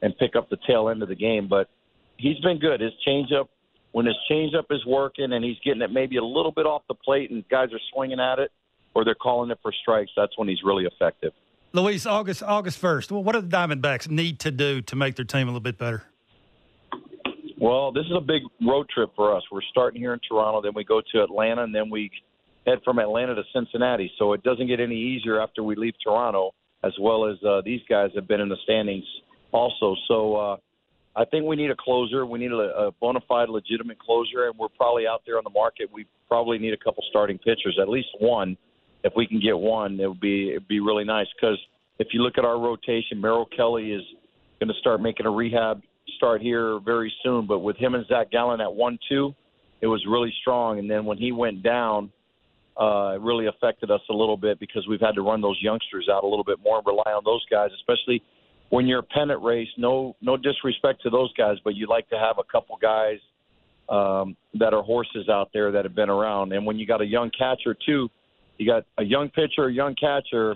and 0.02 0.18
pick 0.18 0.36
up 0.36 0.50
the 0.50 0.58
tail 0.66 0.90
end 0.90 1.04
of 1.04 1.10
the 1.10 1.16
game. 1.16 1.48
But 1.48 1.70
he's 2.18 2.40
been 2.40 2.58
good. 2.60 2.82
His 2.82 2.94
changeup 3.08 3.48
when 3.92 4.06
his 4.06 4.16
changeup 4.30 4.66
is 4.72 4.86
working 4.86 5.34
and 5.34 5.44
he's 5.44 5.58
getting 5.64 5.82
it 5.82 5.92
maybe 5.92 6.18
a 6.18 6.24
little 6.24 6.52
bit 6.52 6.66
off 6.66 6.84
the 6.88 6.94
plate 6.94 7.32
and 7.32 7.48
guys 7.50 7.70
are 7.74 7.80
swinging 7.94 8.20
at 8.20 8.39
it 8.39 8.52
or 8.94 9.06
they're 9.06 9.16
calling 9.16 9.52
it 9.52 9.60
for 9.62 9.72
strikes, 9.82 10.12
that's 10.16 10.38
when 10.38 10.48
he's 10.48 10.64
really 10.64 10.86
effective. 10.86 11.34
Luis, 11.74 12.06
August 12.06 12.44
August 12.44 12.78
first. 12.78 13.12
Well, 13.12 13.24
what 13.24 13.34
do 13.34 13.42
the 13.42 13.48
Diamondbacks 13.48 14.10
need 14.10 14.39
to 14.39 14.52
do 14.52 14.82
to 14.82 14.96
make 14.96 15.16
their 15.16 15.26
team 15.26 15.44
a 15.44 15.52
little 15.52 15.62
bit 15.62 15.78
better? 15.78 16.04
Well, 17.58 17.92
this 17.92 18.06
is 18.06 18.14
a 18.18 18.22
big 18.22 18.42
road 18.68 18.89
trip 18.89 19.12
for 19.16 19.36
us. 19.36 19.44
We're 19.52 19.62
starting 19.70 20.02
here 20.02 20.14
in 20.14 20.20
Toronto, 20.28 20.62
then 20.62 20.74
we 20.76 20.84
go 20.84 21.02
to 21.14 21.24
Atlanta, 21.24 21.64
and 21.64 21.74
then 21.74 21.89
we 21.89 22.10
head 22.66 22.80
from 22.84 23.00
Atlanta 23.00 23.36
to 23.36 23.44
Cincinnati. 23.54 24.12
So 24.18 24.34
it 24.34 24.44
doesn't 24.44 24.68
get 24.68 24.80
any 24.80 24.96
easier 24.96 25.39
after 25.39 25.64
we 25.64 25.76
leave 25.76 25.94
Toronto, 26.04 26.54
as 26.84 26.94
well 27.00 27.26
as 27.30 27.38
uh, 27.44 27.62
these 27.64 27.82
guys 27.88 28.10
have 28.16 28.28
been 28.28 28.42
in 28.42 28.50
the 28.50 28.58
standings 28.64 29.06
also. 29.52 29.96
So 30.08 30.36
uh, 30.36 30.58
I 31.16 31.26
think 31.26 31.45
we 31.45 31.55
need 31.55 31.72
a 31.72 31.76
closer. 31.76 32.26
We 32.26 32.39
need 32.39 32.51
a, 32.51 32.88
a 32.88 32.91
bona 32.99 33.20
fide, 33.28 33.49
legitimate 33.49 33.99
closer, 33.99 34.47
and 34.47 34.57
we're 34.57 34.70
probably 34.70 35.07
out 35.07 35.22
there 35.26 35.38
on 35.38 35.43
the 35.43 35.49
market. 35.49 35.89
We 35.91 36.05
probably 36.28 36.57
need 36.57 36.74
a 36.74 36.78
couple 36.78 37.03
starting 37.09 37.38
pitchers, 37.38 37.78
at 37.82 37.89
least 37.89 38.07
one. 38.20 38.57
If 39.03 39.14
we 39.16 39.28
can 39.28 39.39
get 39.39 39.57
one, 39.57 39.99
it 39.99 40.07
would 40.07 40.22
be 40.22 40.51
it'd 40.51 40.68
be 40.68 40.80
really 40.80 41.03
nice. 41.03 41.28
Because 41.36 41.57
if 41.99 42.09
you 42.14 42.22
look 42.22 42.38
at 42.38 42.45
our 42.45 42.59
rotation, 42.59 43.20
Merrill 43.20 43.47
Kelly 43.47 43.91
is 43.91 44.03
going 44.59 44.70
to 44.70 44.80
start 44.80 45.01
making 45.01 45.26
a 45.26 45.32
rehab 45.32 45.82
start 46.16 46.41
here 46.41 46.80
very 46.80 47.12
soon. 47.24 47.45
But 47.45 47.59
with 47.59 47.76
him 47.78 47.93
and 47.95 48.05
Zach 48.07 48.32
Gallen 48.32 48.62
at 48.62 48.74
one 48.74 48.97
two, 49.09 49.36
it 49.82 49.88
was 49.88 50.05
really 50.07 50.34
strong. 50.41 50.80
And 50.80 50.89
then 50.89 51.03
when 51.03 51.18
he 51.18 51.32
went 51.32 51.62
down, 51.62 52.12
uh, 52.80 53.14
it 53.16 53.22
really 53.22 53.47
affected 53.47 53.91
us 53.91 54.01
a 54.09 54.14
little 54.14 54.38
bit 54.38 54.59
because 54.59 54.88
we've 54.88 55.01
had 55.01 55.16
to 55.16 55.22
run 55.22 55.41
those 55.41 55.57
youngsters 55.62 56.07
out 56.09 56.24
a 56.24 56.28
little 56.28 56.45
bit 56.45 56.59
more 56.64 56.78
and 56.78 56.88
rely 56.88 57.12
on 57.12 57.22
those 57.26 57.43
guys, 57.51 57.70
especially 57.76 58.24
when 58.72 58.88
you're 58.88 59.00
a 59.00 59.04
pennant 59.04 59.44
race, 59.44 59.68
no 59.78 60.16
no 60.22 60.38
disrespect 60.38 61.04
to 61.04 61.10
those 61.10 61.32
guys, 61.34 61.58
but 61.64 61.76
you 61.76 61.88
like 61.88 62.10
to 62.10 62.18
have 62.18 62.38
a 62.40 62.44
couple 62.52 62.78
guys 62.82 63.20
um, 63.90 64.36
that 64.56 64.74
are 64.74 64.82
horses 64.82 65.30
out 65.30 65.50
there 65.54 65.72
that 65.74 65.84
have 65.86 65.94
been 65.94 66.10
around. 66.10 66.54
And 66.54 66.66
when 66.66 66.80
you 66.80 66.88
got 66.88 67.02
a 67.02 67.06
young 67.06 67.30
catcher 67.38 67.76
too, 67.86 68.10
you 68.58 68.66
got 68.66 68.86
a 68.98 69.04
young 69.04 69.30
pitcher, 69.30 69.66
a 69.66 69.74
young 69.74 69.94
catcher. 69.96 70.56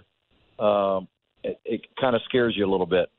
Um, 0.58 1.08
it, 1.44 1.60
it 1.66 1.82
kind 2.00 2.16
of 2.16 2.22
scares 2.24 2.56
you 2.58 2.66
a 2.66 2.72
little 2.72 2.86
bit. 2.86 3.10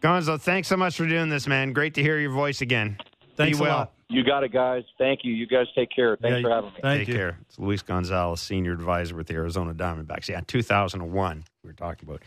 Gonzo, 0.00 0.40
thanks 0.40 0.68
so 0.68 0.76
much 0.76 0.96
for 0.96 1.06
doing 1.06 1.28
this, 1.28 1.46
man. 1.46 1.72
Great 1.72 1.94
to 1.94 2.02
hear 2.02 2.18
your 2.18 2.30
voice 2.30 2.60
again. 2.60 2.98
Thanks 3.36 3.58
Be 3.58 3.64
well. 3.64 3.76
lot. 3.76 3.92
You 4.08 4.22
got 4.22 4.44
it, 4.44 4.52
guys. 4.52 4.84
Thank 4.98 5.20
you. 5.24 5.32
You 5.32 5.46
guys 5.46 5.66
take 5.74 5.90
care. 5.90 6.16
Thanks 6.16 6.36
yeah, 6.36 6.42
for 6.42 6.50
having 6.50 6.70
me. 6.70 6.80
Take 6.82 7.08
you. 7.08 7.14
care. 7.14 7.38
It's 7.48 7.58
Luis 7.58 7.82
Gonzalez, 7.82 8.40
senior 8.40 8.72
advisor 8.72 9.16
with 9.16 9.26
the 9.26 9.34
Arizona 9.34 9.74
Diamondbacks. 9.74 10.28
Yeah, 10.28 10.42
2001, 10.46 11.44
we 11.64 11.68
were 11.68 11.74
talking 11.74 12.08
about 12.08 12.22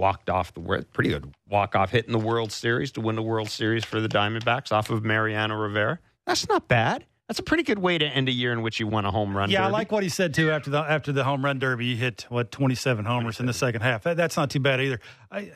walked 0.00 0.30
off 0.30 0.54
the 0.54 0.60
world, 0.60 0.86
pretty 0.92 1.10
good 1.10 1.32
walk 1.48 1.76
off 1.76 1.90
hit 1.90 2.06
in 2.06 2.12
the 2.12 2.18
World 2.18 2.50
Series 2.50 2.90
to 2.92 3.00
win 3.02 3.16
the 3.16 3.22
World 3.22 3.50
Series 3.50 3.84
for 3.84 4.00
the 4.00 4.08
Diamondbacks 4.08 4.72
off 4.72 4.88
of 4.88 5.04
Mariano 5.04 5.54
Rivera. 5.54 5.98
That's 6.26 6.48
not 6.48 6.66
bad. 6.68 7.04
That's 7.28 7.38
a 7.38 7.44
pretty 7.44 7.62
good 7.62 7.78
way 7.78 7.98
to 7.98 8.06
end 8.06 8.28
a 8.28 8.32
year 8.32 8.52
in 8.52 8.62
which 8.62 8.80
you 8.80 8.86
won 8.88 9.04
a 9.04 9.10
home 9.10 9.36
run. 9.36 9.50
Yeah, 9.50 9.60
derby. 9.60 9.68
I 9.68 9.70
like 9.70 9.92
what 9.92 10.02
he 10.02 10.08
said 10.08 10.34
too. 10.34 10.50
After 10.50 10.70
the 10.70 10.78
after 10.78 11.12
the 11.12 11.22
home 11.22 11.44
run 11.44 11.58
derby, 11.58 11.86
You 11.86 11.96
hit 11.96 12.26
what 12.28 12.50
twenty 12.50 12.74
seven 12.74 13.04
homers 13.04 13.38
in 13.38 13.46
the 13.46 13.52
second 13.52 13.82
half. 13.82 14.02
That, 14.02 14.16
that's 14.16 14.36
not 14.36 14.50
too 14.50 14.58
bad 14.58 14.80
either. 14.80 15.00
I, 15.30 15.52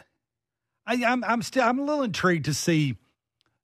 I 0.86 1.04
I'm, 1.04 1.24
I'm 1.24 1.42
still 1.42 1.64
I'm 1.64 1.78
a 1.78 1.82
little 1.82 2.04
intrigued 2.04 2.44
to 2.44 2.54
see 2.54 2.96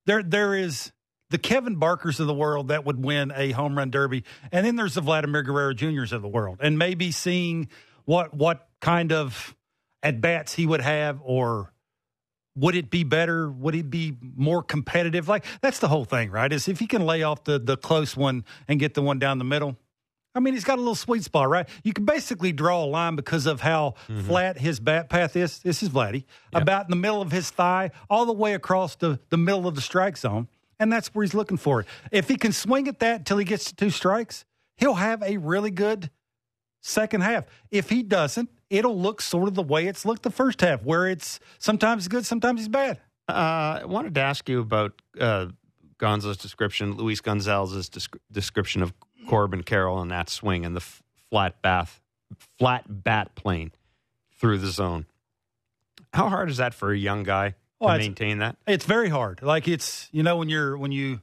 there 0.07 0.23
there 0.23 0.55
is 0.55 0.93
the 1.29 1.39
Kevin 1.39 1.77
Barkers 1.77 2.19
of 2.19 2.27
the 2.27 2.35
world 2.35 2.69
that 2.69 2.85
would 2.85 3.05
win 3.05 3.33
a 3.37 3.53
home 3.53 3.77
run 3.77 3.91
derby, 3.91 4.25
and 4.51 4.67
then 4.67 4.77
there's 4.77 4.95
the 4.95 5.03
Vladimir 5.03 5.43
Guerrero 5.43 5.75
Juniors 5.75 6.13
of 6.13 6.23
the 6.23 6.29
world, 6.29 6.59
and 6.61 6.79
maybe 6.79 7.13
seeing 7.13 7.69
what 8.07 8.35
what 8.35 8.67
kind 8.81 9.13
of 9.13 9.55
at 10.03 10.21
bats 10.21 10.55
he 10.55 10.67
would 10.67 10.81
have, 10.81 11.21
or 11.23 11.73
would 12.57 12.75
it 12.75 12.91
be 12.91 13.05
better? 13.05 13.51
Would 13.51 13.75
it 13.75 13.91
be 13.91 14.17
more 14.21 14.63
competitive? 14.63 15.29
Like 15.29 15.45
that's 15.61 15.79
the 15.79 15.89
whole 15.89 16.05
thing, 16.05 16.31
right? 16.31 16.53
Is 16.53 16.69
if 16.69 16.79
he 16.79 16.87
can 16.87 17.07
lay 17.07 17.23
off 17.23 17.45
the 17.45 17.59
the 17.59 17.77
close 17.77 18.17
one 18.17 18.45
and 18.69 18.81
get 18.81 18.95
the 18.95 19.03
one 19.03 19.19
down 19.19 19.39
the 19.39 19.45
middle. 19.45 19.77
I 20.33 20.39
mean, 20.39 20.55
he's 20.55 20.65
got 20.65 20.77
a 20.77 20.81
little 20.81 20.95
sweet 20.95 21.25
spot, 21.25 21.49
right? 21.49 21.69
You 21.83 21.93
can 21.93 22.05
basically 22.05 22.53
draw 22.53 22.85
a 22.85 22.87
line 22.87 23.17
because 23.17 23.47
of 23.47 23.61
how 23.61 23.95
mm-hmm. 24.09 24.21
flat 24.21 24.59
his 24.59 24.79
bat 24.79 25.09
path 25.09 25.35
is. 25.35 25.59
This 25.59 25.83
is 25.83 25.89
Vladdy, 25.89 26.25
yep. 26.53 26.63
about 26.63 26.85
in 26.85 26.91
the 26.91 26.97
middle 26.97 27.21
of 27.21 27.33
his 27.33 27.51
thigh, 27.51 27.91
all 28.09 28.27
the 28.27 28.33
way 28.33 28.55
across 28.55 28.95
the, 28.95 29.19
the 29.31 29.37
middle 29.37 29.67
of 29.67 29.75
the 29.75 29.81
strike 29.81 30.17
zone. 30.17 30.47
And 30.79 30.93
that's 30.93 31.09
where 31.09 31.25
he's 31.25 31.35
looking 31.35 31.57
for 31.57 31.81
it. 31.81 31.87
If 32.13 32.29
he 32.29 32.37
can 32.37 32.53
swing 32.53 32.87
at 32.87 33.01
that 33.01 33.19
until 33.19 33.39
he 33.39 33.45
gets 33.45 33.65
to 33.67 33.75
two 33.75 33.91
strikes, 33.91 34.45
he'll 34.77 34.95
have 34.95 35.21
a 35.25 35.37
really 35.37 35.73
good 35.73 36.11
second 36.81 37.23
half. 37.23 37.45
If 37.71 37.91
he 37.91 38.03
doesn't, 38.03 38.51
it'll 38.69 38.99
look 38.99 39.21
sort 39.21 39.49
of 39.49 39.55
the 39.55 39.63
way 39.63 39.87
it's 39.87 40.05
looked 40.05 40.23
the 40.23 40.31
first 40.31 40.61
half, 40.61 40.83
where 40.85 41.07
it's 41.09 41.41
sometimes 41.59 42.09
good, 42.09 42.27
sometimes 42.27 42.61
it's 42.61 42.69
bad. 42.69 43.01
Uh, 43.29 43.81
I 43.83 43.85
wanted 43.85 44.15
to 44.17 44.21
ask 44.21 44.49
you 44.49 44.61
about 44.61 45.01
uh, 45.19 45.47
Gonzo's 45.99 46.37
description, 46.37 46.95
Luis 46.97 47.21
Gonzalez's 47.21 47.91
description 48.33 48.83
of 48.83 48.93
Corbin 49.29 49.63
Carroll 49.63 50.01
and 50.01 50.11
that 50.11 50.29
swing 50.29 50.65
and 50.65 50.75
the 50.75 50.81
f- 50.81 51.03
flat 51.29 51.63
bath, 51.63 52.01
flat 52.59 52.85
bat 52.89 53.35
plane 53.35 53.73
through 54.37 54.59
the 54.59 54.69
zone. 54.69 55.07
How 56.13 56.29
hard 56.29 56.51
is 56.51 56.57
that 56.57 56.75
for 56.75 56.91
a 56.91 56.99
young 56.99 57.23
guy 57.23 57.51
to 57.51 57.87
maintain 58.07 58.39
that? 58.39 58.57
It's 58.67 58.85
very 58.85 59.09
hard. 59.09 59.43
Like 59.43 59.69
it's 59.69 60.09
you 60.11 60.23
know 60.25 60.37
when 60.39 60.49
you're 60.49 60.77
when 60.77 60.91
you 60.91 61.21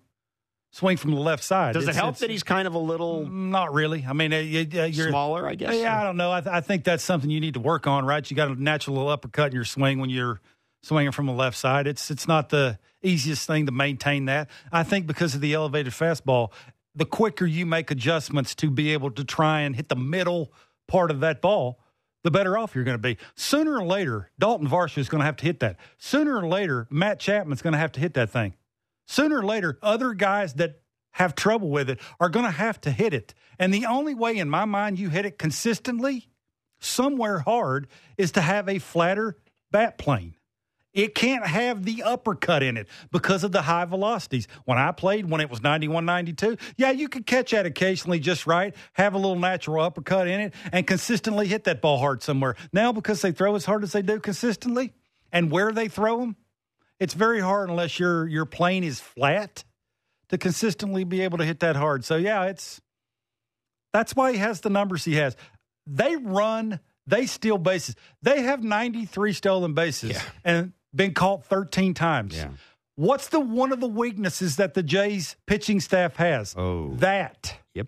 swing 0.72 0.98
from 0.98 1.12
the 1.12 1.20
left 1.20 1.44
side. 1.44 1.74
Does 1.74 1.88
it's, 1.88 1.98
it 1.98 2.00
help 2.00 2.18
that 2.18 2.30
he's 2.30 2.44
kind 2.44 2.68
of 2.68 2.74
a 2.74 2.80
little? 2.80 3.26
Not 3.26 3.74
really. 3.74 4.06
I 4.08 4.14
mean, 4.14 4.34
uh, 4.34 4.38
you're 4.38 5.10
smaller, 5.10 5.48
I 5.48 5.56
guess. 5.56 5.76
Yeah, 5.76 6.00
I 6.00 6.04
don't 6.04 6.18
know. 6.18 6.32
I, 6.32 6.42
th- 6.42 6.54
I, 6.54 6.62
think 6.62 6.84
that's 6.84 7.04
something 7.04 7.30
you 7.30 7.40
need 7.40 7.56
to 7.56 7.60
work 7.60 7.88
on, 7.88 8.06
right? 8.06 8.30
You 8.30 8.36
got 8.36 8.50
a 8.50 8.62
natural 8.62 8.96
little 8.96 9.12
uppercut 9.12 9.48
in 9.48 9.56
your 9.56 9.66
swing 9.66 10.00
when 10.00 10.10
you're 10.10 10.42
swinging 10.84 11.12
from 11.12 11.26
the 11.26 11.34
left 11.34 11.58
side. 11.58 11.88
It's 11.88 12.12
it's 12.12 12.28
not 12.28 12.50
the 12.50 12.80
easiest 13.02 13.48
thing 13.48 13.66
to 13.66 13.72
maintain 13.72 14.26
that. 14.26 14.50
I 14.72 14.84
think 14.84 15.08
because 15.08 15.36
of 15.36 15.42
the 15.42 15.54
elevated 15.54 15.94
fastball, 15.94 16.52
the 16.96 17.06
quicker 17.06 17.46
you 17.46 17.66
make 17.66 17.92
adjustments 17.92 18.56
to 18.56 18.70
be 18.70 18.94
able 18.94 19.12
to 19.12 19.24
try 19.24 19.62
and 19.62 19.76
hit 19.76 19.90
the 19.90 19.96
middle 19.96 20.52
part 20.88 21.12
of 21.12 21.20
that 21.20 21.42
ball, 21.42 21.80
the 22.24 22.32
better 22.32 22.58
off 22.58 22.76
you're 22.76 22.84
going 22.84 22.98
to 22.98 23.02
be. 23.02 23.18
Sooner 23.36 23.78
or 23.78 23.84
later, 23.84 24.32
Dalton 24.40 24.68
Varsho 24.68 24.98
is 24.98 25.10
going 25.10 25.20
to 25.20 25.26
have 25.26 25.38
to 25.38 25.46
hit 25.46 25.60
that. 25.60 25.78
Sooner 25.98 26.38
or 26.38 26.48
later, 26.48 26.88
Matt 26.90 27.20
Chapman's 27.20 27.62
going 27.62 27.74
to 27.74 27.80
have 27.80 27.92
to 27.94 28.00
hit 28.00 28.16
that 28.16 28.30
thing. 28.30 28.56
Sooner 29.08 29.40
or 29.40 29.46
later, 29.46 29.80
other 29.82 30.14
guys 30.14 30.56
that 30.56 30.82
have 31.12 31.34
trouble 31.34 31.70
with 31.70 31.90
it 31.90 32.00
are 32.20 32.30
going 32.30 32.46
to 32.46 32.52
have 32.52 32.80
to 32.82 32.92
hit 32.92 33.14
it. 33.14 33.34
And 33.58 33.74
the 33.74 33.86
only 33.86 34.14
way, 34.14 34.38
in 34.38 34.50
my 34.50 34.66
mind, 34.66 35.00
you 35.00 35.10
hit 35.10 35.26
it 35.26 35.40
consistently 35.40 36.30
somewhere 36.80 37.40
hard 37.40 37.88
is 38.18 38.34
to 38.34 38.42
have 38.42 38.70
a 38.70 38.80
flatter 38.80 39.38
bat 39.72 39.98
plane. 39.98 40.36
It 40.94 41.14
can't 41.14 41.46
have 41.46 41.86
the 41.86 42.02
uppercut 42.04 42.64
in 42.64 42.76
it 42.76 42.88
because 43.12 43.44
of 43.44 43.52
the 43.52 43.62
high 43.62 43.86
velocities. 43.86 44.48
When 44.66 44.80
I 44.80 44.92
played, 44.92 45.30
when 45.30 45.42
it 45.42 45.50
was 45.50 45.62
91 45.62 46.06
92, 46.06 46.58
yeah, 46.76 46.92
you 46.92 47.08
could 47.08 47.26
catch 47.28 47.52
that 47.52 47.68
occasionally 47.68 48.20
just 48.20 48.48
right, 48.48 48.76
have 48.94 49.14
a 49.14 49.18
little 49.18 49.38
natural 49.38 49.84
uppercut 49.84 50.28
in 50.28 50.40
it, 50.40 50.54
and 50.72 50.88
consistently 50.88 51.48
hit 51.48 51.66
that 51.66 51.82
ball 51.82 52.00
hard 52.00 52.24
somewhere. 52.24 52.56
Now, 52.74 52.92
because 52.92 53.22
they 53.22 53.32
throw 53.32 53.56
as 53.56 53.66
hard 53.66 53.84
as 53.84 53.92
they 53.92 54.02
do 54.02 54.20
consistently 54.20 54.94
and 55.32 55.52
where 55.52 55.72
they 55.72 55.88
throw 55.88 56.20
them, 56.20 56.36
it's 57.00 57.14
very 57.14 57.40
hard 57.40 57.70
unless 57.70 58.00
your, 58.00 58.28
your 58.28 58.46
plane 58.46 58.84
is 58.84 59.00
flat 59.00 59.64
to 60.30 60.38
consistently 60.38 61.04
be 61.04 61.22
able 61.22 61.38
to 61.38 61.46
hit 61.46 61.60
that 61.62 61.76
hard. 61.76 62.04
So, 62.04 62.16
yeah, 62.16 62.46
it's 62.46 62.82
that's 63.94 64.16
why 64.16 64.34
he 64.34 64.38
has 64.38 64.62
the 64.62 64.70
numbers 64.70 65.06
he 65.06 65.16
has. 65.16 65.36
They 65.86 66.16
run, 66.16 66.80
they 67.06 67.26
steal 67.26 67.58
bases. 67.58 67.96
They 68.22 68.42
have 68.42 68.64
93 68.64 69.34
stolen 69.34 69.74
bases. 69.74 70.12
Yeah. 70.12 70.22
And 70.44 70.74
been 70.94 71.14
caught 71.14 71.46
13 71.46 71.94
times. 71.94 72.36
Yeah. 72.36 72.50
What's 72.96 73.30
the 73.30 73.40
one 73.40 73.72
of 73.72 73.80
the 73.80 73.88
weaknesses 73.88 74.56
that 74.56 74.74
the 74.74 74.84
Jays 74.84 75.36
pitching 75.46 75.80
staff 75.80 76.16
has? 76.16 76.56
Oh. 76.58 76.94
That. 76.96 77.56
Yep. 77.76 77.88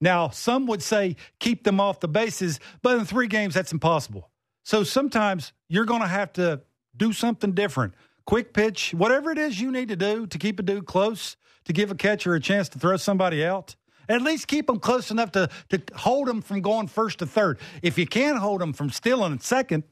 Now, 0.00 0.30
some 0.30 0.66
would 0.66 0.82
say 0.82 1.16
keep 1.38 1.64
them 1.64 1.80
off 1.80 2.00
the 2.00 2.08
bases, 2.08 2.58
but 2.80 2.98
in 2.98 3.04
three 3.04 3.26
games, 3.26 3.54
that's 3.54 3.72
impossible. 3.72 4.30
So 4.64 4.84
sometimes 4.84 5.52
you're 5.68 5.84
going 5.84 6.00
to 6.00 6.08
have 6.08 6.32
to 6.34 6.62
do 6.96 7.12
something 7.12 7.52
different. 7.52 7.94
Quick 8.24 8.52
pitch, 8.52 8.94
whatever 8.94 9.30
it 9.30 9.38
is 9.38 9.60
you 9.60 9.70
need 9.70 9.88
to 9.88 9.96
do 9.96 10.26
to 10.26 10.38
keep 10.38 10.58
a 10.58 10.62
dude 10.62 10.86
close, 10.86 11.36
to 11.64 11.72
give 11.72 11.90
a 11.90 11.94
catcher 11.94 12.34
a 12.34 12.40
chance 12.40 12.68
to 12.70 12.78
throw 12.78 12.96
somebody 12.96 13.44
out. 13.44 13.76
At 14.08 14.22
least 14.22 14.48
keep 14.48 14.66
them 14.66 14.78
close 14.78 15.10
enough 15.10 15.32
to, 15.32 15.48
to 15.70 15.82
hold 15.94 16.28
them 16.28 16.42
from 16.42 16.60
going 16.60 16.88
first 16.88 17.20
to 17.20 17.26
third. 17.26 17.58
If 17.82 17.98
you 17.98 18.06
can't 18.06 18.38
hold 18.38 18.60
them 18.60 18.72
from 18.72 18.90
stealing 18.90 19.38
second, 19.38 19.84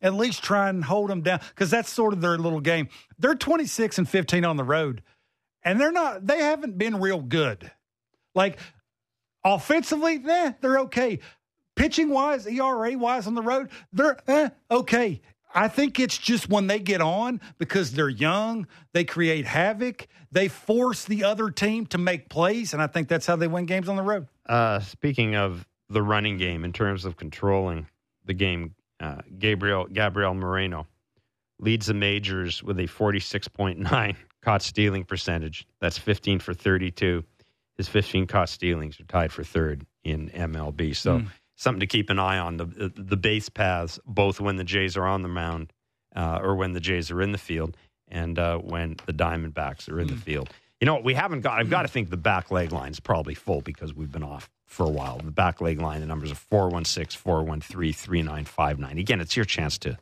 at 0.00 0.14
least 0.14 0.42
try 0.42 0.68
and 0.68 0.84
hold 0.84 1.10
them 1.10 1.22
down 1.22 1.40
because 1.48 1.70
that's 1.70 1.90
sort 1.90 2.12
of 2.12 2.20
their 2.20 2.38
little 2.38 2.60
game. 2.60 2.88
They're 3.18 3.34
26 3.34 3.98
and 3.98 4.08
15 4.08 4.44
on 4.44 4.56
the 4.56 4.64
road, 4.64 5.02
and 5.62 5.80
they're 5.80 5.92
not, 5.92 6.26
they 6.26 6.38
haven't 6.38 6.78
been 6.78 7.00
real 7.00 7.20
good. 7.20 7.70
Like 8.34 8.58
offensively, 9.44 10.22
eh, 10.28 10.52
they're 10.60 10.80
okay. 10.80 11.18
Pitching 11.74 12.10
wise, 12.10 12.46
ERA 12.46 12.96
wise 12.96 13.26
on 13.26 13.34
the 13.34 13.42
road, 13.42 13.70
they're 13.92 14.18
eh, 14.28 14.50
okay. 14.70 15.20
I 15.54 15.68
think 15.68 15.98
it's 15.98 16.18
just 16.18 16.48
when 16.48 16.66
they 16.66 16.78
get 16.78 17.00
on 17.00 17.40
because 17.58 17.92
they're 17.92 18.08
young, 18.08 18.66
they 18.92 19.04
create 19.04 19.46
havoc, 19.46 20.06
they 20.30 20.48
force 20.48 21.04
the 21.04 21.24
other 21.24 21.50
team 21.50 21.86
to 21.86 21.98
make 21.98 22.28
plays, 22.28 22.72
and 22.72 22.82
I 22.82 22.86
think 22.86 23.08
that's 23.08 23.26
how 23.26 23.36
they 23.36 23.48
win 23.48 23.66
games 23.66 23.88
on 23.88 23.96
the 23.96 24.02
road. 24.02 24.28
Uh, 24.46 24.80
speaking 24.80 25.36
of 25.36 25.66
the 25.88 26.02
running 26.02 26.36
game 26.36 26.64
in 26.64 26.72
terms 26.72 27.04
of 27.04 27.16
controlling 27.16 27.86
the 28.24 28.34
game, 28.34 28.74
uh, 29.00 29.22
Gabriel 29.38 29.86
Gabriel 29.86 30.34
Moreno 30.34 30.86
leads 31.60 31.86
the 31.86 31.94
majors 31.94 32.62
with 32.62 32.78
a 32.78 32.84
46.9 32.84 34.16
caught 34.42 34.62
stealing 34.62 35.04
percentage. 35.04 35.66
That's 35.80 35.98
15 35.98 36.40
for 36.40 36.54
32. 36.54 37.24
His 37.76 37.88
15 37.88 38.26
caught 38.26 38.48
stealings 38.48 39.00
are 39.00 39.04
tied 39.04 39.32
for 39.32 39.44
third 39.44 39.86
in 40.04 40.30
MLB. 40.30 40.96
So 40.96 41.22
something 41.58 41.80
to 41.80 41.86
keep 41.86 42.08
an 42.08 42.18
eye 42.18 42.38
on 42.38 42.56
the 42.56 42.92
the, 42.96 43.16
base 43.16 43.50
paths, 43.50 43.98
both 44.06 44.40
when 44.40 44.56
the 44.56 44.64
Jays 44.64 44.96
are 44.96 45.06
on 45.06 45.22
the 45.22 45.28
mound 45.28 45.72
uh, 46.16 46.38
or 46.42 46.54
when 46.54 46.72
the 46.72 46.80
Jays 46.80 47.10
are 47.10 47.20
in 47.20 47.32
the 47.32 47.38
field, 47.38 47.76
and 48.08 48.38
uh, 48.38 48.56
when 48.56 48.96
the 49.04 49.12
Diamondbacks 49.12 49.90
are 49.90 50.00
in 50.00 50.06
the 50.06 50.16
field. 50.16 50.48
You 50.80 50.86
know, 50.86 50.94
what 50.94 51.04
we 51.04 51.14
haven't 51.14 51.40
got. 51.40 51.58
I've 51.58 51.70
got 51.70 51.82
to 51.82 51.88
think 51.88 52.08
the 52.08 52.16
back 52.16 52.50
leg 52.50 52.72
line 52.72 52.92
is 52.92 53.00
probably 53.00 53.34
full 53.34 53.60
because 53.60 53.92
we've 53.92 54.12
been 54.12 54.22
off 54.22 54.48
for 54.64 54.86
a 54.86 54.90
while. 54.90 55.18
The 55.18 55.32
back 55.32 55.60
leg 55.60 55.80
line, 55.80 56.00
the 56.00 56.06
numbers 56.06 56.30
are 56.30 56.36
416 56.36 57.18
413 57.20 57.92
3959. 57.92 58.98
Again, 58.98 59.20
it's 59.20 59.36
your 59.36 59.44
chance 59.44 59.76
to 59.78 59.98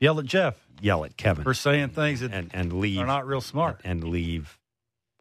Yell 0.00 0.18
at 0.18 0.26
Jeff 0.26 0.68
yell 0.80 1.04
at 1.04 1.16
Kevin 1.16 1.44
for 1.44 1.54
saying 1.54 1.90
things 1.90 2.20
that 2.20 2.32
and, 2.32 2.50
and 2.54 2.72
leave 2.72 3.00
are 3.00 3.06
not 3.06 3.26
real 3.26 3.40
smart. 3.40 3.80
and 3.84 4.04
leave 4.04 4.58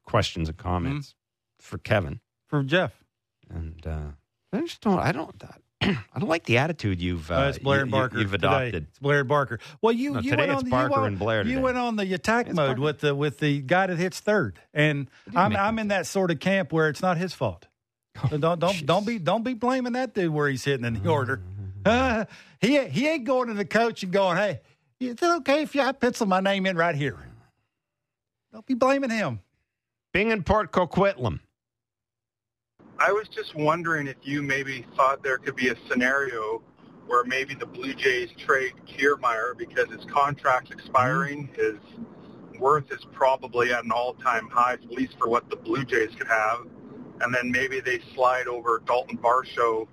questions 0.06 0.50
and 0.50 0.58
comments 0.58 1.16
for 1.60 1.78
Kevin. 1.78 2.20
For 2.48 2.64
Jeff. 2.64 3.04
And 3.50 3.86
uh, 3.86 4.12
I 4.54 4.62
just 4.62 4.82
don't. 4.82 5.00
I 5.00 5.12
don't. 5.12 5.42
I 5.82 6.20
don't 6.20 6.28
like 6.30 6.46
the 6.46 6.58
attitude 6.58 7.02
you've. 7.02 7.30
Uh, 7.30 7.36
Uh, 7.36 7.48
it's 7.50 7.60
Blair 7.60 7.82
and 7.82 7.92
you- 7.92 7.96
you- 7.96 8.02
Barker. 8.02 8.20
You've 8.20 8.32
today. 8.32 8.48
adopted. 8.48 8.88
It's 8.90 9.00
Blair 9.00 9.20
and 9.20 9.30
Barker. 9.30 9.60
Well, 9.82 9.94
you 9.94 10.14
No, 10.14 10.20
you 10.22 10.32
today 10.32 10.48
went 10.48 10.52
it's 10.52 10.60
on 10.60 10.66
the, 10.66 10.72
Barker 10.72 10.96
you, 10.96 11.02
went- 11.02 11.08
and 11.12 11.20
Blair 11.20 11.46
You 11.48 11.60
went 11.60 11.78
on 11.78 11.96
the 11.96 12.14
attack 12.14 12.48
It's 12.48 12.56
mode 12.56 12.68
Barker. 12.70 12.82
with 12.82 13.00
the 13.02 13.16
with 13.16 13.38
the 13.40 13.62
guy 13.62 13.88
that 13.88 13.98
hits 13.98 14.20
third, 14.20 14.60
and 14.74 15.10
I'm 15.36 15.56
I'm 15.56 15.80
in 15.80 15.90
that 15.90 16.08
sort 16.08 16.32
of 16.32 16.40
camp 16.40 16.72
where 16.74 16.90
it's 16.90 17.02
not 17.02 17.18
his 17.18 17.34
fault. 17.34 17.68
So 18.30 18.38
don't 18.40 18.60
don't 18.60 18.86
don't 18.86 19.06
be 19.06 19.20
don't 19.20 19.44
be 19.44 19.54
blaming 19.54 19.94
that 19.94 20.16
dude 20.16 20.32
where 20.34 20.50
he's 20.50 20.64
hitting 20.66 20.86
in 20.86 20.96
the 21.02 21.08
order. 21.10 21.42
Uh, 21.86 22.26
he 22.62 22.84
he 22.88 23.08
ain't 23.08 23.26
going 23.26 23.48
to 23.50 23.54
the 23.54 23.64
coach 23.66 24.02
and 24.02 24.12
going, 24.12 24.38
hey, 24.38 24.62
is 25.00 25.12
it 25.22 25.24
okay 25.24 25.62
if 25.62 25.76
you 25.76 25.82
I 25.82 25.92
pencil 25.92 26.26
my 26.26 26.40
name 26.40 26.66
in 26.66 26.76
right 26.76 26.96
here? 26.96 27.18
Don't 28.52 28.66
be 28.66 28.74
blaming 28.74 29.12
him. 29.12 29.42
Bing 30.14 30.32
and 30.32 30.44
Port 30.44 30.72
Coquitlam. 30.72 31.42
I 33.00 33.12
was 33.12 33.28
just 33.28 33.54
wondering 33.54 34.08
if 34.08 34.18
you 34.24 34.42
maybe 34.42 34.84
thought 34.96 35.22
there 35.22 35.38
could 35.38 35.56
be 35.56 35.70
a 35.70 35.76
scenario 35.88 36.64
where 37.06 37.24
maybe 37.24 37.54
the 37.54 37.66
Blue 37.66 37.94
Jays 37.94 38.30
trade 38.38 38.74
Kiermaier 38.88 39.56
because 39.56 39.88
his 39.90 40.04
contract's 40.06 40.72
mm-hmm. 40.72 40.80
expiring. 40.80 41.50
His 41.56 41.78
worth 42.60 42.92
is 42.92 43.06
probably 43.14 43.72
at 43.72 43.84
an 43.84 43.92
all-time 43.92 44.50
high, 44.50 44.74
at 44.74 44.90
least 44.90 45.16
for 45.20 45.30
what 45.30 45.48
the 45.50 45.56
Blue 45.56 45.86
Jays 45.86 46.10
could 46.18 46.28
have. 46.28 46.66
And 47.22 47.34
then 47.34 47.52
maybe 47.52 47.80
they 47.80 48.00
slide 48.16 48.48
over 48.48 48.82
Dalton 48.86 49.20
Varsho 49.20 49.88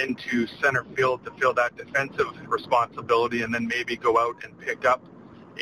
into 0.00 0.46
center 0.62 0.84
field 0.96 1.24
to 1.24 1.32
fill 1.32 1.52
that 1.54 1.76
defensive 1.76 2.28
responsibility 2.48 3.42
and 3.42 3.52
then 3.52 3.66
maybe 3.66 3.96
go 3.96 4.18
out 4.18 4.42
and 4.44 4.58
pick 4.60 4.86
up 4.86 5.04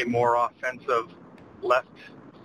a 0.01 0.05
more 0.05 0.37
offensive 0.37 1.09
left 1.61 1.89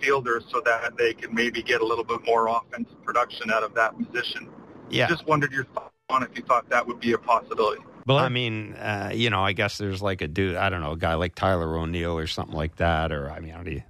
fielder 0.04 0.40
so 0.50 0.60
that 0.64 0.96
they 0.96 1.14
can 1.14 1.34
maybe 1.34 1.62
get 1.62 1.80
a 1.80 1.86
little 1.86 2.04
bit 2.04 2.20
more 2.26 2.48
offensive 2.48 3.02
production 3.04 3.50
out 3.50 3.62
of 3.62 3.74
that 3.74 3.96
position. 3.98 4.48
Yeah. 4.90 5.08
Just 5.08 5.26
wondered 5.26 5.52
your 5.52 5.64
thought 5.66 5.92
on 6.10 6.22
if 6.22 6.30
you 6.36 6.42
thought 6.44 6.68
that 6.68 6.86
would 6.86 7.00
be 7.00 7.12
a 7.12 7.18
possibility. 7.18 7.82
Well, 8.06 8.18
I 8.18 8.28
mean, 8.28 8.74
uh, 8.74 9.12
you 9.14 9.30
know, 9.30 9.42
I 9.42 9.52
guess 9.52 9.78
there's 9.78 10.02
like 10.02 10.20
a 10.20 10.28
dude, 10.28 10.56
I 10.56 10.68
don't 10.68 10.82
know, 10.82 10.92
a 10.92 10.96
guy 10.96 11.14
like 11.14 11.34
Tyler 11.34 11.78
O'Neill 11.78 12.18
or 12.18 12.26
something 12.26 12.54
like 12.54 12.76
that, 12.76 13.12
or 13.12 13.30
I 13.30 13.40
mean, 13.40 13.54
I, 13.54 13.62
don't- 13.62 13.82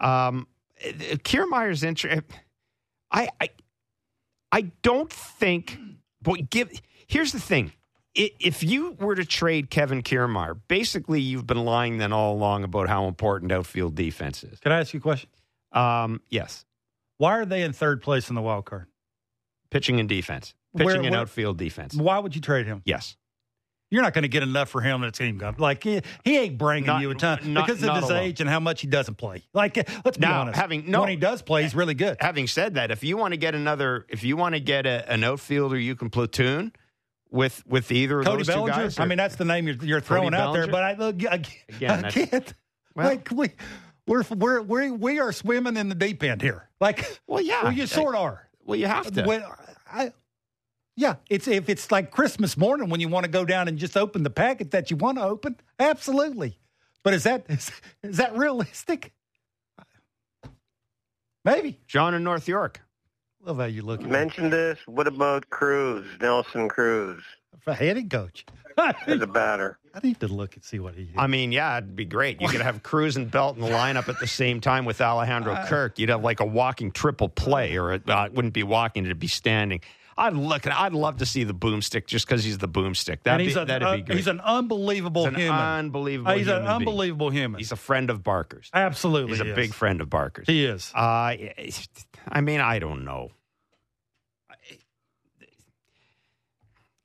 I 0.00 0.26
um, 0.28 0.46
Kiermaier's 1.24 1.82
interest. 1.82 2.22
I, 3.10 3.28
I, 3.40 3.48
I 4.50 4.60
don't 4.82 5.10
think. 5.10 5.78
Boy, 6.20 6.46
give. 6.50 6.70
Here's 7.06 7.32
the 7.32 7.40
thing: 7.40 7.68
I- 7.68 7.72
if 8.14 8.62
you 8.62 8.92
were 9.00 9.14
to 9.14 9.24
trade 9.24 9.70
Kevin 9.70 10.02
Kiermaier, 10.02 10.60
basically 10.68 11.20
you've 11.20 11.46
been 11.46 11.64
lying 11.64 11.98
then 11.98 12.12
all 12.12 12.34
along 12.34 12.64
about 12.64 12.88
how 12.88 13.06
important 13.08 13.50
outfield 13.52 13.94
defense 13.94 14.44
is. 14.44 14.60
Can 14.60 14.72
I 14.72 14.80
ask 14.80 14.92
you 14.92 14.98
a 14.98 15.02
question? 15.02 15.30
Um, 15.72 16.20
yes, 16.28 16.64
Why 17.18 17.38
are 17.38 17.46
they 17.46 17.62
in 17.62 17.72
third 17.72 18.02
place 18.02 18.28
in 18.28 18.34
the 18.34 18.42
wild 18.42 18.64
card? 18.66 18.86
pitching 19.70 19.98
and 20.00 20.08
defense, 20.08 20.54
pitching 20.76 20.86
Where- 20.86 21.02
and 21.06 21.14
outfield 21.16 21.56
defense. 21.56 21.94
Why 21.94 22.18
would 22.18 22.34
you 22.34 22.42
trade 22.42 22.66
him? 22.66 22.82
Yes. 22.84 23.16
You're 23.90 24.02
not 24.02 24.12
going 24.14 24.22
to 24.22 24.28
get 24.28 24.42
enough 24.42 24.68
for 24.70 24.80
him 24.82 25.00
that's 25.02 25.18
going 25.18 25.38
to 25.38 25.54
like 25.58 25.82
he, 25.84 26.00
he 26.24 26.36
ain't 26.38 26.58
bringing 26.58 26.86
Not- 26.86 27.00
you 27.02 27.10
a 27.10 27.14
ton 27.14 27.52
not- 27.54 27.66
because 27.66 27.82
of 27.82 27.94
his 27.94 28.04
alone. 28.04 28.18
age 28.22 28.40
and 28.40 28.48
how 28.50 28.60
much 28.60 28.80
he 28.82 28.86
doesn't 28.86 29.14
play. 29.16 29.42
Like 29.54 29.76
let's 30.04 30.18
be 30.18 30.26
Now, 30.26 30.42
honest, 30.42 30.58
having- 30.58 30.90
no. 30.90 31.00
when 31.00 31.08
he 31.10 31.16
does 31.16 31.40
play, 31.42 31.62
he's 31.62 31.74
really 31.74 31.94
good. 31.94 32.16
having 32.20 32.46
said 32.46 32.74
that, 32.74 32.90
if 32.90 33.02
you 33.04 33.16
want 33.16 33.32
to 33.32 33.38
get 33.38 33.54
another, 33.54 34.04
if 34.10 34.24
you 34.24 34.36
want 34.36 34.54
to 34.54 34.60
get 34.60 34.84
a, 34.86 35.10
an 35.10 35.24
outfielder 35.24 35.78
you 35.78 35.94
can 35.96 36.10
platoon 36.10 36.72
with 37.32 37.64
with 37.66 37.90
either 37.90 38.20
of 38.20 38.26
Cody 38.26 38.38
those 38.38 38.46
two 38.46 38.52
Bellinger. 38.52 38.82
guys, 38.82 38.98
I 39.00 39.06
mean, 39.06 39.18
that's 39.18 39.36
the 39.36 39.44
name 39.44 39.66
you're, 39.66 39.76
you're 39.82 40.00
throwing 40.00 40.34
out 40.34 40.52
there. 40.52 40.66
But 40.68 40.84
I 40.84 40.94
look 40.94 41.24
I, 41.26 41.42
Again, 41.68 42.04
I 42.04 42.10
can't. 42.10 42.54
well- 42.94 43.08
like 43.08 43.28
we 43.32 43.50
we're 44.06 44.22
we're 44.36 44.60
we 44.62 44.90
we 44.90 45.18
are 45.18 45.32
swimming 45.32 45.76
in 45.76 45.88
the 45.88 45.94
deep 45.94 46.22
end 46.22 46.42
here. 46.42 46.68
Like 46.80 47.20
well, 47.26 47.40
yeah, 47.40 47.64
well, 47.64 47.72
you 47.72 47.86
sort 47.86 48.14
of 48.14 48.20
are. 48.20 48.48
well, 48.64 48.78
you 48.78 48.86
have 48.86 49.10
to. 49.12 49.22
When 49.24 49.42
I, 49.90 50.12
yeah, 50.96 51.16
it's 51.30 51.48
if 51.48 51.68
it's 51.68 51.90
like 51.90 52.10
Christmas 52.10 52.56
morning 52.56 52.90
when 52.90 53.00
you 53.00 53.08
want 53.08 53.24
to 53.24 53.30
go 53.30 53.44
down 53.44 53.66
and 53.68 53.78
just 53.78 53.96
open 53.96 54.22
the 54.22 54.30
packet 54.30 54.72
that 54.72 54.90
you 54.90 54.96
want 54.96 55.18
to 55.18 55.24
open, 55.24 55.56
absolutely. 55.78 56.58
But 57.02 57.14
is 57.14 57.22
that 57.24 57.46
is, 57.48 57.70
is 58.02 58.18
that 58.18 58.36
realistic? 58.36 59.12
Maybe. 61.44 61.80
John 61.86 62.14
in 62.14 62.22
North 62.22 62.46
York. 62.46 62.80
Love 63.44 63.58
how 63.58 63.64
you 63.64 63.82
look. 63.82 64.02
Mention 64.02 64.50
this. 64.50 64.78
What 64.86 65.06
about 65.08 65.50
Cruz, 65.50 66.06
Nelson 66.20 66.68
Cruz, 66.68 67.22
For 67.64 67.74
hitting 67.74 68.08
coach. 68.08 68.44
as 69.06 69.20
a 69.20 69.26
batter? 69.26 69.78
I 69.94 70.00
need 70.02 70.20
to 70.20 70.28
look 70.28 70.54
and 70.54 70.64
see 70.64 70.78
what 70.78 70.94
he. 70.94 71.10
I 71.16 71.26
mean, 71.26 71.52
yeah, 71.52 71.76
it'd 71.76 71.96
be 71.96 72.04
great. 72.04 72.40
You 72.40 72.48
could 72.48 72.60
have 72.62 72.82
Cruz 72.84 73.16
and 73.16 73.30
Belt 73.30 73.56
in 73.56 73.62
the 73.62 73.68
lineup 73.68 74.08
at 74.08 74.18
the 74.20 74.26
same 74.26 74.60
time 74.60 74.84
with 74.84 75.00
Alejandro 75.00 75.56
Kirk. 75.66 75.98
You'd 75.98 76.08
have 76.08 76.22
like 76.22 76.40
a 76.40 76.46
walking 76.46 76.92
triple 76.92 77.28
play, 77.28 77.76
or 77.76 77.92
it, 77.92 78.08
uh, 78.08 78.24
it 78.26 78.34
wouldn't 78.34 78.54
be 78.54 78.62
walking; 78.62 79.04
it'd 79.04 79.18
be 79.18 79.26
standing. 79.26 79.80
I'd 80.16 80.34
look. 80.34 80.66
I'd 80.66 80.92
love 80.92 81.18
to 81.18 81.26
see 81.26 81.44
the 81.44 81.54
boomstick 81.54 82.06
just 82.06 82.26
because 82.26 82.44
he's 82.44 82.58
the 82.58 82.68
boomstick. 82.68 83.22
That'd 83.22 83.46
be, 83.46 83.52
a, 83.52 83.64
that'd 83.64 83.82
uh, 83.82 83.96
be 83.96 84.02
great. 84.02 84.16
he's 84.18 84.26
an 84.26 84.40
unbelievable 84.40 85.24
He's 85.26 85.34
an 85.34 85.40
human. 85.40 85.58
unbelievable. 85.60 86.30
Uh, 86.30 86.36
he's 86.36 86.46
an 86.48 86.54
human 86.54 86.64
being. 86.66 86.76
unbelievable 86.88 87.30
human. 87.30 87.58
He's 87.58 87.72
a 87.72 87.76
friend 87.76 88.10
of 88.10 88.22
Barker's. 88.22 88.70
Absolutely, 88.74 89.32
He's 89.32 89.40
a 89.40 89.50
is. 89.50 89.56
big 89.56 89.72
friend 89.74 90.00
of 90.00 90.10
Barker's. 90.10 90.46
He 90.46 90.64
is. 90.64 90.92
Uh, 90.94 91.34
I 92.28 92.40
mean, 92.42 92.60
I 92.60 92.78
don't 92.78 93.04
know. 93.04 93.30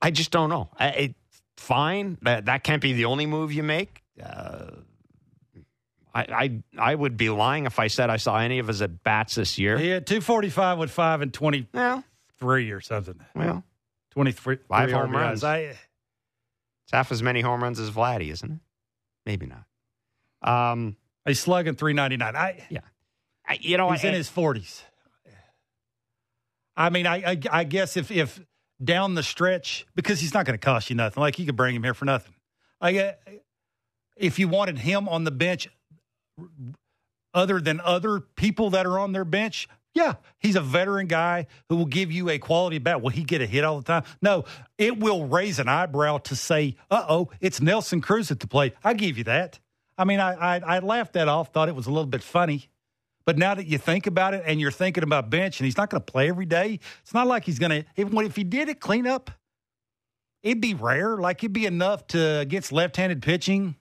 I 0.02 0.12
just 0.12 0.32
don't 0.32 0.50
know. 0.50 0.70
I, 0.78 0.88
it, 0.90 1.16
fine, 1.58 2.18
that 2.22 2.46
that 2.46 2.64
can't 2.64 2.82
be 2.82 2.94
the 2.94 3.06
only 3.06 3.26
move 3.26 3.52
you 3.52 3.64
make. 3.64 4.04
Uh, 4.24 4.68
I, 6.14 6.22
I 6.22 6.64
I 6.92 6.96
would 6.96 7.18
be 7.18 7.30
lying 7.30 7.66
if 7.66 7.80
I 7.80 7.88
said 7.88 8.10
I 8.10 8.18
saw 8.18 8.38
any 8.38 8.60
of 8.60 8.68
his 8.68 8.82
at 8.82 9.04
bats 9.04 9.36
this 9.36 9.58
year. 9.58 9.78
He 9.78 9.90
had 9.90 10.06
245 10.08 10.78
with 10.78 10.92
5 10.92 11.22
and 11.22 11.34
23 11.34 11.68
Well, 12.42 12.72
or 12.72 12.82
something. 12.82 13.20
well, 13.36 13.64
23 14.12 14.58
Five 14.68 14.92
home 14.92 15.12
RBIs. 15.12 15.14
runs. 15.14 15.44
I, 15.44 15.58
it's 15.60 16.94
half 16.94 17.12
as 17.12 17.22
many 17.22 17.42
home 17.42 17.62
runs 17.62 17.80
as 17.80 17.90
Vladdy, 17.90 18.32
isn't 18.32 18.52
it? 18.52 18.60
Maybe 19.26 19.46
not. 19.46 19.66
Um, 20.42 20.96
he's 21.26 21.40
slugging 21.40 21.76
399. 21.76 22.36
I, 22.36 22.68
I, 23.48 23.58
you 23.62 23.78
know, 23.78 23.92
he's 23.92 24.06
I, 24.06 24.10
in 24.10 24.14
his 24.14 24.30
40s. 24.30 24.84
I 26.76 26.90
mean, 26.90 27.08
I, 27.08 27.32
I, 27.32 27.40
I 27.52 27.64
guess 27.64 27.98
if, 27.98 28.12
if 28.12 28.40
down 28.82 29.16
the 29.16 29.24
stretch, 29.24 29.86
because 29.96 30.20
he's 30.20 30.34
not 30.34 30.46
going 30.46 30.58
to 30.58 30.64
cost 30.64 30.90
you 30.90 30.96
nothing, 30.96 31.20
like 31.20 31.40
you 31.40 31.46
could 31.46 31.56
bring 31.56 31.76
him 31.76 31.84
here 31.84 31.96
for 31.96 32.06
nothing. 32.06 32.34
I, 32.80 32.98
uh, 32.98 33.12
if 34.16 34.40
you 34.40 34.48
wanted 34.48 34.78
him 34.78 35.10
on 35.10 35.24
the 35.24 35.32
bench 35.32 35.68
other 37.34 37.60
than 37.60 37.82
other 37.82 38.20
people 38.20 38.70
that 38.72 38.86
are 38.86 39.00
on 39.00 39.12
their 39.12 39.26
bench, 39.26 39.68
yeah, 39.98 40.14
he's 40.40 40.56
a 40.56 40.62
veteran 40.62 41.08
guy 41.08 41.48
who 41.70 41.76
will 41.76 41.86
give 41.86 42.12
you 42.12 42.30
a 42.30 42.38
quality 42.38 42.78
bat. 42.78 43.02
Will 43.02 43.10
he 43.10 43.24
get 43.24 43.42
a 43.42 43.48
hit 43.48 43.64
all 43.64 43.80
the 43.80 43.84
time? 43.84 44.04
No, 44.22 44.46
it 44.78 45.00
will 45.00 45.26
raise 45.26 45.58
an 45.58 45.68
eyebrow 45.68 46.20
to 46.20 46.36
say, 46.36 46.76
uh 46.92 47.04
oh, 47.10 47.30
it's 47.42 47.60
Nelson 47.60 48.00
Cruz 48.00 48.30
at 48.30 48.40
the 48.40 48.48
plate. 48.48 48.74
I 48.84 48.94
give 48.94 49.18
you 49.18 49.24
that. 49.24 49.60
I 49.98 50.06
mean, 50.06 50.20
I, 50.20 50.58
I, 50.58 50.76
I 50.76 50.80
laughed 50.80 51.14
that 51.14 51.28
off, 51.28 51.52
thought 51.52 51.68
it 51.68 51.76
was 51.76 51.88
a 51.88 51.92
little 51.92 52.06
bit 52.06 52.22
funny. 52.22 52.70
But 53.26 53.40
now 53.40 53.56
that 53.56 53.66
you 53.66 53.80
think 53.80 54.06
about 54.06 54.36
it 54.36 54.44
and 54.46 54.62
you're 54.62 54.72
thinking 54.72 55.04
about 55.04 55.32
bench 55.32 55.60
and 55.60 55.66
he's 55.66 55.78
not 55.78 55.90
going 55.90 56.02
to 56.02 56.12
play 56.12 56.30
every 56.30 56.46
day, 56.46 56.80
it's 57.02 57.14
not 57.14 57.26
like 57.26 57.44
he's 57.44 57.60
going 57.60 57.72
to, 57.72 57.86
if, 57.96 58.14
if 58.14 58.36
he 58.36 58.44
did 58.44 58.70
it 58.70 58.80
clean 58.80 59.08
up, 59.08 59.32
it'd 60.44 60.62
be 60.62 60.76
rare. 60.76 61.18
Like 61.18 61.44
it'd 61.44 61.54
be 61.54 61.66
enough 61.66 62.06
to 62.08 62.40
against 62.40 62.72
left 62.72 62.98
handed 62.98 63.24
pitching. 63.24 63.76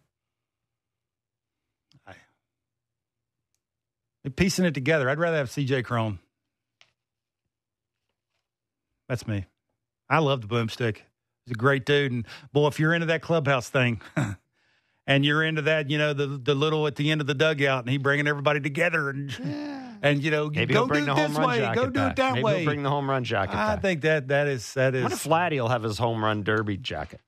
Piecing 4.34 4.64
it 4.64 4.74
together, 4.74 5.08
I'd 5.08 5.18
rather 5.18 5.36
have 5.36 5.48
CJ 5.48 5.84
Cron. 5.84 6.18
That's 9.08 9.26
me. 9.26 9.46
I 10.08 10.18
love 10.18 10.40
the 10.40 10.48
boomstick. 10.48 10.98
He's 11.44 11.52
a 11.52 11.54
great 11.54 11.84
dude. 11.86 12.10
And 12.12 12.26
boy, 12.52 12.66
if 12.66 12.80
you're 12.80 12.92
into 12.92 13.06
that 13.06 13.22
clubhouse 13.22 13.68
thing, 13.68 14.00
and 15.06 15.24
you're 15.24 15.44
into 15.44 15.62
that, 15.62 15.90
you 15.90 15.98
know, 15.98 16.12
the 16.12 16.26
the 16.26 16.54
little 16.54 16.86
at 16.86 16.96
the 16.96 17.10
end 17.10 17.20
of 17.20 17.26
the 17.26 17.34
dugout, 17.34 17.84
and 17.84 17.90
he 17.90 17.98
bringing 17.98 18.26
everybody 18.26 18.60
together, 18.60 19.10
and 19.10 19.32
and 20.02 20.22
you 20.24 20.30
know, 20.30 20.50
maybe 20.50 20.74
go 20.74 20.80
he'll 20.80 20.86
bring 20.88 21.04
do 21.04 21.06
the 21.06 21.12
it 21.12 21.18
home 21.20 21.30
this 21.30 21.38
run 21.38 21.48
way, 21.48 21.58
jacket 21.58 21.76
go 21.76 21.86
do 21.86 21.92
back. 21.92 22.12
it 22.12 22.16
that 22.16 22.32
maybe 22.34 22.44
way. 22.44 22.56
He'll 22.58 22.64
bring 22.64 22.82
the 22.82 22.90
home 22.90 23.08
run 23.08 23.22
jacket 23.22 23.54
I 23.54 23.74
back. 23.74 23.82
think 23.82 24.00
that 24.02 24.28
that 24.28 24.48
is 24.48 24.74
that 24.74 24.94
is. 24.96 25.02
what 25.04 25.12
if 25.12 25.22
Vladdy 25.24 25.60
will 25.60 25.68
have 25.68 25.84
his 25.84 25.98
home 25.98 26.24
run 26.24 26.42
derby 26.42 26.76
jacket? 26.76 27.20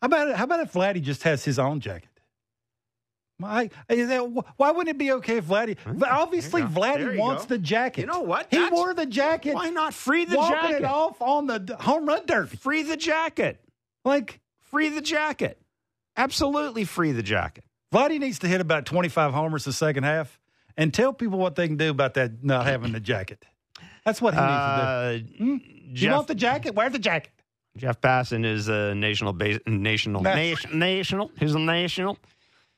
How 0.00 0.06
about 0.06 0.28
it? 0.28 0.36
how 0.36 0.44
about 0.44 0.60
if 0.60 0.72
Vladdy 0.72 1.02
just 1.02 1.24
has 1.24 1.44
his 1.44 1.58
own 1.58 1.80
jacket? 1.80 2.08
Why, 3.38 3.70
is 3.88 4.08
that, 4.08 4.20
why 4.56 4.70
wouldn't 4.72 4.88
it 4.88 4.98
be 4.98 5.12
okay 5.12 5.36
if 5.36 5.44
Vladdy? 5.46 5.76
Obviously, 6.04 6.62
you 6.62 6.68
go. 6.68 6.74
There 6.74 6.98
Vladdy 7.12 7.18
wants 7.18 7.44
go. 7.44 7.54
the 7.54 7.58
jacket. 7.58 8.00
You 8.02 8.06
know 8.08 8.20
what? 8.22 8.48
He 8.50 8.56
That's- 8.56 8.72
wore 8.72 8.92
the 8.94 9.06
jacket. 9.06 9.54
Why 9.54 9.70
not 9.70 9.94
free 9.94 10.24
the 10.24 10.36
walking 10.36 10.56
jacket? 10.60 10.76
it 10.78 10.84
off 10.84 11.22
on 11.22 11.46
the 11.46 11.76
home 11.78 12.06
run 12.06 12.26
derby. 12.26 12.56
Free 12.56 12.82
the 12.82 12.96
jacket. 12.96 13.60
Like 14.04 14.40
Free 14.70 14.88
the 14.90 15.00
jacket. 15.00 15.60
Absolutely 16.16 16.84
free 16.84 17.12
the 17.12 17.22
jacket. 17.22 17.64
Vladdy 17.94 18.18
needs 18.18 18.40
to 18.40 18.48
hit 18.48 18.60
about 18.60 18.84
twenty 18.86 19.08
five 19.08 19.32
homers 19.32 19.64
the 19.64 19.72
second 19.72 20.02
half, 20.02 20.38
and 20.76 20.92
tell 20.92 21.12
people 21.12 21.38
what 21.38 21.54
they 21.54 21.66
can 21.68 21.76
do 21.76 21.90
about 21.90 22.14
that 22.14 22.42
not 22.44 22.66
having 22.66 22.92
the 22.92 23.00
jacket. 23.00 23.44
That's 24.04 24.20
what 24.20 24.34
he 24.34 24.40
needs 24.40 24.50
to 24.50 25.24
do. 25.38 25.52
Uh, 25.54 25.58
You 25.88 25.94
Jeff, 25.94 26.14
want 26.16 26.26
the 26.28 26.34
jacket? 26.34 26.74
Wear 26.74 26.90
the 26.90 26.98
jacket. 26.98 27.32
Jeff 27.76 28.00
Passan 28.00 28.44
is 28.44 28.68
a 28.68 28.94
national 28.94 29.32
base, 29.32 29.58
national 29.66 30.20
Na- 30.22 30.34
nation, 30.34 30.78
national. 30.78 31.30
He's 31.38 31.54
a 31.54 31.58
national. 31.58 32.18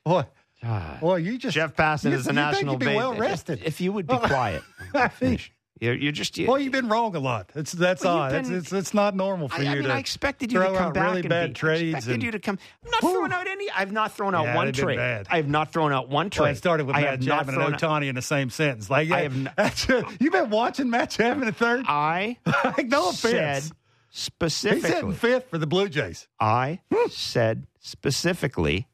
Boy, 0.05 0.23
Ah. 0.63 0.97
boy, 1.01 1.15
you 1.17 1.37
just 1.37 1.55
Jeff 1.55 1.75
Passan 1.75 2.11
you- 2.11 2.17
is 2.17 2.27
a 2.27 2.29
you 2.29 2.35
think 2.35 2.35
national 2.35 2.73
you'd 2.73 2.79
be 2.79 2.95
well 2.95 3.15
rested. 3.15 3.59
If, 3.59 3.65
if 3.67 3.81
you 3.81 3.91
would 3.93 4.07
be 4.07 4.17
quiet, 4.17 4.61
I 4.93 5.07
think- 5.07 5.53
you're, 5.79 5.95
you're 5.95 6.11
just. 6.11 6.37
You, 6.37 6.45
Boy, 6.45 6.57
you've 6.57 6.71
been 6.73 6.89
wrong 6.89 7.15
a 7.15 7.19
lot. 7.19 7.49
It's 7.55 7.71
that's 7.71 8.03
Well, 8.03 8.15
odd. 8.19 8.33
It's, 8.35 8.47
been- 8.49 8.57
it's 8.59 8.71
it's 8.71 8.93
not 8.93 9.15
normal 9.15 9.49
for 9.49 9.55
I, 9.59 9.65
I 9.65 9.73
mean, 9.73 9.85
to. 9.85 9.93
I 9.93 9.97
expected 9.97 10.51
you 10.51 10.59
to 10.59 10.65
come 10.65 10.75
out 10.75 10.93
back 10.93 11.05
really 11.07 11.19
and 11.21 11.29
bad 11.29 11.47
be, 11.49 11.53
trades 11.55 11.81
I 11.81 11.97
expected 11.97 12.13
and- 12.13 12.23
you 12.23 12.31
to 12.33 12.39
come. 12.39 12.59
I'm 12.85 12.91
not 12.91 13.01
Whew. 13.01 13.13
throwing 13.13 13.31
out 13.31 13.47
any. 13.47 13.67
I've 13.71 13.91
not 13.91 14.11
thrown 14.11 14.35
out 14.35 14.43
Yeah, 14.43 14.55
one 14.57 14.71
trade. 14.73 14.97
bad. 14.97 15.25
I 15.31 15.37
have 15.37 15.47
not 15.47 15.73
thrown 15.73 15.91
out 15.91 16.07
one 16.07 16.29
trade. 16.29 16.43
Well, 16.43 16.51
it 16.51 16.57
started 16.57 16.85
with 16.85 16.95
I 16.95 17.01
Matt 17.01 17.21
Chapman 17.23 17.55
and 17.59 17.83
out. 17.83 18.03
In 18.03 18.13
the 18.13 18.21
same 18.21 18.51
sentence. 18.51 18.91
Like, 18.91 19.09
I 19.09 19.17
yeah, 19.17 19.23
have 19.23 19.33
n- 19.33 19.51
that's, 19.57 19.87
you've 20.19 20.31
been 20.33 20.51
watching 20.51 20.91
Matt 20.91 21.09
Chapman 21.09 21.47
at 21.47 21.55
third. 21.55 21.85
I 21.87 22.37
Like, 22.63 22.85
no 22.87 23.09
offense. 23.09 23.19
said 23.21 23.63
He's 23.63 23.73
specifically. 24.11 24.89
hitting 24.91 25.13
fifth 25.13 25.49
for 25.49 25.57
the 25.57 25.65
Blue 25.65 25.89
Jays. 25.89 26.27
I 26.39 26.81
said 27.09 27.65
specifically 27.79 28.87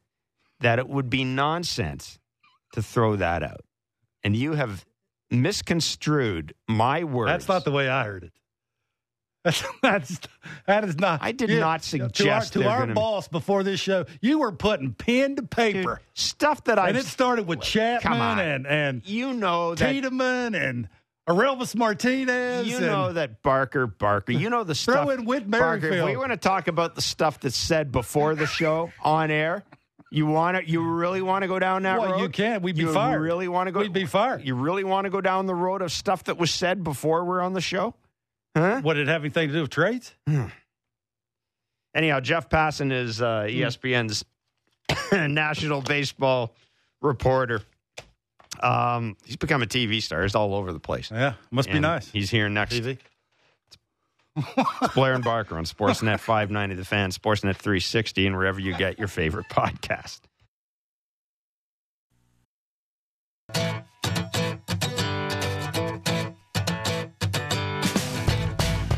that 0.60 0.80
it 0.80 0.88
would 0.88 1.10
be 1.10 1.24
nonsense 1.24 2.20
to 2.74 2.82
throw 2.82 3.16
that 3.16 3.44
out. 3.44 3.62
And 4.24 4.36
you 4.36 4.54
have 4.54 4.86
misconstrued 5.32 6.54
my 6.68 7.04
words. 7.04 7.30
That's 7.30 7.48
not 7.48 7.66
the 7.66 7.72
way 7.72 7.90
I 7.90 8.04
heard 8.04 8.24
it. 8.24 8.34
That's, 9.44 9.64
that's 9.82 10.20
that 10.66 10.84
is 10.84 10.98
not. 11.00 11.22
I 11.24 11.32
did 11.32 11.50
Yeah, 11.50 11.60
not 11.60 11.84
to 11.84 12.02
our, 12.02 12.10
suggest 12.10 12.54
to 12.54 12.68
our 12.68 12.88
boss 12.88 13.30
before 13.30 13.64
this 13.64 13.80
show. 13.80 14.06
You 14.20 14.40
were 14.40 14.52
putting 14.52 14.94
pen 14.94 15.38
to 15.38 15.42
Dude, 15.44 15.50
paper, 15.50 16.02
stuff 16.14 16.66
that 16.66 16.78
I 16.78 16.90
and 16.90 16.98
it 16.98 17.06
started 17.06 17.48
with 17.48 17.62
Chapman 17.62 18.40
and 18.40 18.68
and 18.68 19.08
you 19.08 19.34
know 19.34 19.74
that 19.76 19.90
Tiedemann 19.90 20.54
and 20.54 20.90
Orelvis 21.30 21.76
Martinez. 21.76 22.68
you 22.68 22.82
know 22.82 23.14
that 23.14 23.42
Barker 23.42 23.88
Barker. 23.88 24.34
You 24.34 24.50
know 24.50 24.66
the 24.66 24.76
stuff. 24.76 25.06
Throw 25.06 25.10
in 25.12 25.24
Whit 25.24 25.50
Barker. 25.50 26.06
We 26.06 26.18
want 26.18 26.32
to 26.32 26.38
talk 26.38 26.68
about 26.68 26.96
the 26.96 27.02
stuff 27.02 27.40
that's 27.40 27.56
said 27.56 27.92
before 27.92 28.36
the 28.36 28.48
show 28.48 28.92
on 29.02 29.32
air, 29.32 29.64
you 30.12 30.26
want 30.26 30.58
to? 30.58 30.70
You 30.70 30.82
really 30.82 31.22
want 31.22 31.44
to 31.44 31.48
go 31.48 31.60
down 31.60 31.84
that 31.84 32.00
Well, 32.00 32.12
road? 32.14 32.22
you 32.22 32.30
can't. 32.30 32.62
We'd 32.64 32.76
be 32.76 32.82
you 32.84 32.94
fired. 32.94 33.20
Really 33.22 33.48
want 33.48 33.68
to 33.68 33.72
go? 33.72 33.80
We'd 33.82 33.94
be 33.94 34.06
fired. 34.06 34.44
You 34.46 34.56
really 34.56 34.84
want 34.84 35.06
to 35.06 35.10
go 35.10 35.22
down 35.22 35.46
the 35.46 35.56
road 35.56 35.82
of 35.82 35.92
stuff 35.92 36.24
that 36.26 36.38
was 36.38 36.52
said 36.52 36.84
before 36.84 37.26
we're 37.26 37.42
on 37.42 37.54
the 37.54 37.62
show? 37.62 37.94
Huh? 38.56 38.82
What 38.82 38.94
did 38.96 39.08
it 39.08 39.12
have 39.12 39.22
anything 39.22 39.50
to 39.50 39.54
do 39.54 39.62
with 39.62 39.70
trades? 39.70 40.14
Anyhow, 41.96 42.20
Jeff 42.20 42.50
Passan 42.50 42.92
is 42.92 43.22
uh, 43.22 43.44
Hmm. 43.44 43.50
ESPN's 43.50 44.24
national 45.32 45.82
baseball 45.82 46.54
reporter. 47.02 47.62
Um, 48.62 49.18
he's 49.26 49.36
become 49.36 49.62
a 49.62 49.66
TV 49.68 50.02
star. 50.02 50.24
He's 50.24 50.36
all 50.36 50.56
over 50.56 50.74
the 50.74 50.80
place. 50.80 51.12
Yeah, 51.12 51.34
must 51.52 51.70
be 51.70 51.80
nice. 51.80 52.10
He's 52.10 52.30
here 52.30 52.50
next. 52.50 52.74
TV. 52.76 52.98
Blair 54.96 55.14
and 55.14 55.24
Barker 55.24 55.58
on 55.58 55.66
Sportsnet 55.66 56.20
590 56.20 56.76
The 56.76 56.86
Fan, 56.86 57.12
Sportsnet 57.12 57.56
360, 57.56 58.28
and 58.28 58.36
wherever 58.36 58.60
you 58.60 58.76
get 58.76 59.00
your 59.00 59.08
favorite 59.08 59.48
podcast. 59.50 60.22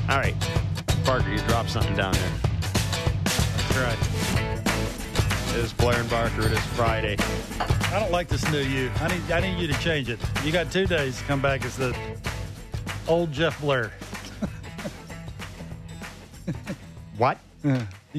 All 0.10 0.18
right. 0.18 0.36
Barker, 1.06 1.30
you 1.30 1.38
dropped 1.48 1.70
something 1.70 1.96
down 1.96 2.14
there. 2.14 2.32
That's 3.24 3.78
right. 3.78 5.56
It 5.56 5.64
is 5.64 5.74
Blair 5.74 6.00
and 6.00 6.10
Barker. 6.10 6.48
It 6.48 6.52
is 6.52 6.60
Friday. 6.76 7.16
I 7.92 8.00
don't 8.00 8.12
like 8.12 8.28
this 8.28 8.50
new 8.52 8.60
you. 8.60 8.92
I 9.02 9.08
need 9.08 9.32
I 9.32 9.40
need 9.40 9.60
you 9.60 9.68
to 9.68 9.80
change 9.80 10.10
it. 10.10 10.20
You 10.44 10.52
got 10.52 10.72
two 10.72 10.86
days 10.86 11.18
to 11.20 11.24
come 11.26 11.42
back 11.42 11.66
as 11.66 11.76
the 11.76 11.96
old 13.08 13.32
Jeff 13.32 13.60
Blair. 13.62 13.92
What? 17.18 17.38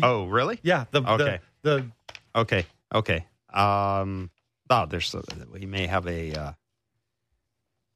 Oh, 0.03 0.27
really? 0.27 0.61
Yeah, 0.63 0.85
the 0.91 1.01
Okay. 1.03 1.41
the, 1.63 1.71
the 2.35 2.41
Okay. 2.41 2.67
Okay. 2.95 3.25
Um, 3.53 4.31
oh, 4.69 4.85
there's 4.87 5.15
we 5.51 5.65
may 5.65 5.87
have 5.87 6.07
a 6.07 6.33
uh, 6.35 6.53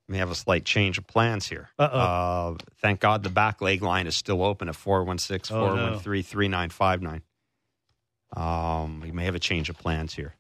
may 0.09 0.19
have 0.19 0.31
a 0.31 0.35
slight 0.35 0.65
change 0.65 0.97
of 0.99 1.07
plans 1.07 1.47
here. 1.47 1.69
Uh-oh. 1.79 1.99
Uh, 1.99 2.57
thank 2.81 3.01
God 3.01 3.23
the 3.23 3.29
back 3.29 3.61
leg 3.61 3.83
line 3.83 4.07
is 4.07 4.17
still 4.17 4.43
open 4.43 4.69
at 4.69 4.77
416 4.77 5.55
Oh, 5.57 5.61
no. 5.61 5.77
413 6.01 6.23
3959. 6.23 7.23
Um, 8.37 9.01
we 9.01 9.13
may 9.13 9.27
have 9.27 9.35
a 9.35 9.39
change 9.41 9.69
of 9.69 9.77
plans 9.79 10.15
here. 10.15 10.35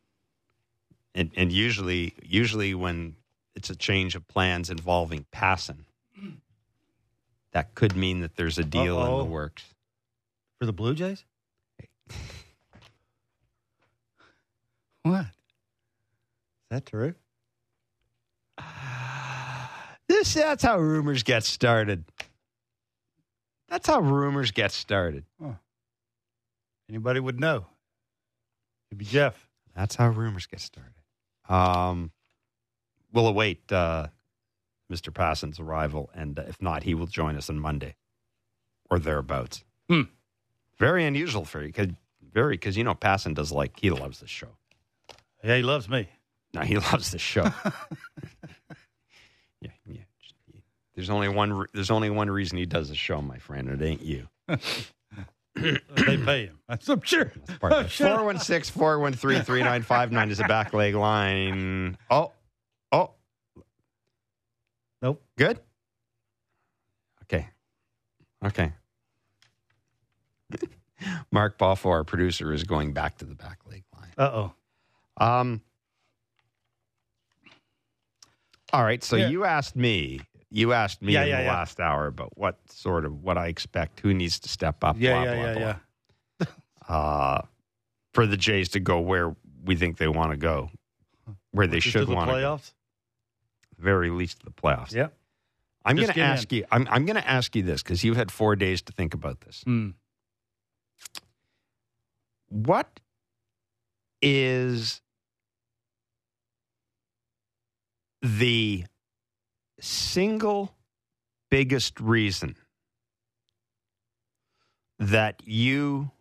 And, 1.14 1.30
and 1.36 1.52
usually, 1.52 2.14
usually 2.22 2.74
when 2.74 3.14
it's 3.54 3.70
a 3.70 3.76
change 3.76 4.16
of 4.16 4.26
plans 4.26 4.68
involving 4.70 5.26
Passan, 5.32 5.84
that 7.52 7.74
could 7.74 7.94
mean 7.96 8.20
that 8.20 8.34
there's 8.36 8.58
a 8.58 8.64
deal 8.64 9.00
in 9.00 9.06
Uh-oh. 9.12 9.18
the 9.18 9.24
works. 9.24 9.64
For 10.58 10.66
the 10.66 10.72
Blue 10.72 10.94
Jays. 10.94 11.24
What? 15.02 15.26
Is 15.26 16.70
that 16.70 16.86
true? 16.86 17.14
This 20.06 20.34
that's 20.34 20.62
how 20.62 20.78
rumors 20.78 21.22
get 21.22 21.44
started. 21.44 22.04
That's 23.68 23.86
how 23.86 24.00
rumors 24.00 24.50
get 24.50 24.70
started. 24.70 25.24
Anybody 26.88 27.20
would 27.20 27.40
know. 27.40 27.66
It'd 28.90 28.98
be 28.98 29.04
Jeff. 29.06 29.48
That's 29.74 29.96
how 29.96 30.08
rumors 30.08 30.46
get 30.46 30.60
started. 30.60 30.92
Um, 31.48 32.12
we'll 33.12 33.26
await 33.26 33.72
uh, 33.72 34.08
Mr. 34.92 35.12
Passan's 35.12 35.58
arrival, 35.58 36.10
and 36.14 36.38
uh, 36.38 36.42
if 36.48 36.60
not, 36.60 36.82
he 36.82 36.94
will 36.94 37.06
join 37.06 37.36
us 37.36 37.48
on 37.48 37.58
Monday 37.58 37.96
or 38.90 38.98
thereabouts. 38.98 39.64
Hmm. 39.88 40.02
Very 40.78 41.04
unusual 41.04 41.44
for 41.44 41.62
you, 41.62 41.72
cause, 41.72 41.88
very 42.32 42.54
because 42.54 42.76
you 42.76 42.84
know 42.84 42.94
Passan 42.94 43.34
does 43.34 43.52
like 43.52 43.78
he 43.78 43.90
loves 43.90 44.20
this 44.20 44.30
show. 44.30 44.48
Yeah, 45.42 45.56
he 45.56 45.62
loves 45.62 45.88
me. 45.88 46.08
No, 46.52 46.62
he 46.62 46.78
loves 46.92 47.10
the 47.10 47.18
show. 47.18 47.44
yeah, 49.60 49.70
yeah. 49.86 50.00
There's 50.94 51.10
only 51.10 51.28
one. 51.28 51.66
There's 51.72 51.90
only 51.90 52.10
one 52.10 52.30
reason 52.30 52.58
he 52.58 52.66
does 52.66 52.88
the 52.88 52.94
show, 52.94 53.20
my 53.20 53.38
friend. 53.38 53.68
It 53.68 53.82
ain't 53.82 54.02
you. 54.02 54.28
they 55.54 56.16
pay 56.16 56.46
him. 56.46 56.58
I'm 56.68 56.78
sure. 57.02 57.32
I'm 57.62 57.88
sure. 57.88 58.08
416 58.08 58.72
413 58.72 59.42
3959 59.44 60.30
is 60.30 60.40
a 60.40 60.44
back 60.44 60.72
leg 60.72 60.94
line. 60.94 61.96
Oh, 62.10 62.32
oh. 62.92 63.10
Nope. 65.02 65.22
Good? 65.36 65.60
Okay. 67.24 67.48
Okay. 68.44 68.72
Mark 71.30 71.58
Balfour, 71.58 71.92
our 71.98 72.04
producer, 72.04 72.52
is 72.52 72.64
going 72.64 72.92
back 72.92 73.18
to 73.18 73.24
the 73.24 73.34
back 73.34 73.58
leg 73.68 73.84
line. 73.94 74.12
Uh 74.16 74.30
oh. 75.20 75.24
Um. 75.24 75.60
All 78.72 78.82
right. 78.84 79.02
So 79.04 79.16
Yeah. 79.16 79.28
you 79.28 79.44
asked 79.44 79.76
me. 79.76 80.20
You 80.50 80.72
asked 80.72 81.02
me 81.02 81.12
Yeah, 81.14 81.22
in 81.22 81.28
yeah, 81.28 81.42
the 81.42 81.48
last 81.48 81.80
hour 81.80 82.06
about 82.06 82.36
what 82.38 82.58
sort 82.70 83.04
of 83.04 83.22
what 83.22 83.36
I 83.36 83.48
expect, 83.48 84.00
who 84.00 84.14
needs 84.14 84.38
to 84.40 84.48
step 84.48 84.84
up. 84.84 84.96
Yeah, 84.98 85.12
blah, 85.14 85.22
yeah, 85.24 85.34
blah, 85.34 85.44
yeah, 85.44 85.54
blah. 86.38 86.46
yeah. 86.88 86.96
Uh, 86.96 87.42
for 88.12 88.26
the 88.26 88.36
Jays 88.36 88.68
to 88.70 88.80
go 88.80 89.00
where 89.00 89.34
we 89.64 89.74
think 89.74 89.96
they 89.96 90.06
want 90.08 90.30
to 90.30 90.36
go, 90.36 90.70
where 91.50 91.66
they 91.66 91.78
Just 91.80 91.92
should 91.92 92.06
the 92.08 92.14
want 92.14 92.30
to 92.30 92.34
go, 92.36 92.38
playoffs. 92.56 92.72
very 93.78 94.10
least 94.10 94.44
the 94.44 94.50
playoffs. 94.50 94.92
Yep. 94.92 95.12
I'm 95.84 95.96
going 95.96 96.08
to 96.08 96.14
get 96.14 96.20
in. 96.24 96.30
ask 96.30 96.52
you. 96.52 96.64
I'm, 96.70 96.86
I'm 96.90 97.04
going 97.04 97.16
to 97.16 97.28
ask 97.28 97.54
you 97.56 97.62
this 97.62 97.82
because 97.82 98.04
you've 98.04 98.16
had 98.16 98.30
four 98.30 98.54
days 98.56 98.80
to 98.82 98.92
think 98.92 99.12
about 99.14 99.40
this. 99.42 99.62
Hmm. 99.64 99.90
What 102.54 103.00
is 104.22 105.00
the 108.22 108.84
single 109.80 110.72
biggest 111.50 111.98
reason 111.98 112.54
that 115.00 115.42
you 115.44 116.12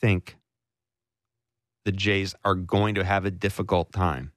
think 0.00 0.36
the 1.84 1.90
Jays 1.90 2.36
are 2.44 2.54
going 2.54 2.94
to 2.94 3.02
have 3.02 3.24
a 3.24 3.30
difficult 3.32 3.90
time 3.90 4.30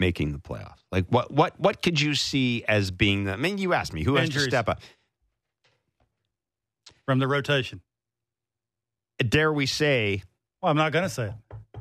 making 0.00 0.32
the 0.32 0.38
playoffs? 0.38 0.80
Like 0.90 1.04
what 1.10 1.30
what 1.30 1.60
what 1.60 1.82
could 1.82 2.00
you 2.00 2.14
see 2.14 2.64
as 2.66 2.90
being 2.90 3.24
the 3.24 3.32
I 3.32 3.36
mean 3.36 3.58
you 3.58 3.74
asked 3.74 3.92
me 3.92 4.02
who 4.02 4.16
has 4.16 4.30
to 4.30 4.40
step 4.40 4.66
up? 4.66 4.80
From 7.04 7.18
the 7.18 7.28
rotation. 7.28 7.82
Dare 9.18 9.52
we 9.52 9.66
say 9.66 10.22
Well, 10.62 10.70
I'm 10.70 10.76
not 10.76 10.92
going 10.92 11.04
to 11.04 11.08
say 11.08 11.26
it. 11.26 11.34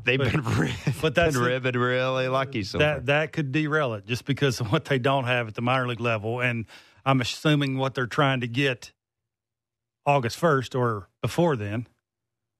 they've 0.03 0.19
But- 0.19 0.31
been, 0.31 0.43
re- 0.43 0.75
but 1.01 1.15
that's 1.15 1.35
been, 1.37 1.61
the- 1.63 1.79
really 1.79 2.27
lucky 2.27 2.63
so 2.63 2.77
far. 2.79 2.87
that 2.87 3.05
that 3.07 3.31
could 3.33 3.51
derail 3.51 3.93
it 3.95 4.05
just 4.05 4.25
because 4.25 4.59
of 4.59 4.71
what 4.71 4.85
they 4.85 4.99
don't 4.99 5.25
have 5.25 5.47
at 5.47 5.55
the 5.55 5.61
minor 5.61 5.87
league 5.87 5.99
level, 5.99 6.39
and 6.41 6.65
I'm 7.05 7.21
assuming 7.21 7.77
what 7.77 7.95
they're 7.95 8.05
trying 8.07 8.41
to 8.41 8.47
get 8.47 8.91
August 10.05 10.39
1st 10.39 10.77
or 10.77 11.07
before 11.21 11.55
then, 11.55 11.87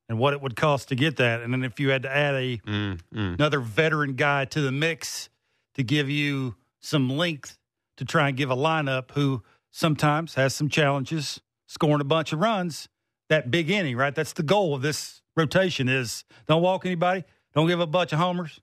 and 0.10 0.18
what 0.18 0.34
it 0.34 0.42
would 0.42 0.56
cost 0.56 0.90
to 0.90 0.96
get 0.96 1.18
that, 1.18 1.42
and 1.42 1.54
then 1.54 1.64
if 1.64 1.80
you 1.80 1.90
had 1.90 2.04
to 2.04 2.10
add 2.16 2.36
a 2.36 2.58
Mm, 2.60 3.00
mm. 3.14 3.34
another 3.36 3.60
veteran 3.60 4.14
guy 4.16 4.46
to 4.46 4.62
the 4.62 4.72
mix 4.72 5.30
to 5.76 5.84
give 5.84 6.10
you 6.10 6.56
some 6.82 7.10
length 7.10 7.58
to 7.98 8.06
try 8.06 8.28
and 8.30 8.38
give 8.38 8.50
a 8.52 8.56
lineup 8.56 9.12
who 9.12 9.44
sometimes 9.72 10.36
has 10.36 10.54
some 10.56 10.70
challenges 10.70 11.42
scoring 11.68 12.02
a 12.02 12.06
bunch 12.06 12.32
of 12.34 12.40
runs 12.40 12.88
that 13.30 13.50
big 13.52 13.70
inning 13.70 13.96
right 13.98 14.16
that's 14.16 14.34
the 14.34 14.44
goal 14.44 14.76
of 14.76 14.82
this 14.82 15.22
rotation 15.36 15.90
is 15.90 16.24
don't 16.48 16.62
walk 16.62 16.86
anybody 16.86 17.24
don't 17.54 17.68
give 17.68 17.80
a 17.80 17.88
bunch 17.88 18.14
of 18.14 18.20
homers 18.20 18.60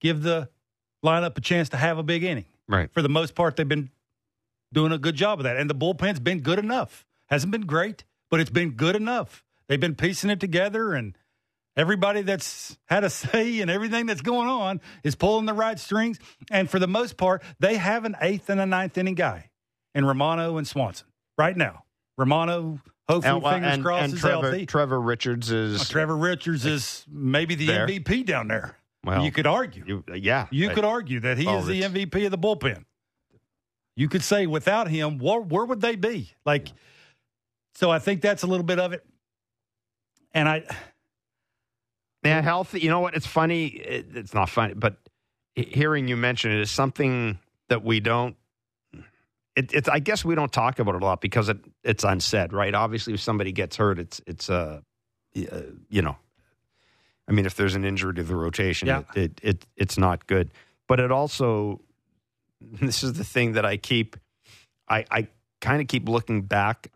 give 0.00 0.22
the 0.22 0.48
lineup 1.04 1.36
a 1.36 1.40
chance 1.40 1.68
to 1.68 1.76
have 1.76 1.98
a 1.98 2.02
big 2.02 2.22
inning 2.24 2.46
Right. 2.68 2.90
for 2.92 3.00
the 3.02 3.08
most 3.08 3.34
part 3.34 3.56
they've 3.56 3.68
been 3.68 3.90
doing 4.72 4.90
a 4.92 4.98
good 4.98 5.14
job 5.14 5.38
of 5.38 5.44
that 5.44 5.56
and 5.56 5.70
the 5.70 5.74
bullpen's 5.74 6.20
been 6.20 6.40
good 6.40 6.58
enough 6.58 7.06
hasn't 7.26 7.52
been 7.52 7.66
great 7.66 8.04
but 8.30 8.40
it's 8.40 8.50
been 8.50 8.70
good 8.72 8.96
enough 8.96 9.44
they've 9.68 9.80
been 9.80 9.94
piecing 9.94 10.30
it 10.30 10.40
together 10.40 10.92
and 10.94 11.16
Everybody 11.78 12.22
that's 12.22 12.78
had 12.86 13.04
a 13.04 13.10
say 13.10 13.60
and 13.60 13.70
everything 13.70 14.06
that's 14.06 14.22
going 14.22 14.48
on 14.48 14.80
is 15.04 15.14
pulling 15.14 15.44
the 15.44 15.52
right 15.52 15.78
strings. 15.78 16.18
And 16.50 16.70
for 16.70 16.78
the 16.78 16.88
most 16.88 17.18
part, 17.18 17.42
they 17.60 17.76
have 17.76 18.06
an 18.06 18.16
eighth 18.22 18.48
and 18.48 18.58
a 18.60 18.64
ninth 18.64 18.96
inning 18.96 19.14
guy 19.14 19.50
in 19.94 20.06
Romano 20.06 20.56
and 20.56 20.66
Swanson 20.66 21.06
right 21.36 21.54
now. 21.54 21.84
Romano, 22.16 22.80
hopefully, 23.08 23.34
And, 23.34 23.42
well, 23.42 23.52
fingers 23.54 23.72
and- 23.74 23.82
crossed, 23.84 24.04
and 24.04 24.14
is 24.14 24.20
Trevor, 24.20 24.42
healthy. 24.42 24.66
Trevor 24.66 25.00
Richards 25.00 25.50
is 25.50 25.80
Uh, 25.80 25.84
Trevor 25.84 26.16
Richards 26.16 26.64
is 26.66 27.04
maybe 27.08 27.54
the 27.54 27.66
There. 27.66 27.86
MVP 27.86 28.22
down 28.24 28.48
there. 28.48 28.76
well. 29.04 29.24
you 29.24 29.30
could 29.30 29.46
argue. 29.46 29.84
you- 29.86 30.04
yeah, 30.16 30.46
You 30.50 30.70
I- 30.70 30.74
could 30.74 30.84
argue 30.84 31.20
that 31.20 31.38
he 31.38 31.46
Oh, 31.46 31.58
is 31.58 31.66
the 31.66 31.82
MVP 31.84 32.24
of 32.24 32.30
the 32.32 32.38
bullpen. 32.38 32.84
You 33.94 34.08
could 34.08 34.22
say 34.22 34.46
without 34.46 34.88
him, 34.88 35.18
where, 35.18 35.40
where 35.40 35.64
would 35.64 35.80
they 35.80 35.96
be? 35.96 36.32
Like, 36.44 36.68
so 37.74 37.90
I 37.90 37.98
think 37.98 38.20
that's 38.20 38.42
a 38.42 38.46
little 38.46 38.64
bit 38.66 38.78
of 38.80 38.92
it. 38.92 39.06
And 40.34 40.48
I, 40.48 40.64
Yeah, 42.24 42.42
healthy. 42.42 42.80
You 42.80 42.90
know 42.90 43.00
what? 43.00 43.14
It's 43.14 43.26
funny. 43.26 43.66
It, 43.66 44.08
it's 44.16 44.34
not 44.34 44.50
funny, 44.50 44.74
but 44.74 44.96
hearing 45.54 46.08
you 46.08 46.16
mention 46.16 46.50
it 46.50 46.58
is 46.60 46.70
something 46.72 47.38
that 47.68 47.84
we 47.84 48.00
don't. 48.00 48.36
It, 49.56 49.72
it's. 49.72 49.88
I 49.88 49.98
guess 50.00 50.24
we 50.24 50.34
don't 50.34 50.52
talk 50.52 50.78
about 50.78 50.94
it 50.94 51.02
a 51.02 51.04
lot 51.04 51.20
because 51.22 51.48
it, 51.48 51.58
it's 51.82 52.04
unsaid, 52.04 52.52
right? 52.52 52.74
Obviously, 52.74 53.14
if 53.14 53.20
somebody 53.20 53.52
gets 53.52 53.76
hurt, 53.76 53.98
it's 53.98 54.20
it's 54.26 54.50
uh, 54.50 54.80
uh, 55.50 55.60
you 55.88 56.02
know, 56.02 56.16
I 57.26 57.32
mean, 57.32 57.46
if 57.46 57.54
there's 57.56 57.74
an 57.74 57.84
injury 57.84 58.12
to 58.14 58.22
the 58.22 58.36
rotation, 58.36 58.86
Yeah. 58.88 59.02
it, 59.14 59.16
it 59.16 59.40
it 59.42 59.66
it's 59.76 59.96
not 59.98 60.26
good. 60.26 60.50
But 60.88 61.00
it 61.00 61.10
also, 61.10 61.80
this 62.60 63.02
is 63.02 63.14
the 63.14 63.24
thing 63.24 63.52
that 63.52 63.64
I 63.64 63.78
keep, 63.78 64.16
I 64.88 65.06
I 65.10 65.28
kind 65.62 65.80
of 65.80 65.88
keep 65.88 66.06
looking 66.08 66.42
back 66.42 66.92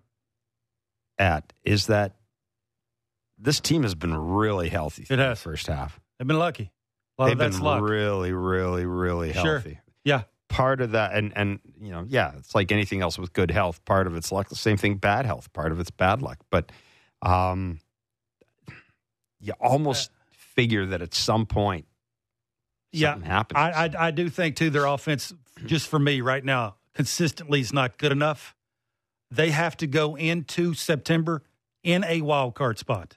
at 1.19 1.53
is 1.65 1.87
that 1.87 2.17
this 3.39 3.59
team 3.61 3.83
has 3.85 3.95
been 3.95 4.15
really 4.15 4.69
healthy 4.69 5.05
through 5.05 5.17
has. 5.17 5.39
the 5.39 5.43
first 5.51 5.67
half. 5.67 5.99
they've 6.19 6.29
been 6.29 6.39
lucky. 6.39 6.71
A 7.19 7.23
lot 7.23 7.27
They've 7.29 7.33
of 7.35 7.39
that's 7.39 7.57
been 7.57 7.65
luck. 7.65 7.83
really, 7.83 8.33
really, 8.33 8.85
really 8.87 9.33
Sure. 9.33 9.43
healthy. 9.61 9.79
Yeah. 10.05 10.23
Part 10.61 10.83
of 10.83 10.91
that, 10.93 11.15
and 11.15 11.33
and 11.37 11.59
you 11.81 11.91
know, 11.91 12.05
yeah, 12.07 12.33
it's 12.39 12.55
like 12.55 12.71
anything 12.71 13.01
else 13.01 13.19
with 13.19 13.33
good 13.33 13.51
health. 13.51 13.83
Part 13.87 14.07
of 14.07 14.15
it's 14.15 14.31
luck. 14.31 14.51
The 14.51 14.57
same 14.57 14.77
thing, 14.77 14.97
bad 14.97 15.25
health. 15.25 15.51
Part 15.55 15.73
of 15.73 15.81
it's 15.81 15.91
bad 15.91 16.21
luck. 16.21 16.39
But 16.51 16.71
um, 17.23 17.81
you 19.41 19.55
almost 19.61 20.11
figure 20.31 20.85
that 20.87 21.01
at 21.01 21.15
some 21.15 21.47
point, 21.47 21.87
Yeah, 22.93 23.19
happens. 23.25 23.57
I, 23.57 23.87
I 23.87 24.09
I 24.09 24.11
do 24.11 24.29
think 24.29 24.57
too 24.57 24.69
their 24.71 24.85
offense, 24.85 25.33
just 25.65 25.89
for 25.89 25.99
me 25.99 26.21
right 26.21 26.45
now, 26.45 26.77
consistently 26.95 27.61
is 27.61 27.73
not 27.73 27.97
good 27.97 28.13
enough. 28.13 28.55
They 29.31 29.51
have 29.51 29.77
to 29.79 29.87
go 29.87 30.17
into 30.17 30.75
September 30.75 31.43
in 31.83 32.05
a 32.05 32.21
wild 32.21 32.55
card 32.55 32.79
spot. 32.79 33.17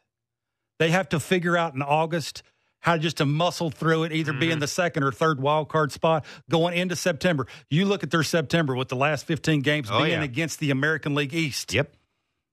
They 0.79 0.91
have 0.91 1.09
to 1.09 1.19
figure 1.19 1.57
out 1.57 1.73
in 1.73 1.81
August 1.81 2.43
how 2.83 2.97
just 2.97 3.17
to 3.17 3.25
muscle 3.25 3.71
through 3.71 4.03
it, 4.03 4.11
either 4.11 4.33
be 4.33 4.47
in 4.47 4.51
mm-hmm. 4.51 4.59
the 4.59 4.67
second 4.67 5.03
or 5.03 5.11
third 5.11 5.41
wild 5.41 5.69
card 5.69 5.91
spot 5.93 6.25
going 6.49 6.77
into 6.77 6.97
September. 6.97 7.47
You 7.69 7.85
look 7.85 8.03
at 8.03 8.11
their 8.11 8.23
September 8.23 8.75
with 8.75 8.89
the 8.89 8.97
last 8.97 9.25
15 9.25 9.61
games 9.61 9.89
Oh, 9.89 9.99
being 10.03 10.19
yeah. 10.19 10.23
against 10.23 10.59
the 10.59 10.69
American 10.69 11.15
League 11.15 11.33
East. 11.33 11.73
Yep. 11.73 11.95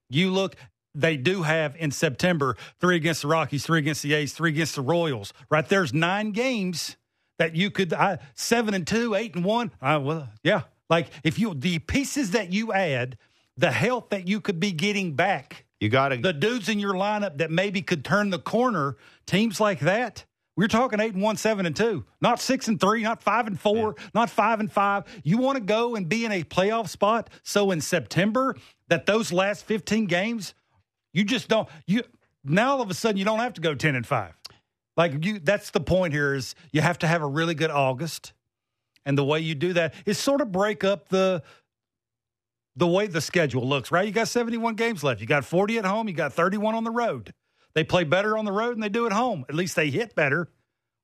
You 0.09 0.31
look, 0.31 0.55
they 0.95 1.17
do 1.17 1.43
have 1.43 1.75
in 1.75 1.91
September 1.91 2.55
three 2.79 2.95
against 2.95 3.23
the 3.23 3.27
Rockies, 3.27 3.65
three 3.65 3.79
against 3.79 4.03
the 4.03 4.13
A's, 4.13 4.31
three 4.31 4.51
against 4.51 4.75
the 4.75 4.81
Royals. 4.81 5.33
Right 5.49 5.67
there's 5.67 5.93
nine 5.93 6.31
games 6.31 6.95
that 7.37 7.55
you 7.55 7.69
could 7.69 7.93
I, 7.93 8.19
seven 8.33 8.73
and 8.73 8.87
two, 8.87 9.15
eight 9.15 9.35
and 9.35 9.43
one. 9.43 9.71
I, 9.81 9.97
well, 9.97 10.29
yeah, 10.43 10.61
like 10.89 11.07
if 11.25 11.39
you 11.39 11.53
the 11.53 11.79
pieces 11.79 12.31
that 12.31 12.53
you 12.53 12.71
add, 12.71 13.17
the 13.57 13.71
health 13.71 14.09
that 14.11 14.29
you 14.29 14.39
could 14.39 14.61
be 14.61 14.71
getting 14.71 15.13
back, 15.13 15.65
You 15.81 15.89
got 15.89 16.09
to. 16.09 16.17
the 16.17 16.31
dudes 16.31 16.69
in 16.69 16.79
your 16.79 16.93
lineup 16.93 17.39
that 17.39 17.51
maybe 17.51 17.81
could 17.81 18.05
turn 18.05 18.29
the 18.29 18.39
corner. 18.39 18.95
Teams 19.25 19.59
like 19.59 19.79
that. 19.79 20.25
We're 20.55 20.67
talking 20.67 20.99
eight 20.99 21.13
and 21.13 21.23
one, 21.23 21.37
seven 21.37 21.65
and 21.65 21.75
two, 21.75 22.05
not 22.21 22.39
six 22.39 22.67
and 22.67 22.79
three, 22.79 23.01
not 23.01 23.23
five 23.23 23.47
and 23.47 23.59
four, 23.59 23.95
not 24.13 24.29
five 24.29 24.59
and 24.59 24.71
five. 24.71 25.05
You 25.23 25.37
want 25.37 25.57
to 25.57 25.63
go 25.63 25.95
and 25.95 26.07
be 26.07 26.23
in 26.23 26.31
a 26.31 26.43
playoff 26.43 26.87
spot. 26.89 27.29
So 27.41 27.71
in 27.71 27.81
September, 27.81 28.55
that 28.89 29.05
those 29.07 29.33
last 29.33 29.65
15 29.65 30.05
games, 30.05 30.53
you 31.13 31.23
just 31.23 31.47
don't 31.47 31.67
you 31.87 32.03
now 32.43 32.73
all 32.73 32.81
of 32.81 32.91
a 32.91 32.93
sudden 32.93 33.17
you 33.17 33.25
don't 33.25 33.39
have 33.39 33.53
to 33.53 33.61
go 33.61 33.73
10 33.73 33.95
and 33.95 34.05
5. 34.05 34.33
Like 34.97 35.25
you 35.25 35.39
that's 35.39 35.71
the 35.71 35.79
point 35.79 36.13
here 36.13 36.35
is 36.35 36.53
you 36.71 36.81
have 36.81 36.99
to 36.99 37.07
have 37.07 37.23
a 37.23 37.27
really 37.27 37.55
good 37.55 37.71
August. 37.71 38.33
And 39.03 39.17
the 39.17 39.25
way 39.25 39.39
you 39.39 39.55
do 39.55 39.73
that 39.73 39.95
is 40.05 40.19
sort 40.19 40.41
of 40.41 40.51
break 40.51 40.83
up 40.83 41.09
the 41.09 41.41
the 42.75 42.87
way 42.87 43.07
the 43.07 43.21
schedule 43.21 43.67
looks, 43.67 43.91
right? 43.91 44.05
You 44.05 44.13
got 44.13 44.27
71 44.27 44.75
games 44.75 45.03
left. 45.03 45.21
You 45.21 45.27
got 45.27 45.45
40 45.45 45.79
at 45.79 45.85
home. 45.85 46.07
You 46.07 46.13
got 46.13 46.33
31 46.33 46.75
on 46.75 46.83
the 46.83 46.91
road. 46.91 47.33
They 47.73 47.83
play 47.83 48.03
better 48.03 48.37
on 48.37 48.45
the 48.45 48.51
road 48.51 48.73
than 48.73 48.81
they 48.81 48.89
do 48.89 49.05
at 49.05 49.13
home. 49.13 49.45
At 49.49 49.55
least 49.55 49.75
they 49.75 49.89
hit 49.89 50.15
better 50.15 50.49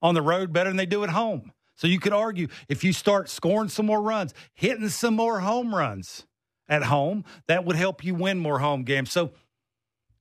on 0.02 0.14
the 0.14 0.22
road 0.22 0.54
better 0.54 0.70
than 0.70 0.78
they 0.78 0.86
do 0.86 1.04
at 1.04 1.10
home. 1.10 1.52
So 1.76 1.88
you 1.88 2.00
could 2.00 2.14
argue 2.14 2.48
if 2.68 2.84
you 2.84 2.92
start 2.92 3.30
scoring 3.30 3.70
some 3.70 3.86
more 3.86 4.02
runs, 4.02 4.34
hitting 4.54 4.90
some 4.90 5.16
more 5.16 5.40
home 5.40 5.74
runs 5.74 6.26
at 6.68 6.84
home, 6.84 7.24
that 7.48 7.66
would 7.66 7.76
help 7.76 8.04
you 8.04 8.16
win 8.16 8.40
more 8.40 8.60
home 8.60 8.84
games. 8.84 9.12
So, 9.12 9.32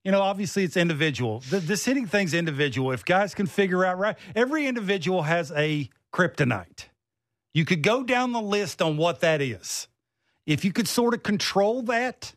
you 0.04 0.12
know, 0.12 0.20
obviously 0.20 0.64
it's 0.64 0.76
individual. 0.76 1.42
This 1.48 1.84
hitting 1.84 2.06
thing's 2.06 2.34
individual. 2.34 2.92
If 2.92 3.04
guys 3.04 3.34
can 3.34 3.46
figure 3.46 3.84
out 3.84 3.98
right, 3.98 4.16
every 4.34 4.66
individual 4.66 5.22
has 5.22 5.50
a 5.52 5.88
kryptonite. 6.12 6.86
You 7.54 7.64
could 7.64 7.82
go 7.82 8.04
down 8.04 8.32
the 8.32 8.40
list 8.40 8.82
on 8.82 8.98
what 8.98 9.20
that 9.20 9.40
is. 9.40 9.88
If 10.46 10.64
you 10.64 10.72
could 10.72 10.88
sort 10.88 11.14
of 11.14 11.22
control 11.22 11.82
that 11.82 12.34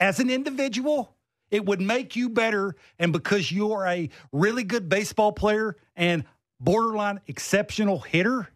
as 0.00 0.20
an 0.20 0.30
individual, 0.30 1.14
it 1.50 1.66
would 1.66 1.80
make 1.80 2.16
you 2.16 2.28
better. 2.28 2.74
And 2.98 3.12
because 3.12 3.50
you're 3.50 3.86
a 3.86 4.10
really 4.32 4.64
good 4.64 4.88
baseball 4.88 5.32
player 5.32 5.76
and 5.96 6.24
borderline 6.60 7.20
exceptional 7.26 8.00
hitter, 8.00 8.48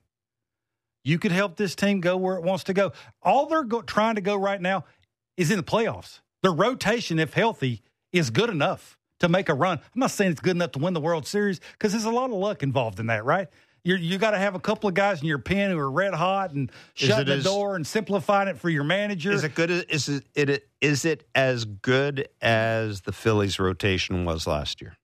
you 1.05 1.19
could 1.19 1.33
help 1.33 1.57
this 1.57 1.75
team 1.75 2.01
go 2.01 2.17
where 2.17 2.37
it 2.37 2.43
wants 2.43 2.65
to 2.65 2.75
go. 2.75 2.93
All 3.23 3.47
they're 3.47 3.65
go- 3.65 3.83
trying 3.83 4.17
to 4.17 4.21
go 4.21 4.37
right 4.37 4.61
now 4.61 4.85
is 5.37 5.51
in 5.51 5.57
the 5.57 5.63
playoffs. 5.63 6.21
Their 6.43 6.53
rotation, 6.53 7.19
if 7.19 7.35
healthy, 7.35 7.83
is 8.13 8.31
good 8.31 8.51
enough 8.51 8.99
to 9.21 9.29
make 9.29 9.49
a 9.49 9.55
run. 9.55 9.79
I'm 9.79 10.01
not 10.01 10.11
saying 10.11 10.33
it's 10.33 10.41
good 10.41 10.57
enough 10.57 10.73
to 10.73 10.79
win 10.79 10.95
the 10.95 11.01
World 11.01 11.27
Series 11.27 11.61
because 11.73 11.93
there's 11.93 12.05
a 12.05 12.11
lot 12.11 12.31
of 12.31 12.37
luck 12.37 12.63
involved 12.63 13.01
in 13.01 13.07
that, 13.07 13.25
right? 13.25 13.49
You're, 13.89 13.97
you 13.97 14.19
got 14.19 14.33
to 14.33 14.39
have 14.39 14.55
a 14.55 14.61
couple 14.61 14.87
of 14.87 14.95
guys 14.95 15.23
in 15.23 15.29
your 15.29 15.39
pen 15.39 15.71
who 15.71 15.79
are 15.79 15.91
red 15.91 16.13
hot 16.13 16.53
and 16.53 16.71
shutting 16.93 17.25
the 17.25 17.37
as, 17.37 17.45
door 17.45 17.75
and 17.75 17.87
simplifying 17.87 18.47
it 18.47 18.59
for 18.59 18.69
your 18.69 18.85
manager. 18.85 19.33
Is 19.33 19.45
it 19.45 19.55
good? 19.55 19.71
Is 19.71 20.11
it, 20.11 20.25
it 20.35 20.69
is 20.83 21.07
it 21.07 21.27
as 21.35 21.65
good 21.65 22.29
as 22.43 23.01
the 23.01 23.13
Phillies' 23.13 23.59
rotation 23.59 24.27
was 24.27 24.47
last 24.47 24.83
year? 24.83 24.99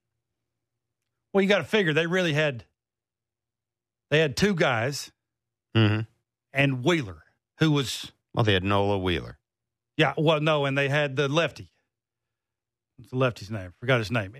Well, 1.33 1.41
you 1.41 1.49
got 1.49 1.59
to 1.59 1.65
figure 1.65 1.95
they 1.95 2.07
really 2.07 2.35
had 2.35 2.67
they 4.11 4.19
had 4.19 4.37
two 4.37 4.55
guys 4.55 5.11
mm-hmm. 5.75 6.01
and 6.53 6.85
Wheeler, 6.85 7.23
who 7.61 7.71
was 7.71 8.13
well, 8.35 8.45
they 8.45 8.53
had 8.53 8.65
Nola 8.65 8.99
Wheeler. 8.99 9.39
Yeah, 9.97 10.13
well, 10.19 10.43
no, 10.43 10.67
and 10.67 10.77
they 10.77 10.91
had 10.91 11.17
the 11.17 11.27
lefty. 11.27 11.71
What's 12.99 13.13
the 13.13 13.17
lefty's 13.17 13.51
name? 13.51 13.73
Forgot 13.81 14.01
his 14.01 14.11
name. 14.11 14.37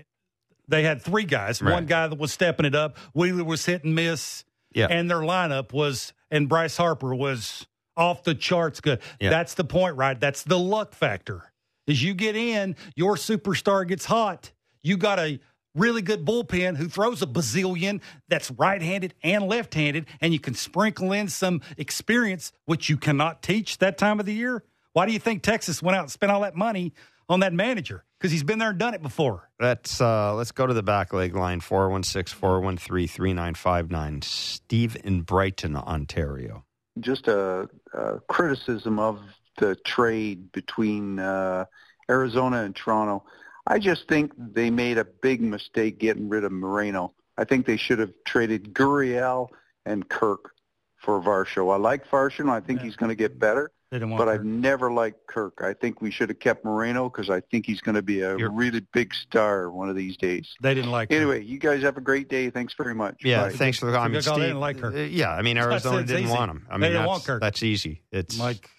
They 0.67 0.83
had 0.83 1.01
three 1.01 1.23
guys. 1.23 1.61
Right. 1.61 1.73
One 1.73 1.85
guy 1.85 2.07
that 2.07 2.17
was 2.17 2.31
stepping 2.31 2.65
it 2.65 2.75
up. 2.75 2.97
Wheeler 3.13 3.43
was 3.43 3.65
hit 3.65 3.83
and 3.83 3.95
miss. 3.95 4.43
Yeah. 4.73 4.87
And 4.89 5.09
their 5.09 5.19
lineup 5.19 5.73
was, 5.73 6.13
and 6.29 6.49
Bryce 6.49 6.77
Harper 6.77 7.15
was 7.15 7.65
off 7.95 8.23
the 8.23 8.35
charts 8.35 8.81
good. 8.81 8.99
Yeah. 9.19 9.29
That's 9.29 9.53
the 9.53 9.63
point, 9.63 9.95
right? 9.95 10.19
That's 10.19 10.43
the 10.43 10.59
luck 10.59 10.93
factor. 10.93 11.51
As 11.87 12.03
you 12.03 12.13
get 12.13 12.35
in, 12.35 12.75
your 12.95 13.15
superstar 13.15 13.87
gets 13.87 14.05
hot. 14.05 14.51
You 14.83 14.97
got 14.97 15.19
a 15.19 15.39
really 15.75 16.01
good 16.01 16.25
bullpen 16.25 16.77
who 16.77 16.87
throws 16.87 17.21
a 17.21 17.27
bazillion 17.27 18.01
that's 18.27 18.49
right 18.51 18.81
handed 18.81 19.13
and 19.23 19.47
left 19.47 19.73
handed, 19.73 20.07
and 20.21 20.33
you 20.33 20.39
can 20.39 20.55
sprinkle 20.55 21.11
in 21.11 21.27
some 21.27 21.61
experience, 21.77 22.51
which 22.65 22.89
you 22.89 22.97
cannot 22.97 23.41
teach 23.41 23.77
that 23.79 23.97
time 23.97 24.19
of 24.19 24.25
the 24.25 24.33
year. 24.33 24.63
Why 24.93 25.05
do 25.05 25.11
you 25.11 25.19
think 25.19 25.43
Texas 25.43 25.83
went 25.83 25.97
out 25.97 26.03
and 26.03 26.11
spent 26.11 26.31
all 26.31 26.41
that 26.41 26.55
money 26.55 26.93
on 27.29 27.41
that 27.41 27.53
manager? 27.53 28.03
because 28.25 28.31
he's 28.31 28.43
been 28.43 28.57
there 28.57 28.71
and 28.71 28.79
done 28.79 28.95
it 28.95 29.03
before. 29.03 29.51
Let's 29.59 30.01
uh, 30.01 30.33
let's 30.33 30.51
go 30.51 30.65
to 30.65 30.73
the 30.73 30.81
back 30.81 31.13
leg 31.13 31.35
line 31.35 31.61
416-413-3959. 31.61 34.23
Steve 34.23 34.97
in 35.03 35.21
Brighton, 35.21 35.75
Ontario. 35.75 36.65
Just 36.99 37.27
a, 37.27 37.69
a 37.93 38.19
criticism 38.21 38.97
of 38.97 39.19
the 39.59 39.75
trade 39.75 40.51
between 40.53 41.19
uh, 41.19 41.65
Arizona 42.09 42.63
and 42.63 42.75
Toronto. 42.75 43.23
I 43.67 43.77
just 43.77 44.07
think 44.07 44.31
they 44.37 44.71
made 44.71 44.97
a 44.97 45.05
big 45.05 45.41
mistake 45.41 45.99
getting 45.99 46.27
rid 46.27 46.45
of 46.45 46.51
Moreno. 46.51 47.13
I 47.37 47.43
think 47.43 47.67
they 47.67 47.77
should 47.77 47.99
have 47.99 48.13
traded 48.25 48.73
Gurriel 48.73 49.49
and 49.85 50.09
Kirk 50.09 50.49
for 50.97 51.21
Varsho. 51.21 51.71
I 51.71 51.77
like 51.77 52.09
Varsho. 52.09 52.49
I 52.49 52.59
think 52.59 52.79
yeah. 52.79 52.85
he's 52.85 52.95
going 52.95 53.09
to 53.09 53.15
get 53.15 53.37
better. 53.37 53.69
But 53.91 54.27
I've 54.27 54.43
never 54.43 54.91
liked 54.91 55.27
Kirk. 55.27 55.59
I 55.61 55.73
think 55.73 56.01
we 56.01 56.11
should 56.11 56.29
have 56.29 56.39
kept 56.39 56.65
Moreno 56.65 57.09
because 57.09 57.29
I 57.29 57.41
think 57.41 57.65
he's 57.65 57.81
going 57.81 57.95
to 57.95 58.01
be 58.01 58.21
a 58.21 58.37
You're, 58.37 58.51
really 58.51 58.85
big 58.93 59.13
star 59.13 59.71
one 59.71 59.89
of 59.89 59.95
these 59.95 60.17
days. 60.17 60.53
They 60.61 60.73
didn't 60.73 60.91
like. 60.91 61.11
Anyway, 61.11 61.43
you 61.43 61.59
guys 61.59 61.81
have 61.83 61.97
a 61.97 62.01
great 62.01 62.27
day. 62.27 62.49
Thanks 62.49 62.73
very 62.73 62.95
much. 62.95 63.17
Yeah, 63.23 63.43
Bye. 63.43 63.49
thanks 63.51 63.79
for 63.79 63.85
the 63.85 63.93
comment. 63.93 64.23
Steve, 64.23 64.35
they 64.35 64.41
didn't 64.41 64.59
like 64.59 64.79
Kirk. 64.79 64.95
Uh, 64.95 64.99
yeah, 64.99 65.31
I 65.31 65.41
mean 65.41 65.57
Arizona 65.57 66.03
didn't 66.03 66.25
easy. 66.25 66.31
want 66.31 66.51
him. 66.51 66.67
I 66.69 66.73
mean 66.73 66.81
they 66.81 66.89
didn't 66.89 67.05
want 67.05 67.23
Kirk. 67.23 67.41
That's 67.41 67.63
easy. 67.63 68.01
It's 68.11 68.39
like 68.39 68.69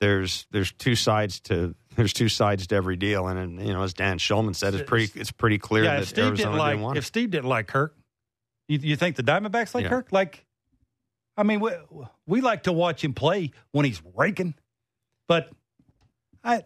there's 0.00 0.46
there's 0.50 0.72
two 0.72 0.94
sides 0.94 1.40
to 1.40 1.74
there's 1.96 2.12
two 2.12 2.28
sides 2.28 2.66
to 2.68 2.76
every 2.76 2.96
deal, 2.96 3.26
and, 3.28 3.38
and 3.38 3.66
you 3.66 3.72
know 3.72 3.82
as 3.82 3.94
Dan 3.94 4.18
Shulman 4.18 4.54
said, 4.54 4.74
it's 4.74 4.88
pretty 4.88 5.18
it's 5.18 5.32
pretty 5.32 5.58
clear 5.58 5.84
yeah, 5.84 6.00
that 6.00 6.06
Steve 6.06 6.26
Arizona 6.26 6.50
didn't, 6.50 6.58
like, 6.58 6.72
didn't 6.72 6.82
want 6.82 6.98
If 6.98 7.06
Steve 7.06 7.30
didn't 7.30 7.48
like 7.48 7.66
Kirk, 7.66 7.96
you, 8.68 8.78
you 8.78 8.96
think 8.96 9.16
the 9.16 9.22
Diamondbacks 9.22 9.74
like 9.74 9.84
yeah. 9.84 9.90
Kirk? 9.90 10.12
Like 10.12 10.44
I 11.38 11.44
mean, 11.44 11.60
we, 11.60 11.70
we 12.26 12.40
like 12.40 12.64
to 12.64 12.72
watch 12.72 13.02
him 13.02 13.14
play 13.14 13.52
when 13.70 13.86
he's 13.86 14.02
raking, 14.16 14.54
but 15.28 15.48
I, 16.42 16.64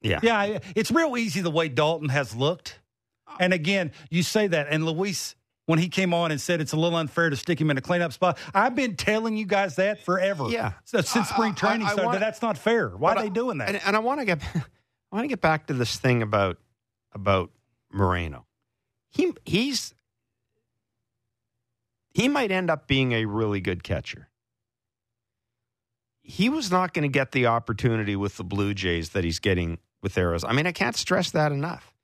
yeah, 0.00 0.20
yeah, 0.22 0.58
it's 0.74 0.90
real 0.90 1.18
easy 1.18 1.42
the 1.42 1.50
way 1.50 1.68
Dalton 1.68 2.08
has 2.08 2.34
looked. 2.34 2.80
And 3.38 3.52
again, 3.52 3.92
you 4.08 4.22
say 4.22 4.46
that, 4.46 4.68
and 4.70 4.86
Luis, 4.86 5.36
when 5.66 5.78
he 5.78 5.90
came 5.90 6.14
on 6.14 6.30
and 6.30 6.40
said 6.40 6.62
it's 6.62 6.72
a 6.72 6.78
little 6.78 6.96
unfair 6.96 7.28
to 7.28 7.36
stick 7.36 7.60
him 7.60 7.70
in 7.70 7.76
a 7.76 7.82
cleanup 7.82 8.14
spot, 8.14 8.38
I've 8.54 8.74
been 8.74 8.96
telling 8.96 9.36
you 9.36 9.44
guys 9.44 9.76
that 9.76 10.02
forever. 10.02 10.48
Yeah, 10.48 10.72
so, 10.86 11.02
since 11.02 11.28
spring 11.28 11.54
training 11.54 11.82
I, 11.82 11.90
I, 11.90 11.90
I 11.90 11.92
started, 11.92 12.06
wanna, 12.06 12.20
that's 12.20 12.40
not 12.40 12.56
fair. 12.56 12.88
Why 12.88 13.12
are 13.12 13.22
they 13.22 13.28
doing 13.28 13.58
that? 13.58 13.68
And, 13.68 13.80
and 13.84 13.94
I 13.94 13.98
want 13.98 14.20
to 14.20 14.24
get, 14.24 14.42
I 14.54 14.62
want 15.12 15.24
to 15.24 15.28
get 15.28 15.42
back 15.42 15.66
to 15.66 15.74
this 15.74 15.98
thing 15.98 16.22
about 16.22 16.56
about 17.12 17.50
Moreno. 17.92 18.46
He 19.10 19.34
he's 19.44 19.94
he 22.10 22.28
might 22.28 22.50
end 22.50 22.70
up 22.70 22.86
being 22.86 23.12
a 23.12 23.26
really 23.26 23.60
good 23.60 23.82
catcher. 23.82 24.28
He 26.22 26.48
was 26.48 26.70
not 26.70 26.92
going 26.92 27.04
to 27.04 27.08
get 27.08 27.32
the 27.32 27.46
opportunity 27.46 28.14
with 28.14 28.36
the 28.36 28.44
Blue 28.44 28.74
Jays 28.74 29.10
that 29.10 29.24
he's 29.24 29.38
getting 29.38 29.78
with 30.02 30.16
Arizona. 30.18 30.52
I 30.52 30.56
mean, 30.56 30.66
I 30.66 30.72
can't 30.72 30.96
stress 30.96 31.30
that 31.30 31.52
enough. 31.52 31.94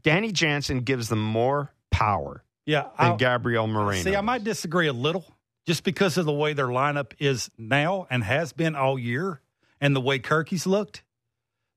Danny 0.00 0.30
Jansen 0.30 0.80
gives 0.80 1.08
them 1.08 1.22
more 1.22 1.72
power 1.90 2.44
yeah, 2.66 2.82
than 2.82 3.12
I'll, 3.12 3.16
Gabriel 3.16 3.66
Moreno. 3.66 4.02
See, 4.02 4.14
I 4.14 4.20
might 4.20 4.44
disagree 4.44 4.86
a 4.86 4.92
little 4.92 5.24
just 5.66 5.82
because 5.82 6.16
of 6.16 6.26
the 6.26 6.32
way 6.32 6.52
their 6.52 6.68
lineup 6.68 7.12
is 7.18 7.50
now 7.58 8.06
and 8.10 8.22
has 8.22 8.52
been 8.52 8.76
all 8.76 8.98
year 8.98 9.40
and 9.80 9.96
the 9.96 10.00
way 10.00 10.18
Kirky's 10.18 10.66
looked. 10.66 11.02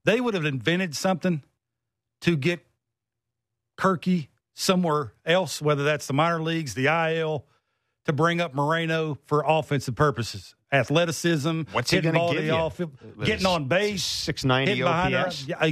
They 0.04 0.20
would 0.20 0.34
have 0.34 0.44
invented 0.44 0.94
something 0.94 1.42
to 2.22 2.36
get 2.36 2.64
Kirky 3.78 4.28
somewhere 4.54 5.14
else, 5.24 5.60
whether 5.62 5.84
that's 5.84 6.06
the 6.06 6.12
minor 6.12 6.42
leagues, 6.42 6.74
the 6.74 6.86
IL, 6.86 7.46
to 8.06 8.12
bring 8.12 8.40
up 8.40 8.54
Moreno 8.54 9.18
for 9.26 9.44
offensive 9.46 9.94
purposes. 9.94 10.54
Athleticism, 10.72 11.62
what's 11.72 11.90
he 11.90 12.00
going 12.00 12.14
to 12.14 12.34
give 12.34 12.44
you? 12.44 12.52
Off, 12.52 12.80
getting 13.24 13.46
on 13.46 13.66
base, 13.66 14.04
six 14.04 14.44
ninety 14.44 14.82
OPS. 14.82 15.46
Yeah, 15.46 15.70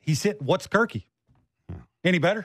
he's 0.00 0.22
hit. 0.22 0.42
What's 0.42 0.66
Kirky? 0.66 1.04
Any 2.04 2.18
better? 2.18 2.44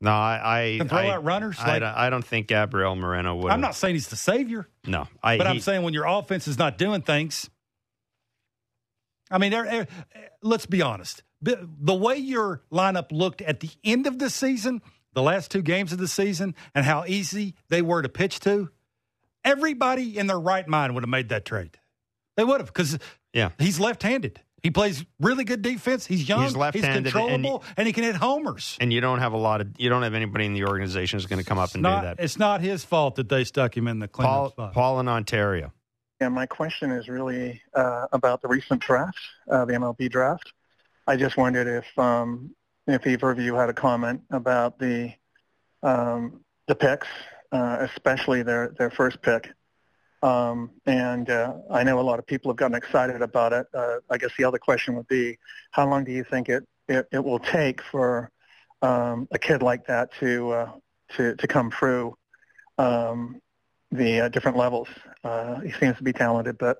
No, 0.00 0.10
I, 0.10 0.78
I 0.80 0.86
throw 0.86 0.98
I, 0.98 1.10
out 1.10 1.24
runners. 1.24 1.56
I, 1.60 1.78
like, 1.78 1.82
I, 1.82 2.10
don't 2.10 2.24
think 2.24 2.48
Gabriel 2.48 2.94
Moreno 2.94 3.36
would. 3.36 3.50
I'm 3.50 3.60
not 3.60 3.74
saying 3.74 3.94
he's 3.94 4.08
the 4.08 4.16
savior. 4.16 4.68
No, 4.86 5.08
I, 5.22 5.38
but 5.38 5.46
he, 5.46 5.52
I'm 5.52 5.60
saying 5.60 5.82
when 5.82 5.94
your 5.94 6.06
offense 6.06 6.46
is 6.46 6.58
not 6.58 6.78
doing 6.78 7.02
things. 7.02 7.50
I 9.30 9.38
mean, 9.38 9.52
eh, 9.52 9.64
eh, 9.64 9.84
let's 10.42 10.66
be 10.66 10.82
honest. 10.82 11.22
The 11.40 11.94
way 11.94 12.16
your 12.16 12.62
lineup 12.72 13.12
looked 13.12 13.42
at 13.42 13.60
the 13.60 13.70
end 13.84 14.08
of 14.08 14.18
the 14.18 14.28
season 14.28 14.82
the 15.18 15.22
last 15.22 15.50
two 15.50 15.62
games 15.62 15.92
of 15.92 15.98
the 15.98 16.06
season 16.06 16.54
and 16.76 16.86
how 16.86 17.04
easy 17.04 17.56
they 17.70 17.82
were 17.82 18.02
to 18.02 18.08
pitch 18.08 18.38
to, 18.38 18.70
everybody 19.44 20.16
in 20.16 20.28
their 20.28 20.38
right 20.38 20.66
mind 20.68 20.94
would 20.94 21.02
have 21.02 21.10
made 21.10 21.30
that 21.30 21.44
trade. 21.44 21.76
They 22.36 22.44
would 22.44 22.60
have 22.60 22.68
because 22.68 22.96
yeah. 23.32 23.50
he's 23.58 23.80
left-handed. 23.80 24.40
He 24.62 24.70
plays 24.70 25.04
really 25.18 25.42
good 25.42 25.60
defense. 25.60 26.06
He's 26.06 26.28
young. 26.28 26.44
He's 26.44 26.54
left-handed. 26.54 27.06
He's 27.06 27.12
controllable, 27.12 27.64
and, 27.66 27.74
and, 27.78 27.86
he 27.88 27.92
can 27.92 28.04
hit 28.04 28.14
homers. 28.14 28.76
And 28.80 28.92
you 28.92 29.00
don't 29.00 29.18
have 29.18 29.32
a 29.32 29.36
lot 29.36 29.60
of 29.60 29.68
you 29.76 29.88
don't 29.88 30.04
have 30.04 30.14
anybody 30.14 30.46
in 30.46 30.54
the 30.54 30.66
organization 30.66 31.18
who's 31.18 31.26
going 31.26 31.42
to 31.42 31.44
come 31.44 31.58
up 31.58 31.74
and 31.74 31.82
not, 31.82 32.02
do 32.02 32.06
that. 32.06 32.20
It's 32.20 32.38
not 32.38 32.60
his 32.60 32.84
fault 32.84 33.16
that 33.16 33.28
they 33.28 33.42
stuck 33.42 33.76
him 33.76 33.88
in 33.88 33.98
the 33.98 34.06
cleanup 34.06 34.32
Paul, 34.32 34.50
spot. 34.50 34.72
Paul 34.72 35.00
in 35.00 35.08
Ontario. 35.08 35.72
Yeah, 36.20 36.28
my 36.28 36.46
question 36.46 36.92
is 36.92 37.08
really 37.08 37.60
uh, 37.74 38.06
about 38.12 38.40
the 38.40 38.48
recent 38.48 38.82
draft, 38.82 39.18
uh, 39.50 39.64
the 39.64 39.72
MLB 39.72 40.10
draft. 40.10 40.52
I 41.08 41.16
just 41.16 41.36
wondered 41.36 41.66
if 41.66 41.98
um, 41.98 42.54
if 42.88 43.06
either 43.06 43.30
of 43.30 43.38
you 43.38 43.54
had 43.54 43.68
a 43.68 43.74
comment 43.74 44.22
about 44.30 44.78
the 44.78 45.12
um, 45.82 46.40
the 46.66 46.74
picks, 46.74 47.06
uh, 47.52 47.76
especially 47.80 48.42
their 48.42 48.74
their 48.78 48.90
first 48.90 49.22
pick. 49.22 49.50
Um, 50.22 50.70
and 50.86 51.30
uh, 51.30 51.54
I 51.70 51.84
know 51.84 52.00
a 52.00 52.02
lot 52.02 52.18
of 52.18 52.26
people 52.26 52.50
have 52.50 52.56
gotten 52.56 52.76
excited 52.76 53.22
about 53.22 53.52
it. 53.52 53.66
Uh, 53.72 53.98
I 54.10 54.18
guess 54.18 54.30
the 54.36 54.42
other 54.44 54.58
question 54.58 54.96
would 54.96 55.06
be, 55.06 55.38
how 55.70 55.88
long 55.88 56.02
do 56.02 56.10
you 56.10 56.24
think 56.24 56.48
it 56.48 56.66
it, 56.88 57.06
it 57.12 57.22
will 57.22 57.38
take 57.38 57.80
for 57.82 58.32
um, 58.82 59.28
a 59.30 59.38
kid 59.38 59.62
like 59.62 59.86
that 59.86 60.10
to 60.20 60.50
uh, 60.52 60.72
to 61.16 61.36
to 61.36 61.46
come 61.46 61.70
through 61.70 62.16
um, 62.78 63.40
the 63.92 64.22
uh, 64.22 64.28
different 64.30 64.56
levels? 64.56 64.88
Uh, 65.22 65.60
he 65.60 65.72
seems 65.72 65.96
to 65.98 66.02
be 66.02 66.12
talented, 66.12 66.56
but 66.58 66.78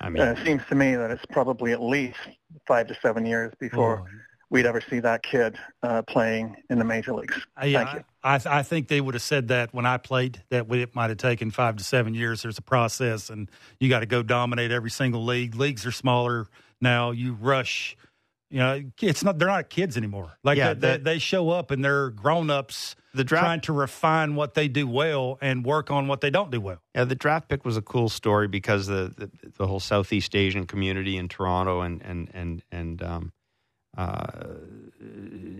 I 0.00 0.08
mean, 0.08 0.22
it 0.22 0.44
seems 0.44 0.62
to 0.70 0.74
me 0.74 0.96
that 0.96 1.10
it's 1.10 1.24
probably 1.26 1.72
at 1.72 1.80
least 1.80 2.18
five 2.66 2.88
to 2.88 2.96
seven 3.00 3.26
years 3.26 3.52
before 3.60 4.00
Oh. 4.00 4.08
We'd 4.52 4.66
ever 4.66 4.82
see 4.88 5.00
that 5.00 5.22
kid 5.22 5.58
uh, 5.82 6.02
playing 6.02 6.54
in 6.70 6.78
the 6.78 6.84
major 6.84 7.14
leagues. 7.14 7.34
Uh, 7.60 7.64
yeah, 7.66 7.84
Thank 7.84 7.98
you. 7.98 8.04
I, 8.22 8.34
I 8.34 8.58
I 8.58 8.62
think 8.62 8.86
they 8.86 9.00
would 9.00 9.14
have 9.14 9.22
said 9.22 9.48
that 9.48 9.74
when 9.74 9.86
I 9.86 9.96
played 9.96 10.42
that 10.50 10.70
it 10.70 10.94
might 10.94 11.10
have 11.10 11.18
taken 11.18 11.50
five 11.50 11.76
to 11.76 11.84
seven 11.84 12.14
years. 12.14 12.42
There's 12.42 12.58
a 12.58 12.62
process, 12.62 13.30
and 13.30 13.50
you 13.80 13.88
got 13.88 14.00
to 14.00 14.06
go 14.06 14.22
dominate 14.22 14.70
every 14.70 14.90
single 14.90 15.24
league. 15.24 15.56
Leagues 15.56 15.84
are 15.86 15.90
smaller 15.92 16.46
now. 16.80 17.10
You 17.10 17.32
rush. 17.32 17.96
You 18.50 18.58
know, 18.58 18.82
it's 19.00 19.24
not. 19.24 19.38
They're 19.38 19.48
not 19.48 19.70
kids 19.70 19.96
anymore. 19.96 20.32
Like 20.44 20.58
Yeah, 20.58 20.74
they, 20.74 20.80
they, 20.80 20.96
the- 20.98 21.02
they 21.04 21.18
show 21.18 21.48
up 21.50 21.70
and 21.70 21.82
they're 21.82 22.10
grown 22.10 22.50
ups. 22.50 22.94
The 23.14 23.24
draft- 23.24 23.44
trying 23.44 23.60
to 23.62 23.72
refine 23.72 24.34
what 24.36 24.54
they 24.54 24.68
do 24.68 24.86
well 24.86 25.38
and 25.42 25.64
work 25.64 25.90
on 25.90 26.08
what 26.08 26.20
they 26.22 26.30
don't 26.30 26.50
do 26.50 26.60
well. 26.60 26.78
Yeah, 26.94 27.04
the 27.04 27.14
draft 27.14 27.48
pick 27.48 27.64
was 27.64 27.76
a 27.76 27.82
cool 27.82 28.08
story 28.10 28.48
because 28.48 28.86
the 28.86 29.12
the, 29.16 29.50
the 29.56 29.66
whole 29.66 29.80
Southeast 29.80 30.36
Asian 30.36 30.66
community 30.66 31.16
in 31.16 31.28
Toronto 31.28 31.80
and 31.80 32.02
and 32.02 32.30
and 32.34 32.62
and 32.70 33.02
um, 33.02 33.32
uh, 33.96 34.54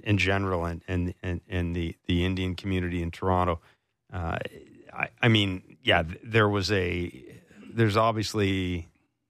in 0.04 0.18
general, 0.18 0.64
and 0.64 0.82
and 0.88 1.14
and, 1.22 1.40
and 1.48 1.76
the 1.76 1.96
the 2.06 2.24
Indian 2.24 2.54
community 2.54 3.02
in 3.02 3.10
Toronto. 3.10 3.60
Uh, 4.12 4.38
I, 4.92 5.08
I 5.22 5.28
mean, 5.28 5.62
yeah, 5.82 6.02
there 6.22 6.48
was 6.48 6.70
a 6.72 7.12
there's 7.72 7.96
obviously 7.96 8.88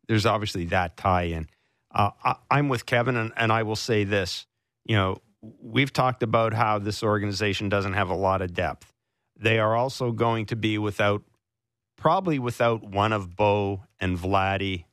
there's 0.09 0.27
obviously 0.27 0.67
that 0.67 0.97
tie 0.97 1.25
in. 1.25 1.49
Uh, 1.95 2.11
I, 2.25 2.37
I'm 2.51 2.69
with 2.69 2.87
Kevin, 2.87 3.17
and, 3.17 3.33
and 3.37 3.53
I 3.53 3.63
will 3.63 3.77
say 3.77 4.05
this. 4.05 4.47
You 4.85 4.97
know, 4.97 5.19
we've 5.61 5.93
talked 5.93 6.23
about 6.23 6.53
how 6.55 6.79
this 6.79 7.03
organization 7.03 7.69
doesn't 7.69 7.93
have 7.93 8.09
a 8.11 8.15
lot 8.17 8.43
of 8.43 8.55
depth. 8.55 8.93
They 9.39 9.59
are 9.59 9.77
also 9.77 10.11
going 10.11 10.47
to 10.47 10.57
be 10.57 10.79
without 10.79 11.23
probably 11.97 12.39
without 12.41 12.83
one 12.83 13.13
of 13.13 13.37
Bo 13.37 13.85
and 14.01 14.19
Vladdy 14.19 14.85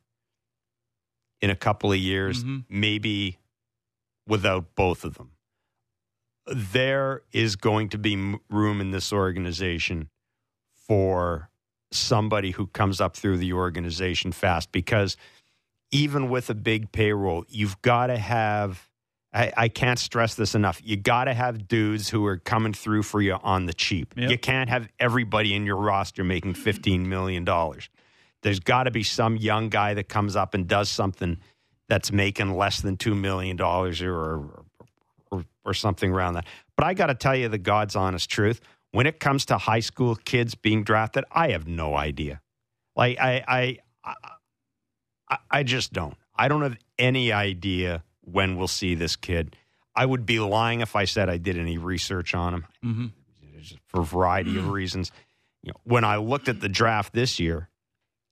in 1.41 1.49
a 1.49 1.55
couple 1.55 1.91
of 1.91 1.97
years, 1.97 2.43
Mhm. 2.43 2.65
maybe 2.69 3.38
without 4.29 4.75
both 4.75 5.03
of 5.03 5.15
them. 5.15 5.31
There 6.45 7.23
is 7.33 7.55
going 7.55 7.89
to 7.89 7.97
be 7.97 8.37
room 8.49 8.79
in 8.79 8.91
this 8.91 9.11
organization 9.11 10.09
for 10.73 11.49
somebody 11.91 12.51
who 12.51 12.67
comes 12.67 13.01
up 13.01 13.15
through 13.15 13.37
the 13.37 13.53
organization 13.53 14.31
fast 14.31 14.71
because 14.71 15.17
even 15.91 16.29
with 16.29 16.49
a 16.49 16.55
big 16.55 16.91
payroll, 16.91 17.45
you've 17.49 17.81
got 17.81 18.07
to 18.07 18.17
have. 18.17 18.87
I, 19.31 19.53
I 19.55 19.67
can't 19.67 19.99
stress 19.99 20.33
this 20.33 20.55
enough. 20.55 20.81
You 20.83 20.97
got 20.97 21.25
to 21.25 21.35
have 21.35 21.67
dudes 21.67 22.09
who 22.09 22.25
are 22.25 22.37
coming 22.37 22.73
through 22.73 23.03
for 23.03 23.21
you 23.21 23.37
on 23.43 23.67
the 23.67 23.73
cheap. 23.73 24.15
Yep. 24.17 24.31
You 24.31 24.37
can't 24.39 24.71
have 24.71 24.87
everybody 24.99 25.53
in 25.53 25.67
your 25.67 25.75
roster 25.75 26.23
making 26.23 26.55
$15 26.55 27.05
million. 27.05 27.45
There's 28.41 28.59
got 28.59 28.83
to 28.83 28.91
be 28.91 29.03
some 29.03 29.37
young 29.37 29.69
guy 29.69 29.93
that 29.93 30.09
comes 30.09 30.35
up 30.35 30.55
and 30.55 30.67
does 30.67 30.89
something 30.89 31.37
that's 31.89 32.11
making 32.11 32.55
less 32.55 32.79
than 32.81 32.95
$2 32.97 33.17
million 33.17 33.59
or, 33.59 33.91
or, 34.09 34.63
or, 35.31 35.45
or 35.65 35.73
something 35.73 36.11
around 36.11 36.35
that. 36.35 36.45
But 36.77 36.85
I 36.85 36.93
got 36.93 37.07
to 37.07 37.15
tell 37.15 37.35
you 37.35 37.49
the 37.49 37.57
God's 37.57 37.95
honest 37.95 38.29
truth. 38.29 38.61
When 38.91 39.05
it 39.05 39.19
comes 39.19 39.45
to 39.47 39.57
high 39.57 39.81
school 39.81 40.15
kids 40.15 40.55
being 40.55 40.83
drafted, 40.83 41.25
I 41.31 41.49
have 41.49 41.67
no 41.67 41.95
idea. 41.95 42.41
Like, 42.95 43.19
I, 43.19 43.43
I, 43.47 43.77
I, 44.03 44.13
I, 45.29 45.37
I 45.51 45.63
just 45.63 45.91
don't. 45.93 46.15
I 46.35 46.47
don't 46.47 46.61
have 46.61 46.77
any 46.97 47.31
idea 47.31 48.03
when 48.21 48.55
we'll 48.55 48.67
see 48.67 48.95
this 48.95 49.15
kid. 49.15 49.55
I 49.95 50.05
would 50.05 50.25
be 50.25 50.39
lying 50.39 50.81
if 50.81 50.95
I 50.95 51.05
said 51.05 51.29
I 51.29 51.37
did 51.37 51.57
any 51.57 51.77
research 51.77 52.33
on 52.33 52.53
him 52.53 52.65
Mm-hmm. 52.85 53.05
for 53.87 54.01
a 54.01 54.05
variety 54.05 54.57
of 54.57 54.69
reasons. 54.69 55.11
You 55.63 55.71
know, 55.71 55.79
when 55.83 56.03
I 56.05 56.17
looked 56.17 56.47
at 56.47 56.61
the 56.61 56.69
draft 56.69 57.13
this 57.13 57.39
year, 57.39 57.69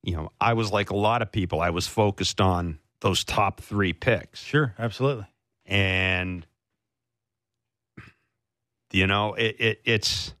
you 0.02 0.16
know, 0.16 0.30
I 0.40 0.54
was 0.54 0.72
like 0.72 0.90
a 0.90 0.96
lot 0.96 1.20
of 1.22 1.30
people. 1.30 1.60
I 1.60 1.70
was 1.70 1.86
focused 1.86 2.40
on 2.40 2.78
those 3.00 3.24
top 3.24 3.60
three 3.60 3.92
picks, 3.92 4.40
Sure, 4.42 4.74
absolutely. 4.78 5.26
and 5.66 6.46
you 8.92 9.06
know, 9.06 9.34
it, 9.34 9.56
it 9.58 9.80
it's. 9.84 10.34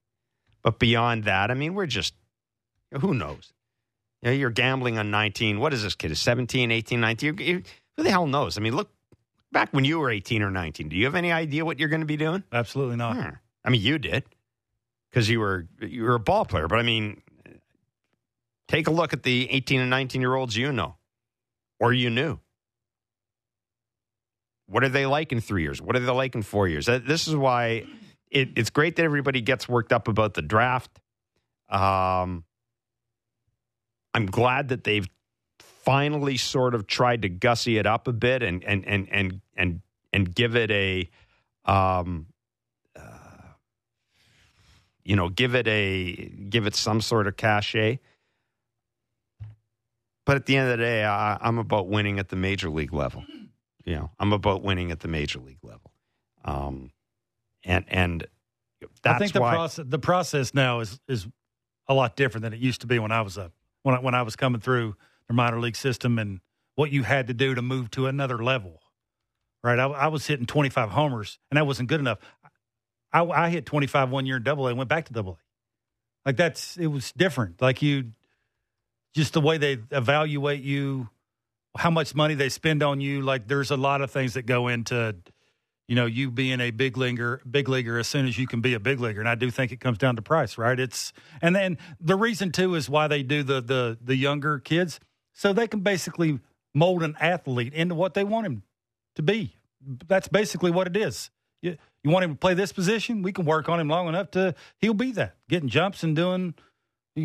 But 0.62 0.78
beyond 0.78 1.24
that, 1.24 1.50
I 1.50 1.54
mean, 1.54 1.74
we're 1.74 1.86
just 1.86 2.14
who 3.00 3.14
knows. 3.14 3.52
You 4.22 4.30
know, 4.30 4.34
you're 4.36 4.50
gambling 4.50 4.98
on 4.98 5.10
19. 5.10 5.60
What 5.60 5.72
is 5.72 5.82
this 5.82 5.94
kid? 5.94 6.10
Is 6.10 6.20
17, 6.20 6.70
18, 6.72 7.00
19? 7.00 7.38
You- 7.38 7.62
who 7.96 8.02
the 8.02 8.10
hell 8.10 8.26
knows? 8.26 8.56
I 8.56 8.60
mean, 8.60 8.74
look 8.76 8.90
back 9.52 9.68
when 9.72 9.84
you 9.84 9.98
were 9.98 10.10
18 10.10 10.42
or 10.42 10.50
19. 10.50 10.88
Do 10.88 10.96
you 10.96 11.04
have 11.04 11.14
any 11.14 11.30
idea 11.32 11.64
what 11.64 11.78
you're 11.78 11.88
going 11.88 12.00
to 12.00 12.06
be 12.06 12.16
doing? 12.16 12.42
Absolutely 12.52 12.96
not. 12.96 13.16
Hmm. 13.16 13.28
I 13.64 13.70
mean, 13.70 13.80
you 13.82 13.98
did 13.98 14.24
because 15.10 15.28
you 15.28 15.40
were 15.40 15.66
you 15.80 16.02
were 16.04 16.14
a 16.14 16.20
ball 16.20 16.44
player. 16.44 16.68
But 16.68 16.78
I 16.78 16.82
mean, 16.82 17.22
take 18.66 18.86
a 18.88 18.90
look 18.90 19.12
at 19.12 19.22
the 19.22 19.48
18 19.50 19.80
and 19.80 19.90
19 19.90 20.20
year 20.20 20.34
olds 20.34 20.56
you 20.56 20.72
know, 20.72 20.96
or 21.80 21.92
you 21.92 22.08
knew. 22.10 22.38
What 24.68 24.84
are 24.84 24.88
they 24.88 25.06
like 25.06 25.32
in 25.32 25.40
three 25.40 25.62
years? 25.62 25.80
What 25.80 25.96
are 25.96 26.00
they 26.00 26.12
like 26.12 26.34
in 26.34 26.42
four 26.42 26.68
years? 26.68 26.86
This 26.86 27.26
is 27.26 27.34
why 27.34 27.86
it, 28.30 28.50
it's 28.56 28.70
great 28.70 28.96
that 28.96 29.02
everybody 29.02 29.40
gets 29.40 29.68
worked 29.68 29.92
up 29.92 30.08
about 30.08 30.34
the 30.34 30.42
draft. 30.42 30.90
Um, 31.70 32.44
I'm 34.14 34.26
glad 34.26 34.68
that 34.68 34.84
they've 34.84 35.08
finally 35.88 36.36
sort 36.36 36.74
of 36.74 36.86
tried 36.86 37.22
to 37.22 37.28
gussy 37.28 37.78
it 37.78 37.86
up 37.86 38.08
a 38.08 38.12
bit 38.12 38.42
and 38.42 38.62
and 38.64 38.86
and 38.86 39.08
and 39.10 39.40
and 39.56 39.80
and 40.12 40.34
give 40.34 40.54
it 40.54 40.70
a 40.70 41.08
um 41.64 42.26
uh, 42.94 43.00
you 45.02 45.16
know 45.16 45.30
give 45.30 45.54
it 45.54 45.66
a 45.66 46.30
give 46.50 46.66
it 46.66 46.74
some 46.74 47.00
sort 47.00 47.26
of 47.26 47.36
cachet 47.36 48.00
but 50.26 50.36
at 50.36 50.44
the 50.44 50.56
end 50.56 50.70
of 50.70 50.76
the 50.76 50.84
day 50.84 51.04
I, 51.04 51.38
i'm 51.40 51.56
about 51.56 51.88
winning 51.88 52.18
at 52.18 52.28
the 52.28 52.36
major 52.36 52.68
league 52.68 52.92
level 52.92 53.24
you 53.88 53.96
know 53.96 54.10
i'm 54.18 54.32
about 54.32 54.62
winning 54.62 54.90
at 54.90 55.00
the 55.00 55.08
major 55.08 55.38
league 55.40 55.62
level 55.62 55.92
um 56.44 56.90
and 57.64 57.84
and 57.88 58.26
that's 59.02 59.16
I 59.16 59.18
think 59.18 59.32
the 59.32 59.40
why 59.40 59.54
process 59.54 59.84
the 59.88 59.98
process 59.98 60.54
now 60.54 60.80
is 60.80 61.00
is 61.08 61.26
a 61.88 61.94
lot 61.94 62.16
different 62.16 62.42
than 62.42 62.52
it 62.52 62.60
used 62.60 62.82
to 62.82 62.86
be 62.86 62.98
when 62.98 63.12
I 63.12 63.22
was 63.22 63.38
up 63.38 63.52
when 63.82 63.94
I, 63.94 64.00
when 64.00 64.14
I 64.14 64.22
was 64.22 64.36
coming 64.36 64.60
through 64.60 64.96
the 65.26 65.34
minor 65.34 65.60
league 65.60 65.76
system 65.76 66.18
and 66.18 66.40
what 66.74 66.90
you 66.90 67.02
had 67.02 67.26
to 67.28 67.34
do 67.34 67.54
to 67.54 67.62
move 67.62 67.90
to 67.92 68.06
another 68.06 68.42
level. 68.42 68.80
Right, 69.64 69.78
I, 69.78 69.86
I 69.86 70.06
was 70.06 70.26
hitting 70.26 70.46
25 70.46 70.90
homers 70.90 71.38
and 71.50 71.56
that 71.56 71.66
wasn't 71.66 71.88
good 71.88 71.98
enough. 71.98 72.18
I, 73.12 73.24
I 73.24 73.50
hit 73.50 73.66
25 73.66 74.10
one 74.10 74.24
year 74.24 74.36
in 74.36 74.44
Double 74.44 74.66
A 74.66 74.70
and 74.70 74.78
went 74.78 74.88
back 74.88 75.06
to 75.06 75.12
Double 75.12 75.32
A. 75.32 76.28
Like 76.28 76.36
that's 76.36 76.76
it 76.76 76.86
was 76.86 77.12
different. 77.12 77.60
Like 77.60 77.82
you, 77.82 78.12
just 79.14 79.32
the 79.32 79.40
way 79.40 79.58
they 79.58 79.78
evaluate 79.90 80.62
you, 80.62 81.08
how 81.78 81.90
much 81.90 82.14
money 82.14 82.34
they 82.34 82.48
spend 82.48 82.82
on 82.82 83.00
you. 83.00 83.22
Like 83.22 83.46
there's 83.46 83.70
a 83.70 83.76
lot 83.76 84.02
of 84.02 84.10
things 84.10 84.34
that 84.34 84.42
go 84.42 84.68
into 84.68 85.14
you 85.86 85.94
know, 85.94 86.04
you 86.04 86.30
being 86.30 86.60
a 86.60 86.70
big 86.70 86.98
leaguer, 86.98 87.40
big 87.50 87.66
leaguer 87.66 87.98
as 87.98 88.06
soon 88.06 88.26
as 88.26 88.36
you 88.36 88.46
can 88.46 88.60
be 88.60 88.74
a 88.74 88.80
big 88.80 89.00
leaguer. 89.00 89.20
And 89.20 89.28
I 89.28 89.34
do 89.34 89.50
think 89.50 89.72
it 89.72 89.80
comes 89.80 89.96
down 89.96 90.16
to 90.16 90.22
price, 90.22 90.58
right? 90.58 90.78
It's 90.78 91.14
and 91.40 91.56
then 91.56 91.78
the 91.98 92.14
reason 92.14 92.52
too 92.52 92.74
is 92.74 92.90
why 92.90 93.08
they 93.08 93.22
do 93.22 93.42
the 93.42 93.62
the 93.62 93.98
the 93.98 94.14
younger 94.14 94.58
kids, 94.58 95.00
so 95.32 95.54
they 95.54 95.66
can 95.66 95.80
basically 95.80 96.40
mold 96.74 97.02
an 97.02 97.16
athlete 97.18 97.72
into 97.72 97.94
what 97.94 98.12
they 98.12 98.22
want 98.22 98.46
him 98.46 98.64
to 99.16 99.22
be. 99.22 99.56
That's 100.06 100.28
basically 100.28 100.70
what 100.70 100.86
it 100.86 100.96
is. 100.96 101.30
You, 101.62 101.78
you 102.04 102.10
want 102.10 102.24
him 102.24 102.32
to 102.32 102.38
play 102.38 102.52
this 102.52 102.72
position? 102.72 103.22
We 103.22 103.32
can 103.32 103.46
work 103.46 103.68
on 103.70 103.80
him 103.80 103.88
long 103.88 104.08
enough 104.08 104.30
to 104.32 104.54
he'll 104.78 104.92
be 104.92 105.12
that, 105.12 105.36
getting 105.48 105.70
jumps 105.70 106.02
and 106.02 106.14
doing 106.14 106.54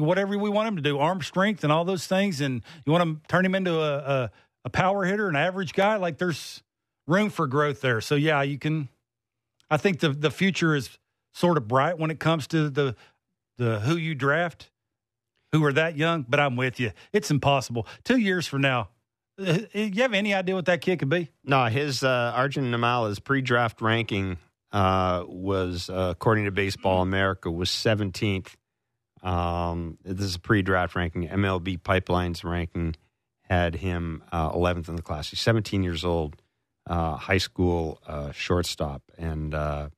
whatever 0.02 0.38
we 0.38 0.50
want 0.50 0.68
him 0.68 0.76
to 0.76 0.82
do, 0.82 0.98
arm 1.00 1.22
strength 1.22 1.64
and 1.64 1.72
all 1.72 1.86
those 1.86 2.08
things. 2.08 2.42
And 2.42 2.64
you 2.86 2.92
want 2.92 3.04
to 3.04 3.28
turn 3.28 3.46
him 3.46 3.56
into 3.56 3.80
a, 3.80 3.98
a, 3.98 4.32
a 4.66 4.70
power 4.70 5.06
hitter, 5.06 5.28
an 5.30 5.36
average 5.36 5.74
guy. 5.74 5.98
Like 5.98 6.18
there's 6.18 6.64
room 7.08 7.30
for 7.30 7.48
growth 7.48 7.82
there. 7.82 8.02
So 8.02 8.16
yeah, 8.16 8.42
you 8.42 8.58
can. 8.58 8.90
I 9.70 9.78
think 9.78 10.00
the 10.00 10.10
the 10.10 10.32
future 10.32 10.76
is 10.76 10.98
sort 11.34 11.58
of 11.58 11.68
bright 11.68 11.98
when 11.98 12.12
it 12.12 12.20
comes 12.20 12.48
to 12.48 12.70
the 12.70 12.96
the 13.58 13.80
who 13.80 13.96
you 13.96 14.16
draft, 14.16 14.72
who 15.52 15.64
are 15.66 15.74
that 15.74 15.98
young. 15.98 16.26
But 16.28 16.40
I'm 16.40 16.56
with 16.56 16.80
you. 16.80 16.92
It's 17.12 17.32
impossible. 17.32 17.88
Two 18.04 18.18
years 18.18 18.48
from 18.48 18.62
now, 18.62 18.90
uh, 19.40 19.60
you 19.74 20.02
have 20.02 20.14
any 20.14 20.34
idea 20.34 20.56
what 20.56 20.66
that 20.66 20.82
kid 20.82 21.00
could 21.00 21.10
be? 21.10 21.30
No, 21.44 21.66
his 21.66 22.04
uh, 22.04 22.34
Arjun 22.36 22.72
Nimmala's 22.72 23.20
pre-draft 23.20 23.82
ranking 23.82 24.38
uh, 24.72 25.24
was, 25.28 25.90
uh, 25.90 26.10
according 26.12 26.46
to 26.46 26.52
Baseball 26.52 27.02
America, 27.02 27.50
was 27.50 27.70
17th. 27.70 28.50
Um, 29.24 29.98
this 30.04 30.26
is 30.26 30.36
a 30.36 30.40
pre-draft 30.40 30.96
ranking. 30.96 31.28
MLB 31.28 31.82
Pipeline's 31.82 32.44
ranking 32.44 32.96
had 33.54 33.76
him 33.76 34.24
uh, 34.32 34.52
11th 34.52 34.90
in 34.90 34.96
the 34.96 35.02
class. 35.02 35.30
He's 35.30 35.40
17 35.40 35.84
years 35.84 36.04
old, 36.04 36.36
uh, 36.88 37.16
high 37.16 37.38
school 37.38 38.00
uh, 38.08 38.32
shortstop, 38.32 39.04
and 39.18 39.54
uh, 39.54 39.90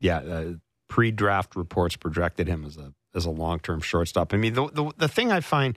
yeah, 0.00 0.18
uh, 0.18 0.52
pre-draft 0.88 1.54
reports 1.54 1.96
projected 1.96 2.48
him 2.48 2.64
as 2.64 2.76
a 2.76 2.92
as 3.14 3.26
a 3.26 3.30
long-term 3.30 3.80
shortstop. 3.80 4.32
I 4.32 4.36
mean, 4.36 4.54
the 4.54 4.68
the, 4.68 4.90
the 4.96 5.08
thing 5.08 5.30
I 5.30 5.40
find 5.40 5.76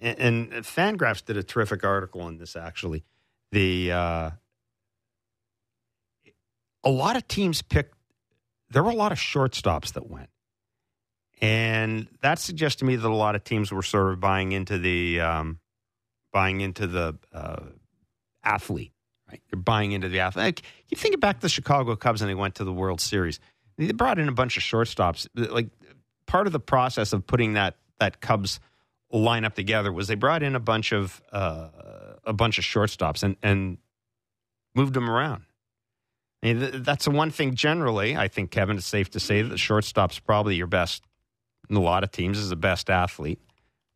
and, 0.00 0.52
and 0.52 0.64
Fangraphs 0.64 1.24
did 1.24 1.36
a 1.36 1.42
terrific 1.42 1.84
article 1.84 2.20
on 2.20 2.38
this. 2.38 2.56
Actually, 2.56 3.04
the 3.52 3.92
uh, 3.92 4.30
a 6.84 6.90
lot 6.90 7.16
of 7.16 7.26
teams 7.28 7.62
picked. 7.62 7.94
There 8.70 8.82
were 8.82 8.90
a 8.90 8.96
lot 8.96 9.12
of 9.12 9.18
shortstops 9.18 9.92
that 9.92 10.10
went, 10.10 10.28
and 11.40 12.08
that 12.22 12.38
suggests 12.38 12.78
to 12.80 12.84
me 12.84 12.96
that 12.96 13.06
a 13.06 13.14
lot 13.14 13.34
of 13.34 13.44
teams 13.44 13.70
were 13.70 13.82
sort 13.82 14.12
of 14.12 14.20
buying 14.20 14.52
into 14.52 14.78
the 14.78 15.20
um, 15.20 15.58
buying 16.32 16.60
into 16.60 16.86
the 16.86 17.16
uh, 17.32 17.62
athlete. 18.42 18.92
Right, 19.28 19.42
you're 19.50 19.60
buying 19.60 19.92
into 19.92 20.08
the 20.08 20.20
athlete. 20.20 20.44
Like, 20.44 20.62
you 20.88 20.96
think 20.96 21.18
back 21.18 21.36
to 21.36 21.42
the 21.42 21.48
Chicago 21.48 21.96
Cubs 21.96 22.22
and 22.22 22.30
they 22.30 22.34
went 22.34 22.54
to 22.56 22.64
the 22.64 22.72
World 22.72 23.00
Series. 23.00 23.40
They 23.76 23.90
brought 23.92 24.18
in 24.20 24.28
a 24.28 24.32
bunch 24.32 24.56
of 24.56 24.62
shortstops. 24.62 25.26
Like 25.34 25.68
part 26.26 26.46
of 26.46 26.52
the 26.52 26.60
process 26.60 27.12
of 27.12 27.26
putting 27.26 27.54
that 27.54 27.76
that 27.98 28.20
Cubs 28.20 28.60
lineup 29.12 29.54
together 29.54 29.92
was 29.92 30.08
they 30.08 30.14
brought 30.14 30.42
in 30.42 30.54
a 30.54 30.60
bunch 30.60 30.92
of 30.92 31.22
uh, 31.32 31.68
a 32.24 32.32
bunch 32.32 32.58
of 32.58 32.64
shortstops 32.64 33.22
and 33.22 33.36
and 33.42 33.78
moved 34.74 34.94
them 34.94 35.10
around. 35.10 35.42
I 36.42 36.46
mean, 36.46 36.60
th- 36.60 36.84
that's 36.84 37.06
the 37.06 37.10
one 37.10 37.30
thing 37.30 37.54
generally. 37.54 38.16
I 38.16 38.28
think 38.28 38.50
Kevin, 38.50 38.76
it's 38.76 38.86
safe 38.86 39.10
to 39.12 39.20
say 39.20 39.42
that 39.42 39.48
the 39.48 39.58
shortstop's 39.58 40.18
probably 40.18 40.54
your 40.56 40.66
best. 40.66 41.04
In 41.68 41.76
a 41.76 41.80
lot 41.80 42.04
of 42.04 42.10
teams, 42.12 42.38
is 42.38 42.48
the 42.50 42.56
best 42.56 42.88
athlete 42.90 43.40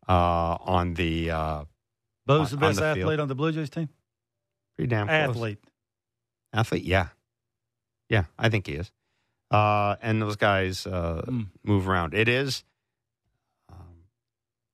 uh, 0.07 0.57
on 0.61 0.93
the. 0.95 1.31
Uh, 1.31 1.63
Bo's 2.25 2.53
on- 2.53 2.59
the 2.59 2.65
best 2.67 2.79
the 2.79 2.85
athlete 2.85 3.05
field. 3.07 3.19
on 3.19 3.27
the 3.27 3.35
Blue 3.35 3.51
Jays 3.51 3.69
team. 3.69 3.89
Pretty 4.75 4.89
damn 4.89 5.07
close. 5.07 5.17
Athlete. 5.35 5.59
Athlete, 6.53 6.83
yeah, 6.83 7.07
yeah, 8.09 8.25
I 8.37 8.49
think 8.49 8.67
he 8.67 8.73
is. 8.73 8.91
Uh, 9.49 9.95
and 10.01 10.21
those 10.21 10.35
guys 10.35 10.85
uh, 10.85 11.23
Mm. 11.27 11.47
move 11.63 11.87
around. 11.89 12.13
It 12.13 12.27
is, 12.27 12.63
um, 13.69 13.77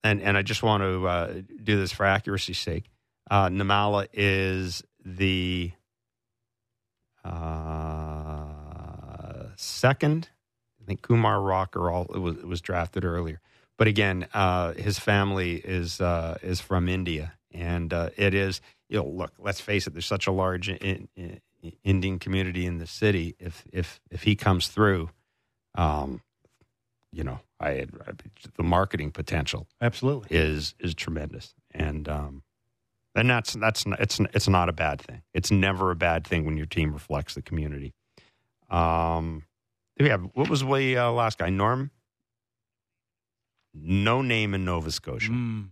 and 0.04 0.22
and 0.22 0.38
I 0.38 0.42
just 0.42 0.64
want 0.64 0.82
to 0.84 1.08
uh, 1.08 1.34
do 1.64 1.78
this 1.78 1.92
for 1.92 2.06
accuracy's 2.06 2.58
sake. 2.60 2.90
Uh, 3.30 3.48
Nimmala 3.50 4.08
is 4.14 4.84
the 5.06 5.72
uh, 7.78 8.46
second. 9.56 10.30
I 10.88 10.92
think 10.92 11.02
Kumar 11.02 11.42
Rocker 11.42 11.92
all 11.92 12.06
it 12.14 12.20
was 12.20 12.38
it 12.38 12.48
was 12.48 12.62
drafted 12.62 13.04
earlier, 13.04 13.42
but 13.78 13.88
again, 13.88 14.28
uh, 14.34 14.74
his 14.74 14.98
family 14.98 15.56
is 15.56 16.00
uh, 16.00 16.38
is 16.42 16.62
from 16.62 16.88
India, 16.88 17.34
and 17.52 17.92
uh, 17.92 18.10
it 18.16 18.34
is 18.34 18.62
you 18.88 18.98
know 18.98 19.06
look. 19.06 19.34
Let's 19.38 19.60
face 19.60 19.86
it. 19.86 19.92
There's 19.92 20.06
such 20.06 20.28
a 20.28 20.32
large 20.32 20.70
in, 20.70 21.10
in, 21.18 21.42
Indian 21.84 22.20
community 22.20 22.66
in 22.66 22.78
the 22.78 22.88
city. 22.88 23.36
If 23.38 23.66
if 23.74 24.00
if 24.10 24.24
he 24.24 24.38
comes 24.38 24.70
through, 24.70 25.10
um, 25.76 26.22
you 27.12 27.26
know, 27.26 27.42
I, 27.60 27.70
I 27.70 28.14
the 28.56 28.64
marketing 28.64 29.12
potential 29.12 29.68
Absolutely. 29.82 30.38
is 30.38 30.74
is 30.80 30.96
tremendous, 30.96 31.54
and 31.72 32.08
um, 32.08 32.44
and 33.14 33.30
that's 33.30 33.54
that's 33.54 33.84
it's 34.00 34.22
it's 34.34 34.48
not 34.48 34.70
a 34.70 34.74
bad 34.74 35.02
thing. 35.02 35.22
It's 35.34 35.52
never 35.52 35.92
a 35.92 35.96
bad 35.98 36.26
thing 36.26 36.46
when 36.46 36.56
your 36.56 36.66
team 36.66 36.94
reflects 36.94 37.34
the 37.34 37.42
community. 37.42 37.94
Um, 38.70 39.44
we 40.00 40.10
have 40.10 40.30
what 40.34 40.50
was 40.50 40.62
the 40.62 40.98
uh, 40.98 41.12
last 41.12 41.38
guy? 41.38 41.50
Norm. 41.50 41.92
No 43.74 44.22
name 44.22 44.54
in 44.54 44.66
Nova 44.66 44.92
Scotia. 44.92 45.32
Mm. 45.32 45.70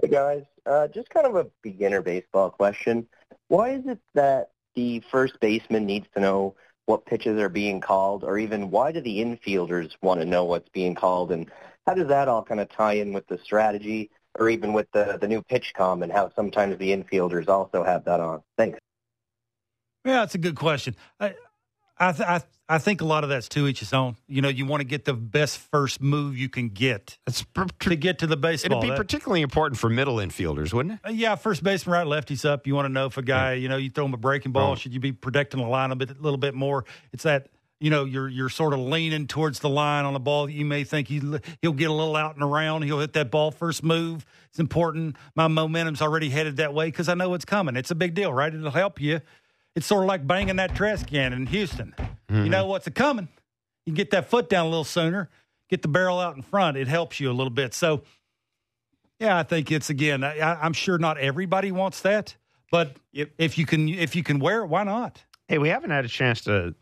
Hey 0.00 0.08
guys, 0.08 0.44
uh, 0.66 0.88
just 0.88 1.10
kind 1.10 1.26
of 1.26 1.36
a 1.36 1.46
beginner 1.62 2.02
baseball 2.02 2.50
question. 2.50 3.06
Why 3.48 3.70
is 3.70 3.86
it 3.86 3.98
that 4.14 4.50
the 4.74 5.02
first 5.10 5.40
baseman 5.40 5.86
needs 5.86 6.06
to 6.14 6.20
know 6.20 6.54
what 6.84 7.06
pitches 7.06 7.40
are 7.40 7.48
being 7.48 7.80
called, 7.80 8.22
or 8.22 8.38
even 8.38 8.70
why 8.70 8.92
do 8.92 9.00
the 9.00 9.18
infielders 9.18 9.96
want 10.02 10.20
to 10.20 10.26
know 10.26 10.44
what's 10.44 10.68
being 10.68 10.94
called, 10.94 11.32
and 11.32 11.50
how 11.86 11.94
does 11.94 12.08
that 12.08 12.28
all 12.28 12.42
kind 12.42 12.60
of 12.60 12.68
tie 12.68 12.94
in 12.94 13.12
with 13.12 13.26
the 13.26 13.38
strategy, 13.38 14.10
or 14.38 14.48
even 14.48 14.72
with 14.72 14.86
the 14.92 15.18
the 15.20 15.28
new 15.28 15.42
PitchCom 15.42 16.02
and 16.02 16.12
how 16.12 16.30
sometimes 16.36 16.78
the 16.78 16.90
infielders 16.90 17.48
also 17.48 17.82
have 17.82 18.04
that 18.04 18.20
on? 18.20 18.42
Thanks. 18.56 18.78
Yeah, 20.04 20.20
that's 20.20 20.36
a 20.36 20.38
good 20.38 20.54
question. 20.54 20.94
I, 21.18 21.34
I, 21.98 22.12
th- 22.12 22.28
I, 22.28 22.40
I 22.68 22.78
think 22.78 23.00
a 23.00 23.04
lot 23.04 23.22
of 23.24 23.30
that's 23.30 23.48
to 23.50 23.66
each 23.68 23.80
his 23.80 23.92
own. 23.92 24.16
You 24.28 24.42
know, 24.42 24.48
you 24.48 24.66
want 24.66 24.80
to 24.80 24.86
get 24.86 25.04
the 25.04 25.14
best 25.14 25.58
first 25.58 26.00
move 26.00 26.36
you 26.36 26.48
can 26.48 26.68
get 26.68 27.16
It's 27.26 27.44
to 27.80 27.96
get 27.96 28.18
to 28.18 28.26
the 28.26 28.36
baseball. 28.36 28.78
It'd 28.78 28.82
be 28.82 28.90
That- 28.90 28.96
particularly 28.96 29.42
important 29.42 29.78
for 29.78 29.88
middle 29.88 30.16
infielders, 30.16 30.72
wouldn't 30.72 31.00
it? 31.02 31.08
Uh, 31.08 31.12
yeah, 31.12 31.34
first 31.36 31.62
baseman 31.62 31.94
right, 31.94 32.06
lefties 32.06 32.44
up. 32.44 32.66
You 32.66 32.74
want 32.74 32.86
to 32.86 32.92
know 32.92 33.06
if 33.06 33.16
a 33.16 33.22
guy, 33.22 33.54
you 33.54 33.68
know, 33.68 33.76
you 33.76 33.90
throw 33.90 34.04
him 34.04 34.14
a 34.14 34.18
breaking 34.18 34.52
ball, 34.52 34.74
should 34.76 34.92
you 34.92 35.00
be 35.00 35.12
protecting 35.12 35.60
the 35.60 35.66
line 35.68 35.90
a 35.92 35.96
bit, 35.96 36.10
a 36.10 36.20
little 36.20 36.38
bit 36.38 36.54
more? 36.54 36.84
It's 37.12 37.22
that 37.22 37.48
you 37.78 37.90
know 37.90 38.04
you're 38.04 38.28
you're 38.28 38.48
sort 38.48 38.72
of 38.72 38.80
leaning 38.80 39.26
towards 39.26 39.58
the 39.60 39.68
line 39.68 40.06
on 40.06 40.14
a 40.16 40.18
ball 40.18 40.46
that 40.46 40.52
you 40.52 40.64
may 40.64 40.82
think 40.82 41.08
he 41.08 41.20
he'll 41.60 41.72
get 41.72 41.90
a 41.90 41.92
little 41.92 42.16
out 42.16 42.34
and 42.34 42.42
around. 42.42 42.82
He'll 42.82 43.00
hit 43.00 43.12
that 43.14 43.30
ball 43.30 43.50
first 43.50 43.82
move. 43.84 44.24
It's 44.48 44.58
important. 44.58 45.16
My 45.34 45.46
momentum's 45.48 46.00
already 46.02 46.30
headed 46.30 46.56
that 46.56 46.72
way 46.74 46.86
because 46.86 47.08
I 47.08 47.14
know 47.14 47.34
it's 47.34 47.44
coming. 47.44 47.76
It's 47.76 47.90
a 47.90 47.94
big 47.94 48.14
deal, 48.14 48.32
right? 48.32 48.52
It'll 48.52 48.70
help 48.70 49.00
you. 49.00 49.20
It's 49.76 49.86
sort 49.86 50.02
of 50.02 50.08
like 50.08 50.26
banging 50.26 50.56
that 50.56 50.74
trash 50.74 51.04
can 51.04 51.32
in 51.32 51.46
Houston. 51.46 51.94
You 52.28 52.48
know 52.48 52.66
what's 52.66 52.86
a 52.88 52.90
coming. 52.90 53.28
You 53.84 53.92
get 53.92 54.10
that 54.10 54.28
foot 54.28 54.48
down 54.48 54.66
a 54.66 54.68
little 54.68 54.84
sooner. 54.84 55.28
Get 55.70 55.82
the 55.82 55.88
barrel 55.88 56.18
out 56.18 56.34
in 56.34 56.42
front. 56.42 56.76
It 56.76 56.88
helps 56.88 57.20
you 57.20 57.30
a 57.30 57.34
little 57.34 57.52
bit. 57.52 57.72
So. 57.72 58.02
Yeah, 59.20 59.38
I 59.38 59.44
think 59.44 59.72
it's 59.72 59.88
again. 59.88 60.22
I, 60.24 60.60
I'm 60.60 60.74
sure 60.74 60.98
not 60.98 61.16
everybody 61.16 61.72
wants 61.72 62.02
that, 62.02 62.36
but 62.70 62.96
if, 63.14 63.30
if 63.38 63.56
you 63.56 63.64
can, 63.64 63.88
if 63.88 64.14
you 64.14 64.22
can 64.22 64.40
wear 64.40 64.62
it, 64.62 64.66
why 64.66 64.84
not? 64.84 65.24
Hey, 65.48 65.56
we 65.56 65.70
haven't 65.70 65.88
had 65.88 66.04
a 66.04 66.08
chance 66.08 66.42
to 66.42 66.74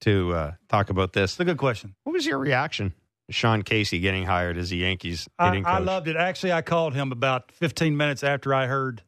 to 0.00 0.32
uh, 0.32 0.52
talk 0.68 0.90
about 0.90 1.12
this. 1.12 1.32
It's 1.32 1.40
a 1.40 1.44
good 1.44 1.58
question. 1.58 1.94
What 2.02 2.14
was 2.14 2.26
your 2.26 2.38
reaction 2.38 2.94
Sean 3.30 3.62
Casey 3.62 4.00
getting 4.00 4.24
hired 4.24 4.56
as 4.56 4.70
the 4.70 4.78
Yankees 4.78 5.28
I? 5.38 5.62
I 5.64 5.78
loved 5.78 6.08
it. 6.08 6.16
Actually, 6.16 6.52
I 6.52 6.62
called 6.62 6.94
him 6.94 7.12
about 7.12 7.52
15 7.52 7.96
minutes 7.96 8.24
after 8.24 8.52
I 8.54 8.66
heard 8.66 9.02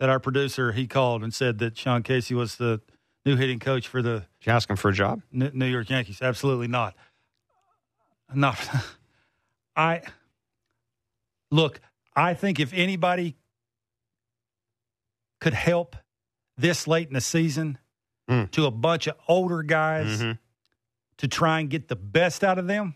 that 0.00 0.08
our 0.08 0.18
producer 0.18 0.72
he 0.72 0.86
called 0.88 1.22
and 1.22 1.32
said 1.32 1.58
that 1.58 1.76
Sean 1.78 2.02
Casey 2.02 2.34
was 2.34 2.56
the 2.56 2.80
new 3.24 3.36
hitting 3.36 3.58
coach 3.60 3.86
for 3.86 4.02
the 4.02 4.20
Did 4.40 4.46
you 4.46 4.52
ask 4.52 4.68
him 4.68 4.76
for 4.76 4.88
a 4.88 4.92
job? 4.92 5.20
New 5.30 5.66
York 5.66 5.88
Yankees. 5.90 6.20
Absolutely 6.22 6.66
not. 6.66 6.96
Not. 8.34 8.58
I 9.76 10.02
look. 11.50 11.80
I 12.16 12.34
think 12.34 12.58
if 12.58 12.72
anybody 12.72 13.36
could 15.40 15.54
help 15.54 15.96
this 16.56 16.86
late 16.88 17.06
in 17.08 17.14
the 17.14 17.20
season 17.20 17.78
Mm. 18.28 18.48
to 18.52 18.64
a 18.66 18.70
bunch 18.70 19.06
of 19.08 19.16
older 19.26 19.62
guys 19.64 20.22
Mhm. 20.22 20.38
to 21.18 21.26
try 21.28 21.58
and 21.60 21.68
get 21.68 21.88
the 21.88 21.96
best 21.96 22.44
out 22.44 22.58
of 22.58 22.68
them, 22.68 22.94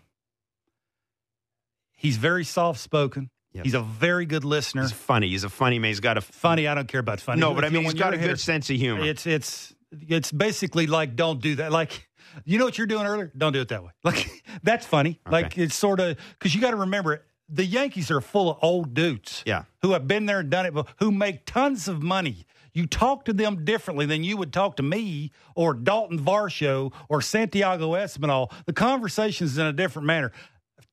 he's 1.97 2.17
very 2.19 2.45
soft 2.45 2.79
spoken. 2.81 3.31
Yep. 3.55 3.65
He's 3.65 3.75
a 3.75 3.81
very 3.81 4.27
good 4.27 4.45
listener. 4.45 4.83
He's 4.83 4.93
funny. 4.93 5.29
He's 5.29 5.45
a 5.45 5.49
funny 5.49 5.79
man. 5.79 5.91
He's 5.91 6.01
got 6.01 6.19
a 6.19 6.21
funny. 6.21 6.67
I 6.67 6.75
don't 6.75 6.89
care 6.89 7.01
about 7.01 7.21
funny. 7.21 7.41
No, 7.41 7.55
but 7.55 7.65
I 7.65 7.69
mean, 7.69 7.85
he's 7.85 7.95
got 7.95 8.13
a 8.13 8.19
good 8.19 8.41
sense 8.41 8.69
of 8.69 8.77
humor. 8.77 9.05
It's 9.05 9.27
it's 9.27 9.75
it's 10.09 10.33
basically 10.33 10.87
like 10.89 11.15
don't 11.15 11.41
do 11.41 11.55
that. 11.57 11.71
Like 11.71 12.09
you 12.45 12.59
know 12.59 12.65
what 12.65 12.77
you're 12.77 12.89
doing 12.89 13.07
earlier. 13.07 13.31
Don't 13.37 13.53
do 13.53 13.61
it 13.61 13.69
that 13.69 13.85
way. 13.85 13.91
Like 14.03 14.29
that's 14.65 14.85
funny. 14.85 15.21
Like 15.31 15.57
it's 15.57 15.75
sort 15.75 16.01
of 16.01 16.19
because 16.39 16.55
you 16.55 16.61
got 16.61 16.73
to 16.73 16.79
remember 16.79 17.25
the 17.49 17.65
Yankees 17.65 18.11
are 18.11 18.21
full 18.21 18.51
of 18.51 18.59
old 18.63 18.93
dudes. 18.95 19.43
Yeah. 19.47 19.65
who 19.83 19.93
have 19.93 20.09
been 20.09 20.27
there 20.27 20.41
and 20.41 20.51
done 20.51 20.67
it, 20.67 20.75
but 20.75 20.89
who 20.99 21.13
make 21.13 21.47
tons 21.47 21.87
of 21.89 22.03
money. 22.03 22.47
You 22.73 22.87
talk 22.87 23.27
to 23.27 23.33
them 23.33 23.65
differently 23.65 24.05
than 24.05 24.25
you 24.25 24.37
would 24.37 24.53
talk 24.53 24.77
to 24.79 24.83
me 24.83 25.31
or 25.55 25.75
Dalton 25.75 26.19
Varsho 26.19 26.93
or 27.09 27.23
Santiago 27.23 27.93
Espinal. 27.93 28.51
The 28.67 28.73
conversation's 28.73 29.57
in 29.59 29.67
a 29.67 29.73
different 29.73 30.07
manner. 30.07 30.33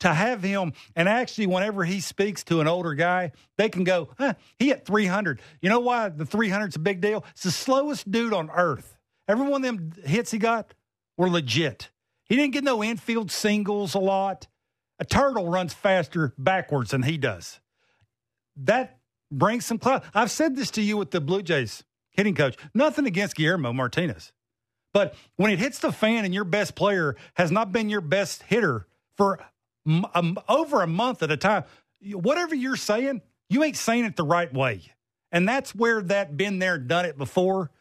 To 0.01 0.13
have 0.13 0.43
him, 0.43 0.73
and 0.95 1.07
actually, 1.07 1.47
whenever 1.47 1.83
he 1.83 1.99
speaks 1.99 2.43
to 2.45 2.59
an 2.59 2.67
older 2.67 2.93
guy, 2.93 3.31
they 3.57 3.69
can 3.69 3.83
go, 3.83 4.09
huh, 4.17 4.33
he 4.59 4.67
hit 4.67 4.85
300. 4.85 5.41
You 5.61 5.69
know 5.69 5.79
why 5.79 6.09
the 6.09 6.25
300's 6.25 6.75
a 6.75 6.79
big 6.79 7.01
deal? 7.01 7.23
It's 7.31 7.43
the 7.43 7.51
slowest 7.51 8.11
dude 8.11 8.33
on 8.33 8.49
earth. 8.49 8.97
Every 9.27 9.47
one 9.47 9.63
of 9.63 9.77
them 9.77 9.93
hits 10.03 10.31
he 10.31 10.37
got 10.37 10.73
were 11.17 11.29
legit. 11.29 11.91
He 12.23 12.35
didn't 12.35 12.53
get 12.53 12.63
no 12.63 12.83
infield 12.83 13.31
singles 13.31 13.93
a 13.93 13.99
lot. 13.99 14.47
A 14.99 15.05
turtle 15.05 15.49
runs 15.49 15.73
faster 15.73 16.33
backwards 16.37 16.91
than 16.91 17.03
he 17.03 17.17
does 17.17 17.59
that 18.55 18.99
brings 19.31 19.65
some 19.65 19.77
clout. 19.77 20.03
I've 20.13 20.31
said 20.31 20.55
this 20.55 20.71
to 20.71 20.81
you 20.81 20.97
with 20.97 21.11
the 21.11 21.21
Blue 21.21 21.41
Jays 21.41 21.83
hitting 22.11 22.35
coach. 22.35 22.57
Nothing 22.73 23.05
against 23.05 23.35
Guillermo 23.35 23.73
Martinez. 23.73 24.31
But 24.93 25.15
when 25.37 25.51
it 25.51 25.59
hits 25.59 25.79
the 25.79 25.91
fan 25.91 26.25
and 26.25 26.33
your 26.33 26.43
best 26.43 26.75
player 26.75 27.15
has 27.35 27.51
not 27.51 27.71
been 27.71 27.89
your 27.89 28.01
best 28.01 28.43
hitter 28.43 28.87
for 29.15 29.39
um, 29.85 30.37
over 30.47 30.81
a 30.81 30.87
month 30.87 31.23
at 31.23 31.31
a 31.31 31.37
time, 31.37 31.63
whatever 32.13 32.55
you're 32.55 32.75
saying, 32.75 33.21
you 33.49 33.63
ain't 33.63 33.77
saying 33.77 34.05
it 34.05 34.15
the 34.15 34.23
right 34.23 34.51
way. 34.53 34.81
And 35.31 35.47
that's 35.47 35.73
where 35.73 36.01
that 36.03 36.35
been 36.37 36.59
there, 36.59 36.77
done 36.77 37.05
it 37.05 37.17
before. 37.17 37.71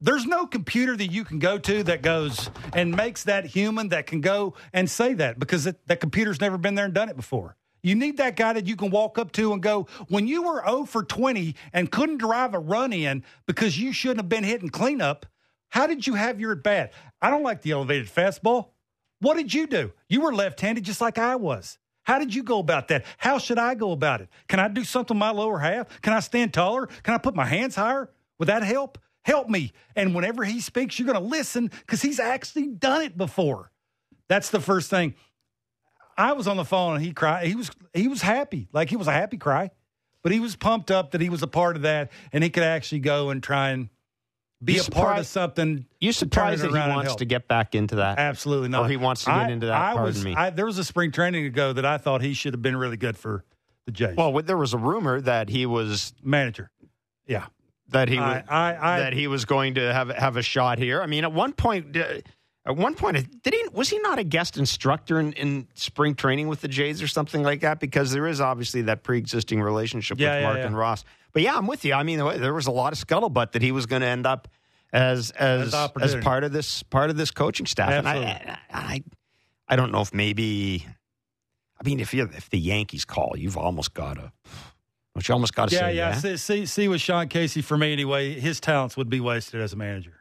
There's 0.00 0.24
no 0.24 0.46
computer 0.46 0.96
that 0.96 1.12
you 1.12 1.24
can 1.24 1.38
go 1.38 1.58
to 1.58 1.82
that 1.82 2.00
goes 2.00 2.50
and 2.72 2.96
makes 2.96 3.24
that 3.24 3.44
human 3.44 3.88
that 3.90 4.06
can 4.06 4.22
go 4.22 4.54
and 4.72 4.88
say 4.88 5.12
that 5.14 5.38
because 5.38 5.66
it, 5.66 5.86
that 5.88 6.00
computer's 6.00 6.40
never 6.40 6.56
been 6.56 6.74
there 6.74 6.86
and 6.86 6.94
done 6.94 7.10
it 7.10 7.16
before. 7.16 7.56
You 7.82 7.94
need 7.94 8.16
that 8.18 8.36
guy 8.36 8.52
that 8.54 8.66
you 8.66 8.76
can 8.76 8.90
walk 8.90 9.18
up 9.18 9.32
to 9.32 9.52
and 9.52 9.62
go, 9.62 9.86
when 10.08 10.26
you 10.26 10.42
were 10.42 10.62
0 10.64 10.84
for 10.84 11.02
20 11.02 11.54
and 11.72 11.90
couldn't 11.90 12.18
drive 12.18 12.54
a 12.54 12.58
run 12.58 12.92
in 12.92 13.24
because 13.46 13.78
you 13.78 13.92
shouldn't 13.92 14.20
have 14.20 14.28
been 14.28 14.44
hitting 14.44 14.68
cleanup, 14.68 15.26
how 15.68 15.86
did 15.86 16.06
you 16.06 16.14
have 16.14 16.40
your 16.40 16.52
at 16.52 16.62
bat? 16.62 16.92
I 17.22 17.30
don't 17.30 17.42
like 17.42 17.62
the 17.62 17.72
elevated 17.72 18.08
fastball. 18.08 18.68
What 19.20 19.36
did 19.36 19.52
you 19.54 19.66
do? 19.66 19.92
You 20.08 20.22
were 20.22 20.34
left 20.34 20.60
handed 20.60 20.84
just 20.84 21.00
like 21.00 21.18
I 21.18 21.36
was. 21.36 21.78
How 22.02 22.18
did 22.18 22.34
you 22.34 22.42
go 22.42 22.58
about 22.58 22.88
that? 22.88 23.04
How 23.18 23.38
should 23.38 23.58
I 23.58 23.74
go 23.74 23.92
about 23.92 24.22
it? 24.22 24.28
Can 24.48 24.58
I 24.58 24.68
do 24.68 24.82
something 24.84 25.14
in 25.14 25.18
my 25.18 25.30
lower 25.30 25.58
half? 25.58 26.00
Can 26.00 26.12
I 26.12 26.20
stand 26.20 26.52
taller? 26.54 26.86
Can 27.02 27.14
I 27.14 27.18
put 27.18 27.34
my 27.34 27.44
hands 27.44 27.76
higher? 27.76 28.10
Would 28.38 28.48
that 28.48 28.62
help? 28.62 28.98
Help 29.22 29.48
me. 29.48 29.72
And 29.94 30.14
whenever 30.14 30.44
he 30.44 30.60
speaks, 30.60 30.98
you're 30.98 31.06
going 31.06 31.22
to 31.22 31.28
listen 31.28 31.68
because 31.68 32.00
he's 32.02 32.18
actually 32.18 32.68
done 32.68 33.02
it 33.02 33.16
before. 33.18 33.70
That's 34.28 34.50
the 34.50 34.60
first 34.60 34.88
thing. 34.88 35.14
I 36.16 36.32
was 36.32 36.48
on 36.48 36.56
the 36.56 36.64
phone 36.64 36.96
and 36.96 37.04
he 37.04 37.12
cried. 37.12 37.46
He 37.46 37.54
was 37.54 37.70
he 37.94 38.08
was 38.08 38.22
happy, 38.22 38.68
like 38.72 38.88
he 38.90 38.96
was 38.96 39.08
a 39.08 39.12
happy 39.12 39.36
cry. 39.36 39.70
but 40.22 40.32
he 40.32 40.40
was 40.40 40.56
pumped 40.56 40.90
up 40.90 41.12
that 41.12 41.20
he 41.20 41.28
was 41.30 41.42
a 41.42 41.46
part 41.46 41.76
of 41.76 41.82
that 41.82 42.10
and 42.32 42.44
he 42.44 42.50
could 42.50 42.62
actually 42.62 43.00
go 43.00 43.30
and 43.30 43.42
try 43.42 43.70
and 43.70 43.88
be 44.62 44.74
You 44.74 44.82
a 44.82 44.90
part 44.90 45.18
of 45.18 45.26
something. 45.26 45.86
You 46.00 46.12
surprised 46.12 46.62
that 46.62 46.68
he 46.70 46.74
wants 46.74 47.16
to 47.16 47.24
get 47.24 47.48
back 47.48 47.74
into 47.74 47.96
that? 47.96 48.18
Absolutely 48.18 48.68
not. 48.68 48.84
Or 48.86 48.88
he 48.88 48.96
wants 48.96 49.24
to 49.24 49.30
get 49.30 49.36
I- 49.36 49.50
into 49.50 49.66
that. 49.66 49.74
I 49.80 49.92
pardon 49.94 50.04
was, 50.04 50.24
me. 50.24 50.34
I, 50.34 50.50
there 50.50 50.66
was 50.66 50.78
a 50.78 50.84
spring 50.84 51.12
training 51.12 51.46
ago 51.46 51.72
that 51.72 51.84
I 51.86 51.98
thought 51.98 52.20
he 52.22 52.34
should 52.34 52.52
have 52.54 52.62
been 52.62 52.76
really 52.76 52.96
good 52.98 53.16
for 53.16 53.44
the 53.86 53.92
Jays. 53.92 54.16
well, 54.16 54.32
there 54.42 54.58
was 54.58 54.74
a 54.74 54.78
rumor 54.78 55.20
that 55.22 55.48
he 55.48 55.64
was 55.66 56.12
manager. 56.22 56.70
Yeah. 57.26 57.46
that 57.88 58.08
he 58.08 58.18
I- 58.18 58.36
was 58.36 58.44
that 58.48 59.12
he 59.14 59.26
was 59.26 59.44
going 59.46 59.74
to 59.76 59.92
have 59.92 60.08
have 60.10 60.36
a 60.36 60.42
shot 60.42 60.78
here. 60.78 61.00
I 61.02 61.06
mean, 61.06 61.24
at 61.24 61.32
one 61.32 61.52
point, 61.52 61.96
uh, 61.96 62.20
at 62.66 62.76
one 62.76 62.94
point, 62.94 63.42
did 63.42 63.54
he 63.54 63.64
was 63.72 63.88
he 63.88 63.98
not 64.00 64.18
a 64.18 64.24
guest 64.24 64.58
instructor 64.58 65.18
in, 65.18 65.32
in 65.32 65.66
spring 65.74 66.14
training 66.14 66.48
with 66.48 66.60
the 66.60 66.68
Jays 66.68 67.00
or 67.02 67.08
something 67.08 67.42
like 67.42 67.62
that? 67.62 67.80
Because 67.80 68.12
there 68.12 68.26
is 68.26 68.40
obviously 68.40 68.82
that 68.82 69.02
pre 69.02 69.16
existing 69.16 69.62
relationship 69.62 70.20
Yeah, 70.20 70.34
with 70.34 70.40
yeah, 70.42 70.46
Mark 70.46 70.58
yeah. 70.58 70.66
and 70.66 70.76
Ross. 70.76 71.04
But 71.32 71.42
yeah, 71.42 71.56
I'm 71.56 71.66
with 71.66 71.84
you. 71.84 71.94
I 71.94 72.02
mean, 72.02 72.18
there 72.18 72.54
was 72.54 72.66
a 72.66 72.70
lot 72.72 72.92
of 72.92 72.98
scuttlebutt 72.98 73.52
that 73.52 73.62
he 73.62 73.72
was 73.72 73.86
going 73.86 74.02
to 74.02 74.08
end 74.08 74.26
up 74.26 74.48
as 74.92 75.30
as 75.32 75.74
As 76.00 76.16
part 76.16 76.44
of 76.44 76.52
this 76.52 76.82
part 76.82 77.10
of 77.10 77.16
this 77.16 77.30
coaching 77.30 77.66
staff. 77.66 77.90
And 77.90 78.08
I, 78.08 78.16
Absolutely. 78.16 78.56
I, 78.72 79.04
I 79.68 79.76
don't 79.76 79.92
know 79.92 80.00
if 80.00 80.12
maybe. 80.12 80.86
I 81.80 81.88
mean, 81.88 82.00
if 82.00 82.12
you 82.12 82.28
if 82.34 82.50
the 82.50 82.58
Yankees 82.58 83.04
call, 83.04 83.34
you've 83.36 83.56
almost 83.56 83.94
got 83.94 84.14
to. 84.14 84.32
Don't 85.14 85.28
you 85.28 85.32
almost 85.34 85.54
got 85.54 85.68
to 85.70 85.74
Yeah, 85.74 85.80
say 85.82 85.96
yeah. 85.96 86.08
yeah? 86.10 86.14
See, 86.14 86.36
see, 86.36 86.66
see 86.66 86.88
with 86.88 87.00
Sean 87.00 87.28
Casey 87.28 87.62
for 87.62 87.76
me 87.76 87.92
anyway, 87.92 88.38
his 88.38 88.60
talents 88.60 88.96
would 88.96 89.08
be 89.08 89.20
wasted 89.20 89.60
as 89.60 89.72
a 89.72 89.76
manager. 89.76 90.16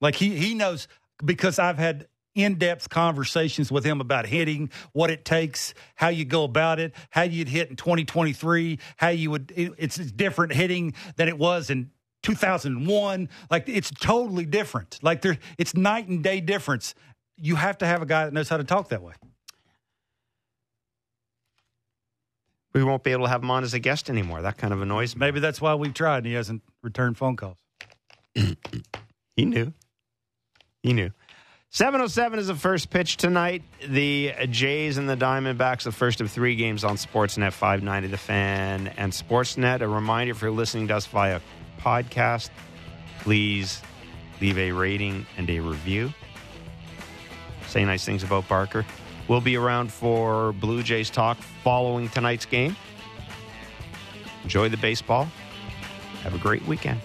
Like 0.00 0.14
he 0.14 0.36
he 0.36 0.54
knows 0.54 0.88
because 1.24 1.58
I've 1.58 1.78
had 1.78 2.06
in-depth 2.38 2.88
conversations 2.88 3.70
with 3.72 3.84
him 3.84 4.00
about 4.00 4.26
hitting, 4.26 4.70
what 4.92 5.10
it 5.10 5.24
takes, 5.24 5.74
how 5.96 6.08
you 6.08 6.24
go 6.24 6.44
about 6.44 6.78
it, 6.78 6.94
how 7.10 7.22
you'd 7.22 7.48
hit 7.48 7.70
in 7.70 7.76
2023, 7.76 8.78
how 8.96 9.08
you 9.08 9.30
would 9.30 9.52
it, 9.54 9.72
it's 9.78 9.96
different 9.96 10.52
hitting 10.52 10.94
than 11.16 11.28
it 11.28 11.38
was 11.38 11.70
in 11.70 11.90
2001. 12.22 13.28
Like 13.50 13.68
it's 13.68 13.90
totally 13.90 14.46
different. 14.46 14.98
Like 15.02 15.22
there 15.22 15.38
it's 15.58 15.74
night 15.74 16.08
and 16.08 16.22
day 16.22 16.40
difference. 16.40 16.94
You 17.36 17.56
have 17.56 17.78
to 17.78 17.86
have 17.86 18.02
a 18.02 18.06
guy 18.06 18.24
that 18.24 18.32
knows 18.32 18.48
how 18.48 18.56
to 18.56 18.64
talk 18.64 18.88
that 18.88 19.02
way. 19.02 19.14
we 22.74 22.84
won't 22.84 23.02
be 23.02 23.12
able 23.12 23.24
to 23.24 23.30
have 23.30 23.42
him 23.42 23.50
on 23.50 23.64
as 23.64 23.74
a 23.74 23.78
guest 23.78 24.08
anymore. 24.08 24.42
That 24.42 24.56
kind 24.56 24.72
of 24.72 24.80
annoys 24.82 25.16
me. 25.16 25.20
Maybe 25.20 25.40
that's 25.40 25.60
why 25.60 25.74
we've 25.74 25.94
tried 25.94 26.18
and 26.18 26.26
he 26.26 26.34
hasn't 26.34 26.62
returned 26.82 27.16
phone 27.18 27.36
calls. 27.36 27.58
He 29.36 29.44
knew. 29.44 29.72
He 30.82 30.92
knew. 30.92 31.12
707 31.70 32.38
is 32.38 32.46
the 32.46 32.54
first 32.54 32.88
pitch 32.88 33.18
tonight. 33.18 33.62
The 33.86 34.32
Jays 34.48 34.96
and 34.96 35.06
the 35.08 35.16
Diamondbacks, 35.16 35.82
the 35.82 35.92
first 35.92 36.22
of 36.22 36.30
three 36.30 36.56
games 36.56 36.82
on 36.82 36.96
Sportsnet 36.96 37.52
590 37.52 38.08
The 38.08 38.16
Fan 38.16 38.88
and 38.96 39.12
Sportsnet. 39.12 39.82
A 39.82 39.88
reminder 39.88 40.32
if 40.32 40.40
you're 40.40 40.50
listening 40.50 40.88
to 40.88 40.96
us 40.96 41.04
via 41.06 41.40
podcast, 41.78 42.48
please 43.20 43.82
leave 44.40 44.56
a 44.56 44.72
rating 44.72 45.26
and 45.36 45.48
a 45.50 45.60
review. 45.60 46.10
Say 47.66 47.84
nice 47.84 48.04
things 48.04 48.22
about 48.22 48.48
Barker. 48.48 48.86
We'll 49.28 49.42
be 49.42 49.58
around 49.58 49.92
for 49.92 50.54
Blue 50.54 50.82
Jays 50.82 51.10
talk 51.10 51.36
following 51.62 52.08
tonight's 52.08 52.46
game. 52.46 52.76
Enjoy 54.42 54.70
the 54.70 54.78
baseball. 54.78 55.28
Have 56.22 56.34
a 56.34 56.38
great 56.38 56.64
weekend. 56.66 56.98